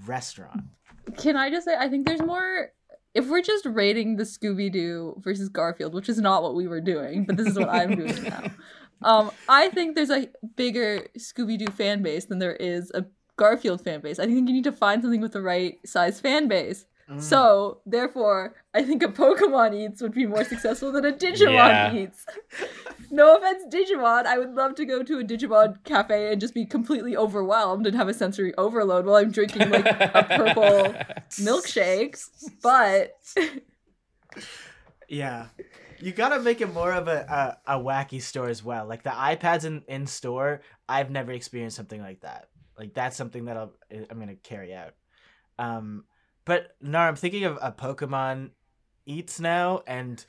restaurant. 0.07 0.62
Can 1.18 1.36
I 1.36 1.51
just 1.51 1.64
say 1.64 1.74
I 1.76 1.88
think 1.88 2.07
there's 2.07 2.22
more 2.22 2.70
if 3.17 3.29
we're 3.29 3.43
just 3.43 3.64
rating 3.64 4.17
the 4.17 4.25
Scooby 4.25 4.71
Doo 4.71 5.14
versus 5.25 5.49
Garfield, 5.49 5.95
which 5.95 6.11
is 6.11 6.19
not 6.19 6.43
what 6.43 6.55
we 6.55 6.69
were 6.69 6.83
doing, 6.83 7.25
but 7.25 7.39
this 7.39 7.47
is 7.47 7.59
what 7.59 7.71
I'm 7.71 7.97
doing 7.97 8.23
now. 8.23 8.45
Um, 9.03 9.31
I 9.47 9.69
think 9.69 9.95
there's 9.95 10.11
a 10.11 10.27
bigger 10.57 11.07
Scooby 11.19 11.59
Doo 11.59 11.71
fan 11.71 12.03
base 12.03 12.25
than 12.25 12.39
there 12.39 12.57
is 12.57 12.91
a 12.95 13.05
Garfield 13.37 13.85
fan 13.85 14.01
base. 14.01 14.19
I 14.19 14.25
think 14.25 14.49
you 14.49 14.55
need 14.55 14.64
to 14.64 14.73
find 14.73 15.03
something 15.03 15.21
with 15.21 15.33
the 15.33 15.43
right 15.43 15.77
size 15.87 16.19
fan 16.19 16.49
base. 16.49 16.87
Mm. 17.11 17.23
So, 17.23 17.81
therefore, 17.87 18.57
I 18.75 18.83
think 18.83 19.03
a 19.03 19.09
Pokemon 19.09 19.75
Eats 19.75 20.03
would 20.03 20.13
be 20.13 20.27
more 20.27 20.43
successful 20.45 20.91
than 20.91 21.05
a 21.05 21.13
Digimon 21.13 21.53
Yeah. 21.53 21.95
Eats. 21.95 22.27
no 23.13 23.37
offense, 23.37 23.63
Digimon. 23.73 24.27
I 24.27 24.39
would 24.39 24.55
love 24.55 24.75
to 24.75 24.85
go 24.85 25.05
to 25.05 25.21
a 25.21 25.25
Digimon 25.25 25.85
cafe 25.85 26.33
and 26.33 26.41
just 26.41 26.53
be 26.53 26.67
completely 26.67 27.17
overwhelmed 27.17 27.87
and 27.87 27.95
have 27.95 28.09
a 28.09 28.15
sensory 28.15 28.53
overload 28.59 29.07
while 29.07 29.17
I'm 29.17 29.31
drinking 29.31 29.71
like 29.71 29.87
a 29.87 30.27
purple 30.37 30.95
milkshake. 31.31 32.21
But 32.61 33.13
Yeah. 35.09 35.47
You 35.99 36.13
gotta 36.13 36.41
make 36.41 36.61
it 36.61 36.73
more 36.75 36.93
of 36.93 37.09
a, 37.09 37.57
a, 37.67 37.77
a 37.77 37.81
wacky 37.83 38.21
store 38.21 38.49
as 38.49 38.63
well. 38.63 38.87
Like 38.87 39.03
the 39.03 39.11
iPads 39.11 39.65
in, 39.65 39.83
in 39.89 40.07
store, 40.07 40.61
I've 40.89 41.11
never 41.11 41.33
experienced 41.33 41.77
something 41.77 42.01
like 42.03 42.21
that. 42.21 42.49
Like 42.79 42.93
that's 42.93 43.17
something 43.17 43.47
that 43.47 43.57
I'll, 43.57 43.73
I'm 44.11 44.19
gonna 44.19 44.35
carry 44.35 44.75
out. 44.75 44.93
Um, 45.59 46.05
but 46.47 46.74
no, 46.80 47.01
I'm 47.01 47.16
thinking 47.16 47.44
of 47.44 47.59
a 47.61 47.70
Pokemon 47.70 48.51
eats 49.05 49.38
now, 49.38 49.82
and 49.86 50.24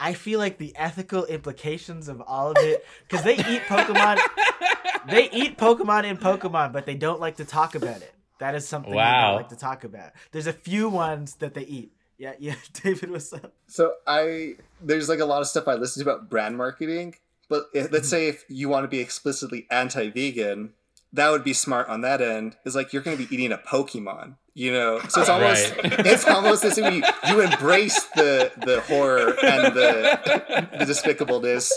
I 0.00 0.14
feel 0.14 0.40
like 0.40 0.58
the 0.58 0.74
ethical 0.74 1.24
implications 1.26 2.08
of 2.08 2.20
all 2.26 2.50
of 2.50 2.56
it 2.58 2.84
because 3.08 3.24
they 3.24 3.34
eat 3.36 3.62
Pokemon. 3.68 4.18
they 5.08 5.30
eat 5.30 5.56
Pokemon 5.56 6.04
in 6.04 6.16
Pokemon, 6.16 6.72
but 6.72 6.86
they 6.86 6.96
don't 6.96 7.20
like 7.20 7.36
to 7.36 7.44
talk 7.44 7.76
about 7.76 8.02
it. 8.02 8.12
That 8.40 8.54
is 8.54 8.66
something 8.66 8.90
they 8.90 8.96
Wow. 8.96 9.32
don't 9.32 9.36
like 9.36 9.48
to 9.50 9.56
talk 9.56 9.84
about. 9.84 10.12
There's 10.32 10.46
a 10.46 10.52
few 10.52 10.88
ones 10.88 11.36
that 11.36 11.54
they 11.54 11.62
eat. 11.62 11.92
Yeah, 12.16 12.32
yeah. 12.38 12.54
David, 12.82 13.10
what's 13.10 13.32
up? 13.32 13.52
So 13.66 13.94
I 14.06 14.56
there's 14.80 15.08
like 15.08 15.20
a 15.20 15.24
lot 15.24 15.40
of 15.40 15.48
stuff 15.48 15.68
I 15.68 15.74
listen 15.74 16.02
to 16.04 16.10
about 16.10 16.30
brand 16.30 16.56
marketing, 16.56 17.16
but 17.48 17.66
if, 17.74 17.92
let's 17.92 18.06
mm-hmm. 18.06 18.10
say 18.10 18.28
if 18.28 18.44
you 18.48 18.68
want 18.68 18.84
to 18.84 18.88
be 18.88 19.00
explicitly 19.00 19.66
anti-vegan, 19.70 20.72
that 21.12 21.30
would 21.30 21.44
be 21.44 21.52
smart 21.52 21.88
on 21.88 22.00
that 22.02 22.20
end. 22.20 22.56
Is 22.64 22.74
like 22.74 22.92
you're 22.92 23.02
going 23.02 23.16
to 23.16 23.26
be 23.26 23.34
eating 23.34 23.52
a 23.52 23.58
Pokemon, 23.58 24.36
you 24.58 24.72
know. 24.72 24.98
So 25.08 25.20
it's 25.20 25.30
almost 25.30 25.76
Right. 25.76 26.00
it's 26.06 26.26
almost 26.26 26.64
as 26.64 26.76
if 26.78 26.92
you, 26.92 27.02
you 27.28 27.40
embrace 27.40 28.02
the 28.16 28.50
the 28.66 28.80
horror 28.82 29.28
and 29.42 29.74
the 29.74 30.68
the 30.78 30.84
despicableness, 30.84 31.70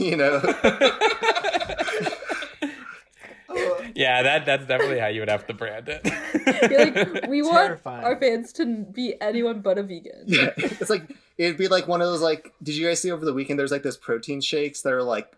you 0.00 0.16
know. 0.16 0.42
yeah, 3.94 4.22
that 4.22 4.46
that's 4.46 4.66
definitely 4.66 4.98
how 4.98 5.06
you 5.06 5.20
would 5.20 5.28
have 5.30 5.46
to 5.46 5.54
brand 5.54 5.88
it. 5.88 6.04
like, 6.04 7.28
we 7.28 7.42
want 7.42 7.66
Terrifying. 7.66 8.04
our 8.04 8.16
fans 8.18 8.52
to 8.54 8.66
be 8.66 9.14
anyone 9.20 9.60
but 9.60 9.78
a 9.78 9.82
vegan. 9.82 10.24
Yeah, 10.26 10.50
it's 10.56 10.90
like 10.90 11.04
it'd 11.38 11.56
be 11.56 11.68
like 11.68 11.86
one 11.86 12.00
of 12.00 12.08
those 12.08 12.22
like. 12.22 12.52
Did 12.62 12.76
you 12.76 12.88
guys 12.88 13.00
see 13.00 13.10
over 13.12 13.24
the 13.24 13.32
weekend? 13.32 13.58
There's 13.58 13.72
like 13.72 13.82
those 13.84 13.96
protein 13.96 14.40
shakes 14.40 14.82
that 14.82 14.92
are 14.92 15.02
like 15.02 15.30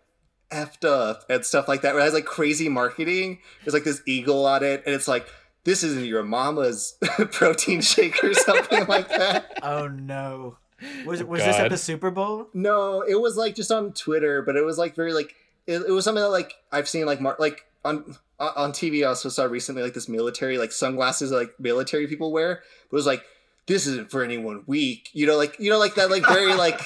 effed 0.51 0.89
up 0.89 1.25
and 1.29 1.45
stuff 1.45 1.69
like 1.69 1.83
that. 1.83 1.93
Where 1.93 2.01
it 2.01 2.05
has 2.05 2.15
like 2.15 2.25
crazy 2.25 2.69
marketing. 2.69 3.41
There's 3.65 3.75
like 3.75 3.85
this 3.85 4.01
eagle 4.07 4.47
on 4.47 4.63
it, 4.63 4.83
and 4.87 4.95
it's 4.95 5.09
like 5.09 5.29
this 5.67 5.83
isn't 5.83 6.07
your 6.07 6.23
mama's 6.23 6.97
protein 7.33 7.81
shake 7.83 8.23
or 8.25 8.33
something 8.33 8.87
like 8.87 9.09
that. 9.09 9.53
Oh 9.63 9.89
no. 9.89 10.59
Was 11.05 11.25
was 11.25 11.43
this 11.43 11.57
at 11.57 11.71
the 11.71 11.77
Super 11.77 12.11
Bowl? 12.11 12.49
No, 12.55 13.01
it 13.01 13.21
was 13.21 13.37
like 13.37 13.55
just 13.57 13.73
on 13.73 13.93
Twitter, 13.93 14.43
but 14.43 14.55
it 14.55 14.65
was 14.65 14.79
like 14.79 14.95
very 14.95 15.13
like 15.13 15.35
it, 15.67 15.83
it 15.83 15.91
was 15.91 16.05
something 16.05 16.23
that 16.23 16.31
like 16.31 16.55
I've 16.71 16.89
seen 16.89 17.05
like 17.05 17.21
mar- 17.21 17.37
like 17.39 17.67
on 17.85 18.17
on 18.39 18.53
on 18.57 18.73
TV. 18.73 19.03
I 19.03 19.09
also 19.09 19.29
saw 19.29 19.45
recently 19.45 19.83
like 19.83 19.95
this 19.95 20.09
military 20.09 20.57
like 20.57 20.71
sunglasses 20.71 21.33
like 21.33 21.59
military 21.59 22.07
people 22.07 22.31
wear. 22.31 22.53
It 22.53 22.93
was 22.93 23.07
like 23.07 23.25
this 23.67 23.89
isn't 23.89 24.11
for 24.11 24.23
anyone 24.23 24.63
weak, 24.67 25.09
you 25.13 25.27
know, 25.27 25.37
like 25.37 25.59
you 25.59 25.71
know, 25.71 25.79
like 25.79 25.97
that, 25.97 26.11
like 26.11 26.27
very 26.27 26.55
like. 26.55 26.81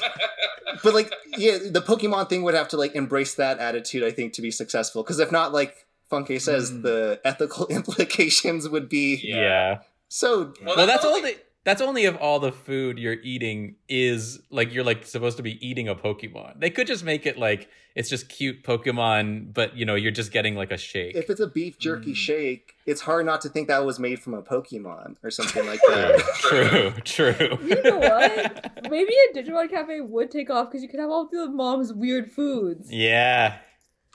But 0.82 0.94
like, 0.94 1.12
yeah, 1.36 1.58
the 1.58 1.82
Pokemon 1.82 2.30
thing 2.30 2.42
would 2.44 2.54
have 2.54 2.68
to 2.68 2.78
like 2.78 2.94
embrace 2.94 3.34
that 3.34 3.58
attitude, 3.58 4.02
I 4.04 4.12
think, 4.12 4.32
to 4.34 4.42
be 4.42 4.50
successful. 4.50 5.02
Because 5.02 5.18
if 5.18 5.30
not, 5.30 5.52
like 5.52 5.86
Funke 6.10 6.40
says, 6.40 6.70
Mm. 6.72 6.82
the 6.82 7.20
ethical 7.24 7.66
implications 7.70 8.68
would 8.68 8.88
be 8.88 9.20
yeah. 9.22 9.80
so. 10.08 10.52
Well, 10.64 10.86
that's 10.86 11.04
only 11.04 11.34
that's 11.62 11.82
only 11.82 12.04
if 12.04 12.16
all 12.20 12.40
the 12.40 12.52
food 12.52 12.98
you're 12.98 13.20
eating 13.22 13.76
is 13.88 14.40
like 14.50 14.72
you're 14.72 14.82
like 14.84 15.04
supposed 15.06 15.36
to 15.36 15.42
be 15.42 15.64
eating 15.66 15.88
a 15.88 15.94
Pokemon. 15.94 16.58
They 16.60 16.70
could 16.70 16.86
just 16.86 17.04
make 17.04 17.26
it 17.26 17.38
like 17.38 17.68
it's 17.94 18.08
just 18.08 18.28
cute 18.28 18.62
Pokemon, 18.62 19.52
but 19.52 19.76
you 19.76 19.84
know 19.84 19.94
you're 19.94 20.10
just 20.10 20.32
getting 20.32 20.54
like 20.54 20.70
a 20.72 20.76
shake. 20.78 21.14
If 21.14 21.28
it's 21.28 21.40
a 21.40 21.46
beef 21.46 21.78
jerky 21.78 22.12
Mm. 22.12 22.16
shake, 22.16 22.72
it's 22.86 23.02
hard 23.02 23.26
not 23.26 23.40
to 23.42 23.48
think 23.50 23.68
that 23.68 23.84
was 23.84 23.98
made 23.98 24.20
from 24.20 24.32
a 24.34 24.42
Pokemon 24.42 25.16
or 25.22 25.30
something 25.30 25.66
like 25.66 25.80
that. 25.88 26.22
true, 26.40 26.92
true. 27.04 27.58
You 27.62 27.82
know 27.82 27.98
what? 27.98 28.90
Maybe 28.90 29.12
a 29.30 29.36
Digimon 29.36 29.68
cafe 29.70 30.00
would 30.00 30.30
take 30.30 30.48
off 30.50 30.68
because 30.70 30.82
you 30.82 30.88
could 30.88 31.00
have 31.00 31.10
all 31.10 31.28
the 31.28 31.48
mom's 31.48 31.92
weird 31.92 32.32
foods. 32.32 32.90
Yeah. 32.90 33.58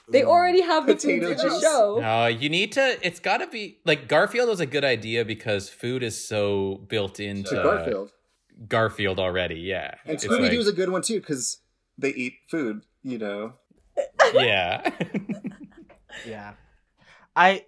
They 0.07 0.21
Ooh. 0.23 0.27
already 0.27 0.61
have 0.61 0.85
the 0.85 0.93
Potato 0.95 1.27
foods 1.29 1.41
in 1.43 1.47
the 1.49 1.53
juice. 1.55 1.61
show. 1.63 1.97
No, 1.99 2.27
you 2.27 2.49
need 2.49 2.71
to. 2.73 2.97
It's 3.05 3.19
got 3.19 3.37
to 3.37 3.47
be 3.47 3.79
like 3.85 4.07
Garfield 4.07 4.49
was 4.49 4.59
a 4.59 4.65
good 4.65 4.83
idea 4.85 5.25
because 5.25 5.67
food 5.69 6.03
is 6.03 6.27
so 6.27 6.81
built 6.87 7.19
into 7.19 7.55
To 7.55 7.63
Garfield. 7.63 8.11
Garfield 8.67 9.19
already. 9.19 9.55
Yeah, 9.55 9.95
And 10.05 10.13
It's 10.15 10.25
Scooby 10.25 10.41
like- 10.41 10.51
Doo 10.51 10.59
is 10.59 10.67
a 10.67 10.73
good 10.73 10.89
one 10.89 11.01
too 11.01 11.19
because 11.19 11.57
they 11.97 12.09
eat 12.09 12.35
food. 12.49 12.81
You 13.03 13.17
know, 13.19 13.53
yeah. 14.33 14.89
Yeah. 16.25 16.53
I 17.35 17.65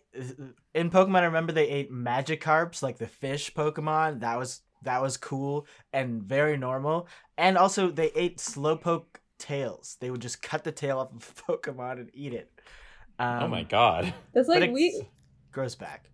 in 0.73 0.89
Pokemon 0.89 1.17
I 1.21 1.25
remember 1.25 1.51
they 1.51 1.67
ate 1.67 1.91
Magikarps, 1.91 2.81
like 2.81 2.97
the 2.97 3.07
fish 3.07 3.53
Pokemon. 3.53 4.21
That 4.21 4.37
was 4.37 4.61
that 4.83 5.01
was 5.01 5.17
cool 5.17 5.67
and 5.91 6.23
very 6.23 6.57
normal. 6.57 7.07
And 7.37 7.57
also 7.57 7.89
they 7.91 8.11
ate 8.15 8.37
Slowpoke 8.37 9.17
tails. 9.37 9.97
They 9.99 10.09
would 10.09 10.21
just 10.21 10.41
cut 10.41 10.63
the 10.63 10.71
tail 10.71 10.99
off 10.99 11.13
of 11.13 11.45
Pokemon 11.47 11.93
and 11.99 12.09
eat 12.13 12.33
it. 12.33 12.51
Um, 13.19 13.43
oh 13.43 13.47
my 13.47 13.63
god. 13.63 14.13
That's 14.33 14.47
like 14.47 14.63
it 14.63 14.71
we 14.71 15.01
grows 15.51 15.75
back. 15.75 16.09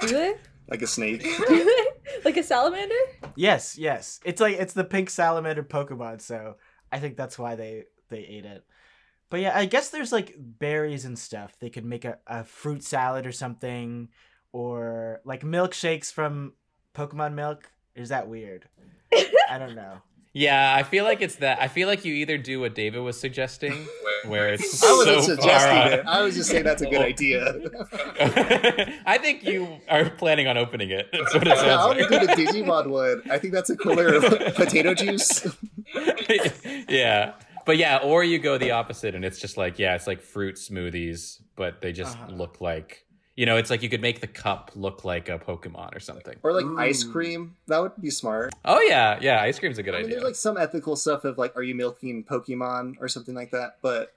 do 0.00 0.08
they? 0.08 0.34
Like 0.68 0.82
a 0.82 0.86
snake. 0.86 1.22
Do 1.48 1.64
they? 1.64 2.20
like 2.24 2.36
a 2.36 2.42
salamander? 2.42 2.94
Yes, 3.36 3.78
yes. 3.78 4.20
It's 4.24 4.40
like 4.40 4.56
it's 4.58 4.74
the 4.74 4.84
pink 4.84 5.08
salamander 5.08 5.62
Pokemon, 5.62 6.20
so 6.20 6.56
I 6.92 6.98
think 6.98 7.16
that's 7.16 7.38
why 7.38 7.54
they 7.54 7.84
they 8.10 8.18
ate 8.18 8.44
it. 8.44 8.64
But 9.30 9.40
yeah, 9.40 9.56
I 9.56 9.64
guess 9.64 9.90
there's 9.90 10.12
like 10.12 10.34
berries 10.38 11.04
and 11.04 11.18
stuff. 11.18 11.56
They 11.58 11.70
could 11.70 11.84
make 11.84 12.04
a, 12.04 12.18
a 12.26 12.44
fruit 12.44 12.82
salad 12.82 13.26
or 13.26 13.32
something, 13.32 14.08
or 14.52 15.20
like 15.24 15.42
milkshakes 15.42 16.12
from 16.12 16.52
Pokemon 16.94 17.34
milk. 17.34 17.70
Is 17.94 18.10
that 18.10 18.28
weird? 18.28 18.68
I 19.50 19.58
don't 19.58 19.74
know. 19.74 19.98
Yeah, 20.38 20.72
I 20.72 20.84
feel 20.84 21.02
like 21.04 21.20
it's 21.20 21.36
that. 21.36 21.60
I 21.60 21.66
feel 21.66 21.88
like 21.88 22.04
you 22.04 22.14
either 22.14 22.38
do 22.38 22.60
what 22.60 22.74
David 22.76 23.00
was 23.00 23.18
suggesting, 23.18 23.72
where 24.26 24.52
it's 24.52 24.84
I 24.84 24.92
wasn't 24.92 25.22
so 25.24 25.34
suggesting 25.34 25.76
far 25.76 25.90
it. 25.90 26.06
I 26.06 26.22
was 26.22 26.36
just 26.36 26.48
saying 26.50 26.62
that's 26.62 26.80
a 26.82 26.86
good 26.88 27.00
idea. 27.02 27.54
I 29.04 29.18
think 29.20 29.42
you 29.44 29.66
are 29.88 30.08
planning 30.10 30.46
on 30.46 30.56
opening 30.56 30.90
it. 30.90 31.08
That's 31.12 31.34
what 31.34 31.42
it 31.42 31.48
Yeah, 31.48 31.54
I 31.54 31.56
sounds 31.56 31.86
want 31.96 31.98
to 31.98 32.20
do 32.20 32.26
the 32.26 32.32
Digimon 32.34 32.86
one. 32.86 33.22
I 33.30 33.38
think 33.38 33.52
that's 33.52 33.70
a 33.70 33.76
cooler 33.76 34.20
potato 34.52 34.94
juice. 34.94 35.44
yeah, 36.88 37.32
but 37.66 37.76
yeah, 37.76 37.98
or 38.04 38.22
you 38.24 38.38
go 38.38 38.58
the 38.58 38.70
opposite, 38.70 39.14
and 39.16 39.24
it's 39.24 39.40
just 39.40 39.56
like 39.56 39.78
yeah, 39.78 39.94
it's 39.96 40.06
like 40.06 40.20
fruit 40.22 40.54
smoothies, 40.56 41.40
but 41.56 41.80
they 41.82 41.92
just 41.92 42.16
Uh-huh. 42.16 42.32
look 42.32 42.60
like 42.60 43.04
you 43.38 43.46
know, 43.46 43.56
it's 43.56 43.70
like 43.70 43.84
you 43.84 43.88
could 43.88 44.00
make 44.00 44.20
the 44.20 44.26
cup 44.26 44.72
look 44.74 45.04
like 45.04 45.28
a 45.28 45.38
Pokemon 45.38 45.94
or 45.94 46.00
something. 46.00 46.34
Or 46.42 46.52
like 46.52 46.66
ice 46.76 47.04
mm. 47.04 47.12
cream. 47.12 47.54
That 47.68 47.78
would 47.80 47.92
be 48.00 48.10
smart. 48.10 48.52
Oh 48.64 48.80
yeah, 48.80 49.16
yeah, 49.20 49.40
ice 49.40 49.60
cream's 49.60 49.78
a 49.78 49.84
good 49.84 49.94
I 49.94 49.98
mean, 49.98 50.06
idea. 50.06 50.16
there's 50.16 50.24
like 50.24 50.34
some 50.34 50.58
ethical 50.58 50.96
stuff 50.96 51.24
of 51.24 51.38
like, 51.38 51.54
are 51.54 51.62
you 51.62 51.76
milking 51.76 52.24
Pokemon 52.24 52.96
or 53.00 53.06
something 53.06 53.36
like 53.36 53.52
that? 53.52 53.76
But 53.80 54.12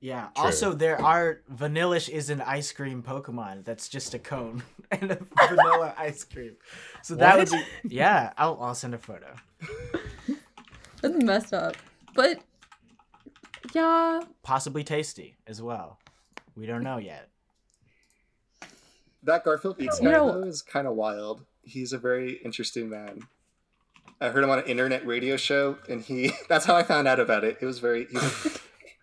Yeah. 0.00 0.28
True. 0.36 0.44
Also, 0.44 0.74
there 0.74 1.00
are 1.00 1.40
Vanillish 1.50 2.10
is 2.10 2.28
an 2.28 2.42
ice 2.42 2.70
cream 2.70 3.02
Pokemon. 3.02 3.64
That's 3.64 3.88
just 3.88 4.12
a 4.12 4.18
cone 4.18 4.62
and 4.90 5.12
a 5.12 5.18
vanilla 5.48 5.94
ice 5.96 6.22
cream. 6.24 6.56
So 7.02 7.14
that 7.14 7.38
would 7.38 7.48
be 7.48 7.64
yeah. 7.84 8.34
I'll 8.36 8.58
I'll 8.60 8.74
send 8.74 8.92
a 8.92 8.98
photo. 8.98 9.34
That's 11.00 11.16
messed 11.16 11.54
up. 11.54 11.74
But 12.14 12.42
yeah, 13.72 14.20
Possibly 14.42 14.84
tasty 14.84 15.38
as 15.46 15.62
well. 15.62 15.98
We 16.54 16.66
don't 16.66 16.82
know 16.82 16.98
yet. 16.98 17.30
That 19.22 19.44
Garfield 19.44 19.80
Eats 19.80 20.00
You 20.00 20.06
guy 20.08 20.12
know- 20.12 20.40
though 20.40 20.46
is 20.48 20.62
kind 20.62 20.86
of 20.86 20.94
wild. 20.94 21.44
He's 21.62 21.92
a 21.92 21.98
very 21.98 22.34
interesting 22.44 22.88
man. 22.88 23.20
I 24.20 24.30
heard 24.30 24.42
him 24.42 24.50
on 24.50 24.58
an 24.58 24.64
internet 24.64 25.06
radio 25.06 25.36
show, 25.36 25.78
and 25.88 26.02
he 26.02 26.32
that's 26.48 26.64
how 26.64 26.74
I 26.74 26.82
found 26.82 27.06
out 27.08 27.20
about 27.20 27.44
it. 27.44 27.58
It 27.60 27.66
was 27.66 27.78
very 27.78 28.06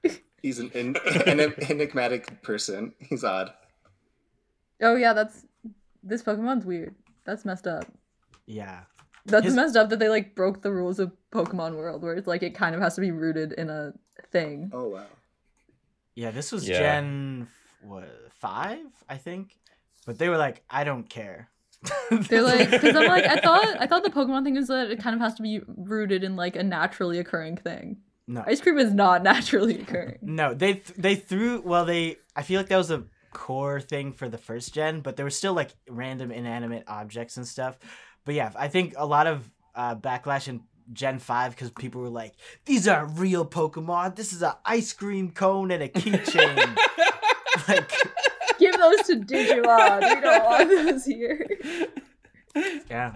he's, 0.03 0.19
he's 0.41 0.59
an, 0.59 0.71
en- 0.73 0.95
an 1.27 1.39
enigmatic 1.69 2.41
person. 2.43 2.93
He's 2.99 3.23
odd. 3.23 3.53
oh 4.81 4.95
yeah, 4.95 5.13
that's 5.13 5.45
this 6.03 6.21
Pokemon's 6.23 6.65
weird. 6.65 6.95
That's 7.25 7.45
messed 7.45 7.67
up. 7.67 7.85
Yeah. 8.45 8.81
That's 9.25 9.45
His- 9.45 9.55
messed 9.55 9.75
up 9.75 9.89
that 9.89 9.99
they 9.99 10.09
like 10.09 10.35
broke 10.35 10.61
the 10.61 10.71
rules 10.71 10.99
of 10.99 11.11
Pokemon 11.31 11.75
World, 11.77 12.01
where 12.03 12.13
it's 12.15 12.27
like 12.27 12.43
it 12.43 12.53
kind 12.55 12.75
of 12.75 12.81
has 12.81 12.95
to 12.95 13.01
be 13.01 13.11
rooted 13.11 13.53
in 13.53 13.69
a 13.69 13.93
thing. 14.31 14.69
Oh 14.73 14.89
wow. 14.89 15.05
Yeah, 16.15 16.31
this 16.31 16.51
was 16.51 16.67
Yeah. 16.67 16.79
Gen 16.79 17.47
what 17.81 18.07
five, 18.39 18.79
I 19.09 19.17
think. 19.17 19.57
But 20.05 20.17
they 20.19 20.29
were 20.29 20.37
like, 20.37 20.63
I 20.69 20.83
don't 20.83 21.09
care. 21.09 21.49
They're 22.09 22.41
like, 22.41 22.71
because 22.71 22.95
I'm 22.95 23.07
like, 23.07 23.25
I 23.25 23.37
thought, 23.39 23.77
I 23.79 23.85
thought 23.87 24.03
the 24.03 24.09
Pokemon 24.09 24.43
thing 24.43 24.55
is 24.55 24.67
that 24.69 24.89
it 24.91 24.99
kind 24.99 25.15
of 25.15 25.21
has 25.21 25.33
to 25.35 25.43
be 25.43 25.61
rooted 25.67 26.23
in 26.23 26.35
like 26.35 26.55
a 26.55 26.63
naturally 26.63 27.19
occurring 27.19 27.57
thing. 27.57 27.97
no, 28.27 28.43
Ice 28.47 28.61
cream 28.61 28.77
is 28.79 28.93
not 28.93 29.21
naturally 29.31 29.79
occurring. 29.81 30.17
no, 30.21 30.53
they 30.53 30.73
th- 30.73 30.97
they 30.97 31.15
threw. 31.15 31.61
Well, 31.61 31.85
they. 31.85 32.17
I 32.35 32.41
feel 32.43 32.59
like 32.59 32.69
that 32.69 32.77
was 32.77 32.91
a 32.91 33.03
core 33.33 33.81
thing 33.81 34.13
for 34.13 34.29
the 34.29 34.37
first 34.37 34.73
gen, 34.73 35.01
but 35.01 35.15
there 35.15 35.25
were 35.25 35.29
still 35.29 35.53
like 35.53 35.71
random 35.89 36.31
inanimate 36.31 36.85
objects 36.87 37.37
and 37.37 37.47
stuff. 37.47 37.77
But 38.25 38.33
yeah, 38.35 38.51
I 38.55 38.67
think 38.67 38.93
a 38.97 39.05
lot 39.05 39.27
of 39.27 39.51
uh, 39.75 39.95
backlash 39.95 40.47
in 40.47 40.61
Gen 40.93 41.19
five 41.19 41.51
because 41.51 41.69
people 41.71 42.01
were 42.01 42.09
like, 42.09 42.33
"These 42.65 42.87
are 42.87 43.05
real 43.05 43.45
Pokemon. 43.45 44.15
This 44.15 44.33
is 44.33 44.41
an 44.41 44.53
ice 44.65 44.93
cream 44.93 45.31
cone 45.31 45.69
and 45.71 45.83
a 45.83 45.89
keychain." 45.89 46.77
like, 47.67 47.91
Give 48.59 48.77
those 48.77 49.01
to 49.03 49.15
Digimon. 49.17 50.15
We 50.15 50.21
don't 50.21 50.45
want 50.45 50.69
those 50.69 51.05
here. 51.05 51.45
yeah. 52.89 53.13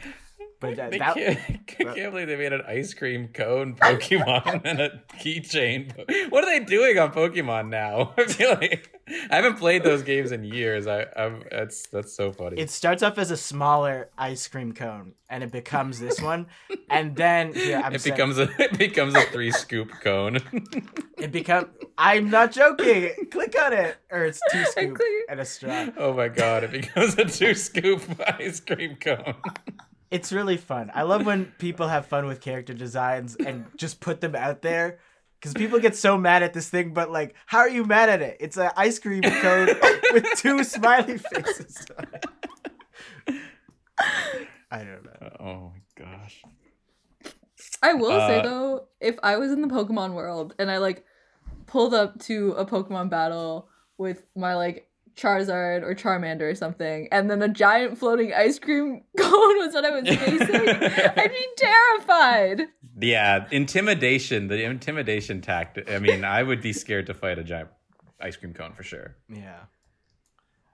But 0.62 0.76
that, 0.76 0.92
They 0.92 0.98
that 0.98 1.14
can't, 1.16 1.40
I 1.50 1.94
can't 1.94 2.12
believe 2.12 2.28
they 2.28 2.36
made 2.36 2.52
an 2.52 2.64
ice 2.68 2.94
cream 2.94 3.30
cone 3.30 3.76
Pokemon 3.76 4.62
and 4.66 4.80
a 4.82 5.02
keychain. 5.18 5.94
What 6.30 6.44
are 6.44 6.48
they 6.60 6.66
doing 6.66 6.98
on 7.00 7.14
Pokemon 7.14 7.70
now? 7.70 8.14
I 8.18 8.26
feel 8.26 8.50
like 8.52 9.00
I 9.32 9.36
haven't 9.38 9.56
played 9.58 9.84
those 9.84 10.04
games 10.04 10.32
in 10.34 10.44
years. 10.44 10.86
I, 10.86 11.06
I'm 11.16 11.44
that's 11.50 11.88
that's 11.88 12.14
so 12.14 12.34
funny. 12.34 12.60
it 12.60 12.70
starts 12.70 13.02
off 13.04 13.18
as 13.18 13.32
a 13.32 13.38
smaller 13.38 14.10
ice 14.18 14.48
cream 14.50 14.74
cone 14.74 15.14
and 15.30 15.44
it 15.44 15.52
becomes 15.52 16.00
this 16.00 16.22
one 16.22 16.48
and 16.90 17.16
then 17.16 17.54
yeah, 17.56 17.82
I'm 17.86 17.96
it 17.96 18.02
saying- 18.02 18.16
becomes 18.16 18.38
a 18.38 18.50
it 18.62 18.78
becomes 18.78 19.16
a 19.16 19.22
three 19.22 19.52
scoop 19.52 19.92
cone. 20.02 20.40
it 21.18 21.32
become 21.32 21.70
i'm 21.98 22.30
not 22.30 22.52
joking 22.52 23.12
click 23.32 23.56
on 23.60 23.74
it 23.74 23.98
or 24.12 24.26
it's 24.26 24.40
two 24.52 24.64
scoop 24.66 24.96
click. 24.96 25.08
and 25.30 25.40
a 25.40 25.46
straw 25.46 25.88
oh 25.98 26.14
my 26.14 26.28
god! 26.28 26.64
It 26.66 26.72
becomes 26.72 27.18
a 27.18 27.26
two 27.26 27.54
scoop 27.56 28.02
ice 28.40 28.60
cream 28.60 28.96
cone. 28.98 29.36
It's 30.12 30.32
really 30.32 30.58
fun. 30.58 30.92
I 30.94 31.04
love 31.04 31.26
when 31.26 31.46
people 31.60 31.88
have 31.88 32.06
fun 32.08 32.26
with 32.26 32.42
character 32.42 32.74
designs 32.74 33.36
and 33.36 33.66
just 33.78 34.00
put 34.00 34.22
them 34.22 34.36
out 34.36 34.62
there 34.62 35.00
because 35.40 35.54
people 35.54 35.80
get 35.80 35.96
so 35.96 36.18
mad 36.18 36.44
at 36.44 36.54
this 36.54 36.70
thing 36.70 36.94
but 36.94 37.10
like 37.12 37.36
how 37.46 37.60
are 37.60 37.70
you 37.70 37.86
mad 37.86 38.10
at 38.10 38.22
it? 38.22 38.38
It's 38.40 38.58
an 38.58 38.72
ice 38.76 39.00
cream 39.00 39.22
cone 39.22 39.68
with 40.14 40.26
two 40.38 40.64
smiley 40.64 41.18
faces 41.18 41.86
i 44.72 44.84
don't 44.84 45.04
know. 45.04 45.30
Oh 45.40 45.72
my 45.74 46.06
gosh! 46.06 46.44
I 47.82 47.94
will 47.94 48.20
say 48.20 48.40
Uh, 48.40 48.44
though, 48.44 48.88
if 49.00 49.18
I 49.24 49.38
was 49.38 49.52
in 49.52 49.62
the 49.62 49.68
Pokemon 49.68 50.14
world 50.14 50.54
and 50.60 50.70
I 50.70 50.78
like 50.78 51.06
pulled 51.66 51.94
up 51.94 52.20
to 52.22 52.54
a 52.54 52.66
Pokemon 52.66 53.10
battle 53.10 53.70
with 53.98 54.24
my 54.36 54.56
like 54.56 54.89
Charizard 55.20 55.84
or 55.84 55.94
Charmander 55.96 56.50
or 56.52 56.56
something, 56.56 57.08
and 57.12 57.30
then 57.30 57.42
a 57.42 57.48
giant 57.50 57.98
floating 57.98 58.34
ice 58.34 58.58
cream 58.60 59.04
cone 59.18 59.58
was 59.58 59.74
what 59.74 59.84
I 59.86 59.90
was 59.92 60.08
facing, 60.08 60.70
I'd 61.18 61.32
be 61.32 61.48
terrified. 61.58 62.62
Yeah, 63.02 63.46
intimidation. 63.52 64.48
The 64.48 64.64
intimidation 64.64 65.42
tactic. 65.42 65.92
I 65.92 66.00
mean, 66.00 66.24
I 66.24 66.42
would 66.44 66.62
be 66.62 66.74
scared 66.74 67.08
to 67.08 67.14
fight 67.14 67.38
a 67.40 67.44
giant 67.44 67.70
ice 68.22 68.36
cream 68.38 68.54
cone 68.54 68.74
for 68.74 68.84
sure. 68.84 69.16
yeah 69.30 69.60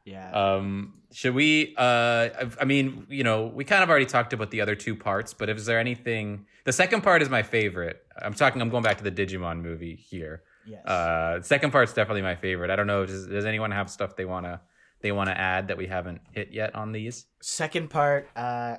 yeah 0.05 0.31
Um, 0.31 1.01
should 1.11 1.33
we? 1.33 1.73
Uh, 1.77 1.81
I- 1.81 2.49
I 2.61 2.65
mean, 2.65 3.07
you 3.09 3.23
know, 3.23 3.47
we 3.47 3.63
kind 3.63 3.81
of 3.83 3.89
already 3.89 4.05
talked 4.05 4.33
about 4.33 4.51
the 4.51 4.61
other 4.61 4.75
two 4.75 4.95
parts, 4.95 5.33
but 5.33 5.49
is 5.49 5.65
there 5.65 5.79
anything? 5.79 6.45
The 6.65 6.73
second 6.73 7.01
part 7.01 7.21
is 7.21 7.29
my 7.29 7.41
favorite. 7.43 8.01
I'm 8.21 8.33
talking. 8.33 8.61
I'm 8.61 8.69
going 8.69 8.83
back 8.83 8.97
to 8.99 9.03
the 9.03 9.11
Digimon 9.11 9.61
movie 9.61 9.95
here. 9.95 10.43
Yes 10.65 10.85
Uh, 10.85 11.41
second 11.41 11.71
part's 11.71 11.93
definitely 11.93 12.21
my 12.21 12.35
favorite. 12.35 12.69
I 12.69 12.75
don't 12.75 12.87
know. 12.87 13.05
Does, 13.05 13.27
does 13.27 13.45
anyone 13.45 13.71
have 13.71 13.89
stuff 13.89 14.15
they 14.15 14.25
wanna 14.25 14.61
they 15.01 15.11
wanna 15.11 15.31
add 15.31 15.67
that 15.67 15.77
we 15.77 15.87
haven't 15.87 16.21
hit 16.31 16.51
yet 16.51 16.73
on 16.75 16.91
these? 16.91 17.25
second 17.41 17.89
part 17.89 18.27
uh 18.35 18.77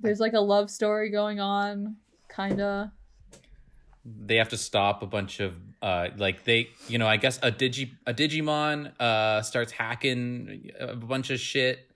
There's 0.00 0.20
like 0.20 0.32
a 0.34 0.40
love 0.40 0.70
story 0.70 1.10
going 1.10 1.40
on, 1.40 1.96
kinda. 2.34 2.92
They 4.04 4.36
have 4.36 4.48
to 4.50 4.56
stop 4.56 5.02
a 5.02 5.06
bunch 5.06 5.40
of 5.40 5.54
uh, 5.82 6.08
like 6.16 6.44
they, 6.44 6.68
you 6.88 6.98
know, 6.98 7.06
I 7.06 7.16
guess 7.16 7.38
a 7.42 7.50
digi 7.52 7.90
a 8.06 8.14
Digimon 8.14 8.92
uh 9.00 9.42
starts 9.42 9.72
hacking 9.72 10.70
a 10.78 10.96
bunch 10.96 11.30
of 11.30 11.38
shit. 11.40 11.86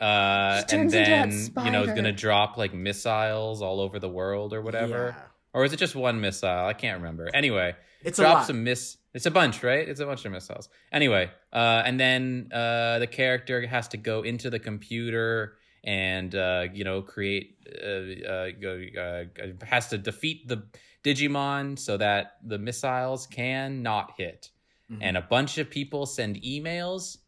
Uh, 0.00 0.58
and 0.60 0.68
turns 0.68 0.94
into 0.94 1.10
that 1.10 1.28
then 1.54 1.64
you 1.66 1.72
know 1.72 1.82
is 1.82 1.92
gonna 1.92 2.12
drop 2.12 2.56
like 2.56 2.72
missiles 2.72 3.60
all 3.60 3.80
over 3.80 3.98
the 3.98 4.08
world 4.08 4.52
or 4.52 4.62
whatever. 4.62 5.14
yeah. 5.16 5.24
Or 5.54 5.64
is 5.64 5.72
it 5.72 5.78
just 5.78 5.94
one 5.94 6.20
missile? 6.20 6.48
I 6.48 6.72
can't 6.74 6.98
remember. 7.00 7.28
Anyway, 7.32 7.74
it's 8.02 8.18
a 8.18 8.22
drop 8.22 8.34
lot. 8.38 8.46
some 8.46 8.64
miss. 8.64 8.96
It's 9.14 9.26
a 9.26 9.30
bunch, 9.30 9.62
right? 9.62 9.88
It's 9.88 10.00
a 10.00 10.06
bunch 10.06 10.24
of 10.24 10.32
missiles. 10.32 10.68
Anyway, 10.92 11.30
uh, 11.52 11.82
and 11.84 11.98
then 11.98 12.50
uh, 12.52 12.98
the 12.98 13.06
character 13.06 13.66
has 13.66 13.88
to 13.88 13.96
go 13.96 14.22
into 14.22 14.50
the 14.50 14.58
computer 14.58 15.56
and 15.82 16.34
uh, 16.34 16.66
you 16.72 16.84
know 16.84 17.02
create. 17.02 17.56
Uh, 17.82 18.28
uh, 18.28 19.00
uh, 19.00 19.24
has 19.64 19.88
to 19.88 19.98
defeat 19.98 20.46
the 20.48 20.64
Digimon 21.04 21.78
so 21.78 21.96
that 21.96 22.36
the 22.44 22.58
missiles 22.58 23.26
can 23.26 23.82
not 23.82 24.12
hit. 24.16 24.50
Mhm. 24.90 24.98
And 25.00 25.16
a 25.16 25.22
bunch 25.22 25.58
of 25.58 25.70
people 25.70 26.06
send 26.06 26.36
emails, 26.42 27.18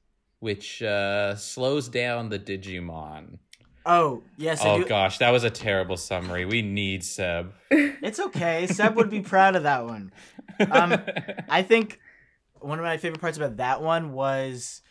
which 0.40 0.82
uh, 0.82 1.34
slows 1.36 1.88
down 1.88 2.28
the 2.28 2.38
Digimon. 2.38 3.38
Oh 3.86 4.22
yes 4.36 4.62
I 4.62 4.68
oh 4.70 4.78
do- 4.78 4.86
gosh, 4.88 5.18
that 5.18 5.30
was 5.30 5.44
a 5.44 5.50
terrible 5.50 5.96
summary. 5.96 6.44
We 6.44 6.62
need 6.62 7.04
Seb. 7.04 7.52
It's 8.02 8.18
okay. 8.18 8.66
Seb 8.66 8.96
would 8.96 9.10
be 9.10 9.20
proud 9.20 9.56
of 9.56 9.64
that 9.64 9.84
one. 9.84 10.12
Um, 10.70 10.96
I 11.48 11.62
think 11.62 11.98
one 12.60 12.78
of 12.78 12.84
my 12.84 12.96
favorite 12.96 13.20
parts 13.20 13.36
about 13.36 13.58
that 13.58 13.82
one 13.82 14.12
was 14.12 14.82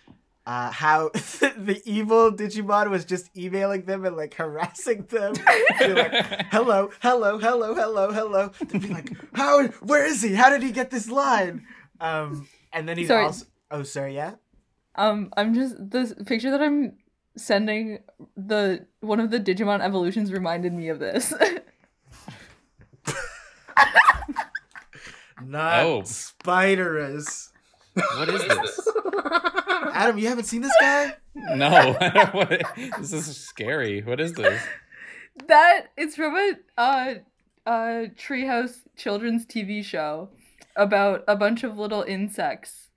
uh, 0.46 0.72
how 0.72 1.10
the 1.14 1.82
evil 1.86 2.32
Digimon 2.32 2.90
was 2.90 3.06
just 3.06 3.36
emailing 3.38 3.84
them 3.84 4.06
and 4.06 4.16
like 4.16 4.34
harassing 4.36 5.04
them. 5.04 5.34
They're 5.80 5.96
like, 5.96 6.46
hello, 6.52 6.92
hello, 7.02 7.38
hello, 7.40 7.74
hello, 7.76 8.12
hello. 8.12 8.52
They'd 8.68 8.82
be 8.82 8.88
like, 8.90 9.12
how? 9.34 9.68
Where 9.82 10.06
is 10.06 10.22
he? 10.22 10.34
How 10.34 10.50
did 10.50 10.64
he 10.64 10.72
get 10.72 10.90
this 10.92 11.10
line? 11.10 11.66
Um, 12.00 12.48
and 12.72 12.88
then 12.88 12.98
he's 12.98 13.08
Sorry. 13.08 13.26
also. 13.26 13.46
Oh, 13.72 13.84
sorry. 13.84 14.16
Yeah. 14.16 14.36
Um, 14.96 15.32
I'm 15.38 15.54
just 15.54 15.76
the 15.78 16.24
picture 16.26 16.52
that 16.52 16.62
I'm 16.62 16.94
sending. 17.38 18.00
The 18.36 18.86
one 19.02 19.20
of 19.20 19.32
the 19.32 19.40
Digimon 19.40 19.82
evolutions 19.82 20.32
reminded 20.32 20.74
me 20.74 20.90
of 20.90 21.00
this. 21.00 21.34
Not 25.42 25.84
Oh. 25.86 26.02
Spiderus. 26.02 27.50
what 27.94 28.30
is 28.30 28.42
this? 28.46 28.88
Adam, 29.94 30.18
you 30.18 30.28
haven't 30.28 30.44
seen 30.46 30.62
this 30.62 30.74
guy? 30.80 31.16
No, 31.36 31.94
What- 32.34 32.62
this 33.00 33.14
is 33.14 33.38
scary. 33.38 34.02
What 34.02 34.20
is 34.20 34.34
this? 34.34 34.62
that 35.48 35.88
it's 35.96 36.18
from 36.18 36.36
a 36.36 36.52
uh, 36.78 37.14
uh, 37.66 38.06
Treehouse 38.18 38.80
children's 38.98 39.46
TV 39.46 39.82
show 39.84 40.30
about 40.76 41.24
a 41.30 41.36
bunch 41.38 41.64
of 41.64 41.78
little 41.78 42.02
insects. 42.04 42.89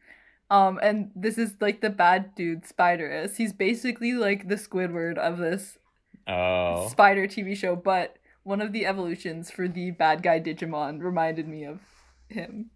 Um, 0.52 0.78
and 0.82 1.10
this 1.16 1.38
is 1.38 1.56
like 1.60 1.80
the 1.80 1.88
bad 1.90 2.34
dude 2.34 2.64
Spiderus. 2.64 3.36
He's 3.36 3.52
basically 3.54 4.12
like 4.12 4.48
the 4.48 4.56
Squidward 4.56 5.16
of 5.16 5.38
this 5.38 5.78
Oh, 6.28 6.88
spider 6.88 7.26
TV 7.26 7.56
show, 7.56 7.74
but 7.74 8.16
one 8.44 8.60
of 8.60 8.72
the 8.72 8.86
evolutions 8.86 9.50
for 9.50 9.66
the 9.66 9.90
bad 9.92 10.22
guy 10.22 10.38
Digimon 10.40 11.00
reminded 11.02 11.48
me 11.48 11.64
of 11.64 11.80
him. 12.28 12.70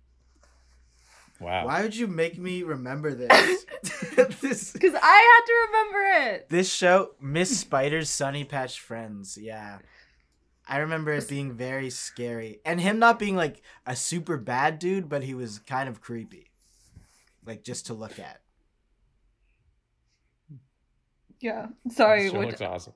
wow. 1.41 1.67
Why 1.67 1.83
would 1.83 1.95
you 1.95 2.07
make 2.07 2.39
me 2.39 2.63
remember 2.63 3.15
this? 3.15 3.67
this 4.41 4.73
Because 4.73 4.95
I 4.95 5.19
had 5.31 5.47
to 5.47 5.55
remember 5.69 6.33
it. 6.33 6.49
this 6.49 6.73
show, 6.73 7.11
Miss 7.21 7.59
Spider's 7.61 8.11
Sunny 8.11 8.45
Patch 8.45 8.81
Friends. 8.81 9.39
Yeah. 9.41 9.79
I 10.67 10.79
remember 10.79 11.13
it 11.13 11.29
being 11.29 11.53
very 11.53 11.91
scary. 11.91 12.59
And 12.65 12.81
him 12.81 12.99
not 12.99 13.19
being 13.21 13.37
like 13.37 13.63
a 13.87 13.95
super 13.95 14.37
bad 14.39 14.79
dude, 14.81 15.09
but 15.09 15.23
he 15.23 15.35
was 15.35 15.61
kind 15.61 15.89
of 15.89 16.01
creepy. 16.01 16.49
Like 17.47 17.63
just 17.63 17.87
to 17.87 17.95
look 17.95 18.19
at. 18.19 18.41
Yeah. 21.41 21.67
Sorry, 21.91 22.25
This 22.25 22.33
show 22.33 22.41
looks 22.41 22.61
awesome. 22.61 22.95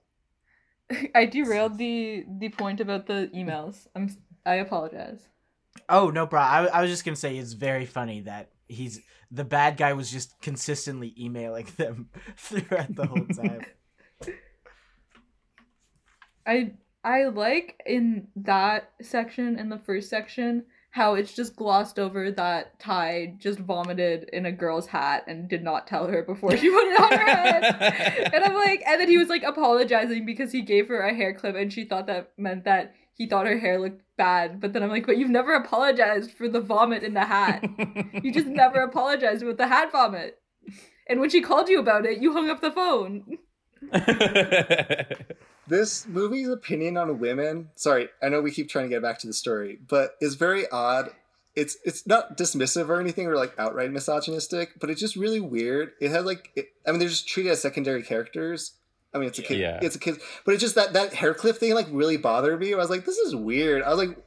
I 1.14 1.26
derailed 1.26 1.78
the 1.78 2.24
the 2.38 2.48
point 2.48 2.80
about 2.80 3.06
the 3.06 3.30
emails. 3.34 3.86
I'm 3.94 4.08
I 4.44 4.56
apologize. 4.56 5.20
Oh, 5.88 6.10
no 6.10 6.26
problem. 6.26 6.68
I, 6.72 6.78
I 6.78 6.82
was 6.82 6.90
just 6.90 7.04
going 7.04 7.14
to 7.14 7.20
say 7.20 7.36
it's 7.36 7.52
very 7.52 7.86
funny 7.86 8.22
that 8.22 8.50
he's 8.68 9.00
the 9.30 9.44
bad 9.44 9.76
guy 9.76 9.92
was 9.92 10.10
just 10.10 10.40
consistently 10.40 11.14
emailing 11.18 11.66
them 11.76 12.08
throughout 12.36 12.94
the 12.94 13.06
whole 13.06 13.26
time. 13.26 13.66
I 16.46 16.72
I 17.04 17.24
like 17.24 17.80
in 17.86 18.28
that 18.36 18.90
section 19.02 19.58
in 19.58 19.68
the 19.68 19.78
first 19.78 20.10
section 20.10 20.64
how 20.90 21.14
it's 21.14 21.32
just 21.32 21.54
glossed 21.54 21.98
over 21.98 22.32
that 22.32 22.78
Tai 22.80 23.34
just 23.38 23.60
vomited 23.60 24.28
in 24.32 24.44
a 24.44 24.52
girl's 24.52 24.88
hat 24.88 25.24
and 25.28 25.48
did 25.48 25.62
not 25.62 25.86
tell 25.86 26.08
her 26.08 26.22
before 26.24 26.56
she 26.56 26.68
put 26.68 26.88
it 26.88 27.00
on 27.00 27.12
her 27.12 27.24
head. 27.24 28.30
And 28.34 28.44
I'm 28.44 28.54
like, 28.54 28.82
and 28.86 29.00
then 29.00 29.08
he 29.08 29.16
was 29.16 29.28
like 29.28 29.44
apologizing 29.44 30.26
because 30.26 30.50
he 30.50 30.62
gave 30.62 30.88
her 30.88 31.00
a 31.00 31.14
hair 31.14 31.32
clip 31.32 31.54
and 31.54 31.72
she 31.72 31.84
thought 31.84 32.08
that 32.08 32.32
meant 32.36 32.64
that 32.64 32.94
he 33.14 33.26
thought 33.26 33.46
her 33.46 33.58
hair 33.58 33.78
looked 33.78 34.02
bad. 34.16 34.60
But 34.60 34.72
then 34.72 34.82
I'm 34.82 34.90
like, 34.90 35.06
but 35.06 35.16
you've 35.16 35.30
never 35.30 35.54
apologized 35.54 36.32
for 36.32 36.48
the 36.48 36.60
vomit 36.60 37.02
in 37.04 37.14
the 37.14 37.24
hat. 37.24 37.64
You 38.22 38.32
just 38.32 38.46
never 38.46 38.80
apologized 38.80 39.44
with 39.44 39.56
the 39.56 39.68
hat 39.68 39.92
vomit. 39.92 40.38
And 41.08 41.20
when 41.20 41.30
she 41.30 41.40
called 41.40 41.68
you 41.68 41.80
about 41.80 42.04
it, 42.04 42.20
you 42.20 42.32
hung 42.32 42.50
up 42.50 42.60
the 42.60 42.70
phone. 42.70 43.38
This 45.66 46.04
movie's 46.08 46.48
opinion 46.48 46.96
on 46.96 47.20
women, 47.20 47.68
sorry, 47.76 48.08
I 48.20 48.28
know 48.28 48.40
we 48.40 48.50
keep 48.50 48.68
trying 48.68 48.86
to 48.86 48.88
get 48.88 49.02
back 49.02 49.20
to 49.20 49.28
the 49.28 49.32
story, 49.32 49.78
but 49.88 50.16
is 50.20 50.34
very 50.34 50.68
odd. 50.68 51.10
It's 51.54 51.76
it's 51.84 52.08
not 52.08 52.36
dismissive 52.36 52.88
or 52.88 53.00
anything 53.00 53.28
or 53.28 53.36
like 53.36 53.54
outright 53.56 53.92
misogynistic, 53.92 54.80
but 54.80 54.90
it's 54.90 55.00
just 55.00 55.14
really 55.14 55.38
weird. 55.38 55.92
It 56.00 56.10
had 56.10 56.24
like 56.26 56.50
it, 56.56 56.70
I 56.84 56.90
mean 56.90 56.98
they're 56.98 57.08
just 57.08 57.28
treated 57.28 57.52
as 57.52 57.62
secondary 57.62 58.02
characters. 58.02 58.72
I 59.14 59.18
mean 59.18 59.28
it's 59.28 59.38
a 59.38 59.42
kid 59.42 59.58
Yeah. 59.60 59.78
it's 59.80 59.94
a 59.94 60.00
kid 60.00 60.18
but 60.44 60.54
it's 60.54 60.60
just 60.62 60.74
that 60.74 60.92
that 60.94 61.14
hair 61.14 61.34
clip 61.34 61.56
thing 61.58 61.72
like 61.74 61.86
really 61.92 62.16
bothered 62.16 62.58
me. 62.58 62.74
I 62.74 62.76
was 62.76 62.90
like 62.90 63.04
this 63.04 63.18
is 63.18 63.36
weird. 63.36 63.82
I 63.82 63.90
was 63.90 63.98
like 64.08 64.18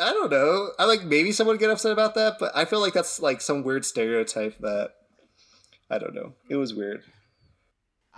I 0.00 0.12
don't 0.12 0.30
know. 0.30 0.70
I 0.78 0.86
like 0.86 1.04
maybe 1.04 1.30
someone 1.30 1.54
would 1.54 1.60
get 1.60 1.70
upset 1.70 1.92
about 1.92 2.16
that, 2.16 2.38
but 2.40 2.50
I 2.56 2.64
feel 2.64 2.80
like 2.80 2.94
that's 2.94 3.20
like 3.20 3.40
some 3.40 3.62
weird 3.62 3.84
stereotype 3.84 4.58
that 4.58 4.90
I 5.88 5.98
don't 5.98 6.14
know. 6.14 6.32
It 6.48 6.56
was 6.56 6.74
weird. 6.74 7.04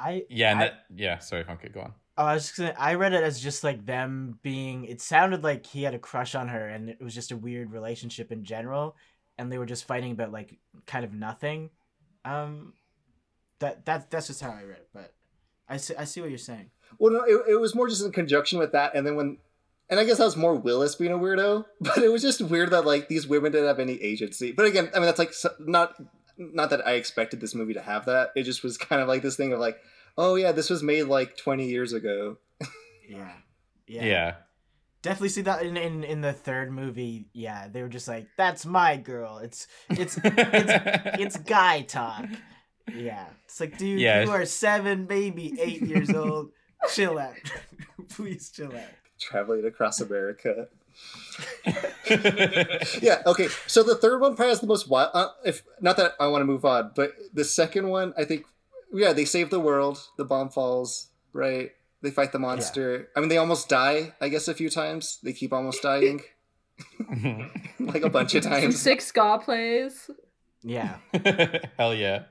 I 0.01 0.24
yeah, 0.28 0.51
and 0.51 0.60
I- 0.60 0.64
that, 0.64 0.85
yeah. 0.94 1.18
Sorry, 1.18 1.44
Funke, 1.44 1.72
go 1.72 1.81
on. 1.81 1.94
Oh, 2.16 2.24
I 2.24 2.35
was 2.35 2.44
just 2.44 2.56
gonna. 2.59 2.74
I 2.78 2.94
read 2.94 3.12
it 3.12 3.22
as 3.22 3.40
just 3.40 3.64
like 3.64 3.86
them 3.86 4.39
being. 4.43 4.85
It 4.85 5.01
sounded 5.01 5.43
like 5.43 5.66
he 5.66 5.82
had 5.82 5.94
a 5.94 5.98
crush 5.98 6.35
on 6.35 6.48
her, 6.48 6.68
and 6.68 6.90
it 6.90 7.01
was 7.01 7.14
just 7.14 7.32
a 7.32 7.36
weird 7.36 7.72
relationship 7.72 8.31
in 8.32 8.44
general, 8.44 8.97
and 9.39 9.51
they 9.51 9.59
were 9.59 9.66
just 9.66 9.85
fighting 9.86 10.12
about 10.12 10.32
like 10.32 10.59
kind 10.86 11.05
of 11.05 11.12
nothing. 11.12 11.70
Um, 12.24 12.74
that 13.60 13.86
that 13.86 14.10
that's 14.10 14.27
just 14.27 14.40
how 14.43 14.51
I 14.51 14.62
read 14.64 14.78
it, 14.78 14.89
but 14.93 15.14
I 15.68 15.77
see 15.77 15.94
I 15.97 16.05
see 16.05 16.20
what 16.20 16.31
you're 16.31 16.39
saying. 16.39 16.70
Well, 16.98 17.12
no, 17.12 17.22
it, 17.22 17.52
it 17.52 17.60
was 17.60 17.74
more 17.74 17.89
just 17.89 18.05
in 18.05 18.12
conjunction 18.12 18.59
with 18.59 18.72
that, 18.72 18.94
and 18.94 19.06
then 19.06 19.14
when, 19.16 19.39
and 19.89 20.01
I 20.01 20.05
guess 20.05 20.18
that 20.18 20.24
was 20.24 20.36
more 20.36 20.55
Willis 20.55 20.97
being 20.97 21.12
a 21.12 21.18
weirdo, 21.18 21.64
but 21.81 21.98
it 21.98 22.12
was 22.12 22.22
just 22.22 22.43
weird 22.43 22.70
that 22.72 22.85
like 22.85 23.09
these 23.09 23.27
women 23.27 23.52
didn't 23.52 23.68
have 23.68 23.78
any 23.78 23.94
agency. 24.02 24.52
But 24.52 24.66
again, 24.66 24.90
I 24.94 24.98
mean 24.98 25.06
that's 25.06 25.18
like 25.18 25.32
not 25.59 25.94
not 26.36 26.70
that 26.70 26.86
I 26.86 26.93
expected 26.93 27.40
this 27.40 27.55
movie 27.55 27.74
to 27.74 27.82
have 27.82 28.06
that. 28.06 28.31
It 28.35 28.43
just 28.43 28.62
was 28.62 28.77
kind 28.78 29.01
of 29.01 29.09
like 29.09 29.22
this 29.22 29.36
thing 29.36 29.52
of 29.52 29.60
like, 29.60 29.78
oh 30.19 30.35
yeah, 30.37 30.53
this 30.53 30.70
was 30.70 30.82
made 30.82 31.05
like 31.05 31.37
twenty 31.37 31.69
years 31.69 31.93
ago. 31.93 32.37
Yeah, 33.09 33.32
Yeah. 33.87 34.05
yeah, 34.05 34.35
definitely 35.03 35.31
see 35.31 35.43
that 35.43 35.62
in, 35.65 35.77
in 35.77 36.05
in 36.05 36.20
the 36.20 36.32
third 36.32 36.70
movie. 36.73 37.27
Yeah, 37.32 37.69
they 37.69 37.82
were 37.82 37.89
just 37.89 38.07
like, 38.09 38.28
"That's 38.37 38.65
my 38.65 38.97
girl." 38.97 39.39
It's 39.39 39.66
it's 39.91 40.19
it's 40.23 40.24
it's 41.20 41.37
guy 41.39 41.82
talk. 41.82 42.27
Yeah, 42.95 43.27
it's 43.45 43.61
like, 43.61 43.78
dude, 43.78 44.01
Yeah. 44.01 44.23
you 44.24 44.31
are 44.31 44.45
seven, 44.45 45.07
maybe 45.09 45.55
eight 45.61 45.82
years 45.82 46.11
old. 46.11 46.51
chill 46.93 47.19
out, 47.19 47.35
please 48.11 48.51
chill 48.51 48.74
out. 48.74 48.91
Traveling 49.20 49.65
across 49.66 50.01
America. 50.01 50.69
Yeah. 53.01 53.23
Okay. 53.27 53.49
So 53.66 53.82
the 53.82 53.95
third 53.97 54.20
one 54.20 54.35
probably 54.35 54.51
has 54.51 54.61
the 54.61 54.66
most 54.66 54.89
wild. 54.89 55.11
Uh, 55.15 55.28
if 55.45 55.62
not 55.81 55.97
that 55.99 56.15
I 56.19 56.27
want 56.28 56.43
to 56.43 56.47
move 56.47 56.65
on, 56.65 56.93
but 56.95 57.12
the 57.32 57.45
second 57.45 57.89
one, 57.89 58.12
I 58.16 58.24
think, 58.24 58.47
yeah, 58.93 59.12
they 59.12 59.25
save 59.25 59.51
the 59.51 59.61
world. 59.61 59.99
The 60.17 60.25
bomb 60.25 60.51
falls. 60.51 61.09
Right. 61.33 61.73
They 62.03 62.11
fight 62.11 62.33
the 62.33 62.39
monster. 62.39 63.09
I 63.15 63.21
mean, 63.21 63.29
they 63.29 63.37
almost 63.37 63.69
die. 63.69 64.15
I 64.21 64.29
guess 64.31 64.49
a 64.49 64.55
few 64.55 64.71
times. 64.71 65.19
They 65.23 65.33
keep 65.35 65.53
almost 65.53 65.83
dying, 65.83 66.23
like 67.79 68.03
a 68.03 68.09
bunch 68.11 68.35
of 68.35 68.43
Some 68.45 68.53
times. 68.53 68.81
sick 68.81 69.01
ska 69.03 69.39
plays. 69.45 70.11
Yeah, 70.62 70.97
Hell 71.79 71.95
yeah. 71.95 72.23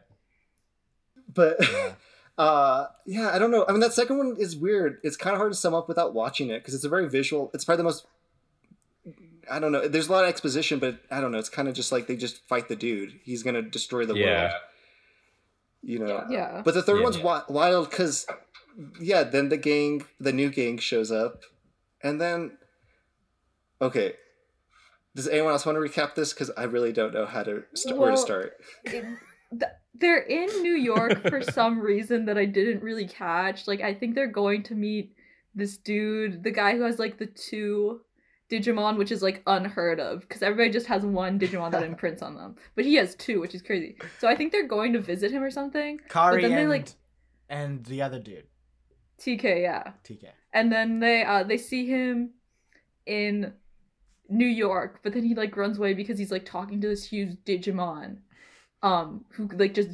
But 1.33 1.57
yeah. 1.61 1.91
uh, 2.37 2.87
yeah, 3.05 3.29
I 3.33 3.37
don't 3.39 3.51
know. 3.51 3.65
I 3.67 3.71
mean, 3.71 3.81
that 3.81 3.93
second 3.93 4.17
one 4.17 4.35
is 4.39 4.55
weird. 4.55 4.97
It's 5.03 5.15
kind 5.15 5.33
of 5.35 5.37
hard 5.39 5.51
to 5.51 5.57
sum 5.57 5.73
up 5.75 5.87
without 5.87 6.13
watching 6.13 6.49
it 6.49 6.59
because 6.59 6.73
it's 6.73 6.83
a 6.83 6.89
very 6.89 7.07
visual. 7.07 7.51
It's 7.53 7.63
probably 7.65 7.77
the 7.77 7.83
most. 7.83 8.05
I 9.51 9.59
don't 9.59 9.71
know. 9.71 9.87
There's 9.87 10.09
a 10.09 10.11
lot 10.11 10.23
of 10.23 10.29
exposition, 10.29 10.79
but 10.79 10.99
I 11.11 11.21
don't 11.21 11.31
know. 11.31 11.39
It's 11.39 11.49
kind 11.49 11.67
of 11.67 11.73
just 11.73 11.91
like 11.91 12.07
they 12.07 12.15
just 12.15 12.47
fight 12.47 12.69
the 12.69 12.75
dude. 12.75 13.19
He's 13.23 13.43
gonna 13.43 13.61
destroy 13.61 14.05
the 14.05 14.15
Yeah. 14.15 14.41
world. 14.41 14.51
You 15.81 15.99
know. 15.99 16.25
Yeah. 16.29 16.61
But 16.63 16.73
the 16.73 16.83
third 16.83 16.97
Yeah. 16.97 17.03
one's 17.03 17.17
wi- 17.17 17.43
wild 17.49 17.89
because, 17.89 18.27
yeah, 18.99 19.23
then 19.23 19.49
the 19.49 19.57
gang, 19.57 20.05
the 20.19 20.33
new 20.33 20.49
gang 20.49 20.77
shows 20.77 21.11
up, 21.11 21.43
and 22.03 22.19
then, 22.19 22.57
okay, 23.81 24.13
does 25.15 25.27
anyone 25.27 25.51
else 25.53 25.65
want 25.65 25.75
to 25.77 25.79
recap 25.81 26.15
this? 26.15 26.33
Because 26.33 26.51
I 26.57 26.63
really 26.63 26.93
don't 26.93 27.13
know 27.13 27.25
how 27.25 27.43
to 27.43 27.63
st- 27.73 27.97
where 27.97 28.11
to 28.11 28.17
start. 28.17 28.53
it- 28.85 29.05
th- 29.51 29.71
they're 29.95 30.19
in 30.21 30.47
New 30.61 30.75
York 30.75 31.27
for 31.27 31.41
some 31.41 31.79
reason 31.79 32.25
that 32.25 32.37
I 32.37 32.45
didn't 32.45 32.83
really 32.83 33.07
catch. 33.07 33.67
Like, 33.67 33.81
I 33.81 33.93
think 33.93 34.15
they're 34.15 34.27
going 34.27 34.63
to 34.63 34.75
meet 34.75 35.13
this 35.55 35.77
dude, 35.77 36.43
the 36.43 36.51
guy 36.51 36.77
who 36.77 36.83
has 36.83 36.99
like 36.99 37.17
the 37.17 37.25
two 37.25 38.01
Digimon, 38.49 38.97
which 38.97 39.11
is 39.11 39.21
like 39.21 39.43
unheard 39.45 39.99
of 39.99 40.21
because 40.21 40.41
everybody 40.41 40.71
just 40.71 40.87
has 40.87 41.05
one 41.05 41.39
Digimon 41.39 41.71
that 41.71 41.83
imprints 41.91 42.21
on 42.21 42.35
them, 42.35 42.55
but 42.75 42.85
he 42.85 42.95
has 42.95 43.15
two, 43.15 43.39
which 43.39 43.53
is 43.53 43.61
crazy. 43.61 43.95
So 44.19 44.27
I 44.27 44.35
think 44.35 44.51
they're 44.51 44.67
going 44.67 44.93
to 44.93 44.99
visit 44.99 45.31
him 45.31 45.43
or 45.43 45.51
something. 45.51 45.99
Kari 46.09 46.41
then 46.41 46.51
they, 46.51 46.61
and 46.61 46.69
like- 46.69 46.89
and 47.49 47.85
the 47.85 48.01
other 48.01 48.19
dude, 48.19 48.47
TK, 49.19 49.61
yeah. 49.61 49.91
TK. 50.03 50.29
and 50.53 50.71
then 50.71 50.99
they 50.99 51.23
uh 51.23 51.43
they 51.43 51.57
see 51.57 51.85
him 51.87 52.31
in 53.05 53.53
New 54.29 54.47
York, 54.47 54.99
but 55.03 55.13
then 55.13 55.23
he 55.23 55.35
like 55.35 55.57
runs 55.57 55.77
away 55.77 55.93
because 55.93 56.17
he's 56.19 56.31
like 56.31 56.45
talking 56.45 56.79
to 56.81 56.87
this 56.87 57.05
huge 57.05 57.35
Digimon, 57.45 58.17
um, 58.83 59.25
who 59.29 59.47
like 59.47 59.73
just 59.73 59.89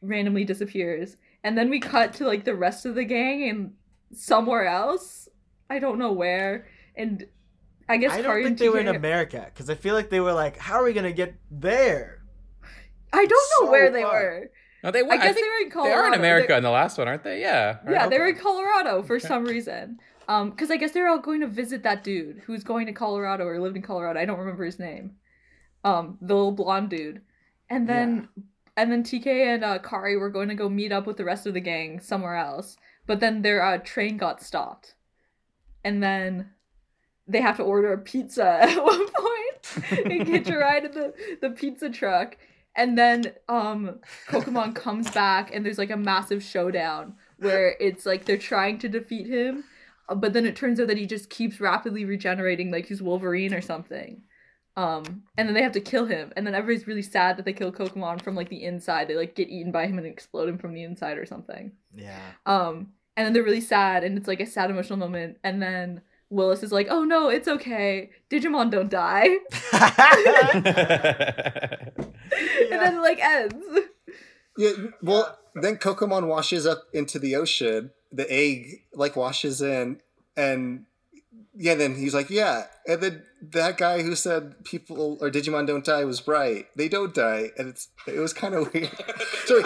randomly 0.00 0.44
disappears. 0.44 1.16
And 1.44 1.58
then 1.58 1.70
we 1.70 1.80
cut 1.80 2.12
to 2.14 2.26
like 2.26 2.44
the 2.44 2.54
rest 2.54 2.86
of 2.86 2.94
the 2.94 3.04
gang 3.04 3.48
and 3.48 3.72
somewhere 4.12 4.66
else. 4.66 5.28
I 5.68 5.78
don't 5.80 5.98
know 5.98 6.12
where. 6.12 6.66
And 6.96 7.26
I 7.88 7.96
guess 7.96 8.12
I 8.12 8.16
don't 8.16 8.24
Kari 8.26 8.44
think 8.44 8.58
they 8.58 8.68
were 8.68 8.78
in 8.80 8.88
America 8.88 9.46
because 9.52 9.68
I 9.70 9.74
feel 9.74 9.94
like 9.94 10.10
they 10.10 10.20
were 10.20 10.32
like, 10.32 10.56
"How 10.58 10.74
are 10.80 10.84
we 10.84 10.92
gonna 10.92 11.12
get 11.12 11.34
there?" 11.50 12.22
I 13.12 13.26
don't 13.26 13.30
know 13.30 13.66
So 13.66 13.70
where 13.70 13.90
they 13.90 14.02
far. 14.02 14.12
were. 14.22 14.50
No, 14.84 14.90
they. 14.90 15.00
I 15.00 15.02
were- 15.02 15.12
I, 15.12 15.16
guess 15.18 15.34
think 15.34 15.46
they 15.46 15.50
were 15.50 15.64
in 15.66 15.70
Colorado. 15.70 15.88
they 15.90 15.94
Colorado. 15.94 16.10
are 16.10 16.14
in 16.14 16.18
America 16.20 16.48
They're- 16.48 16.56
in 16.58 16.62
the 16.62 16.70
last 16.70 16.98
one, 16.98 17.08
aren't 17.08 17.24
they? 17.24 17.40
Yeah. 17.40 17.78
right? 17.84 17.92
Yeah, 17.92 18.08
they 18.08 18.18
were 18.18 18.28
in 18.28 18.36
Colorado 18.36 19.02
for 19.02 19.16
Okay. 19.16 19.26
some 19.28 19.44
reason. 19.44 19.98
Um, 20.28 20.50
because 20.50 20.70
I 20.70 20.76
guess 20.76 20.92
they 20.92 21.00
were 21.00 21.08
all 21.08 21.18
going 21.18 21.40
to 21.40 21.46
visit 21.48 21.82
that 21.82 22.04
dude 22.04 22.38
who's 22.46 22.62
going 22.64 22.86
to 22.86 22.92
Colorado 22.92 23.44
or 23.44 23.58
lived 23.60 23.76
in 23.76 23.82
Colorado. 23.82 24.18
I 24.20 24.24
don't 24.24 24.38
remember 24.38 24.64
his 24.64 24.78
name. 24.78 25.16
Um, 25.84 26.16
the 26.20 26.34
little 26.34 26.52
blonde 26.52 26.90
dude. 26.90 27.22
And 27.68 27.88
then 27.88 28.28
and 28.76 28.90
then 28.90 29.02
TK 29.02 29.26
and 29.26 29.64
uh, 29.64 29.78
Kari 29.80 30.16
were 30.16 30.30
going 30.30 30.48
to 30.48 30.54
go 30.54 30.68
meet 30.68 30.92
up 30.92 31.06
with 31.06 31.16
the 31.16 31.24
rest 31.24 31.46
of 31.46 31.54
the 31.54 31.60
gang 31.60 32.00
somewhere 32.00 32.36
else. 32.36 32.76
But 33.06 33.20
then 33.20 33.42
their 33.42 33.62
uh, 33.62 33.78
train 33.78 34.16
got 34.16 34.40
stopped. 34.42 34.94
And 35.84 36.02
then 36.02 36.50
they 37.26 37.40
have 37.40 37.56
to 37.56 37.62
order 37.62 37.92
a 37.92 37.98
pizza 37.98 38.44
at 38.62 38.82
one 38.82 39.06
point 39.08 40.08
and 40.08 40.26
get 40.26 40.48
a 40.48 40.58
ride 40.58 40.84
in 40.84 40.92
the, 40.92 41.14
the 41.40 41.50
pizza 41.50 41.90
truck. 41.90 42.36
And 42.74 42.96
then 42.96 43.32
um 43.48 44.00
Kokomon 44.28 44.74
comes 44.84 45.10
back 45.10 45.54
and 45.54 45.64
there's 45.64 45.78
like 45.78 45.90
a 45.90 45.96
massive 45.96 46.42
showdown 46.42 47.16
where 47.38 47.76
it's 47.80 48.06
like 48.06 48.24
they're 48.24 48.38
trying 48.38 48.78
to 48.78 48.88
defeat 48.88 49.26
him, 49.26 49.64
uh, 50.08 50.14
but 50.14 50.32
then 50.32 50.46
it 50.46 50.56
turns 50.56 50.80
out 50.80 50.86
that 50.86 50.96
he 50.96 51.06
just 51.06 51.28
keeps 51.28 51.60
rapidly 51.60 52.04
regenerating 52.04 52.70
like 52.70 52.86
he's 52.86 53.02
Wolverine 53.02 53.52
or 53.52 53.60
something. 53.60 54.22
Um, 54.76 55.24
and 55.36 55.46
then 55.46 55.54
they 55.54 55.62
have 55.62 55.72
to 55.72 55.80
kill 55.80 56.06
him, 56.06 56.32
and 56.34 56.46
then 56.46 56.54
everybody's 56.54 56.86
really 56.86 57.02
sad 57.02 57.36
that 57.36 57.44
they 57.44 57.52
kill 57.52 57.72
Kokomon 57.72 58.22
from 58.22 58.34
like 58.34 58.48
the 58.48 58.64
inside. 58.64 59.06
They 59.06 59.16
like 59.16 59.34
get 59.34 59.50
eaten 59.50 59.70
by 59.70 59.86
him 59.86 59.98
and 59.98 60.06
explode 60.06 60.48
him 60.48 60.56
from 60.56 60.72
the 60.72 60.82
inside 60.82 61.18
or 61.18 61.26
something. 61.26 61.72
Yeah. 61.94 62.18
Um, 62.46 62.92
and 63.16 63.26
then 63.26 63.34
they're 63.34 63.42
really 63.42 63.60
sad, 63.60 64.02
and 64.02 64.16
it's 64.16 64.28
like 64.28 64.40
a 64.40 64.46
sad 64.46 64.70
emotional 64.70 64.98
moment. 64.98 65.36
And 65.44 65.60
then 65.60 66.00
Willis 66.32 66.62
is 66.62 66.72
like, 66.72 66.88
"Oh 66.90 67.04
no, 67.04 67.28
it's 67.28 67.46
okay. 67.46 68.10
Digimon 68.30 68.70
don't 68.70 68.90
die." 68.90 69.28
And 72.32 72.80
then 72.80 72.94
it 72.94 73.00
like 73.00 73.18
ends. 73.20 73.64
Yeah, 74.56 74.72
well, 75.02 75.38
then 75.54 75.76
Kokomon 75.76 76.26
washes 76.26 76.66
up 76.66 76.84
into 76.92 77.18
the 77.18 77.36
ocean. 77.36 77.90
The 78.10 78.30
egg 78.32 78.84
like 78.94 79.16
washes 79.16 79.60
in, 79.60 80.00
and 80.36 80.86
yeah, 81.54 81.74
then 81.74 81.94
he's 81.96 82.14
like, 82.14 82.30
yeah, 82.30 82.64
and 82.86 83.00
then 83.02 83.22
that 83.50 83.76
guy 83.76 84.02
who 84.02 84.14
said 84.14 84.64
people 84.64 85.18
or 85.20 85.30
Digimon 85.30 85.66
don't 85.66 85.84
die 85.84 86.04
was 86.04 86.26
right. 86.28 86.66
They 86.76 86.88
don't 86.88 87.12
die, 87.14 87.50
and 87.58 87.68
it's 87.68 87.88
it 88.06 88.18
was 88.18 88.32
kind 88.32 88.54
of 88.54 88.72
weird. 88.74 88.90
so 89.46 89.60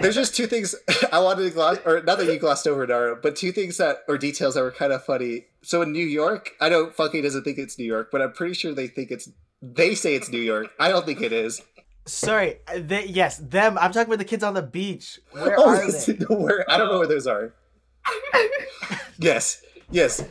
there's 0.00 0.14
just 0.14 0.34
two 0.36 0.46
things 0.46 0.74
I 1.12 1.18
wanted 1.20 1.42
to 1.44 1.50
gloss, 1.50 1.78
or 1.84 2.02
not 2.02 2.18
that 2.18 2.26
you 2.26 2.38
glossed 2.38 2.66
over, 2.66 2.86
Nara, 2.86 3.16
but 3.16 3.36
two 3.36 3.52
things 3.52 3.76
that 3.78 3.98
or 4.08 4.16
details 4.18 4.54
that 4.54 4.62
were 4.62 4.70
kind 4.70 4.92
of 4.92 5.04
funny. 5.04 5.46
So 5.62 5.82
in 5.82 5.92
New 5.92 6.06
York, 6.06 6.52
I 6.60 6.68
know 6.68 6.86
Funke 6.86 7.22
doesn't 7.22 7.42
think 7.44 7.58
it's 7.58 7.78
New 7.78 7.84
York, 7.86 8.10
but 8.12 8.20
I'm 8.22 8.32
pretty 8.32 8.54
sure 8.54 8.72
they 8.72 8.86
think 8.88 9.10
it's. 9.10 9.28
They 9.62 9.94
say 9.94 10.14
it's 10.14 10.30
New 10.30 10.40
York. 10.42 10.68
I 10.78 10.88
don't 10.90 11.06
think 11.06 11.22
it 11.22 11.32
is. 11.32 11.62
Sorry. 12.06 12.56
uh, 12.68 12.80
They, 12.84 13.06
yes, 13.06 13.38
them. 13.38 13.78
I'm 13.78 13.90
talking 13.92 14.08
about 14.12 14.18
the 14.18 14.26
kids 14.26 14.44
on 14.44 14.52
the 14.52 14.60
beach. 14.62 15.18
Where 15.32 15.54
Oh, 15.58 15.70
are 15.70 15.90
they? 15.90 16.12
where 16.34 16.70
I 16.70 16.76
don't 16.76 16.88
know 16.90 16.98
where 16.98 17.08
those 17.08 17.26
are. 17.26 17.54
yes, 19.18 19.62
yes. 19.90 20.22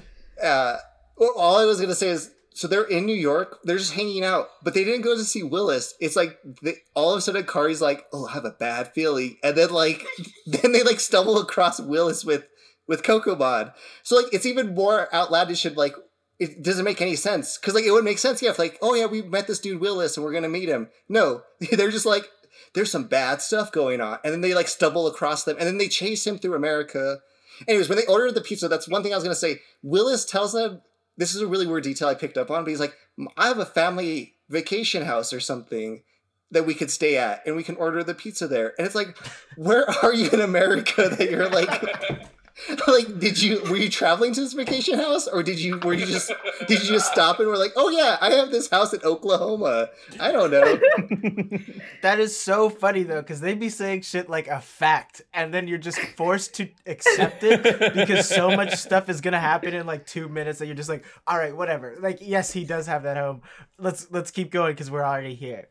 Uh, 0.43 0.77
well, 1.17 1.33
all 1.37 1.57
I 1.57 1.65
was 1.65 1.79
gonna 1.79 1.95
say 1.95 2.09
is, 2.09 2.31
so 2.53 2.67
they're 2.67 2.83
in 2.83 3.05
New 3.05 3.15
York. 3.15 3.59
They're 3.63 3.77
just 3.77 3.93
hanging 3.93 4.23
out, 4.23 4.49
but 4.61 4.73
they 4.73 4.83
didn't 4.83 5.01
go 5.01 5.15
to 5.15 5.23
see 5.23 5.43
Willis. 5.43 5.95
It's 5.99 6.15
like 6.15 6.37
they, 6.61 6.75
all 6.93 7.11
of 7.11 7.17
a 7.17 7.21
sudden, 7.21 7.45
Kari's 7.45 7.81
like, 7.81 8.05
"Oh, 8.13 8.27
I 8.27 8.33
have 8.33 8.45
a 8.45 8.51
bad 8.51 8.93
feeling," 8.93 9.37
and 9.43 9.55
then 9.55 9.71
like, 9.71 10.05
then 10.45 10.71
they 10.71 10.83
like 10.83 10.99
stumble 10.99 11.39
across 11.39 11.79
Willis 11.79 12.23
with 12.25 12.45
with 12.87 13.03
Kokomon. 13.03 13.73
So 14.03 14.15
like, 14.17 14.33
it's 14.33 14.45
even 14.45 14.75
more 14.75 15.13
outlandish 15.13 15.65
and 15.65 15.77
like. 15.77 15.95
It 16.39 16.63
doesn't 16.63 16.83
make 16.83 16.99
any 16.99 17.15
sense 17.15 17.57
because 17.57 17.75
like 17.75 17.85
it 17.85 17.91
would 17.91 18.03
make 18.03 18.17
sense 18.17 18.41
yeah 18.41 18.49
if 18.49 18.59
like 18.59 18.77
oh 18.81 18.95
yeah 18.95 19.05
we 19.05 19.21
met 19.21 19.45
this 19.45 19.59
dude 19.59 19.79
Willis 19.79 20.17
and 20.17 20.25
we're 20.25 20.33
gonna 20.33 20.49
meet 20.49 20.67
him 20.67 20.89
no 21.07 21.43
they're 21.71 21.91
just 21.91 22.07
like 22.07 22.27
there's 22.73 22.91
some 22.91 23.05
bad 23.05 23.41
stuff 23.41 23.71
going 23.71 24.01
on. 24.01 24.19
And 24.23 24.33
then 24.33 24.41
they 24.41 24.53
like 24.53 24.67
stumble 24.67 25.07
across 25.07 25.43
them 25.43 25.57
and 25.59 25.67
then 25.67 25.77
they 25.77 25.87
chase 25.87 26.25
him 26.25 26.37
through 26.37 26.55
America. 26.55 27.19
Anyways, 27.67 27.89
when 27.89 27.97
they 27.97 28.05
ordered 28.05 28.35
the 28.35 28.41
pizza, 28.41 28.67
that's 28.67 28.87
one 28.87 29.03
thing 29.03 29.13
I 29.13 29.17
was 29.17 29.23
to 29.23 29.35
say. 29.35 29.59
Willis 29.81 30.25
tells 30.25 30.53
them, 30.53 30.81
this 31.17 31.35
is 31.35 31.41
a 31.41 31.47
really 31.47 31.67
weird 31.67 31.83
detail 31.83 32.07
I 32.07 32.15
picked 32.15 32.37
up 32.37 32.49
on, 32.49 32.63
but 32.63 32.69
he's 32.69 32.79
like, 32.79 32.95
I 33.37 33.47
have 33.47 33.59
a 33.59 33.65
family 33.65 34.35
vacation 34.49 35.03
house 35.03 35.31
or 35.31 35.39
something 35.39 36.03
that 36.51 36.65
we 36.65 36.73
could 36.73 36.91
stay 36.91 37.17
at 37.17 37.41
and 37.45 37.55
we 37.55 37.63
can 37.63 37.75
order 37.75 38.03
the 38.03 38.13
pizza 38.13 38.47
there. 38.47 38.73
And 38.77 38.85
it's 38.85 38.95
like, 38.95 39.17
where 39.55 39.89
are 40.03 40.13
you 40.13 40.29
in 40.29 40.41
America 40.41 41.09
that 41.09 41.29
you're 41.29 41.49
like, 41.49 41.69
like, 42.87 43.19
did 43.19 43.41
you, 43.41 43.61
were 43.63 43.77
you 43.77 43.89
traveling 43.89 44.33
to 44.33 44.41
this 44.41 44.53
vacation 44.53 44.99
house 44.99 45.27
or 45.27 45.43
did 45.43 45.59
you, 45.59 45.79
were 45.79 45.93
you 45.93 46.05
just, 46.05 46.31
did 46.67 46.81
you 46.81 46.89
just 46.89 47.11
stop 47.11 47.39
and 47.39 47.47
were 47.47 47.57
like, 47.57 47.73
oh 47.75 47.89
yeah, 47.89 48.17
I 48.21 48.31
have 48.31 48.51
this 48.51 48.69
house 48.69 48.93
in 48.93 49.01
Oklahoma. 49.03 49.89
I 50.19 50.31
don't 50.31 50.51
know. 50.51 50.79
That 52.01 52.19
is 52.19 52.37
so 52.37 52.69
funny 52.69 53.03
though, 53.03 53.21
because 53.21 53.39
they'd 53.39 53.59
be 53.59 53.69
saying 53.69 54.01
shit 54.01 54.29
like 54.29 54.47
a 54.47 54.59
fact, 54.59 55.21
and 55.33 55.53
then 55.53 55.67
you're 55.69 55.77
just 55.77 55.99
forced 56.17 56.53
to 56.55 56.67
accept 56.85 57.43
it 57.43 57.63
because 57.93 58.27
so 58.27 58.51
much 58.51 58.75
stuff 58.75 59.07
is 59.09 59.21
gonna 59.21 59.39
happen 59.39 59.73
in 59.73 59.85
like 59.85 60.05
two 60.05 60.27
minutes 60.27 60.59
that 60.59 60.65
you're 60.65 60.75
just 60.75 60.89
like, 60.89 61.05
all 61.25 61.37
right, 61.37 61.55
whatever. 61.55 61.95
Like, 61.99 62.19
yes, 62.21 62.51
he 62.51 62.65
does 62.65 62.87
have 62.87 63.03
that 63.03 63.15
home. 63.15 63.41
Let's 63.79 64.11
let's 64.11 64.31
keep 64.31 64.51
going 64.51 64.73
because 64.73 64.91
we're 64.91 65.03
already 65.03 65.35
here. 65.35 65.69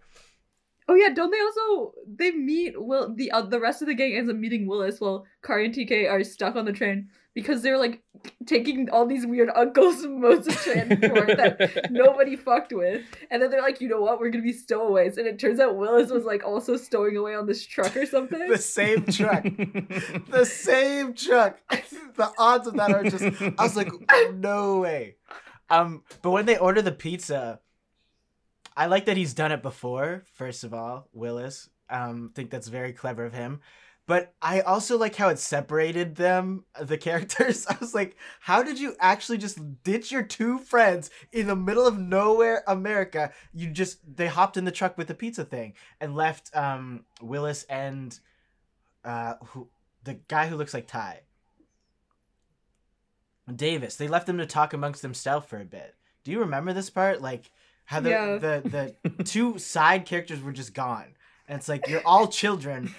Oh 0.93 0.95
yeah, 0.95 1.09
don't 1.09 1.31
they 1.31 1.41
also 1.41 1.95
they 2.07 2.33
meet 2.33 2.75
Will 2.79 3.15
the 3.15 3.31
uh, 3.31 3.41
the 3.41 3.59
rest 3.59 3.81
of 3.81 3.89
the 3.89 3.95
gang 3.95 4.15
ends 4.15 4.29
up 4.29 4.37
meeting 4.37 4.67
Willis 4.67 5.01
while 5.01 5.25
Kari 5.43 5.65
and 5.65 5.75
TK 5.75 6.11
are 6.11 6.23
stuck 6.23 6.55
on 6.55 6.67
the 6.67 6.73
train 6.73 7.09
because 7.35 7.63
they're 7.63 7.79
like 7.79 8.03
taking 8.45 8.91
all 8.91 9.07
these 9.07 9.25
weird 9.25 9.49
uncles 9.57 10.05
modes 10.07 10.49
of 10.49 10.55
transport 10.57 11.29
that 11.29 11.87
nobody 11.91 12.37
fucked 12.37 12.75
with, 12.75 13.01
and 13.31 13.41
then 13.41 13.51
they're 13.51 13.63
like, 13.63 13.81
you 13.81 13.89
know 13.89 14.03
what, 14.03 14.21
we're 14.21 14.29
gonna 14.29 14.45
be 14.45 14.53
stowaways, 14.53 15.17
and 15.17 15.27
it 15.27 15.39
turns 15.39 15.61
out 15.61 15.79
Willis 15.79 16.11
was 16.11 16.27
like 16.27 16.45
also 16.45 16.77
stowing 16.77 17.17
away 17.17 17.35
on 17.35 17.47
this 17.47 17.65
truck 17.65 17.97
or 17.97 18.05
something. 18.05 18.51
The 18.51 18.59
same 18.59 19.07
truck, 19.07 19.45
the 20.29 20.45
same 20.45 21.15
truck. 21.15 21.59
the 21.71 22.31
odds 22.37 22.67
of 22.67 22.75
that 22.75 22.93
are 22.93 23.05
just. 23.05 23.25
I 23.59 23.63
was 23.63 23.77
like, 23.77 23.91
no 24.35 24.81
way. 24.81 25.17
Um, 25.71 26.03
but 26.21 26.33
when 26.33 26.45
they 26.45 26.59
order 26.59 26.83
the 26.83 26.93
pizza, 26.93 27.61
I 28.77 28.87
like 28.87 29.07
that 29.07 29.17
he's 29.17 29.35
done 29.35 29.53
it 29.53 29.63
before. 29.63 30.25
First 30.35 30.65
of 30.65 30.75
all, 30.75 31.09
Willis. 31.13 31.69
Um, 31.91 32.31
think 32.35 32.51
that's 32.51 32.69
very 32.69 32.93
clever 32.93 33.25
of 33.25 33.35
him. 33.35 33.61
But 34.07 34.35
I 34.43 34.61
also 34.61 34.99
like 34.99 35.15
how 35.15 35.29
it 35.29 35.39
separated 35.39 36.17
them, 36.17 36.65
the 36.81 36.99
characters. 37.09 37.67
I 37.67 37.77
was 37.81 37.95
like, 37.95 38.17
how 38.41 38.63
did 38.63 38.81
you 38.81 38.95
actually 38.99 39.39
just 39.39 39.83
ditch 39.85 40.11
your 40.11 40.23
two 40.23 40.59
friends 40.59 41.11
in 41.33 41.47
the 41.47 41.57
middle 41.57 41.87
of 41.87 41.99
nowhere, 41.99 42.65
America? 42.67 43.33
You 43.53 43.71
just 43.71 43.99
they 44.17 44.27
hopped 44.27 44.57
in 44.57 44.65
the 44.65 44.73
truck 44.73 44.99
with 44.99 45.07
the 45.07 45.15
pizza 45.15 45.45
thing 45.45 45.75
and 46.01 46.17
left 46.17 46.55
um 46.57 47.05
Willis 47.21 47.65
and 47.65 48.19
uh 49.05 49.35
who 49.47 49.69
the 50.05 50.15
guy 50.29 50.49
who 50.49 50.57
looks 50.57 50.75
like 50.75 50.89
Tai. 50.89 51.21
Davis. 53.55 53.97
They 53.97 54.09
left 54.09 54.27
them 54.27 54.39
to 54.39 54.47
talk 54.47 54.73
amongst 54.73 55.03
themselves 55.03 55.47
for 55.47 55.61
a 55.61 55.65
bit. 55.65 55.95
Do 56.25 56.31
you 56.31 56.41
remember 56.41 56.73
this 56.73 56.91
part? 56.91 57.21
Like 57.21 57.51
how 57.93 58.01
the 58.01 58.11
Yeah. 58.11 58.39
the, 58.39 58.95
the 59.15 59.25
two 59.35 59.59
side 59.59 60.07
characters 60.07 60.41
were 60.43 60.53
just 60.53 60.73
gone. 60.75 61.15
And 61.49 61.59
it's 61.59 61.69
like 61.69 61.87
you're 61.89 62.07
all 62.07 62.29
children 62.29 62.95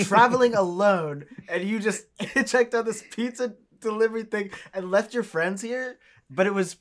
traveling 0.00 0.54
alone 0.54 1.24
and 1.48 1.64
you 1.64 1.78
just 1.78 2.04
checked 2.46 2.74
on 2.74 2.84
this 2.84 3.02
pizza 3.10 3.54
delivery 3.80 4.24
thing 4.24 4.50
and 4.74 4.90
left 4.90 5.14
your 5.14 5.22
friends 5.22 5.62
here. 5.62 5.98
But 6.28 6.46
it 6.46 6.54
was 6.54 6.76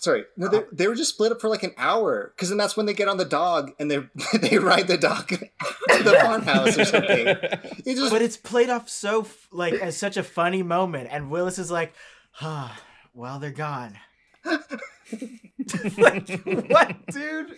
Sorry, 0.00 0.24
no, 0.36 0.46
they, 0.46 0.62
they 0.70 0.86
were 0.86 0.94
just 0.94 1.14
split 1.14 1.32
up 1.32 1.40
for 1.40 1.48
like 1.48 1.64
an 1.64 1.72
hour 1.76 2.32
because 2.36 2.50
then 2.50 2.56
that's 2.56 2.76
when 2.76 2.86
they 2.86 2.94
get 2.94 3.08
on 3.08 3.16
the 3.16 3.24
dog 3.24 3.72
and 3.80 3.90
they 3.90 3.98
they 4.38 4.56
ride 4.56 4.86
the 4.86 4.96
dog 4.96 5.26
to 5.28 5.38
the 6.04 6.16
farmhouse 6.22 6.78
or 6.78 6.84
something. 6.84 7.26
It 7.26 7.96
just 7.96 8.12
but 8.12 8.22
it's 8.22 8.36
played 8.36 8.70
off 8.70 8.88
so 8.88 9.26
like 9.50 9.74
as 9.74 9.96
such 9.96 10.16
a 10.16 10.22
funny 10.22 10.62
moment 10.62 11.08
and 11.10 11.30
Willis 11.32 11.58
is 11.58 11.70
like, 11.72 11.92
ah, 12.40 12.80
well 13.12 13.40
they're 13.40 13.50
gone. 13.50 13.96
Like 15.98 16.28
what, 16.70 17.06
dude? 17.08 17.54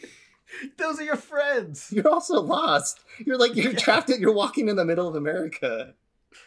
Those 0.78 0.98
are 1.00 1.04
your 1.04 1.16
friends. 1.16 1.92
you're 1.92 2.08
also 2.08 2.40
lost. 2.40 3.00
You're 3.24 3.38
like 3.38 3.54
you're 3.54 3.72
trapped. 3.72 4.10
in- 4.10 4.20
You're 4.20 4.32
walking 4.34 4.68
in 4.68 4.76
the 4.76 4.84
middle 4.84 5.06
of 5.08 5.14
America. 5.14 5.94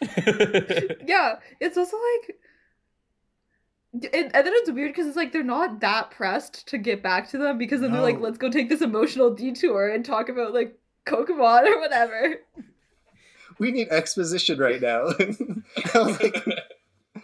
yeah, 1.06 1.36
it's 1.60 1.76
also 1.78 1.96
like. 1.96 2.36
It, 4.12 4.30
and 4.34 4.46
then 4.46 4.52
it's 4.56 4.70
weird 4.72 4.92
because 4.92 5.06
it's 5.06 5.16
like 5.16 5.32
they're 5.32 5.44
not 5.44 5.80
that 5.80 6.10
pressed 6.10 6.66
to 6.68 6.78
get 6.78 7.00
back 7.02 7.30
to 7.30 7.38
them 7.38 7.58
because 7.58 7.80
then 7.80 7.92
they're 7.92 8.02
like, 8.02 8.18
let's 8.20 8.38
go 8.38 8.50
take 8.50 8.68
this 8.68 8.82
emotional 8.82 9.32
detour 9.32 9.88
and 9.88 10.04
talk 10.04 10.28
about 10.28 10.52
like 10.52 10.76
Pokemon 11.06 11.66
or 11.68 11.78
whatever. 11.80 12.40
We 13.60 13.70
need 13.70 13.88
exposition 13.90 14.58
right 14.58 14.80
now. 14.82 15.04
I 15.94 15.98
was 15.98 16.20
like- 16.20 16.44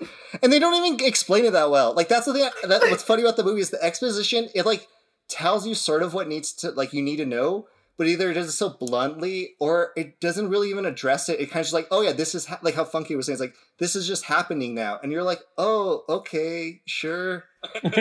and 0.42 0.52
they 0.52 0.58
don't 0.58 0.74
even 0.84 1.06
explain 1.06 1.44
it 1.44 1.52
that 1.52 1.70
well. 1.70 1.94
Like 1.94 2.08
that's 2.08 2.26
the 2.26 2.32
thing. 2.32 2.48
That, 2.68 2.82
what's 2.82 3.02
funny 3.02 3.22
about 3.22 3.36
the 3.36 3.44
movie 3.44 3.60
is 3.60 3.70
the 3.70 3.82
exposition. 3.82 4.48
It 4.54 4.66
like 4.66 4.88
tells 5.28 5.66
you 5.66 5.74
sort 5.74 6.02
of 6.02 6.14
what 6.14 6.28
needs 6.28 6.52
to 6.52 6.70
like 6.72 6.92
you 6.92 7.02
need 7.02 7.16
to 7.16 7.26
know, 7.26 7.66
but 7.96 8.06
either 8.06 8.30
it 8.30 8.34
does 8.34 8.48
it 8.48 8.52
so 8.52 8.70
bluntly 8.70 9.54
or 9.60 9.92
it 9.96 10.20
doesn't 10.20 10.48
really 10.48 10.70
even 10.70 10.86
address 10.86 11.28
it. 11.28 11.40
It 11.40 11.50
kind 11.50 11.60
of 11.60 11.66
just 11.66 11.74
like, 11.74 11.88
oh 11.90 12.02
yeah, 12.02 12.12
this 12.12 12.34
is 12.34 12.46
ha-, 12.46 12.58
like 12.62 12.74
how 12.74 12.84
Funke 12.84 13.16
was 13.16 13.26
saying. 13.26 13.34
It's 13.34 13.40
like 13.40 13.54
this 13.78 13.94
is 13.94 14.06
just 14.06 14.24
happening 14.24 14.74
now, 14.74 14.98
and 15.02 15.12
you're 15.12 15.22
like, 15.22 15.40
oh 15.58 16.04
okay, 16.08 16.82
sure. 16.86 17.44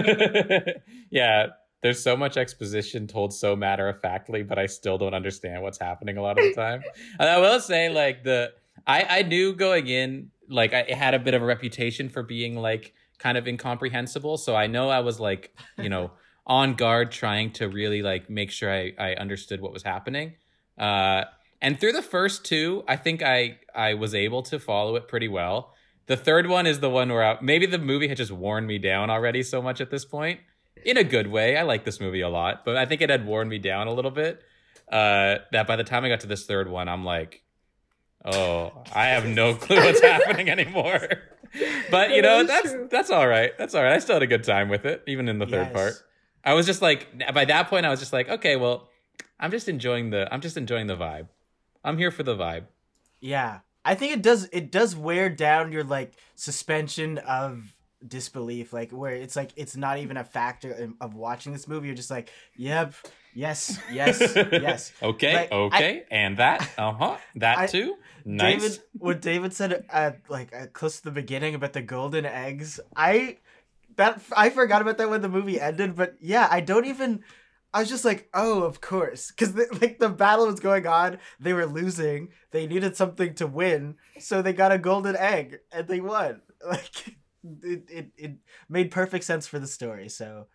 yeah, 1.11 1.47
there's 1.81 2.01
so 2.01 2.17
much 2.17 2.37
exposition 2.37 3.07
told 3.07 3.33
so 3.33 3.55
matter 3.55 3.87
of 3.87 4.01
factly, 4.01 4.43
but 4.43 4.57
I 4.57 4.65
still 4.65 4.97
don't 4.97 5.13
understand 5.13 5.63
what's 5.63 5.79
happening 5.79 6.17
a 6.17 6.21
lot 6.21 6.37
of 6.37 6.43
the 6.45 6.53
time. 6.53 6.81
and 7.19 7.29
I 7.29 7.39
will 7.39 7.59
say, 7.59 7.89
like 7.89 8.23
the 8.23 8.53
I 8.87 9.05
I 9.09 9.21
knew 9.23 9.53
going 9.53 9.87
in, 9.87 10.31
like 10.49 10.73
I 10.73 10.83
had 10.93 11.13
a 11.13 11.19
bit 11.19 11.33
of 11.33 11.41
a 11.41 11.45
reputation 11.45 12.09
for 12.09 12.23
being 12.23 12.55
like 12.55 12.93
kind 13.17 13.37
of 13.37 13.47
incomprehensible, 13.47 14.37
so 14.37 14.55
I 14.55 14.67
know 14.67 14.89
I 14.89 14.99
was 14.99 15.19
like 15.19 15.55
you 15.77 15.89
know 15.89 16.11
on 16.47 16.73
guard, 16.73 17.11
trying 17.11 17.51
to 17.53 17.69
really 17.69 18.01
like 18.01 18.29
make 18.29 18.51
sure 18.51 18.73
I 18.73 18.93
I 18.97 19.13
understood 19.13 19.61
what 19.61 19.71
was 19.71 19.83
happening. 19.83 20.33
Uh, 20.77 21.25
and 21.61 21.79
through 21.79 21.91
the 21.91 22.01
first 22.01 22.45
two, 22.45 22.83
I 22.87 22.95
think 22.95 23.21
I 23.21 23.59
I 23.75 23.93
was 23.93 24.15
able 24.15 24.43
to 24.43 24.59
follow 24.59 24.95
it 24.95 25.07
pretty 25.07 25.27
well. 25.27 25.73
The 26.07 26.17
third 26.17 26.47
one 26.47 26.65
is 26.65 26.79
the 26.79 26.89
one 26.89 27.09
where 27.09 27.23
I, 27.23 27.37
maybe 27.39 27.67
the 27.67 27.77
movie 27.77 28.07
had 28.07 28.17
just 28.17 28.31
worn 28.31 28.65
me 28.65 28.79
down 28.79 29.11
already 29.11 29.43
so 29.43 29.61
much 29.61 29.79
at 29.79 29.91
this 29.91 30.05
point 30.05 30.39
in 30.83 30.97
a 30.97 31.03
good 31.03 31.27
way. 31.27 31.57
I 31.57 31.63
like 31.63 31.85
this 31.85 31.99
movie 31.99 32.21
a 32.21 32.29
lot, 32.29 32.65
but 32.65 32.77
I 32.77 32.85
think 32.85 33.01
it 33.01 33.09
had 33.09 33.25
worn 33.25 33.47
me 33.49 33.59
down 33.59 33.87
a 33.87 33.93
little 33.93 34.11
bit. 34.11 34.41
Uh, 34.91 35.37
that 35.51 35.67
by 35.67 35.75
the 35.75 35.83
time 35.83 36.03
I 36.03 36.09
got 36.09 36.21
to 36.21 36.27
this 36.27 36.47
third 36.47 36.67
one, 36.67 36.89
I'm 36.89 37.05
like, 37.05 37.43
oh, 38.25 38.83
I 38.93 39.07
have 39.07 39.25
no 39.25 39.53
clue 39.55 39.77
what's 39.77 40.01
happening 40.01 40.49
anymore. 40.49 40.99
but 41.91 42.11
you 42.11 42.21
know, 42.21 42.43
that's 42.43 42.73
that's 42.91 43.09
all 43.09 43.27
right. 43.27 43.57
That's 43.57 43.73
all 43.75 43.83
right. 43.83 43.93
I 43.93 43.99
still 43.99 44.15
had 44.15 44.23
a 44.23 44.27
good 44.27 44.43
time 44.43 44.69
with 44.69 44.85
it, 44.85 45.03
even 45.07 45.27
in 45.27 45.39
the 45.39 45.45
third 45.45 45.67
Yes. 45.67 45.73
part. 45.73 45.93
I 46.43 46.53
was 46.53 46.65
just 46.65 46.81
like, 46.81 47.33
by 47.33 47.45
that 47.45 47.67
point, 47.69 47.85
I 47.85 47.89
was 47.89 47.99
just 47.99 48.13
like, 48.13 48.29
okay, 48.29 48.55
well, 48.55 48.87
I'm 49.39 49.51
just 49.51 49.67
enjoying 49.67 50.09
the, 50.11 50.33
I'm 50.33 50.39
just 50.41 50.55
enjoying 50.57 50.87
the 50.87 50.95
vibe. 50.95 51.27
I'm 51.83 51.97
here 51.97 52.11
for 52.11 52.23
the 52.23 52.35
vibe. 52.35 52.65
Yeah. 53.19 53.59
I 53.83 53.95
think 53.95 54.13
it 54.13 54.21
does 54.21 54.47
it 54.51 54.71
does 54.71 54.95
wear 54.95 55.29
down 55.29 55.71
your 55.71 55.83
like 55.83 56.13
suspension 56.35 57.17
of 57.19 57.73
disbelief 58.05 58.71
like 58.71 58.91
where 58.91 59.13
it's 59.13 59.35
like 59.35 59.51
it's 59.55 59.75
not 59.75 59.97
even 59.97 60.15
a 60.17 60.23
factor 60.23 60.71
of, 60.71 60.93
of 61.01 61.15
watching 61.15 61.51
this 61.51 61.67
movie 61.67 61.87
you're 61.87 61.95
just 61.95 62.11
like 62.11 62.29
yep 62.55 62.93
yes 63.43 63.79
yes 63.91 64.15
yes 64.67 64.91
okay, 65.09 65.33
Like, 65.33 65.51
I- 65.51 65.55
okay, 65.67 65.93
and 66.11 66.37
that, 66.37 66.59
uh 66.77 66.93
huh, 67.01 67.17
that 67.35 67.57
I- 67.59 67.67
too. 67.67 67.95
Nice. 68.25 68.61
David, 68.61 68.79
what 69.05 69.21
David 69.21 69.51
said 69.53 69.85
at 69.89 70.13
like 70.29 70.49
at 70.53 70.73
close 70.73 70.97
to 70.97 71.03
the 71.05 71.11
beginning 71.21 71.55
about 71.55 71.73
the 71.73 71.81
golden 71.81 72.25
eggs, 72.25 72.79
I 72.95 73.37
that 73.95 74.21
I 74.35 74.49
forgot 74.49 74.81
about 74.83 74.97
that 74.99 75.09
when 75.09 75.21
the 75.21 75.29
movie 75.37 75.59
ended. 75.59 75.95
But 75.95 76.15
yeah, 76.21 76.47
I 76.51 76.59
don't 76.61 76.85
even. 76.85 77.23
I 77.73 77.79
was 77.81 77.89
just 77.89 78.03
like, 78.03 78.29
oh, 78.33 78.63
of 78.63 78.81
course, 78.81 79.31
because 79.31 79.53
like 79.81 79.99
the 79.99 80.09
battle 80.09 80.47
was 80.47 80.59
going 80.59 80.85
on, 80.87 81.19
they 81.39 81.53
were 81.53 81.65
losing, 81.67 82.29
they 82.51 82.67
needed 82.67 82.97
something 82.97 83.35
to 83.35 83.47
win, 83.47 83.95
so 84.19 84.41
they 84.41 84.53
got 84.53 84.71
a 84.71 84.77
golden 84.79 85.15
egg 85.15 85.59
and 85.71 85.87
they 85.87 86.01
won. 86.01 86.41
Like 86.65 87.15
it, 87.63 87.83
it, 87.89 88.07
it 88.17 88.31
made 88.67 88.91
perfect 88.91 89.23
sense 89.23 89.47
for 89.47 89.59
the 89.59 89.67
story, 89.79 90.09
so 90.09 90.47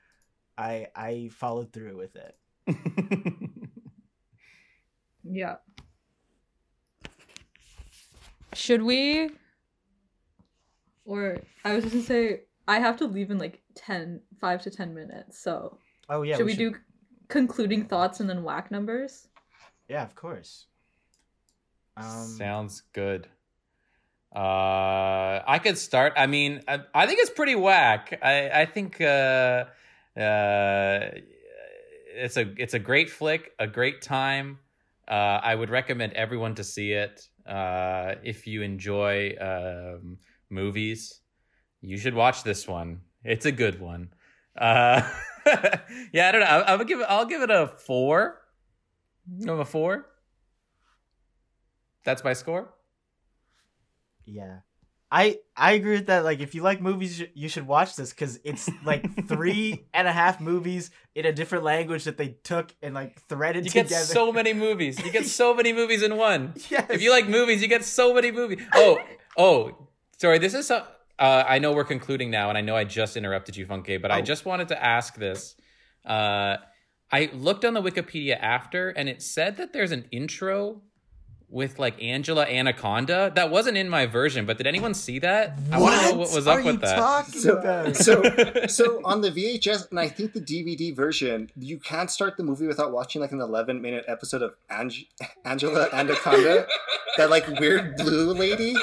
I 0.58 0.88
I 0.94 1.30
followed 1.32 1.72
through 1.72 1.96
with 1.96 2.14
it. 2.14 2.36
Yeah. 5.24 5.56
Should 8.52 8.82
we? 8.82 9.30
Or 11.04 11.38
I 11.64 11.74
was 11.74 11.84
just 11.84 11.94
gonna 11.94 12.06
say 12.06 12.42
I 12.68 12.78
have 12.78 12.96
to 12.98 13.06
leave 13.06 13.30
in 13.30 13.38
like 13.38 13.60
10, 13.74 14.20
5 14.40 14.62
to 14.62 14.70
ten 14.70 14.94
minutes. 14.94 15.42
So 15.42 15.78
Oh 16.08 16.22
yeah, 16.22 16.36
should 16.36 16.46
we, 16.46 16.54
do 16.54 16.74
concluding 17.28 17.86
thoughts 17.86 18.20
and 18.20 18.28
then 18.28 18.44
whack 18.44 18.70
numbers? 18.70 19.28
Yeah, 19.88 20.02
of 20.02 20.14
course. 20.14 20.66
Um, 21.96 22.04
Sounds 22.38 22.82
good. 22.92 23.28
Uh, 24.34 25.40
I 25.46 25.60
could 25.62 25.78
start. 25.78 26.14
I 26.16 26.26
mean, 26.26 26.62
I, 26.66 26.80
I 26.92 27.06
think 27.06 27.20
it's 27.20 27.30
pretty 27.30 27.54
whack. 27.54 28.18
I 28.22 28.50
I 28.62 28.66
think 28.66 29.00
uh, 29.00 29.66
uh, 30.18 31.10
it's 32.14 32.36
a 32.36 32.52
it's 32.56 32.74
a 32.74 32.78
great 32.78 33.10
flick, 33.10 33.52
a 33.58 33.66
great 33.66 34.02
time. 34.02 34.58
Uh, 35.06 35.40
I 35.42 35.54
would 35.54 35.70
recommend 35.70 36.12
everyone 36.14 36.54
to 36.54 36.64
see 36.64 36.92
it. 36.92 37.28
Uh, 37.46 38.14
if 38.22 38.46
you 38.46 38.62
enjoy 38.62 39.34
um, 39.40 40.16
movies, 40.48 41.20
you 41.82 41.98
should 41.98 42.14
watch 42.14 42.42
this 42.42 42.66
one. 42.66 43.00
It's 43.22 43.46
a 43.46 43.52
good 43.52 43.80
one. 43.80 44.08
Uh, 44.56 45.02
yeah, 46.12 46.28
I 46.28 46.32
don't 46.32 46.40
know. 46.40 46.46
I, 46.46 46.60
I 46.60 46.76
would 46.76 46.88
give. 46.88 47.00
I'll 47.08 47.26
give 47.26 47.42
it 47.42 47.50
a 47.50 47.66
four. 47.66 48.40
Of 49.48 49.58
a 49.58 49.64
four. 49.64 50.06
That's 52.04 52.22
my 52.22 52.34
score. 52.34 52.74
Yeah. 54.26 54.58
I 55.16 55.38
I 55.56 55.72
agree 55.78 55.92
with 55.98 56.06
that. 56.06 56.24
Like, 56.24 56.40
if 56.40 56.54
you 56.56 56.62
like 56.62 56.80
movies, 56.82 57.22
you- 57.34 57.48
should 57.48 57.66
watch 57.68 57.94
this 57.94 58.10
because 58.10 58.40
it's 58.42 58.68
like 58.84 59.02
three 59.28 59.84
and 59.94 60.08
a 60.08 60.12
half 60.12 60.40
movies 60.40 60.90
in 61.14 61.24
a 61.24 61.32
different 61.32 61.62
language 61.62 62.02
that 62.04 62.16
they 62.16 62.30
took 62.42 62.74
and 62.82 62.94
like 62.94 63.22
threaded 63.28 63.64
You 63.64 63.70
together. 63.70 63.88
You 63.94 64.00
get 64.00 64.06
so 64.06 64.32
many 64.32 64.52
movies. 64.52 64.98
You 65.04 65.12
get 65.12 65.26
so 65.26 65.54
many 65.54 65.72
movies 65.72 66.02
in 66.02 66.16
one. 66.16 66.54
Yes. 66.70 66.86
If 66.90 67.00
you 67.00 67.10
like 67.12 67.28
movies, 67.28 67.62
you 67.62 67.68
get 67.68 67.84
so 67.84 68.12
many 68.12 68.32
movies. 68.32 68.58
Oh, 68.74 68.98
oh, 69.38 69.88
sorry. 70.18 70.38
This 70.40 70.54
is 70.54 70.66
so. 70.66 70.84
Uh, 71.16 71.44
I 71.46 71.60
know 71.60 71.70
we're 71.72 71.84
concluding 71.84 72.28
now, 72.32 72.48
and 72.48 72.58
I 72.58 72.60
know 72.60 72.74
I 72.74 72.82
just 72.82 73.16
interrupted 73.16 73.56
you, 73.56 73.66
Funke, 73.66 74.02
but 74.02 74.10
I 74.10 74.18
Oh. 74.18 74.22
just 74.22 74.44
wanted 74.44 74.66
to 74.68 74.84
ask 74.84 75.14
this. 75.14 75.54
Uh, 76.04 76.56
I 77.12 77.30
looked 77.32 77.64
on 77.64 77.74
the 77.74 77.82
Wikipedia 77.82 78.36
after, 78.40 78.88
and 78.90 79.08
it 79.08 79.22
said 79.22 79.56
that 79.58 79.72
there's 79.72 79.92
an 79.92 80.06
intro 80.10 80.82
with 81.54 81.78
like 81.78 82.02
Angela 82.02 82.44
Anaconda. 82.44 83.32
That 83.34 83.48
wasn't 83.50 83.76
in 83.78 83.88
my 83.88 84.06
version, 84.06 84.44
but 84.44 84.58
did 84.58 84.66
anyone 84.66 84.92
see 84.92 85.20
that? 85.20 85.56
I 85.72 85.78
want 85.78 85.94
to 86.00 86.02
know 86.10 86.18
what 86.18 86.32
was 86.34 86.46
are 86.48 86.58
up 86.58 86.64
with 86.66 86.74
you 86.74 86.80
that. 86.80 86.96
talking 86.96 87.40
So- 87.40 87.52
about? 87.56 87.96
so 87.96 88.22
so 88.66 89.00
on 89.04 89.20
the 89.20 89.30
VHS 89.30 89.90
and 89.90 90.00
I 90.00 90.08
think 90.08 90.32
the 90.34 90.40
DVD 90.40 90.94
version, 90.94 91.50
you 91.56 91.78
can't 91.78 92.10
start 92.10 92.36
the 92.36 92.42
movie 92.42 92.66
without 92.66 92.92
watching 92.92 93.20
like 93.22 93.30
an 93.32 93.40
11 93.40 93.80
minute 93.80 94.04
episode 94.08 94.42
of 94.42 94.54
Ange- 94.68 95.06
Angela 95.44 95.88
Anaconda, 95.92 96.66
that 97.16 97.30
like 97.30 97.46
weird 97.60 97.96
blue 97.96 98.32
lady, 98.34 98.74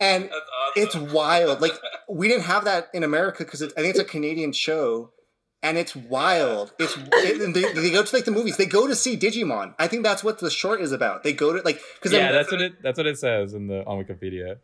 and 0.00 0.28
it's 0.74 0.96
wild. 0.96 1.60
Like 1.60 1.74
we 2.08 2.26
didn't 2.28 2.44
have 2.44 2.64
that 2.64 2.88
in 2.92 3.04
America 3.04 3.44
because 3.44 3.62
I 3.62 3.68
think 3.68 3.90
it's 3.90 3.98
a 4.00 4.04
Canadian 4.04 4.52
show. 4.52 5.10
And 5.64 5.78
it's 5.78 5.94
wild. 5.94 6.72
It's 6.80 6.96
it, 6.96 7.54
they, 7.54 7.72
they 7.80 7.90
go 7.92 8.02
to 8.02 8.16
like 8.16 8.24
the 8.24 8.32
movies. 8.32 8.56
They 8.56 8.66
go 8.66 8.88
to 8.88 8.96
see 8.96 9.16
Digimon. 9.16 9.74
I 9.78 9.86
think 9.86 10.02
that's 10.02 10.24
what 10.24 10.40
the 10.40 10.50
short 10.50 10.80
is 10.80 10.90
about. 10.90 11.22
They 11.22 11.32
go 11.32 11.52
to 11.52 11.62
like 11.62 11.80
because 11.94 12.12
yeah, 12.12 12.32
that's 12.32 12.50
what 12.50 12.60
it. 12.60 12.82
That's 12.82 12.98
what 12.98 13.06
it 13.06 13.16
says 13.18 13.54
in 13.54 13.68
the 13.68 13.84
on 13.86 14.02
Wikipedia. 14.04 14.56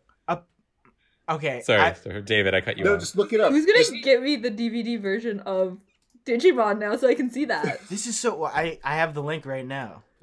okay. 1.28 1.60
Sorry, 1.62 1.80
I- 1.80 1.92
sorry, 1.92 2.22
David, 2.22 2.54
I 2.54 2.60
cut 2.62 2.78
you 2.78 2.84
no, 2.84 2.94
off. 2.94 3.00
just 3.00 3.16
look 3.16 3.32
it 3.32 3.40
up. 3.40 3.52
Who's 3.52 3.64
gonna 3.66 3.78
Just- 3.78 3.94
get 4.02 4.22
me 4.22 4.36
the 4.36 4.50
DVD 4.50 5.00
version 5.00 5.40
of 5.40 5.78
Digimon 6.24 6.78
now 6.78 6.96
so 6.96 7.06
I 7.08 7.14
can 7.14 7.30
see 7.30 7.44
that? 7.46 7.80
this 7.88 8.06
is 8.06 8.18
so. 8.18 8.44
I 8.44 8.78
I 8.82 8.96
have 8.96 9.14
the 9.14 9.22
link 9.22 9.46
right 9.46 9.66
now. 9.66 10.02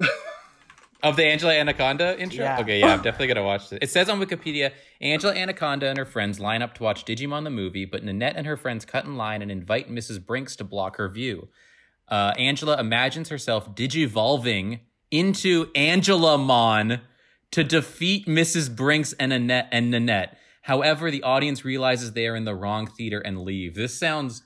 Of 1.06 1.16
the 1.16 1.24
Angela 1.24 1.54
Anaconda 1.54 2.18
intro? 2.18 2.44
Yeah. 2.44 2.60
Okay, 2.60 2.80
yeah, 2.80 2.94
I'm 2.94 3.02
definitely 3.02 3.28
gonna 3.28 3.44
watch 3.44 3.70
this. 3.70 3.78
It 3.80 3.90
says 3.90 4.08
on 4.08 4.20
Wikipedia, 4.20 4.72
Angela 5.00 5.34
Anaconda 5.34 5.86
and 5.88 5.96
her 5.98 6.04
friends 6.04 6.40
line 6.40 6.62
up 6.62 6.74
to 6.74 6.82
watch 6.82 7.04
Digimon 7.04 7.44
the 7.44 7.50
movie, 7.50 7.84
but 7.84 8.02
Nanette 8.02 8.34
and 8.36 8.46
her 8.46 8.56
friends 8.56 8.84
cut 8.84 9.04
in 9.04 9.16
line 9.16 9.40
and 9.40 9.50
invite 9.50 9.88
Mrs. 9.90 10.24
Brinks 10.24 10.56
to 10.56 10.64
block 10.64 10.96
her 10.96 11.08
view. 11.08 11.48
Uh, 12.08 12.32
Angela 12.38 12.78
imagines 12.80 13.28
herself 13.28 13.74
digivolving 13.74 14.80
into 15.10 15.70
Angela 15.74 16.38
Mon 16.38 17.00
to 17.52 17.64
defeat 17.64 18.26
Mrs. 18.26 18.74
Brinks 18.74 19.12
and 19.14 19.32
Annette 19.32 19.68
and 19.70 19.90
Nanette. 19.90 20.36
However, 20.62 21.10
the 21.12 21.22
audience 21.22 21.64
realizes 21.64 22.12
they 22.12 22.26
are 22.26 22.34
in 22.34 22.44
the 22.44 22.54
wrong 22.54 22.88
theater 22.88 23.20
and 23.20 23.42
leave. 23.42 23.76
This 23.76 23.96
sounds 23.96 24.42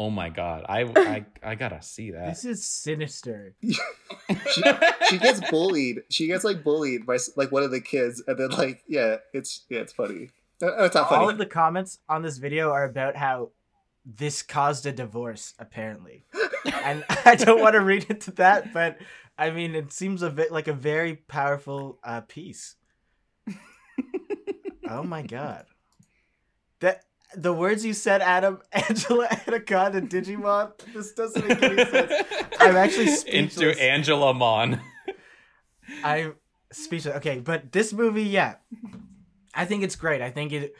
oh 0.00 0.08
my 0.08 0.30
god. 0.30 0.64
I 0.66 0.80
I, 0.96 1.26
I 1.42 1.54
gotta 1.54 1.82
see 1.82 2.12
that. 2.12 2.30
This 2.30 2.44
is 2.46 2.66
sinister. 2.66 3.54
she, 3.62 4.62
she 5.08 5.18
gets 5.18 5.40
bullied. 5.50 6.02
She 6.08 6.26
gets 6.26 6.42
like 6.42 6.64
bullied 6.64 7.04
by 7.06 7.18
like 7.36 7.52
one 7.52 7.62
of 7.62 7.70
the 7.70 7.82
kids, 7.82 8.22
and 8.26 8.38
then 8.38 8.50
like 8.50 8.82
yeah, 8.88 9.16
it's 9.34 9.66
yeah, 9.68 9.80
it's 9.80 9.92
funny. 9.92 10.30
Uh, 10.62 10.84
It's 10.84 10.94
not 10.94 11.08
funny. 11.08 11.22
All 11.22 11.30
of 11.30 11.38
the 11.38 11.46
comments 11.46 11.98
on 12.08 12.22
this 12.22 12.38
video 12.38 12.70
are 12.70 12.84
about 12.84 13.16
how 13.16 13.50
this 14.04 14.42
caused 14.42 14.86
a 14.86 14.92
divorce, 14.92 15.52
apparently. 15.58 16.24
and 16.84 17.04
I 17.26 17.34
don't 17.34 17.60
want 17.60 17.74
to 17.74 17.80
read 17.80 18.06
into 18.08 18.30
that, 18.32 18.72
but 18.72 18.98
I 19.38 19.50
mean, 19.50 19.74
it 19.74 19.92
seems 19.92 20.22
a 20.22 20.30
bit 20.30 20.50
like 20.50 20.68
a 20.68 20.72
very 20.72 21.16
powerful 21.16 21.98
uh, 22.02 22.22
piece. 22.22 22.76
oh 24.88 25.02
my 25.02 25.22
god. 25.22 25.66
That 26.80 27.04
the 27.34 27.52
words 27.52 27.84
you 27.84 27.92
said, 27.92 28.20
Adam, 28.20 28.60
Angela 28.72 29.28
Anaconda, 29.46 30.00
Digimon, 30.00 30.72
this 30.92 31.12
doesn't 31.12 31.46
make 31.46 31.62
any 31.62 31.84
sense. 31.84 32.12
I'm 32.58 32.76
actually 32.76 33.08
into 33.26 33.70
Angela 33.80 34.34
Mon. 34.34 34.80
I'm 36.04 36.34
speechless. 36.72 37.16
Okay, 37.16 37.38
but 37.40 37.72
this 37.72 37.92
movie, 37.92 38.24
yeah, 38.24 38.54
I 39.54 39.64
think 39.64 39.82
it's 39.82 39.96
great. 39.96 40.22
I 40.22 40.30
think 40.30 40.52
it. 40.52 40.74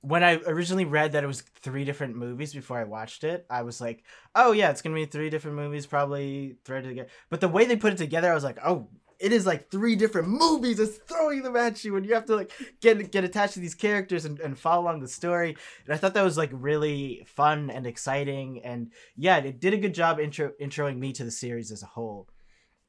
When 0.00 0.22
I 0.22 0.34
originally 0.46 0.84
read 0.84 1.12
that 1.12 1.24
it 1.24 1.26
was 1.26 1.40
three 1.40 1.86
different 1.86 2.14
movies 2.14 2.52
before 2.52 2.78
I 2.78 2.84
watched 2.84 3.24
it, 3.24 3.46
I 3.48 3.62
was 3.62 3.80
like, 3.80 4.04
"Oh 4.34 4.52
yeah, 4.52 4.70
it's 4.70 4.82
gonna 4.82 4.94
be 4.94 5.06
three 5.06 5.30
different 5.30 5.56
movies, 5.56 5.86
probably 5.86 6.56
threaded 6.66 6.90
together." 6.90 7.08
But 7.30 7.40
the 7.40 7.48
way 7.48 7.64
they 7.64 7.76
put 7.76 7.94
it 7.94 7.96
together, 7.96 8.30
I 8.30 8.34
was 8.34 8.44
like, 8.44 8.58
"Oh, 8.62 8.88
it 9.20 9.32
is 9.32 9.46
like 9.46 9.70
three 9.70 9.96
different 9.96 10.28
movies. 10.28 10.78
It's 10.78 10.96
throwing 10.96 11.42
them 11.42 11.56
at 11.56 11.84
you, 11.84 11.96
and 11.96 12.06
you 12.06 12.14
have 12.14 12.26
to 12.26 12.36
like 12.36 12.52
get 12.80 13.10
get 13.10 13.24
attached 13.24 13.54
to 13.54 13.60
these 13.60 13.74
characters 13.74 14.24
and, 14.24 14.40
and 14.40 14.58
follow 14.58 14.82
along 14.82 15.00
the 15.00 15.08
story. 15.08 15.56
And 15.84 15.94
I 15.94 15.96
thought 15.96 16.14
that 16.14 16.24
was 16.24 16.38
like 16.38 16.50
really 16.52 17.26
fun 17.26 17.70
and 17.70 17.86
exciting. 17.86 18.62
And 18.64 18.92
yeah, 19.16 19.38
it 19.38 19.60
did 19.60 19.74
a 19.74 19.78
good 19.78 19.94
job 19.94 20.20
intro 20.20 20.52
introing 20.60 20.98
me 20.98 21.12
to 21.14 21.24
the 21.24 21.30
series 21.30 21.70
as 21.70 21.82
a 21.82 21.86
whole. 21.86 22.28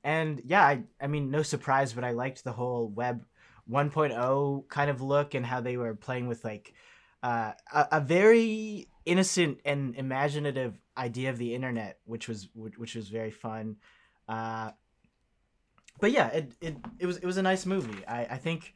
And 0.04 0.42
yeah, 0.46 0.64
I 0.64 0.84
I 1.02 1.08
mean, 1.08 1.32
no 1.32 1.42
surprise, 1.42 1.94
but 1.94 2.04
I 2.04 2.12
liked 2.12 2.44
the 2.44 2.54
whole 2.54 2.88
web 2.90 3.26
1.0 3.70 4.68
kind 4.70 4.90
of 4.90 5.02
look 5.02 5.34
and 5.34 5.46
how 5.46 5.62
they 5.62 5.78
were 5.78 5.96
playing 5.96 6.28
with 6.28 6.44
like 6.44 6.74
uh, 7.24 7.54
a, 7.74 7.88
a 7.94 8.02
very 8.02 8.88
innocent 9.06 9.60
and 9.66 9.96
imaginative 9.96 10.80
idea 10.98 11.30
of 11.30 11.38
the 11.38 11.56
internet, 11.56 12.00
which 12.06 12.28
was 12.28 12.50
which, 12.54 12.96
was 12.96 13.10
very 13.10 13.32
fun. 13.32 13.78
Uh, 14.28 14.72
but 16.00 16.12
yeah, 16.12 16.28
it, 16.30 16.52
it 16.62 16.78
it 17.00 17.06
was 17.06 17.18
it 17.18 17.26
was 17.26 17.38
a 17.38 17.42
nice 17.42 17.66
movie. 17.66 18.06
I 18.08 18.26
I 18.26 18.38
think 18.38 18.74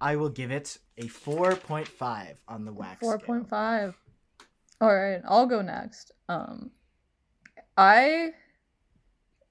I 0.00 0.16
will 0.16 0.28
give 0.28 0.50
it 0.50 0.78
a 0.96 1.08
four 1.08 1.54
point 1.56 1.88
five 1.88 2.40
on 2.48 2.64
the 2.64 2.72
wax. 2.72 3.00
Four 3.00 3.18
scale. 3.18 3.26
point 3.26 3.48
five. 3.48 3.94
All 4.80 4.94
right, 4.94 5.20
I'll 5.26 5.46
go 5.46 5.60
next. 5.60 6.12
Um, 6.28 6.70
I 7.76 8.30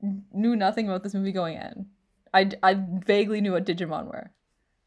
knew 0.01 0.55
nothing 0.55 0.87
about 0.87 1.03
this 1.03 1.13
movie 1.13 1.31
going 1.31 1.55
in. 1.55 1.87
I 2.33 2.51
I 2.63 2.77
vaguely 3.05 3.41
knew 3.41 3.53
what 3.53 3.65
Digimon 3.65 4.05
were. 4.05 4.31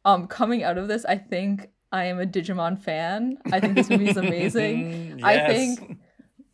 Um, 0.05 0.27
coming 0.27 0.63
out 0.63 0.79
of 0.79 0.89
this, 0.89 1.05
I 1.05 1.17
think 1.17 1.69
I 1.93 2.05
am 2.05 2.21
a 2.21 2.27
Digimon 2.27 2.83
fan. 2.83 3.39
I 3.53 3.61
think 3.61 3.75
this 3.75 3.91
movie 3.91 4.09
is 4.09 4.17
amazing. 4.17 5.21
I 5.25 5.47
think 5.47 5.99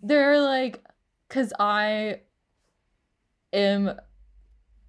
they're 0.02 0.40
like, 0.40 0.82
cause 1.28 1.52
I 1.58 2.20
am. 3.52 3.92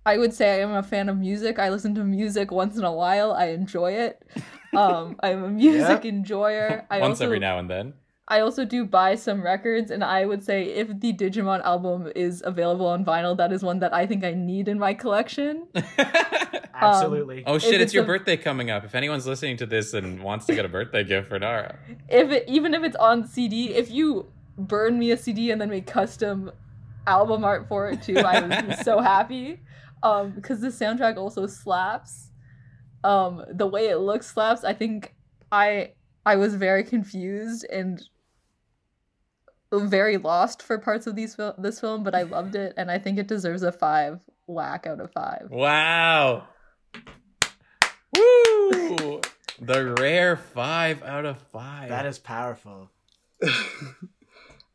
I 0.08 0.18
would 0.18 0.34
say 0.34 0.56
I 0.56 0.60
am 0.62 0.72
a 0.72 0.84
fan 0.84 1.10
of 1.10 1.18
music. 1.18 1.60
I 1.60 1.70
listen 1.70 1.94
to 1.96 2.04
music 2.06 2.50
once 2.50 2.78
in 2.78 2.86
a 2.86 2.94
while. 2.94 3.34
I 3.34 3.48
enjoy 3.48 3.92
it. 3.92 4.24
Um, 4.76 5.16
I'm 5.24 5.44
a 5.46 5.50
music 5.50 6.04
enjoyer. 6.06 6.86
I 6.92 7.00
once 7.00 7.22
also, 7.22 7.26
every 7.26 7.40
now 7.40 7.58
and 7.58 7.70
then. 7.70 7.94
I 8.28 8.42
also 8.42 8.66
do 8.66 8.86
buy 8.86 9.16
some 9.16 9.42
records, 9.42 9.90
and 9.90 10.04
I 10.04 10.26
would 10.26 10.44
say 10.44 10.66
if 10.66 10.90
the 11.00 11.14
Digimon 11.14 11.64
album 11.64 12.12
is 12.16 12.44
available 12.46 12.86
on 12.86 13.04
vinyl, 13.06 13.36
that 13.38 13.54
is 13.54 13.64
one 13.64 13.80
that 13.80 13.94
I 13.94 14.06
think 14.06 14.26
I 14.26 14.34
need 14.34 14.68
in 14.68 14.78
my 14.78 14.94
collection. 14.94 15.68
Absolutely. 16.76 17.44
oh 17.48 17.58
shit! 17.58 17.76
It's, 17.76 17.84
it's 17.86 17.94
your 17.94 18.04
a- 18.04 18.08
birthday 18.08 18.36
coming 18.36 18.70
up. 18.70 18.84
If 18.84 18.94
anyone's 18.94 19.26
listening 19.26 19.56
to 19.58 19.66
this 19.66 19.94
and 19.94 20.22
wants 20.22 20.46
to 20.48 20.54
get 20.54 20.66
a 20.66 20.70
birthday 20.70 21.06
gift 21.06 21.30
for 21.30 21.40
Nara, 21.40 21.80
If 22.10 22.30
it, 22.30 22.44
even 22.48 22.74
if 22.74 22.84
it's 22.84 22.98
on 22.98 23.26
CD, 23.26 23.74
if 23.74 23.90
you 23.90 24.28
burn 24.58 25.00
me 25.00 25.12
a 25.12 25.18
CD 25.18 25.50
and 25.50 25.60
then 25.62 25.70
make 25.70 25.88
custom 25.88 26.52
album 27.08 27.46
art 27.46 27.68
for 27.70 27.90
it 27.90 28.04
too, 28.04 28.18
I 28.18 28.42
would 28.42 28.68
be 28.68 28.76
so 28.84 29.00
happy. 29.00 29.62
Um, 30.04 30.32
because 30.32 30.62
the 30.62 30.68
soundtrack 30.68 31.18
also 31.18 31.48
slaps. 31.48 32.30
Um, 33.04 33.44
the 33.54 33.68
way 33.68 33.88
it 33.88 33.98
looks 33.98 34.28
slaps. 34.28 34.64
I 34.64 34.74
think 34.74 35.16
I 35.52 35.94
I 36.26 36.36
was 36.36 36.56
very 36.56 36.84
confused 36.84 37.66
and 37.72 38.02
very 39.72 40.18
lost 40.18 40.62
for 40.62 40.78
parts 40.78 41.08
of 41.08 41.16
these 41.16 41.36
fil- 41.36 41.56
this 41.58 41.80
film, 41.80 42.04
but 42.04 42.16
I 42.16 42.24
loved 42.24 42.56
it, 42.56 42.74
and 42.78 42.90
I 42.92 43.00
think 43.00 43.18
it 43.18 43.28
deserves 43.28 43.64
a 43.64 43.72
five 43.72 44.20
whack 44.46 44.88
out 44.88 45.00
of 45.00 45.12
five. 45.12 45.48
wow, 45.50 46.48
woo! 48.16 49.22
The 49.60 49.96
rare 50.00 50.38
five 50.38 51.02
out 51.02 51.26
of 51.26 51.40
five. 51.52 51.90
that 51.90 52.06
is 52.06 52.20
powerful. 52.20 52.92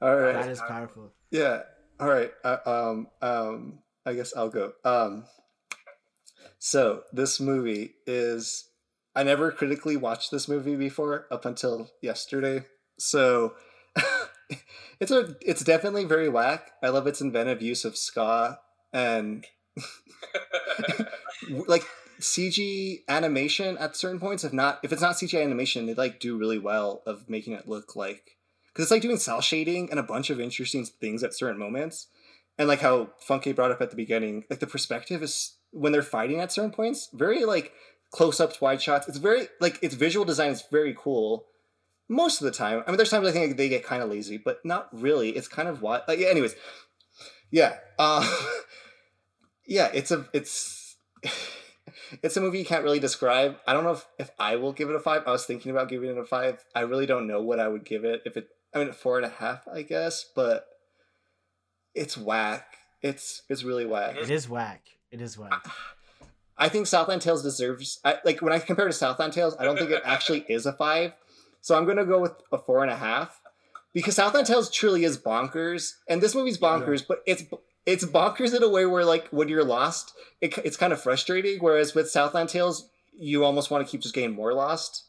All 0.03 0.17
right. 0.17 0.33
That 0.33 0.49
is 0.49 0.61
powerful. 0.61 1.13
Yeah. 1.31 1.63
All 2.01 2.09
right. 2.09 2.33
Uh, 2.43 2.57
um. 2.67 3.07
Um. 3.21 3.79
I 4.05 4.15
guess 4.15 4.35
I'll 4.37 4.49
go. 4.49 4.73
Um. 4.85 5.25
So 6.59 7.03
this 7.13 7.41
movie 7.41 7.95
is. 8.07 8.69
I 9.15 9.23
never 9.23 9.53
critically 9.53 9.97
watched 9.97 10.31
this 10.31 10.49
movie 10.49 10.77
before 10.77 11.27
up 11.31 11.45
until 11.45 11.91
yesterday. 12.01 12.65
So. 12.99 13.55
it's 15.01 15.11
a. 15.11 15.37
It's 15.41 15.65
definitely 15.65 16.05
very 16.05 16.29
whack. 16.29 16.73
I 16.83 16.89
love 16.89 17.07
its 17.07 17.21
inventive 17.21 17.63
use 17.63 17.85
of 17.85 17.97
ska 17.97 18.59
and. 18.93 19.47
like 21.67 21.85
CG 22.21 23.01
animation 23.09 23.77
at 23.79 23.97
certain 23.97 24.21
points. 24.21 24.45
If 24.45 24.53
not, 24.53 24.81
if 24.83 24.93
it's 24.93 25.03
not 25.03 25.17
CG 25.17 25.41
animation, 25.41 25.87
they 25.87 25.95
like 25.95 26.21
do 26.21 26.37
really 26.39 26.59
well 26.59 27.03
of 27.07 27.29
making 27.29 27.55
it 27.55 27.69
look 27.69 27.97
like 27.97 28.37
because 28.73 28.85
it's 28.85 28.91
like 28.91 29.03
doing 29.03 29.19
cell 29.19 29.41
shading 29.41 29.91
and 29.91 30.01
a 30.01 30.05
bunch 30.05 30.31
of 30.31 30.41
interesting 30.41 30.85
things 30.85 31.23
at 31.23 31.35
certain 31.35 31.59
moments 31.59 32.07
and 32.59 32.69
like 32.69 32.81
how 32.81 33.11
Funke 33.27 33.55
brought 33.55 33.71
up 33.71 33.81
at 33.81 33.91
the 33.91 33.97
beginning 33.97 34.45
like 34.51 34.61
the 34.61 34.67
perspective 34.67 35.23
is 35.23 35.57
when 35.71 35.93
they're 35.93 36.03
fighting 36.03 36.41
at 36.41 36.53
certain 36.53 36.71
points 36.71 37.09
very 37.13 37.45
like 37.45 37.73
close-ups 38.13 38.61
wide 38.61 38.81
shots. 38.81 39.09
It's 39.09 39.19
very 39.19 39.49
like 39.61 39.79
its 39.83 39.95
visual 39.95 40.25
design 40.25 40.51
is 40.51 40.63
very 40.71 40.95
cool 40.97 41.47
most 42.09 42.41
of 42.41 42.45
the 42.45 42.51
time. 42.51 42.85
I 42.87 42.91
mean 42.91 42.99
there's 42.99 43.11
times 43.11 43.27
i 43.27 43.33
think 43.33 43.57
they 43.57 43.69
get 43.69 43.85
kind 43.85 44.03
of 44.03 44.11
lazy 44.11 44.39
but 44.39 44.59
not 44.65 44.89
really. 44.93 45.31
It's 45.31 45.49
kind 45.49 45.69
of 45.69 45.83
what 45.83 46.05
yeah, 46.09 46.29
anyways. 46.29 46.55
Yeah 47.51 47.77
uh 47.99 48.31
yeah 49.67 49.91
it's 49.93 50.11
a 50.11 50.29
it's 50.33 50.97
it's 52.23 52.37
a 52.37 52.41
movie 52.41 52.59
you 52.59 52.65
can't 52.65 52.85
really 52.85 53.01
describe. 53.01 53.57
I 53.67 53.73
don't 53.73 53.85
know 53.85 53.93
if, 53.93 54.07
if 54.19 54.31
i 54.39 54.57
will 54.57 54.73
give 54.73 54.91
it 54.91 54.97
a 54.97 55.01
five. 55.01 55.23
I 55.27 55.33
was 55.33 55.47
thinking 55.47 55.73
about 55.73 55.89
giving 55.89 56.11
it 56.11 56.19
a 56.19 56.25
five. 56.25 56.65
I 56.75 56.81
really 56.81 57.07
don't 57.07 57.27
know 57.27 57.43
what 57.43 57.59
i 57.59 57.67
would 57.67 57.85
give 57.85 58.05
it 58.05 58.23
if 58.27 58.37
it 58.37 58.49
i 58.75 58.79
mean 58.79 58.93
four 58.93 59.17
and 59.17 59.27
a 59.27 59.31
half 59.31 59.67
i 59.69 59.83
guess 59.83 60.25
but 60.35 60.67
it's 61.95 62.17
whack 62.17 62.79
it's 63.03 63.43
it's 63.49 63.65
really 63.65 63.85
whack 63.85 64.17
It 64.17 64.31
is 64.31 64.49
whack. 64.49 64.83
It 65.11 65.21
is 65.21 65.37
whack. 65.37 65.67
I 66.57 66.69
think 66.69 66.87
Southland 66.87 67.23
Tales 67.23 67.43
deserves 67.43 68.01
I, 68.05 68.19
like 68.25 68.41
when 68.41 68.53
I 68.53 68.59
compare 68.59 68.87
to 68.87 68.93
Southland 68.93 69.33
Tales, 69.33 69.57
I 69.59 69.65
don't 69.65 69.77
think 69.77 69.91
it 69.91 70.03
actually 70.05 70.41
is 70.49 70.67
a 70.67 70.73
five. 70.73 71.13
So 71.61 71.77
I'm 71.77 71.85
gonna 71.85 72.05
go 72.05 72.21
with 72.21 72.33
a 72.53 72.59
four 72.59 72.83
and 72.83 72.91
a 72.91 72.97
half 72.97 73.41
because 73.93 74.17
Southland 74.17 74.47
Tales 74.47 74.71
truly 74.71 75.05
is 75.05 75.19
bonkers, 75.19 75.95
and 76.09 76.23
this 76.23 76.35
movie's 76.35 76.59
bonkers, 76.59 77.05
but 77.07 77.23
it's 77.27 77.43
it's 77.85 78.05
bonkers 78.05 78.55
in 78.55 78.63
a 78.63 78.69
way 78.69 78.87
where 78.87 79.05
like 79.05 79.29
when 79.29 79.49
you're 79.49 79.65
lost, 79.65 80.13
it, 80.41 80.57
it's 80.59 80.77
kind 80.77 80.93
of 80.93 81.01
frustrating. 81.01 81.59
Whereas 81.59 81.95
with 81.95 82.11
Southland 82.11 82.49
Tales, 82.49 82.89
you 83.19 83.45
almost 83.45 83.71
want 83.71 83.85
to 83.85 83.91
keep 83.91 84.01
just 84.01 84.15
getting 84.15 84.35
more 84.35 84.55
lost. 84.55 85.07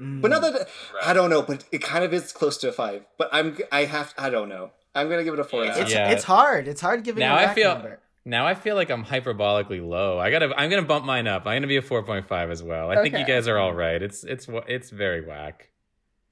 Mm. 0.00 0.22
But 0.22 0.30
not 0.30 0.42
that 0.42 0.68
I 1.04 1.12
don't 1.12 1.30
know, 1.30 1.42
but 1.42 1.64
it 1.70 1.82
kind 1.82 2.04
of 2.04 2.14
is 2.14 2.32
close 2.32 2.56
to 2.58 2.68
a 2.68 2.72
five. 2.72 3.04
But 3.18 3.28
I'm 3.32 3.58
I 3.70 3.84
have 3.84 4.14
I 4.16 4.30
don't 4.30 4.48
know. 4.48 4.70
I'm 4.94 5.08
gonna 5.08 5.24
give 5.24 5.34
it 5.34 5.40
a 5.40 5.44
four 5.44 5.62
and 5.62 5.70
a 5.70 5.72
half. 5.72 5.82
It's 5.82 5.92
Yeah. 5.92 6.10
it's 6.10 6.24
hard. 6.24 6.66
It's 6.68 6.80
hard 6.80 7.04
giving 7.04 7.20
Now 7.20 7.34
a 7.36 7.40
I 7.40 7.44
whack 7.46 7.54
feel- 7.54 7.72
number. 7.74 8.00
Now 8.24 8.46
I 8.46 8.54
feel 8.54 8.76
like 8.76 8.90
I'm 8.90 9.04
hyperbolically 9.04 9.86
low. 9.86 10.18
I 10.18 10.30
gotta. 10.30 10.52
I'm 10.56 10.68
gonna 10.68 10.82
bump 10.82 11.06
mine 11.06 11.26
up. 11.26 11.46
I'm 11.46 11.56
gonna 11.56 11.66
be 11.66 11.78
a 11.78 11.82
4.5 11.82 12.50
as 12.50 12.62
well. 12.62 12.90
I 12.90 13.02
think 13.02 13.16
you 13.16 13.24
guys 13.24 13.48
are 13.48 13.56
all 13.58 13.72
right. 13.72 14.00
It's 14.02 14.24
it's 14.24 14.46
it's 14.68 14.90
very 14.90 15.24
whack. 15.26 15.70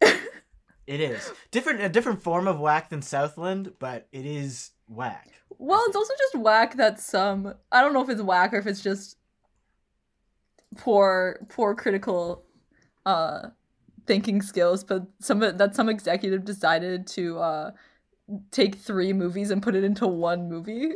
It 0.87 1.01
is 1.03 1.31
different, 1.51 1.83
a 1.83 1.89
different 1.91 2.23
form 2.23 2.49
of 2.49 2.59
whack 2.61 2.89
than 2.89 3.03
Southland, 3.03 3.75
but 3.79 4.07
it 4.11 4.25
is 4.25 4.71
whack. 4.89 5.29
Well, 5.59 5.83
it's 5.87 5.95
also 5.97 6.15
just 6.19 6.37
whack 6.37 6.77
that 6.79 6.99
some 6.99 7.53
I 7.71 7.83
don't 7.83 7.93
know 7.93 8.03
if 8.03 8.09
it's 8.09 8.23
whack 8.23 8.55
or 8.55 8.57
if 8.59 8.67
it's 8.67 8.81
just 8.81 9.19
poor 10.77 11.45
poor 11.49 11.75
critical 11.75 12.45
uh 13.07 13.49
thinking 14.07 14.41
skills, 14.41 14.83
but 14.85 15.07
some 15.21 15.41
that 15.41 15.75
some 15.77 15.89
executive 15.91 16.45
decided 16.45 17.07
to 17.09 17.39
uh 17.39 17.71
take 18.51 18.77
three 18.77 19.13
movies 19.13 19.51
and 19.51 19.63
put 19.63 19.75
it 19.75 19.85
into 19.85 20.07
one 20.07 20.49
movie. 20.49 20.93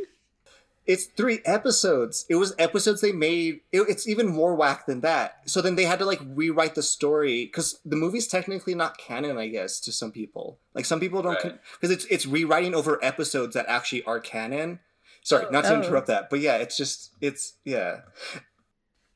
It's 0.85 1.05
three 1.05 1.39
episodes. 1.45 2.25
It 2.29 2.35
was 2.35 2.53
episodes 2.59 2.99
they 2.99 3.13
made. 3.13 3.61
It, 3.71 3.83
it's 3.87 4.05
even 4.05 4.27
more 4.27 4.53
whack 4.53 4.85
than 4.85 4.99
that. 4.99 5.37
So 5.45 5.61
then 5.61 5.75
they 5.75 5.85
had 5.85 5.99
to 5.99 6.05
like 6.05 6.19
rewrite 6.25 6.75
the 6.75 6.83
story 6.83 7.45
because 7.45 7.79
the 7.85 7.95
movie's 7.95 8.27
technically 8.27 8.75
not 8.75 8.97
canon, 8.97 9.37
I 9.37 9.47
guess, 9.47 9.79
to 9.81 9.93
some 9.93 10.11
people. 10.11 10.59
Like 10.73 10.83
some 10.83 10.99
people 10.99 11.21
don't 11.21 11.41
Right. 11.41 11.57
because 11.79 11.89
it's 11.89 12.03
it's 12.05 12.25
rewriting 12.25 12.75
over 12.75 12.99
episodes 13.01 13.53
that 13.53 13.65
actually 13.69 14.03
are 14.03 14.19
canon. 14.19 14.79
Sorry, 15.21 15.45
not 15.51 15.63
to 15.63 15.69
Oh. 15.69 15.75
oh. 15.75 15.81
interrupt 15.83 16.07
that, 16.07 16.29
but 16.29 16.41
yeah, 16.41 16.57
it's 16.57 16.75
just 16.75 17.11
it's 17.21 17.53
yeah. 17.63 18.01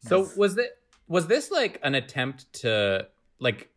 So 0.07 0.29
was 0.37 0.55
that 0.55 0.69
was 1.09 1.27
this 1.27 1.51
like 1.51 1.81
an 1.83 1.95
attempt 1.95 2.51
to 2.61 3.07
like 3.39 3.69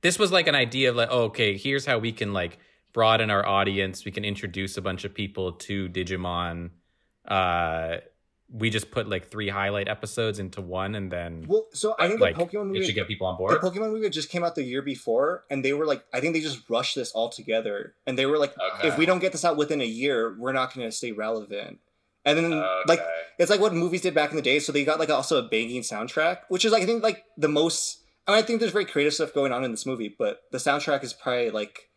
this 0.00 0.18
was 0.18 0.32
like 0.32 0.48
an 0.48 0.56
idea 0.56 0.90
of 0.90 0.96
like 0.96 1.08
oh, 1.12 1.24
okay 1.26 1.56
here's 1.56 1.86
how 1.86 1.98
we 1.98 2.10
can 2.10 2.32
like 2.32 2.58
broaden 2.92 3.30
our 3.30 3.46
audience 3.46 4.04
we 4.04 4.10
can 4.12 4.24
introduce 4.24 4.76
a 4.76 4.82
bunch 4.82 5.04
of 5.04 5.14
people 5.14 5.52
to 5.52 5.88
Digimon 5.88 6.70
uh 7.26 7.96
we 8.54 8.68
just 8.68 8.90
put 8.90 9.08
like 9.08 9.28
three 9.30 9.48
highlight 9.48 9.88
episodes 9.88 10.38
into 10.38 10.60
one 10.60 10.94
and 10.94 11.10
then 11.10 11.46
Well, 11.48 11.68
so 11.72 11.94
I 11.98 12.08
think 12.08 12.20
like 12.20 12.36
the 12.36 12.44
Pokemon 12.44 12.62
it 12.62 12.64
movie 12.66 12.84
should 12.84 12.94
get 12.94 13.08
people 13.08 13.26
on 13.26 13.38
board. 13.38 13.50
the 13.52 13.66
Pokemon 13.66 13.92
movie 13.92 14.10
just 14.10 14.28
came 14.28 14.44
out 14.44 14.54
the 14.56 14.62
year 14.62 14.82
before, 14.82 15.44
and 15.48 15.64
they 15.64 15.72
were 15.72 15.86
like, 15.86 16.04
I 16.12 16.20
think 16.20 16.34
they 16.34 16.40
just 16.42 16.68
rushed 16.68 16.94
this 16.94 17.12
all 17.12 17.30
together, 17.30 17.94
and 18.06 18.18
they 18.18 18.26
were 18.26 18.36
like, 18.36 18.52
Okay. 18.58 18.88
if 18.88 18.98
we 18.98 19.06
don't 19.06 19.20
get 19.20 19.32
this 19.32 19.42
out 19.42 19.56
within 19.56 19.80
a 19.80 19.86
year, 19.86 20.36
we're 20.38 20.52
not 20.52 20.74
going 20.74 20.86
to 20.86 20.92
stay 20.92 21.12
relevant. 21.12 21.78
And 22.26 22.36
then 22.36 22.52
Okay. 22.52 22.82
like 22.88 23.00
it's 23.38 23.50
like 23.50 23.60
what 23.60 23.72
movies 23.72 24.02
did 24.02 24.12
back 24.12 24.28
in 24.30 24.36
the 24.36 24.42
day, 24.42 24.58
so 24.58 24.70
they 24.70 24.84
got 24.84 24.98
like 24.98 25.08
also 25.08 25.38
a 25.38 25.48
banging 25.48 25.80
soundtrack, 25.80 26.40
which 26.50 26.66
is 26.66 26.72
like 26.72 26.82
I 26.82 26.86
think 26.86 27.02
like 27.02 27.24
the 27.38 27.48
most. 27.48 28.00
I 28.26 28.32
mean, 28.32 28.38
I 28.40 28.42
think 28.42 28.60
there's 28.60 28.70
very 28.72 28.84
creative 28.84 29.14
stuff 29.14 29.32
going 29.32 29.52
on 29.52 29.64
in 29.64 29.70
this 29.70 29.86
movie, 29.86 30.14
but 30.16 30.42
the 30.52 30.58
soundtrack 30.58 31.02
is 31.02 31.14
probably 31.14 31.48
like, 31.50 31.88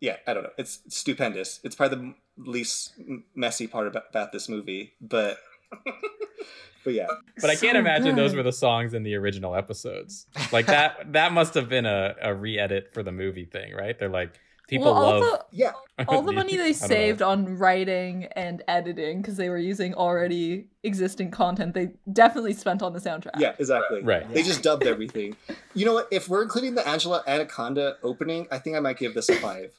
yeah, 0.00 0.16
I 0.26 0.34
don't 0.34 0.42
know, 0.44 0.52
it's 0.58 0.80
stupendous. 0.88 1.60
It's 1.64 1.74
probably 1.74 2.14
the 2.36 2.50
least 2.50 2.92
messy 3.34 3.66
part 3.66 3.86
about, 3.86 4.04
about 4.10 4.32
this 4.32 4.48
movie, 4.48 4.94
but. 5.00 5.38
but 6.84 6.94
yeah, 6.94 7.06
But 7.40 7.50
I 7.50 7.56
can't 7.56 7.74
So 7.74 7.80
imagine 7.80 8.16
those 8.16 8.34
were 8.34 8.42
the 8.42 8.52
songs 8.52 8.94
in 8.94 9.02
the 9.02 9.14
original 9.16 9.54
episodes. 9.54 10.26
Like 10.52 10.66
that 10.66 11.12
that 11.12 11.32
must 11.32 11.54
have 11.54 11.68
been 11.68 11.86
a, 11.86 12.14
a 12.22 12.34
re-edit 12.34 12.94
for 12.94 13.02
the 13.02 13.12
movie 13.12 13.44
thing, 13.44 13.74
right? 13.74 13.98
They're 13.98 14.08
like 14.08 14.38
people 14.68 14.86
well, 14.94 14.94
all 14.94 15.20
love 15.20 15.40
yeah, 15.52 15.72
all 16.06 16.22
the 16.22 16.32
money 16.32 16.56
they 16.56 16.72
don't 16.72 16.80
know. 16.80 16.86
saved 16.86 17.22
on 17.22 17.58
writing 17.58 18.26
and 18.36 18.62
editing 18.68 19.20
because 19.20 19.36
they 19.36 19.48
were 19.48 19.58
using 19.58 19.94
already 19.94 20.68
existing 20.82 21.30
content, 21.30 21.74
they 21.74 21.90
definitely 22.12 22.52
spent 22.52 22.82
on 22.82 22.92
the 22.92 23.00
soundtrack. 23.00 23.38
yeah, 23.38 23.54
exactly. 23.58 24.02
Right. 24.02 24.32
They 24.32 24.42
just 24.42 24.62
dubbed 24.62 24.86
everything. 24.86 25.36
You 25.74 25.84
know 25.86 25.94
what? 25.94 26.08
If 26.10 26.28
we're 26.28 26.42
including 26.42 26.74
the 26.74 26.86
Angela 26.88 27.22
Anaconda 27.26 27.96
opening, 28.02 28.46
I 28.50 28.58
think 28.58 28.76
I 28.76 28.80
might 28.80 28.98
give 28.98 29.14
this 29.14 29.28
a 29.28 29.34
five. 29.34 29.72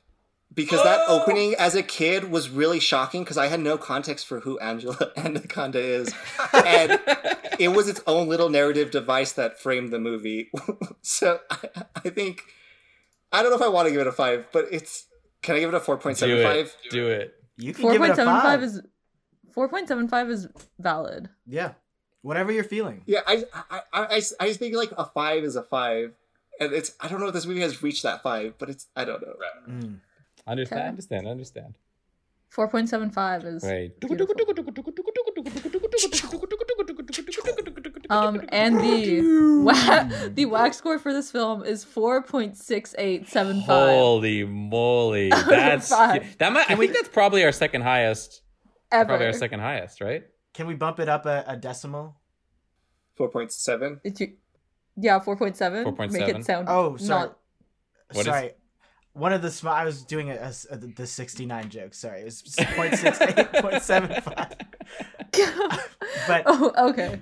Because 0.53 0.83
that 0.83 1.01
Oh! 1.07 1.21
opening 1.21 1.53
as 1.55 1.75
a 1.75 1.83
kid 1.83 2.31
was 2.31 2.49
really 2.49 2.79
shocking 2.79 3.23
because 3.23 3.37
I 3.37 3.47
had 3.47 3.59
no 3.59 3.77
context 3.77 4.25
for 4.27 4.39
who 4.41 4.57
Angela 4.59 5.11
Anaconda 5.17 5.79
is. 5.79 6.13
And 6.53 6.99
it 7.59 7.69
was 7.69 7.87
its 7.87 8.01
own 8.07 8.27
little 8.27 8.49
narrative 8.49 8.89
device 8.91 9.31
that 9.33 9.59
framed 9.59 9.91
the 9.93 9.99
movie. 9.99 10.49
so 11.01 11.39
I, 11.51 11.57
I 11.97 12.09
think, 12.09 12.41
I 13.31 13.41
don't 13.41 13.51
know 13.51 13.57
if 13.57 13.61
I 13.61 13.67
want 13.69 13.87
to 13.87 13.91
give 13.91 14.01
it 14.01 14.07
a 14.07 14.11
five, 14.11 14.47
but 14.51 14.65
it's, 14.71 15.05
can 15.43 15.55
I 15.55 15.59
give 15.59 15.69
it 15.73 15.75
a 15.75 15.79
Do 15.79 15.85
4.75? 15.85 16.55
it. 16.55 16.75
Do 16.89 17.07
it. 17.07 17.35
You 17.57 17.73
can 17.73 17.81
Four 17.83 17.91
give 17.93 18.01
it 18.01 18.09
a 18.11 18.15
seven 18.15 18.33
five. 18.33 18.43
five 18.43 18.63
is 18.63 18.81
four 19.53 19.67
point 19.69 19.87
seven 19.87 20.07
five 20.07 20.29
is 20.29 20.47
valid. 20.79 21.29
yeah, 21.45 21.73
whatever 22.21 22.51
you're 22.51 22.63
feeling. 22.63 23.03
Yeah, 23.05 23.19
I, 23.27 23.43
I, 23.53 23.63
I, 23.71 23.81
I, 24.05 24.21
I 24.39 24.47
just 24.47 24.59
think 24.59 24.75
like 24.75 24.91
a 24.97 25.05
five 25.05 25.43
is 25.43 25.55
a 25.57 25.63
five. 25.63 26.13
And 26.59 26.73
it's, 26.73 26.93
I 26.99 27.07
don't 27.07 27.19
know 27.19 27.27
if 27.27 27.33
this 27.33 27.45
movie 27.45 27.61
has 27.61 27.83
reached 27.83 28.03
that 28.03 28.23
five, 28.23 28.55
but 28.57 28.69
it's, 28.69 28.87
I 28.95 29.05
don't 29.05 29.21
know. 29.21 29.33
Mm. 29.69 29.99
Understand, 30.49 30.79
Okay. 30.81 30.87
understand, 30.89 31.27
understand. 31.27 31.75
Four 32.49 32.67
point 32.67 32.89
seven 32.89 33.11
five 33.11 33.43
is 33.45 33.63
Right. 33.63 33.91
Um, 38.11 38.41
and 38.49 38.79
the 38.79 39.21
wa- 39.63 40.29
the 40.33 40.45
wax 40.45 40.77
score 40.77 40.97
for 40.97 41.13
this 41.13 41.29
film 41.29 41.63
is 41.63 41.83
four 41.83 42.23
point 42.23 42.57
six 42.57 42.95
eight 42.97 43.27
seven 43.29 43.61
five 43.61 43.89
Holy 43.91 44.43
moly. 44.45 45.29
That's 45.47 45.89
that 45.89 46.51
might 46.51 46.71
I 46.71 46.75
think 46.75 46.93
that's 46.93 47.09
probably 47.09 47.43
our 47.45 47.51
second 47.51 47.81
highest. 47.83 48.41
Ever. 48.91 49.05
Probably 49.09 49.27
our 49.27 49.33
second 49.33 49.59
highest, 49.59 50.01
right? 50.01 50.23
Can 50.55 50.65
we 50.65 50.73
bump 50.73 50.99
it 50.99 51.07
up 51.07 51.27
a, 51.27 51.43
a 51.47 51.55
decimal? 51.55 52.15
4.7. 53.19 53.99
It's 54.03 54.19
you- 54.21 54.33
yeah, 54.95 55.19
4.7. 55.19 55.83
4.7. 55.85 56.11
Make 56.11 56.27
it 56.29 56.45
sound 56.45 56.67
Oh, 56.67 56.97
sorry. 56.97 57.19
not 57.27 57.37
What 58.13 58.19
is- 58.21 58.25
sorry. 58.25 58.51
One 59.13 59.33
of 59.33 59.41
the 59.41 59.51
small. 59.51 59.73
I 59.73 59.85
was 59.85 60.03
doing 60.03 60.29
a, 60.29 60.35
a 60.35 60.45
s- 60.45 60.67
a- 60.69 60.77
the 60.77 61.05
69 61.07 61.69
joke. 61.69 61.93
Sorry, 61.93 62.21
it 62.21 62.25
was 62.25 62.41
0.68, 62.43 63.51
0.75. 65.33 65.79
But- 66.27 66.43
oh, 66.45 66.71
okay. 66.89 67.19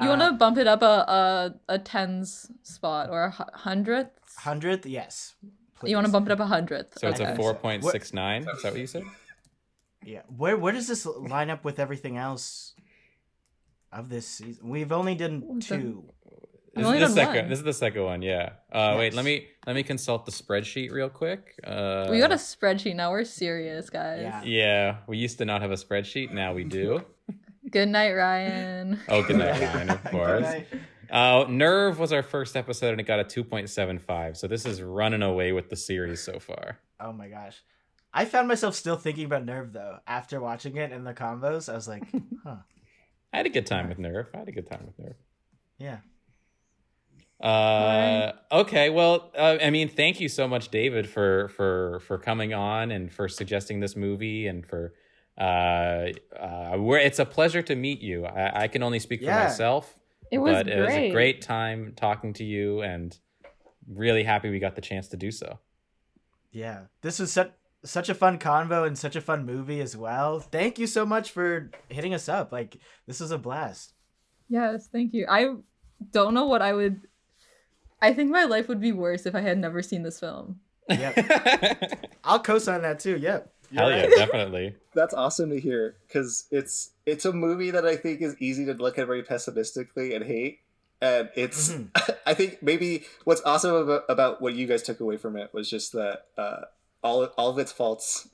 You 0.00 0.08
want 0.08 0.20
Uh, 0.22 0.30
to 0.30 0.36
bump 0.36 0.58
it 0.58 0.66
up 0.66 0.82
a 0.82 1.54
a, 1.66 1.74
a 1.74 1.78
tens 1.78 2.50
spot 2.62 3.08
or 3.10 3.24
a 3.24 3.30
hundredth? 3.58 4.10
Hundredth, 4.38 4.84
yes. 4.86 5.34
You 5.82 5.96
want 5.96 6.06
to 6.06 6.12
bump 6.12 6.26
it 6.28 6.32
up 6.32 6.40
a 6.40 6.46
hundredth? 6.46 6.98
So 6.98 7.08
it's 7.08 7.20
Okay. 7.20 7.32
a 7.32 7.36
four 7.36 7.54
point 7.54 7.82
six 7.84 8.12
nine. 8.12 8.42
Is 8.46 8.62
that 8.62 8.72
what 8.72 8.80
you 8.80 8.86
said? 8.86 9.04
Yeah. 10.04 10.22
Where 10.28 10.56
where 10.58 10.72
does 10.74 10.86
this 10.88 11.06
line 11.06 11.48
up 11.48 11.64
with 11.64 11.78
everything 11.78 12.18
else 12.18 12.74
of 13.90 14.10
this 14.10 14.26
season? 14.28 14.68
We've 14.68 14.92
only 14.92 15.14
done 15.14 15.60
two. 15.60 16.04
I've 16.10 16.19
This 16.74 16.86
is 16.86 17.00
the 17.00 17.08
second. 17.08 17.36
one. 17.36 17.48
This 17.48 17.58
is 17.58 17.64
the 17.64 17.72
second 17.72 18.04
one. 18.04 18.22
Yeah. 18.22 18.50
Uh, 18.72 18.94
Wait. 18.98 19.12
Let 19.14 19.24
me 19.24 19.46
let 19.66 19.74
me 19.74 19.82
consult 19.82 20.24
the 20.26 20.32
spreadsheet 20.32 20.92
real 20.92 21.08
quick. 21.08 21.54
Uh, 21.64 22.06
we 22.10 22.18
got 22.18 22.30
a 22.32 22.36
spreadsheet 22.36 22.94
now. 22.96 23.10
We're 23.10 23.24
serious, 23.24 23.90
guys. 23.90 24.20
Yeah. 24.22 24.42
Yeah, 24.44 24.96
we 25.06 25.18
used 25.18 25.38
to 25.38 25.44
not 25.44 25.62
have 25.62 25.70
a 25.72 25.76
spreadsheet. 25.76 26.32
Now 26.32 26.52
we 26.54 26.64
do. 26.64 27.04
Good 27.70 27.88
night, 27.88 28.12
Ryan. 28.14 28.98
Oh, 29.08 29.22
good 29.22 29.36
night, 29.36 29.60
Ryan, 29.60 29.90
of 29.90 30.02
course. 30.10 30.46
Uh, 31.10 31.44
Nerve 31.48 31.98
was 32.00 32.12
our 32.12 32.22
first 32.22 32.56
episode, 32.56 32.92
and 32.92 33.00
it 33.00 33.04
got 33.04 33.20
a 33.20 33.24
two 33.24 33.44
point 33.44 33.68
seven 33.68 33.98
five. 33.98 34.36
So 34.36 34.46
this 34.48 34.64
is 34.64 34.80
running 34.82 35.22
away 35.22 35.52
with 35.52 35.68
the 35.68 35.76
series 35.76 36.20
so 36.22 36.38
far. 36.40 36.78
Oh 36.98 37.12
my 37.12 37.28
gosh. 37.28 37.62
I 38.12 38.24
found 38.24 38.48
myself 38.48 38.74
still 38.74 38.96
thinking 38.96 39.24
about 39.24 39.44
Nerve 39.44 39.72
though 39.72 39.98
after 40.06 40.40
watching 40.40 40.76
it 40.78 40.90
in 40.90 41.04
the 41.04 41.14
combos. 41.14 41.68
I 41.70 41.74
was 41.76 41.86
like, 41.86 42.02
huh, 42.44 42.56
I 43.32 43.36
had 43.36 43.46
a 43.46 43.50
good 43.50 43.66
time 43.66 43.88
with 43.88 43.98
Nerve. 43.98 44.26
I 44.34 44.38
had 44.38 44.48
a 44.48 44.52
good 44.52 44.68
time 44.68 44.82
with 44.86 44.98
Nerve. 44.98 45.16
yeah. 45.78 45.98
Uh, 47.40 48.32
okay. 48.52 48.90
Well, 48.90 49.30
uh, 49.36 49.58
I 49.62 49.70
mean, 49.70 49.88
thank 49.88 50.20
you 50.20 50.28
so 50.28 50.46
much, 50.46 50.68
David, 50.70 51.08
for 51.08 51.48
for 51.48 52.00
for 52.06 52.18
coming 52.18 52.52
on 52.52 52.90
and 52.90 53.10
for 53.12 53.28
suggesting 53.28 53.80
this 53.80 53.96
movie 53.96 54.46
and 54.46 54.66
for 54.66 54.92
uh, 55.38 56.08
uh, 56.38 56.76
we're, 56.78 56.98
it's 56.98 57.18
a 57.18 57.24
pleasure 57.24 57.62
to 57.62 57.74
meet 57.74 58.00
you. 58.00 58.26
I, 58.26 58.64
I 58.64 58.68
can 58.68 58.82
only 58.82 58.98
speak 58.98 59.20
for 59.20 59.30
myself, 59.30 59.96
It 60.30 60.38
was 60.38 60.52
but 60.54 60.66
great. 60.66 60.76
it 60.76 60.80
was 60.82 60.94
a 60.94 61.10
great 61.10 61.40
time 61.40 61.94
talking 61.96 62.34
to 62.34 62.44
you 62.44 62.82
and 62.82 63.16
really 63.88 64.22
happy 64.22 64.50
we 64.50 64.58
got 64.58 64.74
the 64.74 64.82
chance 64.82 65.08
to 65.08 65.16
do 65.16 65.30
so. 65.30 65.58
Yeah. 66.52 66.82
This 67.00 67.18
was 67.18 67.32
such 67.32 67.52
such 67.82 68.10
a 68.10 68.14
fun 68.14 68.38
convo 68.38 68.86
and 68.86 68.98
such 68.98 69.16
a 69.16 69.20
fun 69.22 69.46
movie 69.46 69.80
as 69.80 69.96
well. 69.96 70.40
Thank 70.40 70.78
you 70.78 70.86
so 70.86 71.06
much 71.06 71.30
for 71.30 71.70
hitting 71.88 72.12
us 72.12 72.28
up. 72.28 72.52
Like 72.52 72.76
this 73.06 73.20
was 73.20 73.30
a 73.30 73.38
blast. 73.38 73.94
Yes, 74.50 74.88
thank 74.92 75.14
you. 75.14 75.26
I 75.26 75.54
don't 76.12 76.34
know 76.34 76.44
what 76.46 76.60
I 76.60 76.74
would. 76.74 77.06
I 78.02 78.12
think 78.12 78.30
my 78.30 78.44
life 78.44 78.68
would 78.68 78.80
be 78.80 78.92
worse 78.92 79.26
if 79.26 79.34
I 79.34 79.40
had 79.40 79.58
never 79.58 79.82
seen 79.82 80.02
this 80.02 80.18
film. 80.20 80.60
Yep. 80.88 82.08
I'll 82.24 82.40
co-sign 82.40 82.82
that 82.82 82.98
too. 83.00 83.16
Yep. 83.16 83.52
You're 83.70 83.82
Hell 83.82 83.90
yeah, 83.90 84.00
right. 84.02 84.10
definitely. 84.16 84.74
That's 84.94 85.14
awesome 85.14 85.50
to 85.50 85.60
hear 85.60 85.96
because 86.08 86.46
it's 86.50 86.90
it's 87.06 87.24
a 87.24 87.32
movie 87.32 87.70
that 87.70 87.86
I 87.86 87.96
think 87.96 88.20
is 88.20 88.34
easy 88.40 88.64
to 88.66 88.74
look 88.74 88.98
at 88.98 89.06
very 89.06 89.22
pessimistically 89.22 90.14
and 90.14 90.24
hate. 90.24 90.60
And 91.00 91.30
it's, 91.36 91.70
Mhm. 91.72 91.88
I 92.26 92.34
think 92.34 92.62
maybe 92.62 93.04
what's 93.24 93.40
awesome 93.42 93.74
about, 93.74 94.04
about 94.08 94.42
what 94.42 94.54
you 94.54 94.66
guys 94.66 94.82
took 94.82 95.00
away 95.00 95.16
from 95.16 95.36
it 95.36 95.54
was 95.54 95.70
just 95.70 95.92
that 95.92 96.26
uh, 96.36 96.62
all 97.02 97.24
all 97.38 97.50
of 97.50 97.58
its 97.58 97.70
faults. 97.72 98.28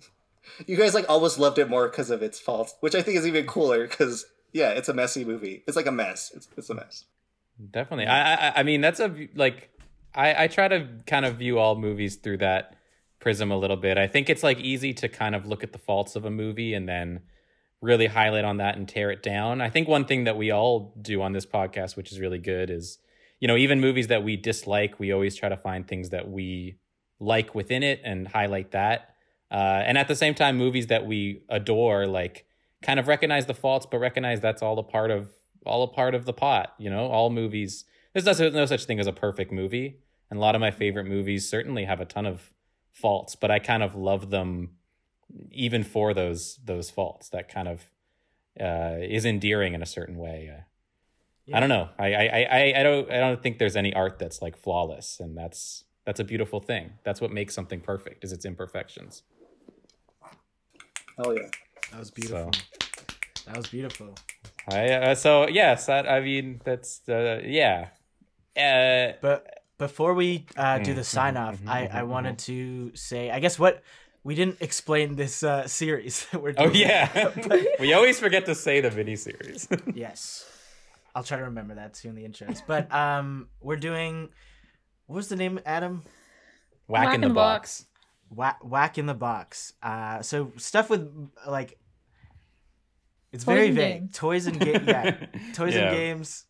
You 0.67 0.77
guys 0.77 0.95
like 0.95 1.05
almost 1.11 1.39
loved 1.39 1.59
it 1.59 1.69
more 1.69 1.89
because 1.89 2.09
of 2.11 2.23
its 2.23 2.39
faults, 2.41 2.75
which 2.81 2.95
I 2.95 3.03
think 3.03 3.19
is 3.19 3.27
even 3.27 3.47
cooler 3.47 3.87
because 3.87 4.27
yeah, 4.53 4.71
it's 4.71 4.89
a 4.89 4.95
messy 4.95 5.25
movie. 5.25 5.63
It's 5.67 5.77
like 5.77 5.87
a 5.87 5.93
mess. 5.93 6.33
It's 6.35 6.49
it's 6.57 6.71
a 6.71 6.75
mess. 6.75 7.05
Definitely. 7.71 8.07
I, 8.07 8.35
I 8.49 8.53
I 8.57 8.63
mean 8.63 8.81
that's 8.81 9.01
a 9.01 9.29
like 9.35 9.71
I 10.15 10.45
I 10.45 10.47
try 10.49 10.69
to 10.69 10.89
kind 11.07 11.25
of 11.25 11.37
view 11.37 11.59
all 11.59 11.77
movies 11.77 12.17
through 12.17 12.39
that 12.39 12.77
prism 13.19 13.51
a 13.51 13.57
little 13.57 13.77
bit. 13.77 13.99
I 13.99 14.07
think 14.07 14.29
it's 14.29 14.43
like 14.43 14.59
easy 14.61 14.93
to 14.95 15.09
kind 15.09 15.35
of 15.35 15.47
look 15.47 15.63
at 15.65 15.73
the 15.73 15.79
faults 15.79 16.17
of 16.17 16.25
a 16.25 16.31
movie 16.31 16.75
and 16.75 16.89
then 16.89 17.21
really 17.81 18.07
highlight 18.07 18.45
on 18.45 18.59
that 18.59 18.77
and 18.77 18.89
tear 18.89 19.11
it 19.11 19.23
down. 19.23 19.61
I 19.61 19.71
think 19.71 19.89
one 19.89 20.05
thing 20.05 20.25
that 20.25 20.37
we 20.37 20.51
all 20.51 20.95
do 21.01 21.23
on 21.23 21.33
this 21.33 21.47
podcast 21.47 21.97
which 21.97 22.13
is 22.13 22.21
really 22.21 22.39
good 22.39 22.71
is 22.71 22.99
you 23.41 23.49
know, 23.49 23.57
even 23.57 23.81
movies 23.81 24.07
that 24.09 24.23
we 24.25 24.37
dislike, 24.37 24.99
we 24.99 25.13
always 25.13 25.37
try 25.37 25.49
to 25.49 25.57
find 25.57 25.87
things 25.87 26.11
that 26.11 26.29
we 26.29 26.79
like 27.21 27.55
within 27.55 27.83
it 27.83 28.01
and 28.05 28.29
highlight 28.29 28.73
that. 28.73 29.15
Uh, 29.51 29.83
and 29.85 29.99
at 29.99 30.09
the 30.09 30.17
same 30.17 30.35
time, 30.35 30.57
movies 30.57 30.89
that 30.89 31.07
we 31.07 31.43
adore, 31.49 32.07
like 32.07 32.47
kind 32.83 32.99
of 32.99 33.09
recognize 33.09 33.47
the 33.47 33.55
faults, 33.55 33.87
but 33.91 33.99
recognize 33.99 34.41
that's 34.41 34.63
all 34.63 34.79
a 34.79 34.83
part 34.83 35.11
of 35.11 35.29
all 35.67 35.83
a 35.83 35.89
part 35.89 36.15
of 36.15 36.25
the 36.25 36.33
pot. 36.33 36.75
You 36.79 36.91
know, 36.91 37.07
all 37.07 37.31
movies. 37.31 37.85
There's 38.13 38.41
no, 38.41 38.49
no 38.49 38.67
such 38.67 38.85
thing 38.85 38.99
as 38.99 39.07
a 39.07 39.13
perfect 39.13 39.53
movie, 39.53 39.99
and 40.31 40.39
a 40.39 40.41
lot 40.41 40.55
of 40.55 40.61
my 40.61 40.71
favorite 40.71 41.07
movies 41.07 41.49
certainly 41.49 41.85
have 41.85 42.01
a 42.01 42.05
ton 42.05 42.27
of 42.27 42.53
faults, 42.93 43.37
but 43.37 43.51
I 43.51 43.59
kind 43.59 43.83
of 43.83 43.95
love 43.95 44.31
them 44.31 44.71
even 45.51 45.85
for 45.85 46.15
those 46.15 46.59
those 46.65 46.91
faults. 46.91 47.29
That 47.29 47.49
kind 47.49 47.69
of 47.69 47.91
uh, 48.61 48.97
is 49.01 49.25
endearing 49.25 49.75
in 49.75 49.83
a 49.83 49.87
certain 49.87 50.17
way. 50.17 50.51
Uh, 50.53 50.63
I 51.55 51.61
don't 51.61 51.69
know. 51.69 51.91
I, 51.99 52.15
I 52.15 52.47
I 52.51 52.75
I 52.81 52.83
don't 52.83 53.11
I 53.11 53.21
don't 53.21 53.43
think 53.43 53.59
there's 53.59 53.77
any 53.77 53.93
art 53.95 54.19
that's 54.19 54.43
like 54.43 54.57
flawless, 54.57 55.21
and 55.21 55.37
that's 55.37 55.85
that's 56.05 56.21
a 56.21 56.25
beautiful 56.25 56.61
thing. 56.61 56.93
That's 57.05 57.21
what 57.21 57.31
makes 57.31 57.55
something 57.55 57.81
perfect 57.81 58.25
is 58.25 58.33
its 58.33 58.45
imperfections. 58.45 59.23
Hell 61.17 61.35
yeah. 61.35 61.49
That 61.91 62.01
was 62.01 62.11
beautiful. 62.11 62.51
That 63.47 63.57
was 63.57 63.67
beautiful. 63.69 64.15
I 64.69 64.91
uh, 64.91 65.15
so 65.15 65.49
yes, 65.49 65.87
that 65.87 66.09
I 66.09 66.21
mean 66.21 66.61
that's 66.65 67.01
uh, 67.09 67.41
yeah. 67.45 67.89
Uh, 68.57 69.13
But 69.21 69.47
before 69.79 70.15
we 70.15 70.47
uh, 70.57 70.79
do 70.79 70.95
the 70.95 71.05
sign 71.05 71.37
off, 71.37 71.59
mhm, 71.61 71.69
I, 71.69 71.87
mhm, 71.87 71.95
I 71.95 72.03
wanted 72.05 72.39
to 72.51 72.97
say, 72.97 73.31
I 73.31 73.39
guess 73.41 73.59
what 73.59 73.83
we 74.25 74.35
didn't 74.35 74.61
explain 74.61 75.15
this 75.15 75.43
uh, 75.43 75.69
series 75.69 76.27
that 76.33 76.43
we're 76.43 76.53
doing. 76.53 76.69
oh 76.69 76.73
doing. 76.73 76.89
yeah, 76.89 77.31
we 77.81 77.93
always 77.93 78.19
forget 78.19 78.47
to 78.47 78.55
say 78.55 78.81
the 78.81 78.91
mini 78.91 79.15
series. 79.15 79.69
yes, 79.95 80.45
I'll 81.15 81.23
try 81.23 81.39
to 81.39 81.45
remember 81.45 81.75
that 81.77 81.95
too 81.95 82.09
in 82.09 82.15
the 82.17 82.25
intros. 82.25 82.63
But 82.67 82.93
um, 82.93 83.49
we're 83.61 83.77
doing. 83.77 84.31
What 85.07 85.17
was 85.17 85.29
the 85.29 85.37
name, 85.37 85.61
Adam? 85.65 86.03
Whack, 86.89 87.15
in 87.15 87.21
the 87.21 87.31
box. 87.31 87.85
Whack, 88.31 88.59
whack 88.65 88.99
in 88.99 89.07
the 89.07 89.15
box. 89.15 89.75
Uh, 89.83 90.23
so 90.23 90.51
stuff 90.57 90.91
with 90.91 91.07
like. 91.47 91.79
It's 93.37 93.45
Toys 93.45 93.55
very 93.55 93.71
vague. 93.71 94.01
games. 94.01 94.17
Toys 94.17 94.47
and 94.47 94.59
games. 94.67 94.83
Yeah, 94.87 95.27
toys 95.55 95.75
Yeah. 95.75 95.89
and 95.89 95.97
games. 95.97 96.47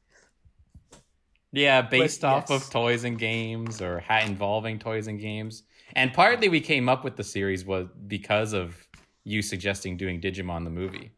Yeah, 1.52 1.82
based 1.82 2.24
off 2.24 2.46
yes. 2.50 2.64
of 2.66 2.70
toys 2.70 3.04
and 3.04 3.18
games 3.18 3.80
or 3.80 4.00
ha- 4.00 4.20
involving 4.20 4.78
toys 4.78 5.06
and 5.06 5.18
games. 5.20 5.62
And 5.94 6.12
partly 6.12 6.48
we 6.48 6.60
came 6.60 6.88
up 6.88 7.04
with 7.04 7.16
the 7.16 7.24
series 7.24 7.64
was 7.64 7.86
because 8.06 8.52
of 8.52 8.76
you 9.24 9.40
suggesting 9.42 9.96
doing 9.96 10.20
Digimon 10.20 10.64
the 10.64 10.70
movie. 10.70 11.12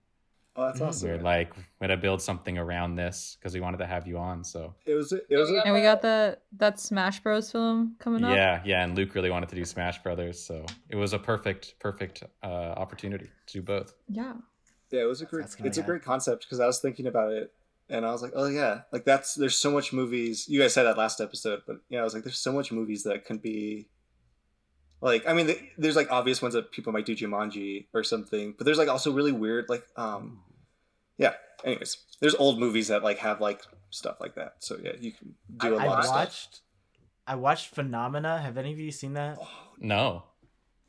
Oh, 0.54 0.66
that's 0.66 0.80
awesome. 0.80 1.10
We 1.10 1.16
were 1.16 1.22
like, 1.22 1.54
we're 1.56 1.86
gonna 1.88 1.96
build 2.00 2.20
something 2.20 2.58
around 2.58 2.96
this 2.96 3.36
because 3.38 3.54
we 3.54 3.60
wanted 3.60 3.78
to 3.78 3.86
have 3.86 4.06
you 4.08 4.18
on. 4.18 4.42
So 4.44 4.74
it 4.86 4.94
was. 4.94 5.12
It 5.12 5.24
was. 5.36 5.50
And 5.64 5.72
we 5.72 5.82
got 5.82 6.02
the 6.02 6.38
that 6.56 6.80
Smash 6.80 7.20
Bros 7.20 7.50
film 7.52 7.94
coming 8.00 8.24
up. 8.24 8.34
yeah, 8.34 8.60
yeah. 8.64 8.82
And 8.84 8.96
Luke 8.96 9.14
really 9.14 9.30
wanted 9.30 9.48
to 9.50 9.54
do 9.54 9.64
Smash 9.64 10.02
Brothers, 10.02 10.38
so 10.40 10.64
it 10.88 10.96
was 10.96 11.12
a 11.12 11.18
perfect, 11.18 11.74
perfect 11.78 12.24
uh, 12.42 12.46
opportunity 12.46 13.26
to 13.46 13.52
do 13.52 13.62
both. 13.62 13.94
Yeah. 14.08 14.34
Yeah, 14.90 15.02
it 15.02 15.04
was 15.04 15.20
a 15.20 15.26
great. 15.26 15.42
That's 15.42 15.54
It's 15.54 15.78
a 15.78 15.80
happen. 15.82 15.84
great 15.94 16.02
concept 16.04 16.44
because 16.44 16.60
I 16.60 16.66
was 16.66 16.78
thinking 16.80 17.06
about 17.06 17.32
it, 17.32 17.52
and 17.88 18.04
I 18.06 18.12
was 18.12 18.22
like, 18.22 18.32
oh 18.34 18.46
yeah, 18.46 18.82
like 18.92 19.04
that's. 19.04 19.34
There's 19.34 19.56
so 19.56 19.70
much 19.70 19.92
movies. 19.92 20.46
You 20.48 20.60
guys 20.60 20.74
said 20.74 20.84
that 20.84 20.98
last 20.98 21.20
episode, 21.20 21.62
but 21.66 21.76
yeah, 21.88 22.00
I 22.00 22.04
was 22.04 22.14
like, 22.14 22.24
there's 22.24 22.38
so 22.38 22.52
much 22.52 22.72
movies 22.72 23.02
that 23.04 23.24
can 23.24 23.38
be. 23.38 23.88
Like 25.00 25.28
I 25.28 25.32
mean, 25.32 25.46
th- 25.46 25.62
there's 25.78 25.94
like 25.96 26.10
obvious 26.10 26.42
ones 26.42 26.54
that 26.54 26.72
people 26.72 26.92
might 26.92 27.06
do 27.06 27.14
Jumanji 27.14 27.86
or 27.94 28.02
something, 28.02 28.54
but 28.58 28.64
there's 28.64 28.78
like 28.78 28.88
also 28.88 29.12
really 29.12 29.30
weird 29.32 29.66
like 29.68 29.86
um, 29.96 30.40
yeah. 31.18 31.34
Anyways, 31.64 31.98
there's 32.20 32.34
old 32.34 32.58
movies 32.58 32.88
that 32.88 33.02
like 33.04 33.18
have 33.18 33.40
like 33.40 33.62
stuff 33.90 34.16
like 34.20 34.34
that. 34.34 34.54
So 34.58 34.76
yeah, 34.82 34.92
you 35.00 35.12
can 35.12 35.34
do 35.56 35.74
a 35.74 35.78
I, 35.78 35.86
lot 35.86 35.96
I 35.96 35.98
of 35.98 36.04
stuff. 36.04 36.16
watched. 36.16 36.60
I 37.28 37.34
watched 37.36 37.74
Phenomena. 37.74 38.40
Have 38.40 38.56
any 38.58 38.72
of 38.72 38.78
you 38.80 38.90
seen 38.90 39.12
that? 39.14 39.38
No, 39.78 40.24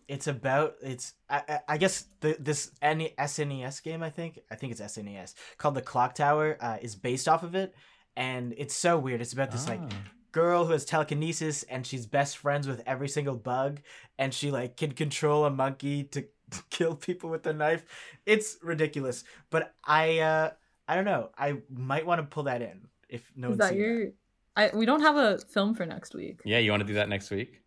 It's 0.09 0.27
about 0.27 0.75
it's 0.81 1.13
I, 1.29 1.41
I- 1.47 1.59
I 1.73 1.77
guess 1.77 2.05
the, 2.21 2.35
this 2.39 2.71
N- 2.81 3.09
SNES 3.17 3.83
game 3.83 4.01
I 4.03 4.09
think 4.09 4.39
I 4.51 4.55
think 4.55 4.71
it's 4.73 4.81
SNES 4.81 5.33
called 5.57 5.75
the 5.75 5.81
Clock 5.81 6.15
Tower 6.15 6.57
uh, 6.59 6.77
is 6.81 6.95
based 6.95 7.27
off 7.27 7.43
of 7.43 7.53
it, 7.55 7.73
and 8.17 8.53
it's 8.57 8.75
so 8.75 8.97
weird. 8.97 9.21
It's 9.21 9.33
about 9.33 9.51
this 9.51 9.67
like 9.67 9.79
Ah. 9.81 9.95
girl 10.31 10.65
who 10.65 10.73
has 10.73 10.83
telekinesis 10.85 11.63
and 11.63 11.85
she's 11.87 12.05
best 12.05 12.37
friends 12.37 12.67
with 12.67 12.81
every 12.85 13.07
single 13.07 13.35
bug 13.35 13.81
and 14.17 14.33
she 14.33 14.51
like 14.51 14.77
can 14.77 14.91
control 14.91 15.45
a 15.45 15.49
monkey 15.49 16.03
to 16.05 16.25
kill 16.69 16.95
people 16.95 17.29
with 17.29 17.45
a 17.47 17.53
knife 17.53 17.83
it's 18.25 18.57
ridiculous 18.63 19.23
but 19.51 19.73
i 19.85 20.19
uh 20.19 20.49
i 20.87 20.95
don't 20.95 21.05
know 21.05 21.29
i 21.37 21.57
might 21.69 22.05
want 22.05 22.19
to 22.21 22.25
pull 22.25 22.43
that 22.43 22.61
in 22.61 22.81
if 23.07 23.31
no 23.35 23.47
Is 23.47 23.49
one's 23.51 23.59
that 23.59 23.69
seen 23.69 23.79
your? 23.79 24.07
I 24.55 24.69
we 24.73 24.85
don't 24.85 25.01
have 25.01 25.15
a 25.17 25.37
film 25.55 25.73
for 25.75 25.85
next 25.85 26.13
week. 26.15 26.41
yeah. 26.45 26.57
You 26.59 26.71
want 26.71 26.81
to 26.81 26.87
do 26.87 26.95
that 26.95 27.07
next 27.09 27.29
week? 27.31 27.61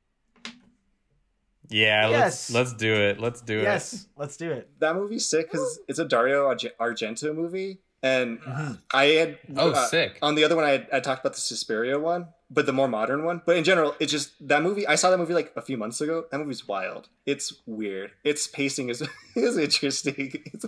Yeah, 1.73 2.09
Yes. 2.11 2.51
let's 2.51 2.71
let's 2.71 2.73
do 2.75 2.93
it. 2.95 3.19
Let's 3.21 3.41
do 3.41 3.57
that. 3.57 3.63
it. 3.63 3.65
yes 3.65 4.07
let's 4.17 4.37
do 4.37 4.51
it 4.51 4.69
That 4.81 4.95
movie's 4.97 5.27
sick 5.29 5.51
because 5.51 5.81
it's 5.89 5.99
a 5.99 6.05
Dario 6.05 6.53
Argento 6.81 7.35
movie, 7.35 7.81
and 8.03 8.41
Mhm. 8.41 8.79
I 8.93 9.05
had 9.07 9.39
Oh, 9.57 9.71
uh, 9.73 9.87
sick. 9.87 10.19
on 10.23 10.35
the 10.35 10.45
other 10.45 10.57
one. 10.57 10.65
I 10.65 10.71
had, 10.71 10.89
I 10.93 11.01
talked 11.01 11.21
about 11.25 11.35
the 11.35 11.41
Suspiria 11.41 11.99
one, 11.99 12.29
but 12.51 12.67
the 12.67 12.73
more 12.73 12.89
modern 12.89 13.25
one. 13.25 13.43
But 13.47 13.57
in 13.57 13.65
general, 13.65 13.95
it's 14.01 14.13
just 14.13 14.33
that 14.49 14.63
movie. 14.63 14.87
I 14.87 14.97
saw 14.97 15.11
that 15.11 15.19
movie 15.19 15.35
like 15.35 15.53
a 15.57 15.63
few 15.63 15.77
months 15.79 16.01
ago. 16.01 16.27
That 16.31 16.39
movie's 16.39 16.67
wild. 16.69 17.09
It's 17.27 17.63
weird. 17.67 18.11
Its 18.25 18.47
pacing 18.47 18.89
is 18.91 19.03
is 19.37 19.57
interesting. 19.57 20.33
It's, 20.53 20.67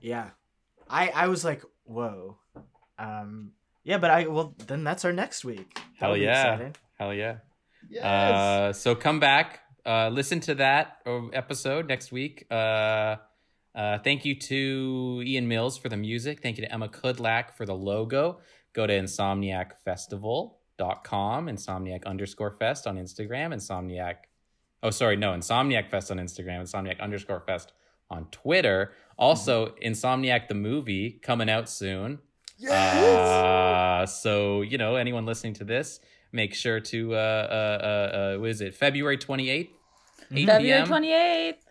yeah 0.00 0.30
i 0.88 1.08
i 1.10 1.26
was 1.28 1.44
like 1.44 1.62
whoa 1.84 2.38
um 2.98 3.52
yeah 3.84 3.98
but 3.98 4.10
i 4.10 4.26
well 4.26 4.54
then 4.66 4.82
that's 4.82 5.04
our 5.04 5.12
next 5.12 5.44
week 5.44 5.78
Hell 5.98 6.10
That'll 6.10 6.14
be 6.16 6.22
yeah. 6.22 6.52
exciting. 6.54 6.74
Hell 6.98 7.14
yeah. 7.14 7.36
yes 7.88 8.02
Uh, 8.04 8.72
so 8.72 8.94
come 8.94 9.20
back, 9.20 9.59
uh, 9.86 10.10
listen 10.12 10.40
to 10.40 10.54
that 10.56 10.98
uh, 11.06 11.28
episode 11.28 11.88
next 11.88 12.12
week. 12.12 12.46
Uh, 12.50 13.16
uh, 13.74 13.98
thank 13.98 14.24
you 14.24 14.34
to 14.34 15.22
Ian 15.24 15.46
Mills 15.48 15.78
for 15.78 15.88
the 15.88 15.96
music. 15.96 16.42
Thank 16.42 16.58
you 16.58 16.64
to 16.64 16.72
Emma 16.72 16.88
Kudlak 16.88 17.52
for 17.52 17.64
the 17.66 17.74
logo. 17.74 18.40
Go 18.72 18.86
to 18.86 18.92
insomniacfestival.com, 18.92 21.46
insomniac 21.46 22.04
underscore 22.04 22.52
fest 22.52 22.86
on 22.86 22.96
Instagram, 22.96 23.52
insomniac. 23.54 24.16
Oh, 24.82 24.90
sorry, 24.90 25.16
no, 25.16 25.32
Insomniac 25.32 25.90
Fest 25.90 26.10
on 26.10 26.16
Instagram, 26.16 26.62
Insomniac 26.62 27.00
underscore 27.00 27.40
fest 27.40 27.72
on 28.10 28.24
Twitter. 28.30 28.92
Also, 29.18 29.74
Insomniac 29.84 30.48
the 30.48 30.54
movie 30.54 31.10
coming 31.10 31.50
out 31.50 31.68
soon. 31.68 32.20
Uh, 32.68 34.06
so 34.06 34.62
you 34.62 34.78
know, 34.78 34.96
anyone 34.96 35.26
listening 35.26 35.54
to 35.54 35.64
this, 35.64 36.00
make 36.32 36.54
sure 36.54 36.80
to 36.80 37.14
uh, 37.14 37.16
uh, 37.16 37.84
uh, 37.84 38.16
uh 38.16 38.38
what 38.38 38.50
is 38.50 38.60
it? 38.60 38.74
February 38.74 39.18
twenty 39.18 39.50
eighth, 39.50 39.74
eight 40.32 40.46
February 40.46 40.86
twenty 40.86 41.12
eighth. 41.12 41.64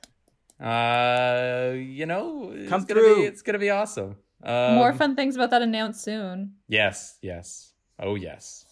Uh, 0.60 1.74
you 1.76 2.06
know, 2.06 2.52
it's 2.54 2.70
Come 2.70 2.84
gonna 2.84 3.00
through. 3.00 3.16
be 3.18 3.22
it's 3.24 3.42
gonna 3.42 3.60
be 3.60 3.70
awesome. 3.70 4.18
Um, 4.44 4.76
More 4.76 4.94
fun 4.94 5.16
things 5.16 5.36
about 5.36 5.50
that 5.52 5.62
announced 5.62 6.04
soon. 6.04 6.54
Yes, 6.68 7.18
yes. 7.22 7.74
Oh, 8.00 8.16
yes. 8.16 8.66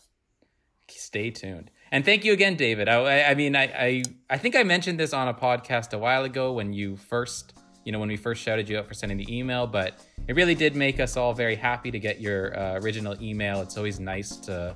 Stay 0.90 1.32
tuned. 1.32 1.70
And 1.92 2.04
thank 2.06 2.26
you 2.26 2.34
again, 2.34 2.56
David. 2.56 2.90
I, 2.90 2.96
I, 2.96 3.30
I 3.32 3.36
mean, 3.36 3.56
I, 3.56 3.64
I, 3.64 4.04
I 4.30 4.38
think 4.38 4.56
I 4.56 4.64
mentioned 4.64 5.00
this 5.00 5.14
on 5.14 5.28
a 5.28 5.34
podcast 5.34 5.94
a 5.94 5.98
while 5.98 6.24
ago 6.24 6.54
when 6.54 6.74
you 6.74 6.96
first, 6.98 7.54
you 7.84 7.92
know, 7.92 8.00
when 8.00 8.10
we 8.10 8.18
first 8.18 8.42
shouted 8.42 8.68
you 8.68 8.78
out 8.78 8.88
for 8.88 8.94
sending 8.94 9.18
the 9.18 9.38
email, 9.38 9.68
but 9.68 10.02
it 10.28 10.36
really 10.36 10.56
did 10.56 10.76
make 10.76 11.00
us 11.00 11.18
all 11.18 11.34
very 11.34 11.56
happy 11.56 11.92
to 11.92 12.00
get 12.00 12.20
your 12.20 12.58
uh, 12.58 12.80
original 12.80 13.22
email. 13.22 13.62
It's 13.62 13.78
always 13.78 14.00
nice 14.00 14.36
to 14.38 14.76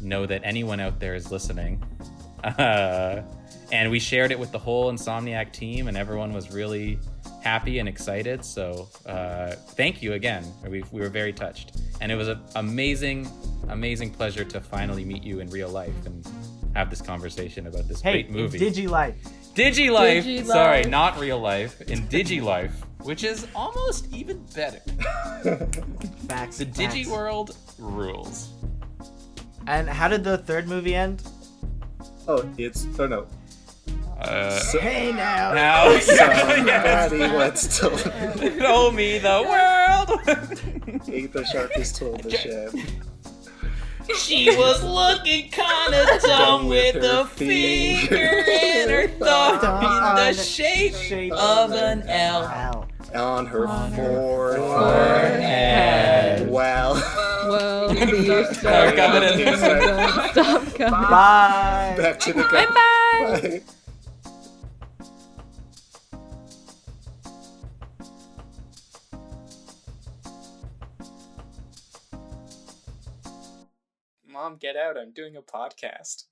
know 0.00 0.26
that 0.26 0.42
anyone 0.44 0.80
out 0.80 1.00
there 1.00 1.14
is 1.14 1.30
listening. 1.30 1.82
Uh, 2.44 3.22
and 3.72 3.90
we 3.90 3.98
shared 3.98 4.30
it 4.30 4.38
with 4.38 4.52
the 4.52 4.58
whole 4.58 4.92
Insomniac 4.92 5.52
team, 5.52 5.88
and 5.88 5.96
everyone 5.96 6.32
was 6.32 6.52
really 6.52 6.98
happy 7.42 7.78
and 7.78 7.88
excited. 7.88 8.44
So 8.44 8.88
uh, 9.06 9.52
thank 9.52 10.02
you 10.02 10.12
again. 10.12 10.44
We, 10.62 10.84
we 10.92 11.00
were 11.00 11.08
very 11.08 11.32
touched, 11.32 11.76
and 12.00 12.12
it 12.12 12.14
was 12.16 12.28
an 12.28 12.40
amazing, 12.54 13.28
amazing 13.68 14.10
pleasure 14.10 14.44
to 14.44 14.60
finally 14.60 15.04
meet 15.04 15.24
you 15.24 15.40
in 15.40 15.50
real 15.50 15.68
life 15.70 16.06
and 16.06 16.26
have 16.74 16.90
this 16.90 17.00
conversation 17.00 17.66
about 17.68 17.88
this 17.88 18.02
hey 18.02 18.24
great 18.24 18.30
movie. 18.30 18.58
digi 18.58 18.86
life 18.86 19.16
Digilife. 19.56 20.22
Digilife. 20.22 20.44
Sorry, 20.44 20.84
not 20.84 21.18
real 21.18 21.40
life. 21.40 21.80
In 21.80 22.06
Digilife, 22.08 22.72
which 23.04 23.24
is 23.24 23.46
almost 23.54 24.06
even 24.12 24.44
better. 24.54 24.80
facts 26.28 26.58
The 26.58 26.66
facts. 26.66 26.78
Digi 26.78 27.06
world 27.06 27.56
rules. 27.78 28.50
And 29.66 29.88
how 29.88 30.08
did 30.08 30.24
the 30.24 30.38
third 30.38 30.68
movie 30.68 30.94
end 30.94 31.22
oh, 32.28 32.48
it's 32.58 32.86
oh 32.98 33.06
no. 33.06 33.26
Uh, 34.20 34.50
So, 34.58 34.80
hey 34.80 35.12
now 35.12 35.52
now 35.52 35.98
somebody 35.98 37.20
once 37.34 37.78
told 37.78 38.00
Show 38.00 38.90
me 38.90 39.18
the 39.18 39.38
world. 39.50 41.02
ate 41.08 41.32
the 41.32 41.44
sharpest 41.44 41.96
told 41.96 42.22
the 42.22 42.30
shed. 42.30 42.70
She 44.18 44.56
was 44.56 44.82
looking 44.84 45.50
kinda 45.50 46.18
dumb 46.22 46.68
with 46.68 46.94
a 46.96 47.26
finger 47.26 48.16
in 48.16 48.88
her 48.88 49.08
thumb 49.18 49.82
in 49.84 50.14
the 50.16 50.32
shape 50.32 50.94
Shape 50.94 51.32
of 51.32 51.72
an 51.72 52.02
L. 52.08 52.44
Ow. 52.44 52.86
On 53.16 53.46
her 53.46 53.66
On 53.66 53.92
her 53.92 54.56
forehead. 54.56 54.60
forehead. 56.40 56.50
Wow. 56.50 56.94
Well, 57.48 57.94
Stop 57.94 58.08
please 58.08 58.58
coming 58.58 59.22
in. 59.40 59.56
Stop 59.56 60.74
coming. 60.74 60.90
Bye. 60.90 61.94
Back 61.96 62.18
to 62.20 62.32
the 62.32 62.42
Bye 62.42 62.66
bye. 62.66 63.40
Bye. 63.50 63.62
Mom, 74.28 74.56
get 74.56 74.76
out. 74.76 74.96
I'm 74.98 75.12
doing 75.12 75.36
a 75.36 75.42
podcast. 75.42 76.24